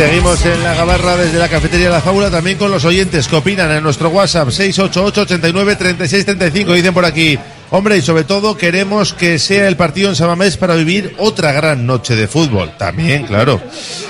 Seguimos 0.01 0.43
en 0.47 0.62
la 0.62 0.74
gabarra 0.74 1.14
desde 1.14 1.39
la 1.39 1.51
cafetería 1.51 1.90
La 1.90 2.01
Fábula, 2.01 2.31
también 2.31 2.56
con 2.56 2.70
los 2.70 2.86
oyentes 2.86 3.28
que 3.28 3.36
opinan 3.36 3.70
en 3.70 3.82
nuestro 3.82 4.09
WhatsApp 4.09 4.48
688 4.48 5.20
89 5.20 5.77
36 5.77 6.24
35. 6.24 6.72
Dicen 6.72 6.94
por 6.94 7.05
aquí, 7.05 7.39
hombre, 7.68 7.98
y 7.98 8.01
sobre 8.01 8.24
todo 8.24 8.56
queremos 8.56 9.12
que 9.12 9.39
sea 9.39 9.68
el 9.68 9.77
partido 9.77 10.09
en 10.09 10.16
Samamés 10.16 10.56
para 10.56 10.74
vivir 10.74 11.14
otra 11.18 11.52
gran 11.52 11.85
noche 11.85 12.16
de 12.16 12.28
fútbol. 12.28 12.72
También, 12.78 13.27
claro. 13.27 13.60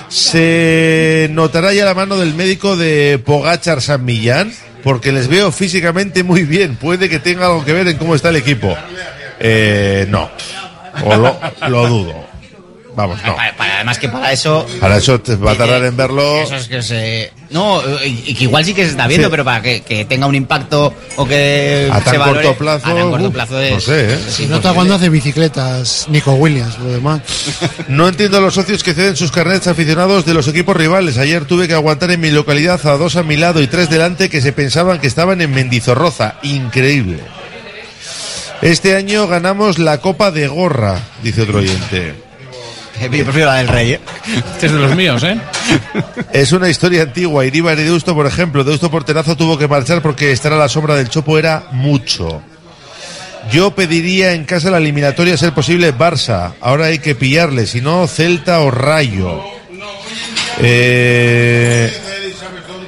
Se 0.06 1.28
notará 1.32 1.72
ya 1.72 1.86
la 1.86 1.94
mano 1.94 2.18
del 2.18 2.34
médico 2.34 2.76
de 2.76 3.20
Pogachar 3.24 3.82
San 3.82 4.04
Millán, 4.04 4.52
porque 4.84 5.10
les 5.10 5.26
veo 5.26 5.50
físicamente 5.50 6.22
muy 6.22 6.44
bien. 6.44 6.76
Puede 6.76 7.08
que 7.08 7.18
tenga 7.18 7.46
algo 7.46 7.64
que 7.64 7.72
ver 7.72 7.88
en 7.88 7.96
cómo 7.96 8.14
está 8.14 8.28
el 8.28 8.36
equipo. 8.36 8.76
Eh, 9.40 10.06
no. 10.08 10.30
O 11.04 11.16
lo 11.68 11.88
dudo. 11.88 12.29
Vamos, 13.00 13.18
no. 13.24 13.34
Para, 13.36 13.56
para- 13.56 13.74
además 13.76 13.98
que 13.98 14.08
para 14.08 14.32
eso... 14.32 14.66
Para 14.80 14.96
eso 14.98 15.20
te 15.20 15.36
va 15.36 15.52
a 15.52 15.54
tardar 15.56 15.82
en 15.84 15.96
verlo. 15.96 16.42
Eso 16.42 16.56
es 16.56 16.68
que 16.68 16.82
se... 16.82 17.32
No, 17.50 17.82
y 18.04 18.34
que 18.34 18.44
igual 18.44 18.64
sí 18.64 18.74
que 18.74 18.84
se 18.84 18.90
está 18.90 19.06
viendo, 19.08 19.26
Sí. 19.26 19.30
pero 19.30 19.44
para 19.44 19.60
que, 19.62 19.80
que 19.82 20.04
tenga 20.04 20.26
un 20.26 20.34
impacto 20.36 20.94
o 21.16 21.26
que 21.26 21.88
A 21.90 22.00
tan 22.00 22.12
se 22.12 22.18
valore, 22.18 22.42
corto 22.44 22.58
plazo, 22.58 22.86
A 22.86 22.94
tan 22.94 23.10
corto 23.10 23.32
plazo 23.32 23.60
es... 23.60 23.72
no 23.72 23.80
sé, 23.80 24.14
¿eh? 24.14 24.18
Se 24.28 24.46
nota 24.46 24.72
cuando 24.72 24.94
hace 24.94 25.08
bicicletas 25.08 26.06
Nico 26.08 26.32
Williams, 26.34 26.78
lo 26.78 26.90
demás. 26.92 27.22
No 27.88 28.06
entiendo 28.08 28.38
a 28.38 28.40
los 28.40 28.54
socios 28.54 28.84
que 28.84 28.94
ceden 28.94 29.16
sus 29.16 29.32
carnets 29.32 29.66
aficionados 29.66 30.24
de 30.24 30.34
los 30.34 30.46
equipos 30.46 30.76
rivales. 30.76 31.18
Ayer 31.18 31.44
tuve 31.44 31.66
que 31.66 31.74
aguantar 31.74 32.10
en 32.12 32.20
mi 32.20 32.30
localidad 32.30 32.80
a 32.86 32.96
dos 32.96 33.16
a 33.16 33.22
mi 33.24 33.36
lado 33.36 33.60
y 33.60 33.66
tres 33.66 33.90
delante 33.90 34.28
que 34.30 34.40
se 34.40 34.52
pensaban 34.52 35.00
que 35.00 35.06
estaban 35.08 35.40
en 35.40 35.50
Mendizorroza. 35.52 36.36
Increíble. 36.42 37.18
Este 38.62 38.94
año 38.94 39.26
ganamos 39.26 39.78
la 39.78 39.98
Copa 39.98 40.30
de 40.30 40.46
Gorra, 40.46 40.98
dice 41.22 41.42
otro 41.42 41.58
oyente. 41.58 42.14
Yo 43.00 43.08
prefiero 43.08 43.46
la 43.46 43.56
del 43.56 43.68
Rey, 43.68 43.92
¿eh? 43.92 44.00
Este 44.52 44.66
es 44.66 44.72
de 44.72 44.78
los 44.78 44.94
míos, 44.94 45.22
¿eh? 45.22 45.38
Es 46.32 46.52
una 46.52 46.68
historia 46.68 47.02
antigua. 47.02 47.44
Iríbar 47.46 47.78
y 47.78 47.84
Deusto, 47.84 48.14
por 48.14 48.26
ejemplo. 48.26 48.62
Deusto 48.62 48.90
Porterazo 48.90 49.36
tuvo 49.36 49.56
que 49.56 49.68
marchar 49.68 50.02
porque 50.02 50.32
estar 50.32 50.52
a 50.52 50.56
la 50.56 50.68
sombra 50.68 50.94
del 50.94 51.08
Chopo 51.08 51.38
era 51.38 51.64
mucho. 51.72 52.42
Yo 53.50 53.70
pediría 53.74 54.32
en 54.34 54.44
casa 54.44 54.70
la 54.70 54.78
eliminatoria, 54.78 55.34
a 55.34 55.38
ser 55.38 55.52
posible, 55.52 55.94
Barça. 55.96 56.52
Ahora 56.60 56.86
hay 56.86 56.98
que 56.98 57.14
pillarle, 57.14 57.66
si 57.66 57.80
no, 57.80 58.06
Celta 58.06 58.60
o 58.60 58.70
Rayo. 58.70 59.42
Eh, 60.60 61.90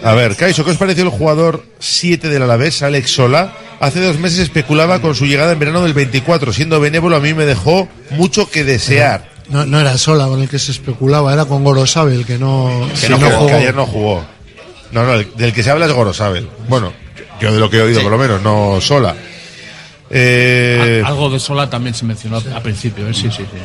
a 0.05 0.15
ver, 0.15 0.37
Caiso, 0.37 0.65
¿qué 0.65 0.73
os 0.73 0.77
pareció 0.77 1.05
el 1.05 1.11
jugador 1.11 1.65
7 1.79 2.29
del 2.29 2.43
Alavés, 2.43 2.83
Alex 2.83 3.11
Sola? 3.11 3.55
Hace 3.81 4.01
dos 4.01 4.19
meses 4.19 4.39
especulaba 4.41 5.01
con 5.01 5.15
su 5.15 5.27
llegada 5.27 5.53
en 5.53 5.59
verano 5.59 5.83
del 5.83 5.95
24. 5.95 6.53
Siendo 6.53 6.79
benévolo, 6.81 7.17
a 7.17 7.21
mí 7.21 7.35
me 7.35 7.47
dejó 7.47 7.89
mucho 8.11 8.49
que 8.49 8.63
desear. 8.63 9.32
No, 9.49 9.67
no 9.67 9.81
era 9.81 9.97
sola 9.99 10.27
con 10.27 10.41
el 10.41 10.49
que 10.49 10.59
se 10.59 10.73
especulaba, 10.73 11.33
era 11.33 11.45
con 11.45 11.63
Gorosabel, 11.65 12.21
el 12.21 12.27
que 12.27 12.39
no, 12.39 12.89
Que, 12.95 13.07
que 13.07 13.09
no 13.11 13.19
no 13.19 13.27
jugó, 13.27 13.39
jugó. 13.39 13.47
que 13.49 13.55
ayer 13.55 13.75
no 13.75 13.87
jugó. 13.87 14.25
No, 14.93 15.05
no, 15.05 15.15
el- 15.15 15.35
del 15.37 15.53
que 15.53 15.63
se 15.63 15.71
habla 15.71 15.87
es 15.87 15.93
Gorosabel. 15.93 16.49
Bueno, 16.69 16.93
yo 17.41 17.53
de 17.53 17.59
lo 17.59 17.69
que 17.71 17.79
he 17.79 17.83
oído, 17.83 18.03
por 18.03 18.11
lo 18.13 18.19
menos, 18.19 18.41
no 18.43 18.81
sola. 18.81 19.15
Eh, 20.11 21.01
Al- 21.05 21.13
Algo 21.13 21.31
de 21.31 21.41
Sola 21.41 21.69
también 21.71 21.95
se 21.95 22.05
mencionó 22.05 22.37
a 22.55 22.61
principio, 22.61 23.09
¿eh? 23.09 23.15
Sí, 23.15 23.23
sí, 23.31 23.39
sí. 23.51 23.59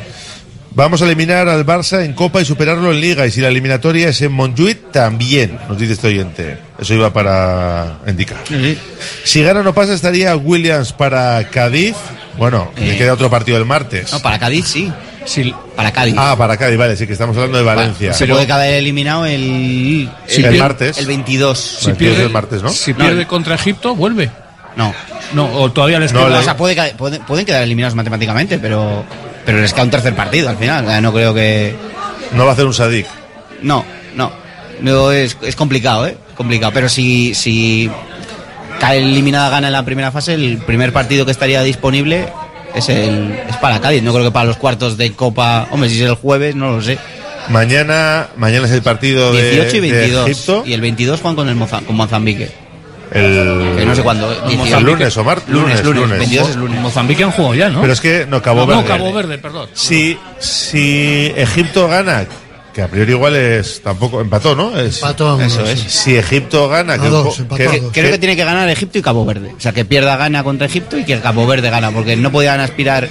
Vamos 0.70 1.02
a 1.02 1.06
eliminar 1.06 1.48
al 1.48 1.66
Barça 1.66 2.04
en 2.04 2.12
Copa 2.12 2.40
y 2.40 2.44
superarlo 2.44 2.92
en 2.92 3.00
Liga. 3.00 3.26
Y 3.26 3.30
si 3.32 3.40
la 3.40 3.48
eliminatoria 3.48 4.08
es 4.10 4.22
en 4.22 4.32
Montjuic, 4.32 4.92
también, 4.92 5.58
nos 5.68 5.76
dice 5.78 5.94
este 5.94 6.06
oyente. 6.08 6.58
Eso 6.78 6.94
iba 6.94 7.12
para 7.12 7.98
indicar. 8.06 8.38
Si 9.24 9.42
gana 9.42 9.60
o 9.60 9.62
no 9.62 9.74
pasa, 9.74 9.92
estaría 9.94 10.36
Williams 10.36 10.92
para 10.92 11.48
Cádiz. 11.50 11.96
Bueno, 12.38 12.70
le 12.76 12.94
Eh. 12.94 12.96
queda 12.98 13.14
otro 13.14 13.28
partido 13.28 13.58
el 13.58 13.64
martes. 13.64 14.12
No, 14.12 14.20
para 14.20 14.38
Cádiz 14.38 14.66
sí. 14.66 14.92
Sí. 15.28 15.54
Para 15.76 15.92
Cádiz. 15.92 16.14
Ah, 16.16 16.34
para 16.36 16.56
Cádiz, 16.56 16.78
vale, 16.78 16.96
sí, 16.96 17.06
que 17.06 17.12
estamos 17.12 17.36
hablando 17.36 17.58
de 17.58 17.64
Valencia. 17.64 18.14
Se 18.14 18.26
puede 18.26 18.46
quedar 18.46 18.66
eliminado 18.66 19.26
el, 19.26 20.08
el 20.26 20.58
martes. 20.58 20.96
El 20.98 21.06
22. 21.06 21.58
Si 21.58 21.92
pierde, 21.92 22.22
el 22.24 22.30
martes, 22.30 22.62
¿no? 22.62 22.70
Si 22.70 22.94
pierde 22.94 23.26
contra 23.26 23.54
Egipto, 23.54 23.94
vuelve. 23.94 24.30
No. 24.76 24.94
No, 25.34 25.52
o 25.54 25.70
todavía 25.70 25.98
les 25.98 26.12
No, 26.12 26.26
queda. 26.26 26.38
o 26.38 26.42
sea, 26.42 26.56
puede 26.56 26.94
pueden, 26.94 27.44
quedar 27.44 27.62
eliminados 27.62 27.94
matemáticamente, 27.94 28.58
pero, 28.58 29.04
pero 29.44 29.60
les 29.60 29.72
queda 29.74 29.84
un 29.84 29.90
tercer 29.90 30.14
partido 30.16 30.48
al 30.48 30.56
final. 30.56 31.02
No 31.02 31.12
creo 31.12 31.34
que. 31.34 31.74
No 32.32 32.44
va 32.44 32.50
a 32.50 32.54
hacer 32.54 32.64
un 32.64 32.72
Sadik. 32.74 33.06
No, 33.62 33.84
no. 34.14 34.32
No, 34.80 35.12
es, 35.12 35.36
es 35.42 35.56
complicado, 35.56 36.06
¿eh? 36.06 36.16
Complicado. 36.36 36.72
Pero 36.72 36.88
si, 36.88 37.34
si 37.34 37.90
cae 38.80 38.98
eliminada 38.98 39.50
gana 39.50 39.66
en 39.66 39.72
la 39.72 39.84
primera 39.84 40.10
fase, 40.10 40.34
el 40.34 40.58
primer 40.58 40.92
partido 40.92 41.26
que 41.26 41.32
estaría 41.32 41.62
disponible 41.62 42.28
es 42.74 42.88
el 42.88 43.32
es 43.48 43.56
para 43.56 43.80
Cádiz. 43.80 44.02
No 44.02 44.12
creo 44.12 44.24
que 44.24 44.30
para 44.30 44.46
los 44.46 44.56
cuartos 44.56 44.96
de 44.96 45.12
Copa. 45.12 45.68
Hombre, 45.70 45.88
si 45.88 46.02
es 46.02 46.08
el 46.08 46.14
jueves, 46.14 46.54
no 46.54 46.72
lo 46.72 46.82
sé. 46.82 46.98
Mañana, 47.48 48.28
mañana 48.36 48.66
es 48.66 48.72
el 48.72 48.82
partido 48.82 49.32
de, 49.32 49.50
18 49.52 49.76
y 49.76 49.80
de 49.80 49.90
22. 49.92 50.28
Egipto. 50.30 50.62
y 50.66 50.72
el 50.74 50.80
22 50.82 51.20
juegan 51.20 51.36
con, 51.36 51.48
el 51.48 51.56
Moza- 51.56 51.82
con 51.84 51.96
Mozambique. 51.96 52.50
El, 53.10 53.74
Que 53.78 53.86
no 53.86 53.94
sé 53.94 54.02
cuándo. 54.02 54.30
¿eh? 54.30 54.36
el 54.44 54.50
18. 54.50 54.80
lunes 54.82 55.16
o 55.16 55.24
martes. 55.24 55.48
Lunes, 55.48 55.82
lunes, 55.82 56.10
22 56.18 56.48
es 56.50 56.56
lunes. 56.56 56.78
Mozambique 56.80 57.24
han 57.24 57.30
jugado 57.30 57.54
ya, 57.54 57.70
¿no? 57.70 57.80
Pero 57.80 57.92
es 57.94 58.00
que 58.02 58.26
no, 58.28 58.42
Cabo 58.42 58.60
No, 58.60 58.66
Verde. 58.66 58.82
no, 58.82 58.86
Cabo 58.86 59.12
Verde, 59.14 59.38
perdón. 59.38 59.68
Si, 59.72 60.18
si 60.38 61.32
Egipto 61.34 61.88
gana, 61.88 62.26
que 62.74 62.82
a 62.82 62.88
priori 62.88 63.12
igual 63.12 63.34
es 63.36 63.80
tampoco 63.82 64.20
empató, 64.20 64.54
¿no? 64.54 64.78
Es, 64.78 64.96
Empató, 64.96 65.40
Eso 65.40 65.64
es. 65.64 65.80
Si 65.80 66.16
Egipto 66.16 66.68
gana, 66.68 66.94
A 66.94 66.98
que, 66.98 67.08
dos, 67.08 67.34
que- 67.36 67.42
empató 67.42 67.68
a 67.68 67.72
que- 67.72 67.80
dos. 67.80 67.92
Creo 67.92 68.10
que 68.12 68.18
tiene 68.18 68.36
que 68.36 68.44
ganar 68.44 68.68
Egipto 68.68 68.98
y 68.98 69.02
Cabo 69.02 69.24
Verde. 69.24 69.52
O 69.56 69.60
sea, 69.60 69.72
que 69.72 69.84
pierda 69.84 70.16
gana 70.16 70.44
contra 70.44 70.66
Egipto 70.66 70.96
y 70.98 71.04
que 71.04 71.18
Cabo 71.20 71.46
Verde 71.46 71.70
gana, 71.70 71.90
porque 71.90 72.16
no 72.16 72.30
podían 72.30 72.60
aspirar 72.60 73.08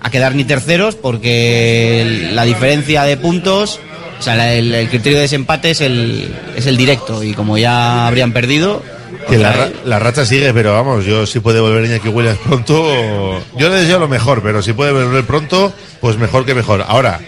a 0.00 0.10
quedar 0.10 0.34
ni 0.34 0.44
terceros, 0.44 0.94
porque 0.96 2.30
la 2.32 2.44
diferencia 2.44 3.04
de 3.04 3.16
puntos, 3.16 3.80
o 4.18 4.22
sea, 4.22 4.34
la- 4.34 4.52
el, 4.52 4.74
el 4.74 4.88
criterio 4.88 5.16
de 5.18 5.22
desempate 5.22 5.70
es 5.70 5.80
el, 5.80 6.34
es 6.56 6.66
el 6.66 6.76
directo, 6.76 7.22
y 7.22 7.32
como 7.32 7.56
ya 7.58 8.06
habrían 8.06 8.32
perdido. 8.32 8.82
que 9.28 9.38
la, 9.38 9.70
la 9.84 9.98
racha 9.98 10.24
sigue, 10.26 10.52
pero 10.52 10.74
vamos, 10.74 11.04
yo 11.04 11.26
si 11.26 11.40
puede 11.40 11.60
volver 11.60 11.84
Iñaki 11.86 12.08
Williams 12.08 12.38
pronto, 12.46 13.40
yo 13.58 13.68
le 13.68 13.76
deseo 13.76 13.98
lo 13.98 14.08
mejor, 14.08 14.42
pero 14.42 14.62
si 14.62 14.72
puede 14.74 14.92
volver 14.92 15.24
pronto, 15.24 15.72
pues 16.00 16.16
mejor 16.18 16.44
que 16.44 16.54
mejor. 16.54 16.84
Ahora, 16.86 17.20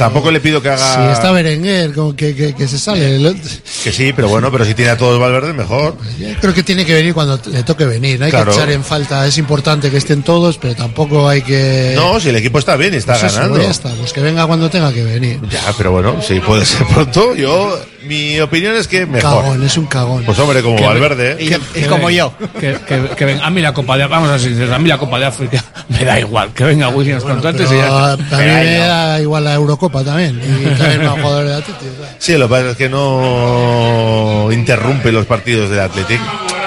tampoco 0.00 0.30
le 0.30 0.40
pido 0.40 0.60
que 0.62 0.68
haga... 0.70 0.94
Si 1.06 1.12
está 1.12 1.30
Berenguer, 1.30 1.92
como 1.92 2.16
que, 2.16 2.34
que, 2.34 2.54
que 2.54 2.66
se 2.66 2.78
sale. 2.78 3.18
otro- 3.26 3.40
Que 3.84 3.92
sí, 3.92 4.12
pero 4.14 4.28
bueno, 4.28 4.50
pero 4.50 4.64
si 4.64 4.74
tiene 4.74 4.90
a 4.90 4.96
todos 4.96 5.20
Valverde, 5.20 5.52
mejor. 5.52 5.96
Yo 6.18 6.28
creo 6.40 6.54
que 6.54 6.62
tiene 6.62 6.84
que 6.84 6.94
venir 6.94 7.14
cuando 7.14 7.38
le 7.52 7.62
toque 7.62 7.84
venir. 7.86 8.18
No 8.18 8.24
hay 8.24 8.30
Claro. 8.30 8.50
que 8.50 8.56
echar 8.56 8.70
en 8.70 8.82
falta. 8.82 9.26
Es 9.26 9.38
importante 9.38 9.90
que 9.90 9.98
estén 9.98 10.22
todos, 10.22 10.58
pero 10.58 10.74
tampoco 10.74 11.28
hay 11.28 11.42
que. 11.42 11.92
No, 11.94 12.18
si 12.18 12.30
el 12.30 12.36
equipo 12.36 12.58
está 12.58 12.76
bien 12.76 12.94
y 12.94 12.96
está 12.96 13.12
Pues 13.12 13.24
eso, 13.32 13.36
ganando. 13.42 13.62
ya 13.62 13.70
está. 13.70 13.90
Pues 13.94 14.12
que 14.12 14.20
venga 14.20 14.46
cuando 14.46 14.68
tenga 14.70 14.92
que 14.92 15.04
venir. 15.04 15.38
Ya, 15.50 15.62
pero 15.76 15.92
bueno, 15.92 16.20
si 16.22 16.40
puede 16.40 16.64
ser 16.64 16.86
pronto, 16.86 17.34
yo, 17.34 17.78
mi 18.04 18.40
opinión 18.40 18.76
es 18.76 18.88
que 18.88 19.06
mejor. 19.06 19.42
Cagón, 19.42 19.62
es 19.62 19.76
un 19.76 19.86
cagón. 19.86 20.24
Pues 20.24 20.38
hombre, 20.38 20.62
como 20.62 20.76
Que- 20.76 20.84
Valverde, 20.86 21.36
¿eh? 21.38 21.60
Y, 21.74 21.82
como 21.84 22.10
yo. 22.10 22.32
Que, 22.58 22.76
que, 22.86 23.08
que 23.16 23.24
ven- 23.24 23.40
a 23.42 23.50
mí 23.50 23.60
la 23.60 23.72
Copa 23.74 23.96
de 23.98 24.06
vamos 24.06 24.28
a 24.30 24.38
ser 24.38 24.48
sinceros, 24.50 24.72
a 24.74 24.78
mí 24.78 24.88
la 24.88 24.98
Copa 24.98 25.18
de 25.18 25.26
África 25.26 25.64
me 25.88 26.04
da 26.04 26.18
igual, 26.20 26.50
que 26.54 26.64
venga 26.64 26.88
Williams 26.88 27.22
cuanto 27.24 27.48
antes 27.48 27.70
y 27.70 27.76
ya 27.76 28.16
Pero 28.30 28.38
me 28.54 28.76
da 28.78 29.20
igual 29.20 29.44
la 29.44 29.54
Eurocopa 29.54 30.02
también. 30.04 30.40
Y 30.40 30.64
también 30.78 31.04
más 31.04 31.20
jugadores 31.20 31.50
de 31.50 31.56
Atleti. 31.56 31.86
o 31.86 32.04
sea. 32.04 32.14
Sí, 32.18 32.36
lo 32.36 32.46
que 32.48 32.50
pasa 32.50 32.70
es 32.70 32.76
que 32.76 32.88
no 32.88 34.48
interrumpe 34.52 35.12
los 35.12 35.26
partidos 35.26 35.70
del 35.70 35.80
Athletic, 35.80 36.20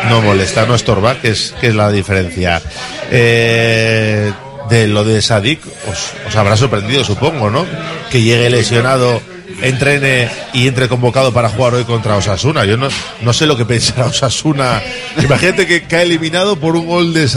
no 0.09 0.21
molesta, 0.21 0.65
no 0.65 0.75
estorba, 0.75 1.15
que 1.19 1.29
es, 1.29 1.53
que 1.59 1.67
es 1.67 1.75
la 1.75 1.91
diferencia. 1.91 2.61
Eh, 3.11 4.31
de 4.69 4.87
lo 4.87 5.03
de 5.03 5.21
Sadik, 5.21 5.59
os, 5.91 6.13
os 6.27 6.35
habrá 6.35 6.55
sorprendido, 6.57 7.03
supongo, 7.03 7.49
¿no? 7.49 7.65
Que 8.09 8.21
llegue 8.21 8.49
lesionado, 8.49 9.21
entrene 9.61 10.29
y 10.53 10.67
entre 10.67 10.87
convocado 10.87 11.33
para 11.33 11.49
jugar 11.49 11.73
hoy 11.75 11.83
contra 11.83 12.15
Osasuna. 12.15 12.65
Yo 12.65 12.77
no, 12.77 12.87
no 13.21 13.33
sé 13.33 13.45
lo 13.45 13.55
que 13.57 13.65
pensará 13.65 14.05
Osasuna. 14.07 14.81
Imagínate 15.23 15.67
que 15.67 15.83
cae 15.83 16.03
eliminado 16.03 16.55
por 16.57 16.75
un 16.75 16.85
gol 16.87 17.13
de 17.13 17.27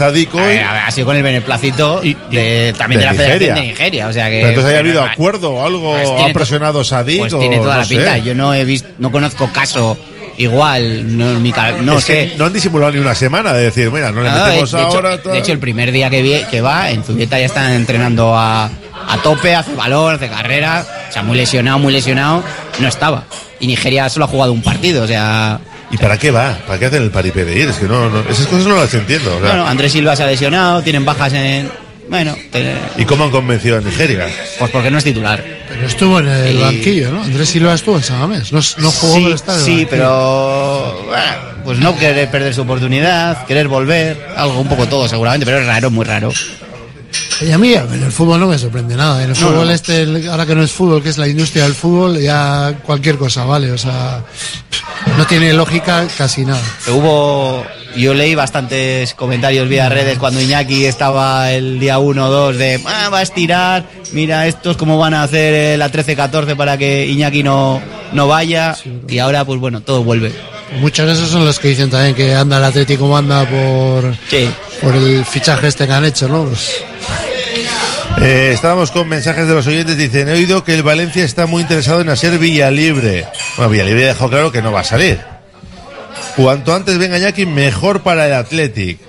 ver, 0.47 0.63
ha 0.63 0.91
sido 0.91 1.05
con 1.07 1.15
el 1.15 1.23
beneplácito 1.23 2.01
de, 2.01 2.73
también 2.77 3.01
de 3.01 3.05
de, 3.07 3.11
la 3.11 3.11
Nigeria. 3.13 3.27
Federación 3.37 3.55
de 3.55 3.61
Nigeria. 3.61 4.07
O 4.07 4.13
sea 4.13 4.29
que, 4.29 4.35
Pero 4.37 4.47
entonces 4.49 4.69
haya 4.71 4.79
habido 4.79 5.01
Pero, 5.01 5.13
acuerdo 5.13 5.51
o 5.51 5.65
algo, 5.65 5.93
Pues 5.93 6.29
ha 6.29 6.33
presionado 6.33 6.83
Sadik 6.83 7.19
Pues 7.19 7.37
tiene 7.37 7.57
toda 7.57 7.73
no 7.75 7.79
la 7.81 7.85
sé. 7.85 7.95
pinta. 7.95 8.17
Yo 8.17 8.35
no 8.35 8.53
he 8.53 8.65
visto, 8.65 8.89
no 8.99 9.11
conozco 9.11 9.49
caso 9.53 9.97
igual. 10.37 11.17
No, 11.17 11.39
mi 11.39 11.51
ca- 11.51 11.71
no 11.81 11.97
Es 11.97 12.05
que 12.05 12.29
sé. 12.29 12.35
no 12.37 12.45
han 12.45 12.53
disimulado 12.53 12.91
ni 12.91 12.99
una 12.99 13.15
semana 13.15 13.53
de 13.53 13.63
decir, 13.65 13.89
mira, 13.91 14.11
no 14.11 14.21
le 14.21 14.29
No, 14.29 14.45
metemos 14.45 14.71
de 14.71 14.77
hecho, 14.79 14.87
ahora. 14.87 15.17
de 15.17 15.37
hecho, 15.37 15.51
el 15.51 15.59
primer 15.59 15.91
día 15.91 16.09
que, 16.09 16.21
vi- 16.21 16.43
que 16.49 16.61
va, 16.61 16.91
en 16.91 17.03
Zubieta 17.03 17.39
ya 17.39 17.45
están 17.45 17.71
entrenando 17.73 18.35
a, 18.37 18.65
a 18.65 19.17
tope, 19.23 19.55
hace 19.55 19.73
valor, 19.75 20.15
hace 20.15 20.29
carrera. 20.29 20.85
O 21.09 21.11
sea, 21.11 21.23
muy 21.23 21.37
lesionado, 21.37 21.79
muy 21.79 21.93
lesionado. 21.93 22.43
No 22.79 22.87
estaba. 22.87 23.23
Y 23.59 23.67
Nigeria 23.67 24.09
solo 24.09 24.25
ha 24.25 24.27
jugado 24.27 24.53
un 24.53 24.61
partido, 24.61 25.03
o 25.03 25.07
sea. 25.07 25.59
¿Y 25.89 25.97
para 25.97 26.17
qué 26.17 26.31
va? 26.31 26.57
¿Para 26.67 26.77
qué 26.79 26.85
hacen 26.87 27.03
el 27.03 27.11
paripé 27.11 27.45
de 27.45 27.59
ir? 27.59 27.69
Es 27.69 27.77
que 27.77 27.85
no, 27.87 28.09
no- 28.09 28.19
esas 28.29 28.45
cosas 28.47 28.67
no 28.67 28.75
las 28.75 28.93
entiendo. 28.93 29.35
o 29.37 29.39
sea, 29.39 29.49
Bueno, 29.49 29.67
Andrés 29.67 29.91
Silva 29.93 30.15
se 30.15 30.23
ha 30.23 30.27
lesionado, 30.27 30.81
tienen 30.83 31.05
bajas 31.05 31.33
en. 31.33 31.71
Bueno, 32.09 32.35
te- 32.51 32.73
¿Y 32.97 33.03
cómo 33.05 33.25
han 33.25 33.31
convencido 33.31 33.77
a 33.77 33.81
Nigeria? 33.81 34.27
pues 34.59 34.71
porque 34.71 34.89
no 34.91 34.97
es 34.97 35.03
titular. 35.03 35.43
Pero 35.67 35.85
estuvo 35.87 36.19
en 36.19 36.27
el 36.29 36.55
Y- 36.57 36.61
banquillo, 36.61 37.11
¿no? 37.11 37.23
Andrés 37.23 37.49
Silva 37.49 37.73
estuvo 37.73 37.97
en 37.97 38.03
Samamés. 38.03 38.53
No, 38.53 38.59
no 38.77 38.91
jugó, 38.91 39.15
sí, 39.15 39.25
en 39.25 39.31
el 39.31 39.39
sí, 39.61 39.87
pero 39.89 41.03
bueno, 41.05 41.23
pues 41.65 41.79
no 41.79 41.97
querer 41.97 42.29
perder 42.31 42.53
su 42.53 42.61
oportunidad, 42.61 43.45
querer 43.45 43.67
volver, 43.67 44.25
algo 44.37 44.59
un 44.61 44.69
poco 44.69 44.87
todo 44.87 45.07
seguramente, 45.09 45.45
pero 45.45 45.59
es 45.59 45.65
raro, 45.67 45.89
muy 45.91 46.05
raro. 46.05 46.31
Y 47.41 47.51
a 47.51 47.57
mí 47.57 47.73
en 47.73 48.03
el 48.03 48.11
fútbol 48.11 48.39
no 48.39 48.47
me 48.47 48.57
sorprende 48.57 48.95
nada. 48.95 49.23
En 49.23 49.31
el 49.31 49.39
No, 49.39 49.47
fútbol 49.47 49.67
no. 49.67 49.71
este, 49.73 50.01
el- 50.01 50.27
ahora 50.29 50.45
que 50.45 50.55
no 50.55 50.63
es 50.63 50.71
fútbol, 50.71 51.03
que 51.03 51.09
es 51.09 51.17
la 51.17 51.27
industria 51.27 51.63
del 51.63 51.73
fútbol, 51.75 52.19
ya 52.19 52.73
cualquier 52.83 53.17
cosa 53.17 53.45
vale. 53.45 53.71
O 53.71 53.77
sea, 53.77 54.23
no 55.17 55.25
tiene 55.27 55.53
lógica 55.53 56.07
casi 56.17 56.45
nada. 56.45 56.61
Hubo, 56.87 57.63
yo 57.95 58.13
leí 58.15 58.33
bastantes 58.35 59.13
comentarios 59.13 59.69
vía 59.69 59.87
redes 59.89 60.17
cuando 60.17 60.41
Iñaki 60.41 60.85
estaba 60.85 61.51
el 61.51 61.79
día 61.79 61.99
1 61.99 62.25
o 62.25 62.29
2 62.31 62.57
de, 62.57 62.81
ah, 62.85 63.09
va 63.09 63.19
a 63.19 63.21
estirar, 63.21 63.85
mira 64.13 64.47
estos 64.47 64.75
cómo 64.77 64.97
van 64.97 65.13
a 65.13 65.23
hacer 65.23 65.53
eh, 65.53 65.77
la 65.77 65.91
13-14 65.91 66.55
para 66.55 66.77
que 66.77 67.05
Iñaki 67.07 67.43
no, 67.43 67.79
no 68.13 68.27
vaya, 68.27 68.75
y 69.07 69.19
ahora 69.19 69.45
pues 69.45 69.59
bueno, 69.59 69.81
todo 69.81 70.03
vuelve. 70.03 70.33
Muchos 70.73 71.05
de 71.07 71.13
esos 71.13 71.29
son 71.29 71.45
los 71.45 71.59
que 71.59 71.69
dicen 71.69 71.89
también 71.89 72.13
que 72.13 72.35
anda 72.35 72.57
el 72.57 72.63
Atlético 72.65 73.03
como 73.03 73.17
anda 73.17 73.45
por, 73.49 74.15
Sí. 74.29 74.49
por 74.81 74.95
el 74.95 75.23
fichaje 75.25 75.67
este 75.67 75.87
que 75.87 75.93
han 75.93 76.05
hecho, 76.05 76.27
¿no? 76.27 76.45
Pues, 76.45 76.83
Eh, 78.19 78.51
estábamos 78.53 78.89
con 78.91 79.07
mensajes 79.07 79.47
de 79.47 79.53
los 79.53 79.67
oyentes. 79.67 79.95
Dicen, 79.95 80.27
he 80.27 80.31
oído 80.33 80.63
que 80.63 80.73
el 80.73 80.81
Valencia 80.81 81.23
está 81.23 81.45
muy 81.45 81.61
interesado 81.61 82.01
en 82.01 82.09
hacer 82.09 82.39
Villalibre. 82.39 83.27
Bueno, 83.57 83.69
Villalibre 83.71 84.05
ha 84.05 84.07
dejado 84.07 84.29
claro 84.29 84.51
que 84.51 84.61
no 84.61 84.71
va 84.71 84.79
a 84.79 84.83
salir. 84.83 85.19
Cuanto 86.35 86.73
antes 86.73 86.97
venga 86.97 87.17
Iñaki, 87.19 87.45
mejor 87.45 88.01
para 88.01 88.25
el 88.27 88.33
Athletic. 88.33 88.99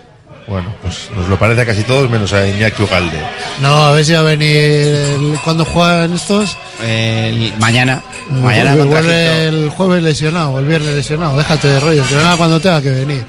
Bueno, 0.49 0.75
pues 0.83 1.11
nos 1.15 1.29
lo 1.29 1.39
parece 1.39 1.61
a 1.61 1.67
casi 1.67 1.83
todos, 1.83 2.09
menos 2.09 2.33
a 2.33 2.47
Iñaki 2.49 2.83
Ugalde. 2.83 3.19
No, 3.61 3.85
a 3.85 3.93
ver 3.93 4.05
si 4.05 4.13
va 4.15 4.21
a 4.21 4.23
venir. 4.23 4.57
el- 4.57 5.39
¿Cuándo 5.45 5.65
juegan 5.67 6.15
estos? 6.15 6.57
El- 6.83 7.53
mañana. 7.59 8.03
Mañana 8.31 8.75
Vuelve- 8.75 8.79
contra 8.79 9.01
vuelve 9.03 9.49
el 9.49 9.69
jueves 9.71 10.03
lesionado, 10.03 10.59
el 10.59 10.65
viernes 10.67 10.95
lesionado. 10.95 11.37
Déjate 11.37 11.69
de 11.69 11.81
rollo, 11.81 12.03
que 12.09 12.15
venga 12.15 12.37
cuando 12.39 12.61
tenga 12.61 12.81
que 12.81 12.91
venir. 12.91 13.25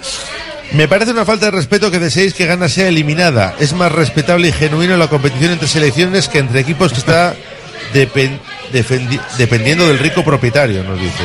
Me 0.71 0.87
parece 0.87 1.11
una 1.11 1.25
falta 1.25 1.45
de 1.47 1.51
respeto 1.51 1.91
que 1.91 1.99
deseéis 1.99 2.33
que 2.33 2.45
Gana 2.45 2.69
sea 2.69 2.87
eliminada. 2.87 3.53
Es 3.59 3.73
más 3.73 3.91
respetable 3.91 4.47
y 4.47 4.51
genuino 4.53 4.95
la 4.97 5.07
competición 5.07 5.51
entre 5.51 5.67
selecciones 5.67 6.29
que 6.29 6.39
entre 6.39 6.59
equipos 6.61 6.93
que 6.93 6.99
está 6.99 7.33
dependiendo 9.37 9.87
del 9.87 9.99
rico 9.99 10.23
propietario, 10.23 10.83
nos 10.83 10.99
dice. 10.99 11.23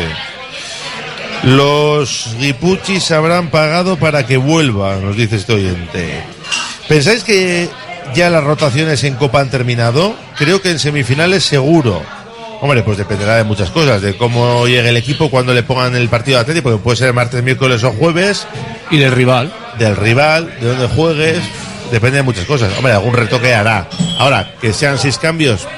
Los 1.47 2.35
guipuchis 2.39 3.11
habrán 3.11 3.51
pagado 3.51 3.99
para 3.99 4.27
que 4.27 4.39
vuelva, 4.39 4.97
nos 4.97 5.17
dice 5.17 5.37
este 5.37 5.53
oyente. 5.53 6.23
¿Pensáis 6.89 7.23
que 7.23 7.69
ya 8.15 8.31
las 8.31 8.43
rotaciones 8.43 9.05
en 9.05 9.15
Copa 9.17 9.41
han 9.41 9.51
terminado? 9.51 10.15
Creo 10.37 10.63
que 10.63 10.71
en 10.71 10.79
semifinales 10.79 11.45
seguro. 11.45 12.03
Hombre, 12.63 12.83
pues 12.83 12.97
dependerá 12.97 13.37
de 13.37 13.45
muchas 13.45 13.71
cosas, 13.71 14.01
de 14.01 14.17
cómo 14.17 14.67
llegue 14.67 14.89
el 14.89 14.97
equipo 14.97 15.29
cuando 15.29 15.53
le 15.53 15.63
pongan 15.63 15.95
el 15.97 16.09
partido 16.09 16.39
de 16.39 16.43
Atlético, 16.43 16.71
porque 16.71 16.83
puede 16.83 16.97
ser 16.97 17.13
martes, 17.13 17.43
miércoles 17.43 17.85
o 17.85 17.93
jueves. 17.93 18.47
Y 18.91 18.97
del 18.97 19.13
rival. 19.13 19.53
Del 19.79 19.97
rival, 19.97 20.51
de 20.61 20.69
dónde 20.69 20.89
juegues, 20.89 21.41
depende 21.93 22.19
de 22.19 22.23
muchas 22.23 22.47
cosas. 22.47 22.73
Hombre, 22.79 22.93
algún 22.95 23.13
retoque 23.13 23.53
hará. 23.53 23.87
Ahora, 24.19 24.55
que 24.63 24.73
sean 24.73 24.99
seis 24.99 25.19
cambios, 25.19 25.69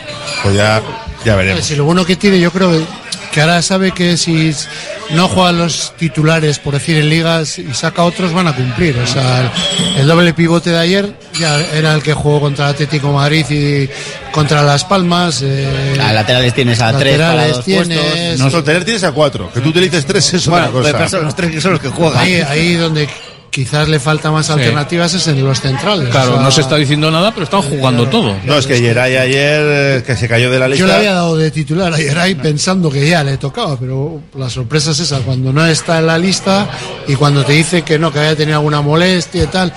pues 0.44 0.54
ya, 0.54 0.80
ya 1.24 1.34
veremos. 1.34 1.64
Si 1.64 1.74
lo 1.74 1.84
bueno 1.84 2.04
que 2.04 2.14
tiene, 2.14 2.38
yo 2.38 2.52
creo 2.52 2.70
que 3.32 3.40
ahora 3.40 3.62
sabe 3.62 3.90
que 3.90 4.16
si 4.16 4.54
no 5.10 5.28
juegan 5.28 5.58
los 5.58 5.92
titulares, 5.96 6.58
por 6.58 6.74
decir, 6.74 6.96
en 6.96 7.08
ligas 7.08 7.58
y 7.58 7.72
saca 7.74 8.02
otros, 8.04 8.32
van 8.32 8.48
a 8.48 8.54
cumplir. 8.54 8.96
O 8.98 9.06
sea, 9.06 9.40
el, 9.94 10.00
el 10.00 10.06
doble 10.06 10.34
pivote 10.34 10.70
de 10.70 10.78
ayer 10.78 11.14
ya 11.38 11.60
era 11.74 11.94
el 11.94 12.02
que 12.02 12.12
jugó 12.12 12.40
contra 12.40 12.66
el 12.66 12.70
Atlético 12.74 13.12
Madrid 13.12 13.44
y 13.50 13.88
contra 14.32 14.62
Las 14.62 14.84
Palmas. 14.84 15.40
eh, 15.42 15.98
A 16.02 16.12
laterales 16.12 16.52
tienes 16.54 16.80
a 16.80 16.96
tres 16.98 17.18
laterales 17.18 17.56
dos 17.56 17.64
tienes. 17.64 17.98
puestos. 18.40 18.52
No, 18.52 18.62
tienes 18.84 19.04
a 19.04 19.12
cuatro. 19.12 19.50
Que 19.52 19.60
tú 19.60 19.68
utilices 19.70 20.04
tres 20.06 20.34
es 20.34 20.46
Bueno, 20.48 20.66
otra 20.66 20.80
cosa. 20.82 20.92
pero 20.98 21.08
son 21.08 21.24
los 21.24 21.36
tres 21.36 21.50
que 21.50 21.60
son 21.60 21.72
los 21.72 21.80
que 21.80 21.88
juegan. 21.88 22.18
Ahí, 22.22 22.34
ahí 22.36 22.74
donde 22.74 23.08
quizás 23.56 23.88
le 23.88 23.98
falta 23.98 24.30
más 24.30 24.50
alternativas 24.50 25.14
es 25.14 25.28
en 25.28 25.42
los 25.42 25.62
centrales. 25.62 26.10
Claro, 26.10 26.32
O 26.32 26.34
sea, 26.34 26.42
no 26.42 26.50
se 26.50 26.60
está 26.60 26.76
diciendo 26.76 27.10
nada, 27.10 27.32
pero 27.32 27.44
están 27.44 27.62
jugando 27.62 28.06
todo. 28.06 28.36
No, 28.44 28.58
es 28.58 28.66
que 28.66 28.76
Geray 28.76 29.16
ayer, 29.16 29.60
eh, 29.64 30.02
que 30.06 30.14
se 30.14 30.28
cayó 30.28 30.50
de 30.50 30.58
la 30.58 30.68
lista. 30.68 30.82
Yo 30.82 30.86
le 30.86 30.92
había 30.92 31.14
dado 31.14 31.38
de 31.38 31.50
titular 31.50 31.94
ayer 31.94 32.18
ahí 32.18 32.34
pensando 32.34 32.90
que 32.90 33.08
ya 33.08 33.24
le 33.24 33.38
tocaba, 33.38 33.78
pero 33.78 34.20
la 34.36 34.50
sorpresa 34.50 34.90
es 34.90 35.00
esa, 35.00 35.20
cuando 35.20 35.54
no 35.54 35.64
está 35.64 36.00
en 36.00 36.06
la 36.06 36.18
lista 36.18 36.68
y 37.08 37.14
cuando 37.14 37.46
te 37.46 37.54
dice 37.54 37.80
que 37.80 37.98
no, 37.98 38.12
que 38.12 38.18
haya 38.18 38.36
tenido 38.36 38.58
alguna 38.58 38.82
molestia 38.82 39.44
y 39.44 39.46
tal. 39.46 39.72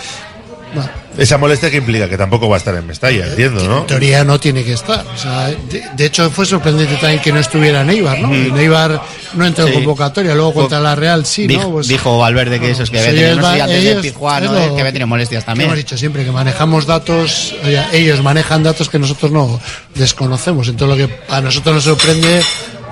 Bueno, 0.75 0.89
Esa 1.19 1.37
molestia 1.37 1.69
que 1.69 1.77
implica 1.77 2.07
que 2.07 2.17
tampoco 2.17 2.47
va 2.47 2.55
a 2.55 2.59
estar 2.59 2.73
en 2.75 2.87
Mestalla, 2.87 3.27
entiendo, 3.27 3.63
¿no? 3.67 3.79
en 3.81 3.87
teoría 3.87 4.23
no 4.23 4.39
tiene 4.39 4.63
que 4.63 4.73
estar. 4.73 5.05
O 5.13 5.17
sea, 5.17 5.47
de, 5.47 5.83
de 5.95 6.05
hecho 6.05 6.29
fue 6.31 6.45
sorprendente 6.45 6.95
también 6.95 7.21
que 7.21 7.31
no 7.33 7.39
estuviera 7.39 7.83
Neibar, 7.83 8.19
¿no? 8.19 8.29
Mm. 8.29 8.55
Neibar 8.55 9.01
no 9.33 9.45
entró 9.45 9.65
en 9.65 9.69
Sí. 9.73 9.75
convocatoria, 9.75 10.33
luego 10.33 10.53
contra 10.53 10.79
la 10.79 10.95
Real 10.95 11.25
sí, 11.25 11.45
Dijo, 11.45 11.63
¿no? 11.63 11.69
Pues- 11.71 11.87
dijo 11.89 12.17
Valverde 12.17 12.59
que 12.59 12.71
eso 12.71 12.83
es 12.83 12.89
que 12.89 12.99
había 12.99 13.11
Sí, 13.11 13.17
tenido, 13.17 13.35
no 13.41 13.47
antes 13.47 13.69
ellos- 13.83 14.15
¿no? 14.15 14.53
lo- 14.53 14.75
que 14.75 14.81
había 14.81 14.93
tenido 14.93 15.07
molestias 15.07 15.45
también. 15.45 15.67
Hemos 15.69 15.77
dicho 15.77 15.97
siempre 15.97 16.23
que 16.23 16.31
manejamos 16.31 16.85
datos, 16.85 17.53
oye, 17.65 17.83
ellos 17.91 18.23
manejan 18.23 18.63
datos 18.63 18.87
que 18.89 18.97
nosotros 18.97 19.29
no 19.31 19.59
desconocemos. 19.95 20.67
Entonces 20.69 20.97
lo 20.99 21.07
que 21.07 21.13
a 21.29 21.41
nosotros 21.41 21.75
nos 21.75 21.83
sorprende, 21.83 22.41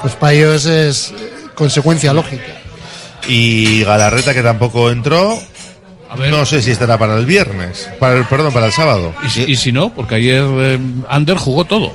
pues 0.02 0.16
para 0.16 0.34
ellos 0.34 0.66
es 0.66 1.12
eh, 1.12 1.14
consecuencia 1.56 2.14
lógica. 2.14 2.44
Y 3.28 3.84
Galarreta, 3.84 4.34
que 4.34 4.44
tampoco 4.44 4.90
entró. 4.92 5.40
No 6.30 6.46
sé 6.46 6.62
si 6.62 6.72
estará 6.72 6.98
para 6.98 7.16
el 7.18 7.26
viernes. 7.26 7.90
Para 8.00 8.16
el, 8.18 8.26
perdón, 8.26 8.54
para 8.54 8.68
el 8.68 8.72
sábado. 8.72 9.14
Y 9.26 9.30
si, 9.30 9.44
y 9.44 9.56
si 9.56 9.72
no, 9.72 9.90
porque 9.94 10.16
ayer 10.16 10.44
eh, 10.46 10.80
Ander 11.10 11.38
jugó 11.38 11.66
todo. 11.66 11.94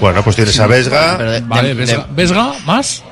Bueno, 0.00 0.22
pues 0.24 0.36
tienes 0.36 0.58
a 0.60 0.66
Vesga. 0.66 1.40
Vale, 1.44 1.74
Vesga, 1.74 2.06
Vesga, 2.10 2.54
más. 2.64 3.02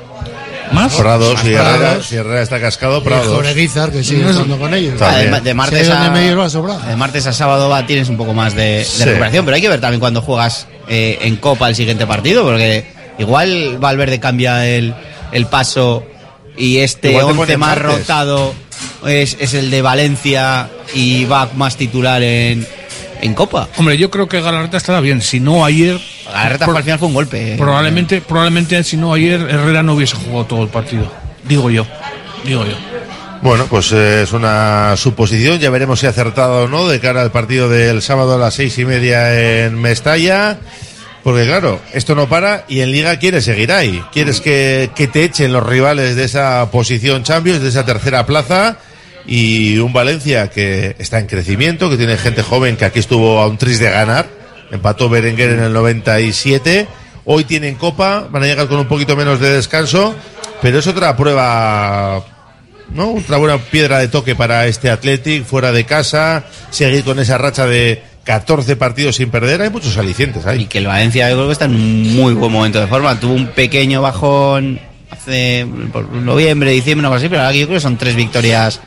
Más. 0.73 0.95
Prados 0.97 1.41
y 1.45 1.53
Prados. 1.53 1.75
Herrera. 1.81 2.03
Si 2.03 2.17
Herrera 2.17 2.43
está 2.43 2.61
cascado. 2.61 3.03
Jorge 3.03 3.55
Guizar, 3.55 3.91
que 3.91 4.05
sigue 4.05 4.25
jugando 4.25 4.59
con 4.59 4.73
ellos. 4.75 4.99
También. 4.99 5.33
de, 5.33 5.41
de 5.41 5.55
martes 5.55 5.89
a, 5.91 6.11
medios 6.11 6.39
va 6.39 6.45
a 6.47 6.51
sobrar. 6.51 6.81
de 6.83 6.97
martes 6.97 7.27
a 7.27 7.33
sábado 7.33 7.69
va, 7.69 7.87
tienes 7.87 8.09
un 8.09 8.17
poco 8.17 8.33
más 8.35 8.55
de, 8.55 8.79
de 8.79 8.85
Sí. 8.85 9.05
recuperación, 9.05 9.45
pero 9.45 9.55
hay 9.57 9.63
que 9.63 9.69
ver 9.69 9.81
también 9.81 10.01
cuando 10.01 10.21
juegas 10.23 10.67
eh, 10.89 11.19
en 11.23 11.37
Copa 11.37 11.69
el 11.69 11.75
siguiente 11.75 12.07
partido, 12.07 12.43
porque 12.45 12.87
igual 13.19 13.79
Valverde 13.79 14.21
cambia 14.21 14.67
el, 14.67 14.95
el 15.33 15.47
paso 15.47 16.05
y 16.57 16.79
este 16.79 17.11
Igual 17.13 17.25
te 17.27 17.31
11 17.33 17.39
pone 17.41 17.57
más 17.57 17.69
martes. 17.77 17.99
rotado 18.01 18.55
es, 19.07 19.37
es 19.41 19.55
el 19.55 19.71
de 19.71 19.83
Valencia 19.83 20.69
y 20.95 21.25
va 21.25 21.49
más 21.57 21.77
titular 21.77 22.23
en, 22.23 22.67
en 23.21 23.35
Copa. 23.35 23.69
Hombre, 23.77 23.97
yo 23.99 24.11
creo 24.11 24.29
que 24.29 24.41
Galarreta 24.41 24.77
estará 24.77 25.01
bien. 25.01 25.21
Si 25.23 25.41
no 25.41 25.65
ayer. 25.65 25.99
Galarreta 26.27 26.67
Pro- 26.67 26.77
al 26.77 26.83
final 26.85 26.99
fue 26.99 27.09
un 27.09 27.15
golpe. 27.15 27.55
eh. 27.55 27.57
Probablemente, 27.57 28.21
probablemente 28.21 28.83
si 28.85 28.97
no 28.97 29.15
ayer 29.15 29.41
Herrera 29.41 29.83
no 29.83 29.95
hubiese 29.95 30.17
jugado 30.17 30.45
todo 30.47 30.63
el 30.63 30.69
partido. 30.69 31.11
Digo 31.45 31.71
yo. 31.71 31.87
Digo 32.45 32.65
yo. 32.65 32.75
Bueno, 33.41 33.67
pues 33.71 33.93
eh, 33.93 34.23
es 34.23 34.33
una 34.33 34.97
suposición. 34.97 35.59
Ya 35.61 35.71
veremos 35.71 36.01
si 36.01 36.07
ha 36.07 36.11
acertado 36.11 36.65
o 36.65 36.69
no 36.69 36.89
de 36.89 36.99
cara 37.01 37.23
al 37.23 37.31
partido 37.31 37.69
del 37.69 38.03
sábado 38.03 38.35
a 38.35 38.39
las 38.39 38.55
seis 38.55 38.77
y 38.79 38.85
media 38.85 39.65
en 39.65 39.81
Mestalla. 39.81 40.59
Porque 41.29 41.45
claro, 41.45 41.79
esto 41.93 42.15
no 42.15 42.27
para 42.27 42.65
y 42.69 42.81
en 42.81 42.91
Liga 42.91 43.19
quieres 43.19 43.45
seguir 43.45 43.71
ahí. 43.71 44.03
Quieres 44.15 44.41
que, 44.41 44.89
que 44.95 45.09
te 45.09 45.25
echen 45.25 45.53
los 45.53 45.63
rivales 45.63 46.17
de 46.17 46.25
esa 46.25 46.71
posición 46.71 47.23
Champions, 47.23 47.61
de 47.61 47.69
esa 47.69 47.85
tercera 47.85 48.25
plaza. 48.25 48.79
Y 49.27 49.77
un 49.77 49.93
Valencia 49.93 50.49
que 50.49 50.97
está 50.99 51.19
en 51.19 51.27
crecimiento, 51.27 51.91
que 51.91 51.99
tiene 51.99 52.17
gente 52.17 52.43
joven 52.43 52.79
que 52.79 52.87
aquí 52.87 53.01
estuvo 53.01 53.41
a 53.41 53.47
un 53.47 53.59
tris 53.59 53.79
de 53.79 53.91
ganar. 53.91 54.27
Empató 54.71 55.11
Berenguer 55.11 55.51
en 55.51 55.65
el 55.65 55.73
97. 55.75 56.89
Hoy 57.27 57.45
tienen 57.45 57.75
Copa, 57.75 58.27
van 58.31 58.45
a 58.45 58.47
llegar 58.47 58.67
con 58.67 58.79
un 58.79 58.89
poquito 58.89 59.15
menos 59.15 59.39
de 59.39 59.51
descanso. 59.51 60.15
Pero 60.63 60.79
es 60.79 60.87
otra 60.87 61.15
prueba 61.15 62.25
¿no? 62.95 63.17
Otra 63.17 63.37
buena 63.37 63.59
piedra 63.59 63.99
de 63.99 64.09
toque 64.09 64.35
para 64.35 64.67
este 64.67 64.89
Athletic, 64.89 65.45
fuera 65.45 65.73
de 65.73 65.85
casa, 65.85 66.47
seguir 66.71 67.05
con 67.05 67.19
esa 67.19 67.37
racha 67.37 67.67
de 67.67 68.03
14 68.29 68.77
partidos 68.77 69.17
sin 69.17 69.31
perder, 69.31 69.63
hay 69.63 69.71
muchos 69.71 69.97
alicientes 69.97 70.45
ahí. 70.45 70.65
Y 70.65 70.67
que 70.67 70.79
el 70.79 70.87
Valencia 70.87 71.31
yo 71.31 71.37
creo 71.37 71.47
que 71.47 71.53
está 71.55 71.65
en 71.65 71.75
un 71.77 72.15
muy 72.15 72.35
buen 72.35 72.53
momento 72.53 72.79
de 72.79 72.87
forma. 72.87 73.19
Tuvo 73.19 73.33
un 73.33 73.47
pequeño 73.47 74.03
bajón 74.03 74.79
hace 75.09 75.67
por 75.91 76.13
noviembre, 76.13 76.71
diciembre, 76.73 77.07
algo 77.07 77.17
así, 77.17 77.31
pero 77.31 77.41
ahora 77.41 77.55
yo 77.55 77.65
creo 77.65 77.79
que 77.79 77.81
son 77.81 77.97
tres 77.97 78.17
victorias 78.17 78.83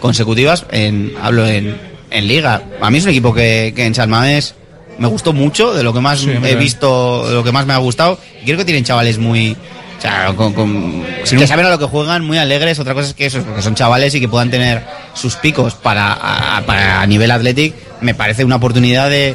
consecutivas. 0.00 0.64
En, 0.70 1.12
hablo 1.20 1.46
en, 1.46 1.76
en 2.10 2.26
Liga. 2.26 2.62
A 2.80 2.90
mí 2.90 2.96
es 2.96 3.04
un 3.04 3.10
equipo 3.10 3.34
que, 3.34 3.74
que 3.76 3.84
en 3.84 3.94
San 3.94 4.08
Mamés 4.08 4.54
me 4.98 5.08
gustó 5.08 5.34
mucho, 5.34 5.74
de 5.74 5.82
lo 5.82 5.92
que 5.92 6.00
más 6.00 6.20
Sí, 6.20 6.30
he 6.30 6.56
visto, 6.56 7.28
de 7.28 7.34
lo 7.34 7.44
que 7.44 7.52
más 7.52 7.66
me 7.66 7.74
ha 7.74 7.78
gustado. 7.78 8.18
Y 8.40 8.46
creo 8.46 8.56
que 8.56 8.64
tienen 8.64 8.84
chavales 8.84 9.18
muy. 9.18 9.58
O 9.98 10.00
sea, 10.00 10.32
con, 10.36 10.52
con- 10.52 11.02
que 11.24 11.46
saben 11.46 11.66
a 11.66 11.70
lo 11.70 11.78
que 11.78 11.86
juegan, 11.86 12.24
muy 12.24 12.38
alegres. 12.38 12.78
Otra 12.78 12.92
cosa 12.94 13.08
es 13.08 13.14
que 13.14 13.26
eso, 13.26 13.42
que 13.54 13.62
son 13.62 13.74
chavales 13.74 14.14
y 14.14 14.20
que 14.20 14.28
puedan 14.28 14.50
tener 14.50 14.82
sus 15.14 15.36
picos 15.36 15.74
para 15.74 16.12
a, 16.58 16.62
para 16.66 17.00
a 17.00 17.06
nivel 17.06 17.30
Athletic. 17.30 17.74
Me 18.02 18.14
parece 18.14 18.44
una 18.44 18.56
oportunidad 18.56 19.08
de, 19.08 19.34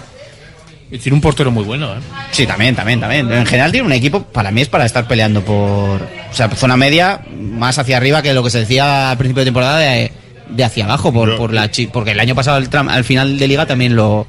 Y 0.91 0.99
tiene 0.99 1.15
un 1.15 1.21
portero 1.21 1.49
muy 1.51 1.63
bueno, 1.63 1.91
¿eh? 1.93 1.99
Sí, 2.31 2.45
también, 2.45 2.75
también, 2.75 2.99
también. 2.99 3.31
En 3.31 3.45
general 3.45 3.71
tiene 3.71 3.87
un 3.87 3.93
equipo, 3.93 4.21
para 4.23 4.51
mí 4.51 4.61
es 4.61 4.69
para 4.69 4.85
estar 4.85 5.07
peleando 5.07 5.41
por, 5.41 6.01
o 6.01 6.33
sea, 6.33 6.47
zona 6.49 6.77
media, 6.77 7.21
más 7.35 7.79
hacia 7.79 7.97
arriba 7.97 8.21
que 8.21 8.33
lo 8.33 8.43
que 8.43 8.49
se 8.51 8.59
decía 8.59 9.09
al 9.09 9.17
principio 9.17 9.41
de 9.41 9.45
temporada 9.45 9.77
de, 9.79 10.11
de 10.49 10.63
hacia 10.63 10.85
abajo, 10.85 11.11
por, 11.11 11.37
por 11.37 11.53
la 11.53 11.71
chi- 11.71 11.87
porque 11.87 12.11
el 12.11 12.19
año 12.19 12.35
pasado 12.35 12.57
al, 12.57 12.69
tram- 12.69 12.89
al 12.91 13.03
final 13.03 13.39
de 13.39 13.47
liga 13.47 13.65
también 13.65 13.95
lo, 13.95 14.27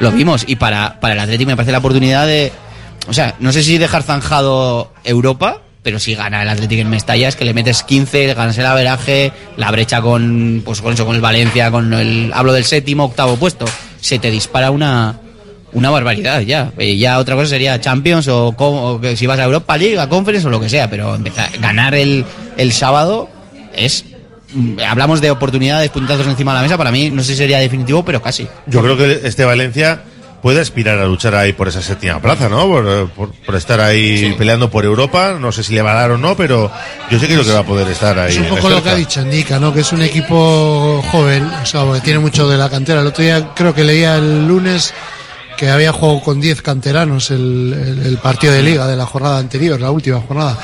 lo 0.00 0.10
vimos. 0.12 0.44
Y 0.48 0.56
para, 0.56 0.98
para 0.98 1.12
el 1.14 1.20
Atlético 1.20 1.50
me 1.50 1.56
parece 1.56 1.72
la 1.72 1.78
oportunidad 1.78 2.26
de, 2.26 2.52
o 3.06 3.12
sea, 3.12 3.34
no 3.38 3.52
sé 3.52 3.62
si 3.62 3.76
dejar 3.76 4.02
zanjado 4.02 4.92
Europa, 5.04 5.60
pero 5.84 6.00
si 6.00 6.14
gana 6.16 6.42
el 6.42 6.48
Atlético 6.48 6.80
en 6.80 6.88
Mestalla 6.90 7.28
es 7.28 7.36
que 7.36 7.44
le 7.44 7.54
metes 7.54 7.84
15, 7.84 8.32
ganas 8.34 8.58
el 8.58 8.66
averaje, 8.66 9.32
la 9.56 9.70
brecha 9.70 10.00
con, 10.00 10.62
pues 10.64 10.80
con 10.80 10.94
eso, 10.94 11.04
con 11.06 11.14
el 11.14 11.20
Valencia, 11.20 11.70
con 11.70 11.92
el, 11.92 12.32
hablo 12.34 12.52
del 12.54 12.64
séptimo, 12.64 13.04
octavo 13.04 13.36
puesto, 13.36 13.66
se 14.00 14.18
te 14.18 14.30
dispara 14.30 14.70
una, 14.70 15.20
una 15.72 15.90
barbaridad 15.90 16.40
ya. 16.40 16.72
Eh, 16.78 16.96
ya 16.96 17.18
otra 17.18 17.36
cosa 17.36 17.50
sería 17.50 17.78
Champions 17.80 18.26
o, 18.28 18.54
o 18.56 19.00
si 19.14 19.26
vas 19.26 19.38
a 19.38 19.44
Europa 19.44 19.76
League, 19.76 19.98
a 20.00 20.08
Conference 20.08 20.46
o 20.48 20.50
lo 20.50 20.58
que 20.58 20.70
sea, 20.70 20.88
pero 20.88 21.14
empezar, 21.14 21.50
ganar 21.60 21.94
el, 21.94 22.24
el 22.56 22.72
sábado 22.72 23.28
es... 23.76 24.06
mm, 24.54 24.78
Hablamos 24.88 25.20
de 25.20 25.30
oportunidades, 25.30 25.90
puntazos 25.90 26.26
encima 26.26 26.52
de 26.52 26.56
la 26.58 26.62
mesa, 26.62 26.78
para 26.78 26.92
mí 26.92 27.10
no 27.10 27.22
sé 27.22 27.32
si 27.32 27.36
sería 27.36 27.58
definitivo, 27.58 28.02
pero 28.06 28.22
casi. 28.22 28.48
Yo 28.66 28.80
creo 28.80 28.96
que 28.96 29.20
este 29.24 29.44
Valencia 29.44 30.02
puede 30.44 30.60
aspirar 30.60 30.98
a 30.98 31.06
luchar 31.06 31.34
ahí 31.34 31.54
por 31.54 31.68
esa 31.68 31.80
séptima 31.80 32.20
plaza, 32.20 32.50
¿no? 32.50 32.66
Por, 32.68 33.08
por- 33.08 33.30
por 33.32 33.54
estar 33.56 33.80
ahí 33.80 34.34
peleando 34.36 34.70
por 34.70 34.84
Europa. 34.84 35.38
No 35.40 35.50
sé 35.52 35.62
si 35.64 35.72
le 35.74 35.80
va 35.80 35.92
a 35.92 35.94
dar 36.02 36.10
o 36.10 36.18
no, 36.18 36.36
pero 36.36 36.70
yo 37.10 37.18
sé 37.18 37.26
que 37.26 37.32
creo 37.32 37.46
que 37.46 37.52
va 37.52 37.60
a 37.60 37.64
poder 37.66 37.88
estar 37.88 38.18
ahí. 38.18 38.32
Es 38.34 38.38
un 38.38 38.48
poco 38.48 38.68
lo 38.68 38.82
que 38.82 38.90
ha 38.90 38.94
dicho 38.94 39.22
Indica, 39.22 39.58
¿no? 39.58 39.72
Que 39.72 39.80
es 39.80 39.90
un 39.92 40.02
equipo 40.02 41.02
joven, 41.10 41.44
o 41.46 41.64
sea, 41.64 41.84
porque 41.84 42.02
tiene 42.02 42.18
mucho 42.18 42.46
de 42.46 42.58
la 42.58 42.68
cantera. 42.68 43.00
El 43.00 43.06
otro 43.06 43.24
día 43.24 43.54
creo 43.54 43.74
que 43.74 43.84
leía 43.84 44.16
el 44.16 44.46
lunes 44.46 44.92
que 45.56 45.70
había 45.70 45.92
jugado 45.92 46.20
con 46.20 46.40
10 46.42 46.60
canteranos 46.60 47.30
el, 47.30 47.72
el- 48.00 48.06
el 48.06 48.18
partido 48.18 48.52
de 48.52 48.62
liga 48.62 48.86
de 48.86 48.96
la 48.96 49.06
jornada 49.06 49.38
anterior, 49.38 49.80
la 49.80 49.90
última 49.92 50.20
jornada. 50.20 50.58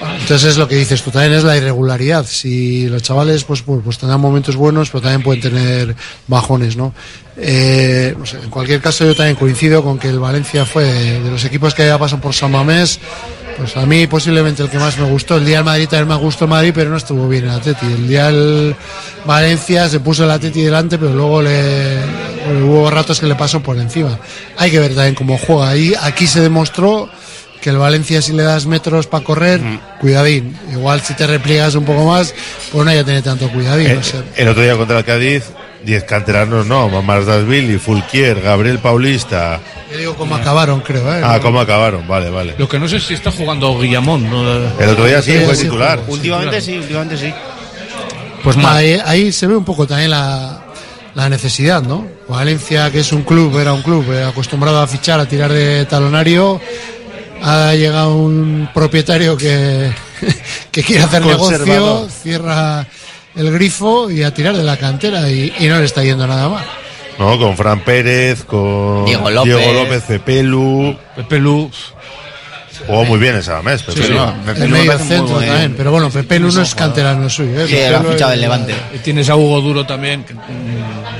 Entonces 0.00 0.50
es 0.50 0.56
lo 0.56 0.66
que 0.66 0.76
dices 0.76 1.02
tú, 1.02 1.10
también 1.10 1.34
es 1.34 1.44
la 1.44 1.56
irregularidad. 1.56 2.24
Si 2.26 2.88
los 2.88 3.02
chavales 3.02 3.44
pues, 3.44 3.62
pues, 3.62 3.80
pues 3.84 3.98
tendrán 3.98 4.20
momentos 4.20 4.56
buenos, 4.56 4.90
pero 4.90 5.02
también 5.02 5.22
pueden 5.22 5.42
tener 5.42 5.94
bajones, 6.26 6.76
¿no? 6.76 6.94
Eh, 7.36 8.14
en 8.42 8.50
cualquier 8.50 8.80
caso 8.80 9.04
yo 9.04 9.14
también 9.14 9.36
coincido 9.36 9.82
con 9.82 9.98
que 9.98 10.08
el 10.08 10.18
Valencia 10.18 10.66
fue 10.66 10.84
de, 10.84 11.30
los 11.30 11.44
equipos 11.44 11.74
que 11.74 11.86
ya 11.86 11.98
pasan 11.98 12.20
por 12.20 12.34
San 12.34 12.50
Mamés, 12.50 12.98
pues 13.56 13.76
a 13.76 13.86
mí 13.86 14.06
posiblemente 14.06 14.62
el 14.62 14.70
que 14.70 14.78
más 14.78 14.98
me 14.98 15.04
gustó. 15.04 15.36
El 15.36 15.44
día 15.44 15.56
del 15.56 15.64
Madrid 15.64 15.88
también 15.88 16.08
me 16.08 16.16
gustó 16.16 16.44
el 16.44 16.50
Madrid, 16.50 16.72
pero 16.74 16.90
no 16.90 16.96
estuvo 16.96 17.28
bien 17.28 17.44
el 17.44 17.50
Atleti. 17.50 17.86
El 17.86 18.08
día 18.08 18.26
del 18.26 18.74
Valencia 19.26 19.88
se 19.88 20.00
puso 20.00 20.24
el 20.24 20.30
Atleti 20.30 20.62
delante, 20.62 20.98
pero 20.98 21.12
luego 21.14 21.42
le, 21.42 21.98
hubo 22.62 22.90
ratos 22.90 23.20
que 23.20 23.26
le 23.26 23.34
pasó 23.34 23.60
por 23.60 23.76
encima. 23.76 24.18
Hay 24.56 24.70
que 24.70 24.78
ver 24.78 24.94
también 24.94 25.14
cómo 25.14 25.36
juega. 25.38 25.70
Ahí, 25.70 25.94
aquí 26.00 26.26
se 26.26 26.40
demostró 26.40 27.10
que 27.60 27.70
el 27.70 27.76
Valencia 27.76 28.22
si 28.22 28.32
le 28.32 28.42
das 28.42 28.66
metros 28.66 29.06
para 29.06 29.24
correr, 29.24 29.60
cuidadín. 30.00 30.56
Igual 30.72 31.00
si 31.02 31.14
te 31.14 31.26
repliegas 31.26 31.74
un 31.74 31.84
poco 31.84 32.04
más, 32.06 32.34
pues 32.72 32.84
no 32.84 32.90
hay 32.90 32.98
que 32.98 33.04
tener 33.04 33.22
tanto 33.22 33.48
cuidadín. 33.50 33.88
El, 33.88 33.98
o 33.98 34.02
sea, 34.02 34.22
el 34.36 34.48
otro 34.48 34.62
día 34.62 34.76
contra 34.76 34.98
el 34.98 35.04
Cádiz, 35.04 35.44
10 35.84 36.04
canteranos 36.04 36.66
no, 36.66 36.88
Mamás 36.88 37.26
Dasvili, 37.26 37.78
Fulquier, 37.78 38.40
Gabriel 38.40 38.78
Paulista. 38.78 39.60
yo 39.90 39.98
digo 39.98 40.14
cómo 40.16 40.34
acabaron, 40.34 40.80
creo. 40.80 41.14
¿eh? 41.14 41.22
Ah, 41.24 41.38
¿cómo 41.40 41.60
acabaron? 41.60 42.06
Vale, 42.06 42.30
vale. 42.30 42.54
Lo 42.58 42.68
que 42.68 42.78
no 42.78 42.88
sé 42.88 42.96
es 42.96 43.04
si 43.04 43.14
está 43.14 43.30
jugando 43.30 43.78
Guillamón. 43.78 44.28
¿no? 44.28 44.56
El 44.78 44.90
otro 44.90 45.06
día 45.06 45.22
sí, 45.22 45.32
fue 45.44 45.54
sí 45.54 45.64
titular. 45.64 46.00
Últimamente 46.08 46.60
sí, 46.60 46.78
últimamente 46.78 47.16
sí. 47.16 47.32
Pues 48.42 48.56
mal. 48.56 48.76
ahí, 48.76 48.98
ahí 49.04 49.32
se 49.32 49.46
ve 49.46 49.54
un 49.54 49.64
poco 49.64 49.86
también 49.86 50.10
la, 50.10 50.62
la 51.14 51.28
necesidad, 51.28 51.82
¿no? 51.82 52.06
Valencia, 52.28 52.90
que 52.90 53.00
es 53.00 53.12
un 53.12 53.22
club, 53.22 53.58
era 53.58 53.72
un 53.72 53.82
club 53.82 54.10
eh, 54.12 54.24
acostumbrado 54.24 54.80
a 54.80 54.86
fichar, 54.86 55.20
a 55.20 55.26
tirar 55.26 55.52
de 55.52 55.84
talonario, 55.86 56.60
ha 57.42 57.74
llegado 57.74 58.16
un 58.16 58.68
propietario 58.72 59.36
que, 59.36 59.90
que 60.70 60.82
quiere 60.82 61.02
hacer 61.04 61.24
negocio, 61.24 62.08
cierra 62.08 62.86
el 63.36 63.52
grifo 63.52 64.10
y 64.10 64.22
a 64.22 64.34
tirar 64.34 64.56
de 64.56 64.62
la 64.62 64.76
cantera 64.76 65.30
y, 65.30 65.52
y 65.58 65.68
no 65.68 65.78
le 65.78 65.84
está 65.84 66.02
yendo 66.02 66.26
nada 66.26 66.48
mal. 66.48 66.64
No, 67.18 67.38
con 67.38 67.54
Fran 67.54 67.80
Pérez, 67.80 68.44
con 68.44 69.04
Diego 69.04 69.28
López. 69.30 69.54
Diego 69.54 69.72
López, 69.74 70.02
Pepelu. 70.04 70.96
Pepelu. 71.16 71.70
Jugó 72.86 73.04
muy 73.04 73.18
bien 73.18 73.36
esa 73.36 73.62
mes, 73.62 73.80
Sí, 73.80 73.86
Pepelu. 73.92 74.14
no, 74.16 74.34
El 74.56 74.68
medio 74.68 74.92
muy 74.98 75.06
centro 75.06 75.34
buen- 75.36 75.46
también, 75.48 75.74
pero 75.76 75.90
bueno, 75.90 76.10
Pepe 76.10 76.40
no 76.40 76.48
es 76.48 76.74
canterano 76.74 77.28
suyo. 77.28 77.60
¿eh? 77.60 77.66
Sí, 77.68 77.76
lo 77.90 77.96
ha 77.96 78.00
Pepe 78.00 78.12
fichado 78.14 78.30
del 78.32 78.40
Levante. 78.40 78.74
Y 78.94 78.98
tienes 78.98 79.28
a 79.28 79.36
Hugo 79.36 79.60
Duro 79.60 79.86
también, 79.86 80.24
que, 80.24 80.34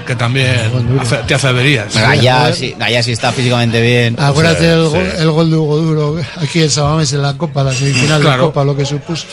que 0.06 0.16
también 0.16 0.56
hace- 1.00 1.18
te 1.26 1.34
hace 1.34 1.48
averías. 1.48 1.94
Gallá 1.94 2.52
sí, 2.52 2.74
sí 3.02 3.12
está 3.12 3.30
físicamente 3.32 3.80
bien. 3.80 4.16
Acuérdate 4.18 4.60
Sí, 4.60 4.64
el, 4.66 4.84
sí. 4.86 4.90
gol, 4.90 5.12
el 5.18 5.30
gol 5.30 5.50
de 5.50 5.56
Hugo 5.56 5.76
Duro 5.76 6.16
aquí 6.40 6.62
en 6.62 6.70
Sabames 6.70 7.12
en 7.12 7.22
la 7.22 7.34
Copa, 7.36 7.62
la 7.62 7.72
semifinal 7.72 8.22
de. 8.22 8.38
Copa, 8.38 8.64
lo 8.64 8.76
que 8.76 8.84
supuso. 8.86 9.26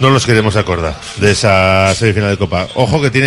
No 0.00 0.10
nos 0.10 0.26
queremos 0.26 0.56
acordar 0.56 0.96
de 1.18 1.30
esa 1.30 1.94
semifinal 1.94 2.30
de 2.30 2.36
Copa. 2.36 2.66
Ojo 2.74 3.00
que 3.00 3.10
tienen 3.10 3.22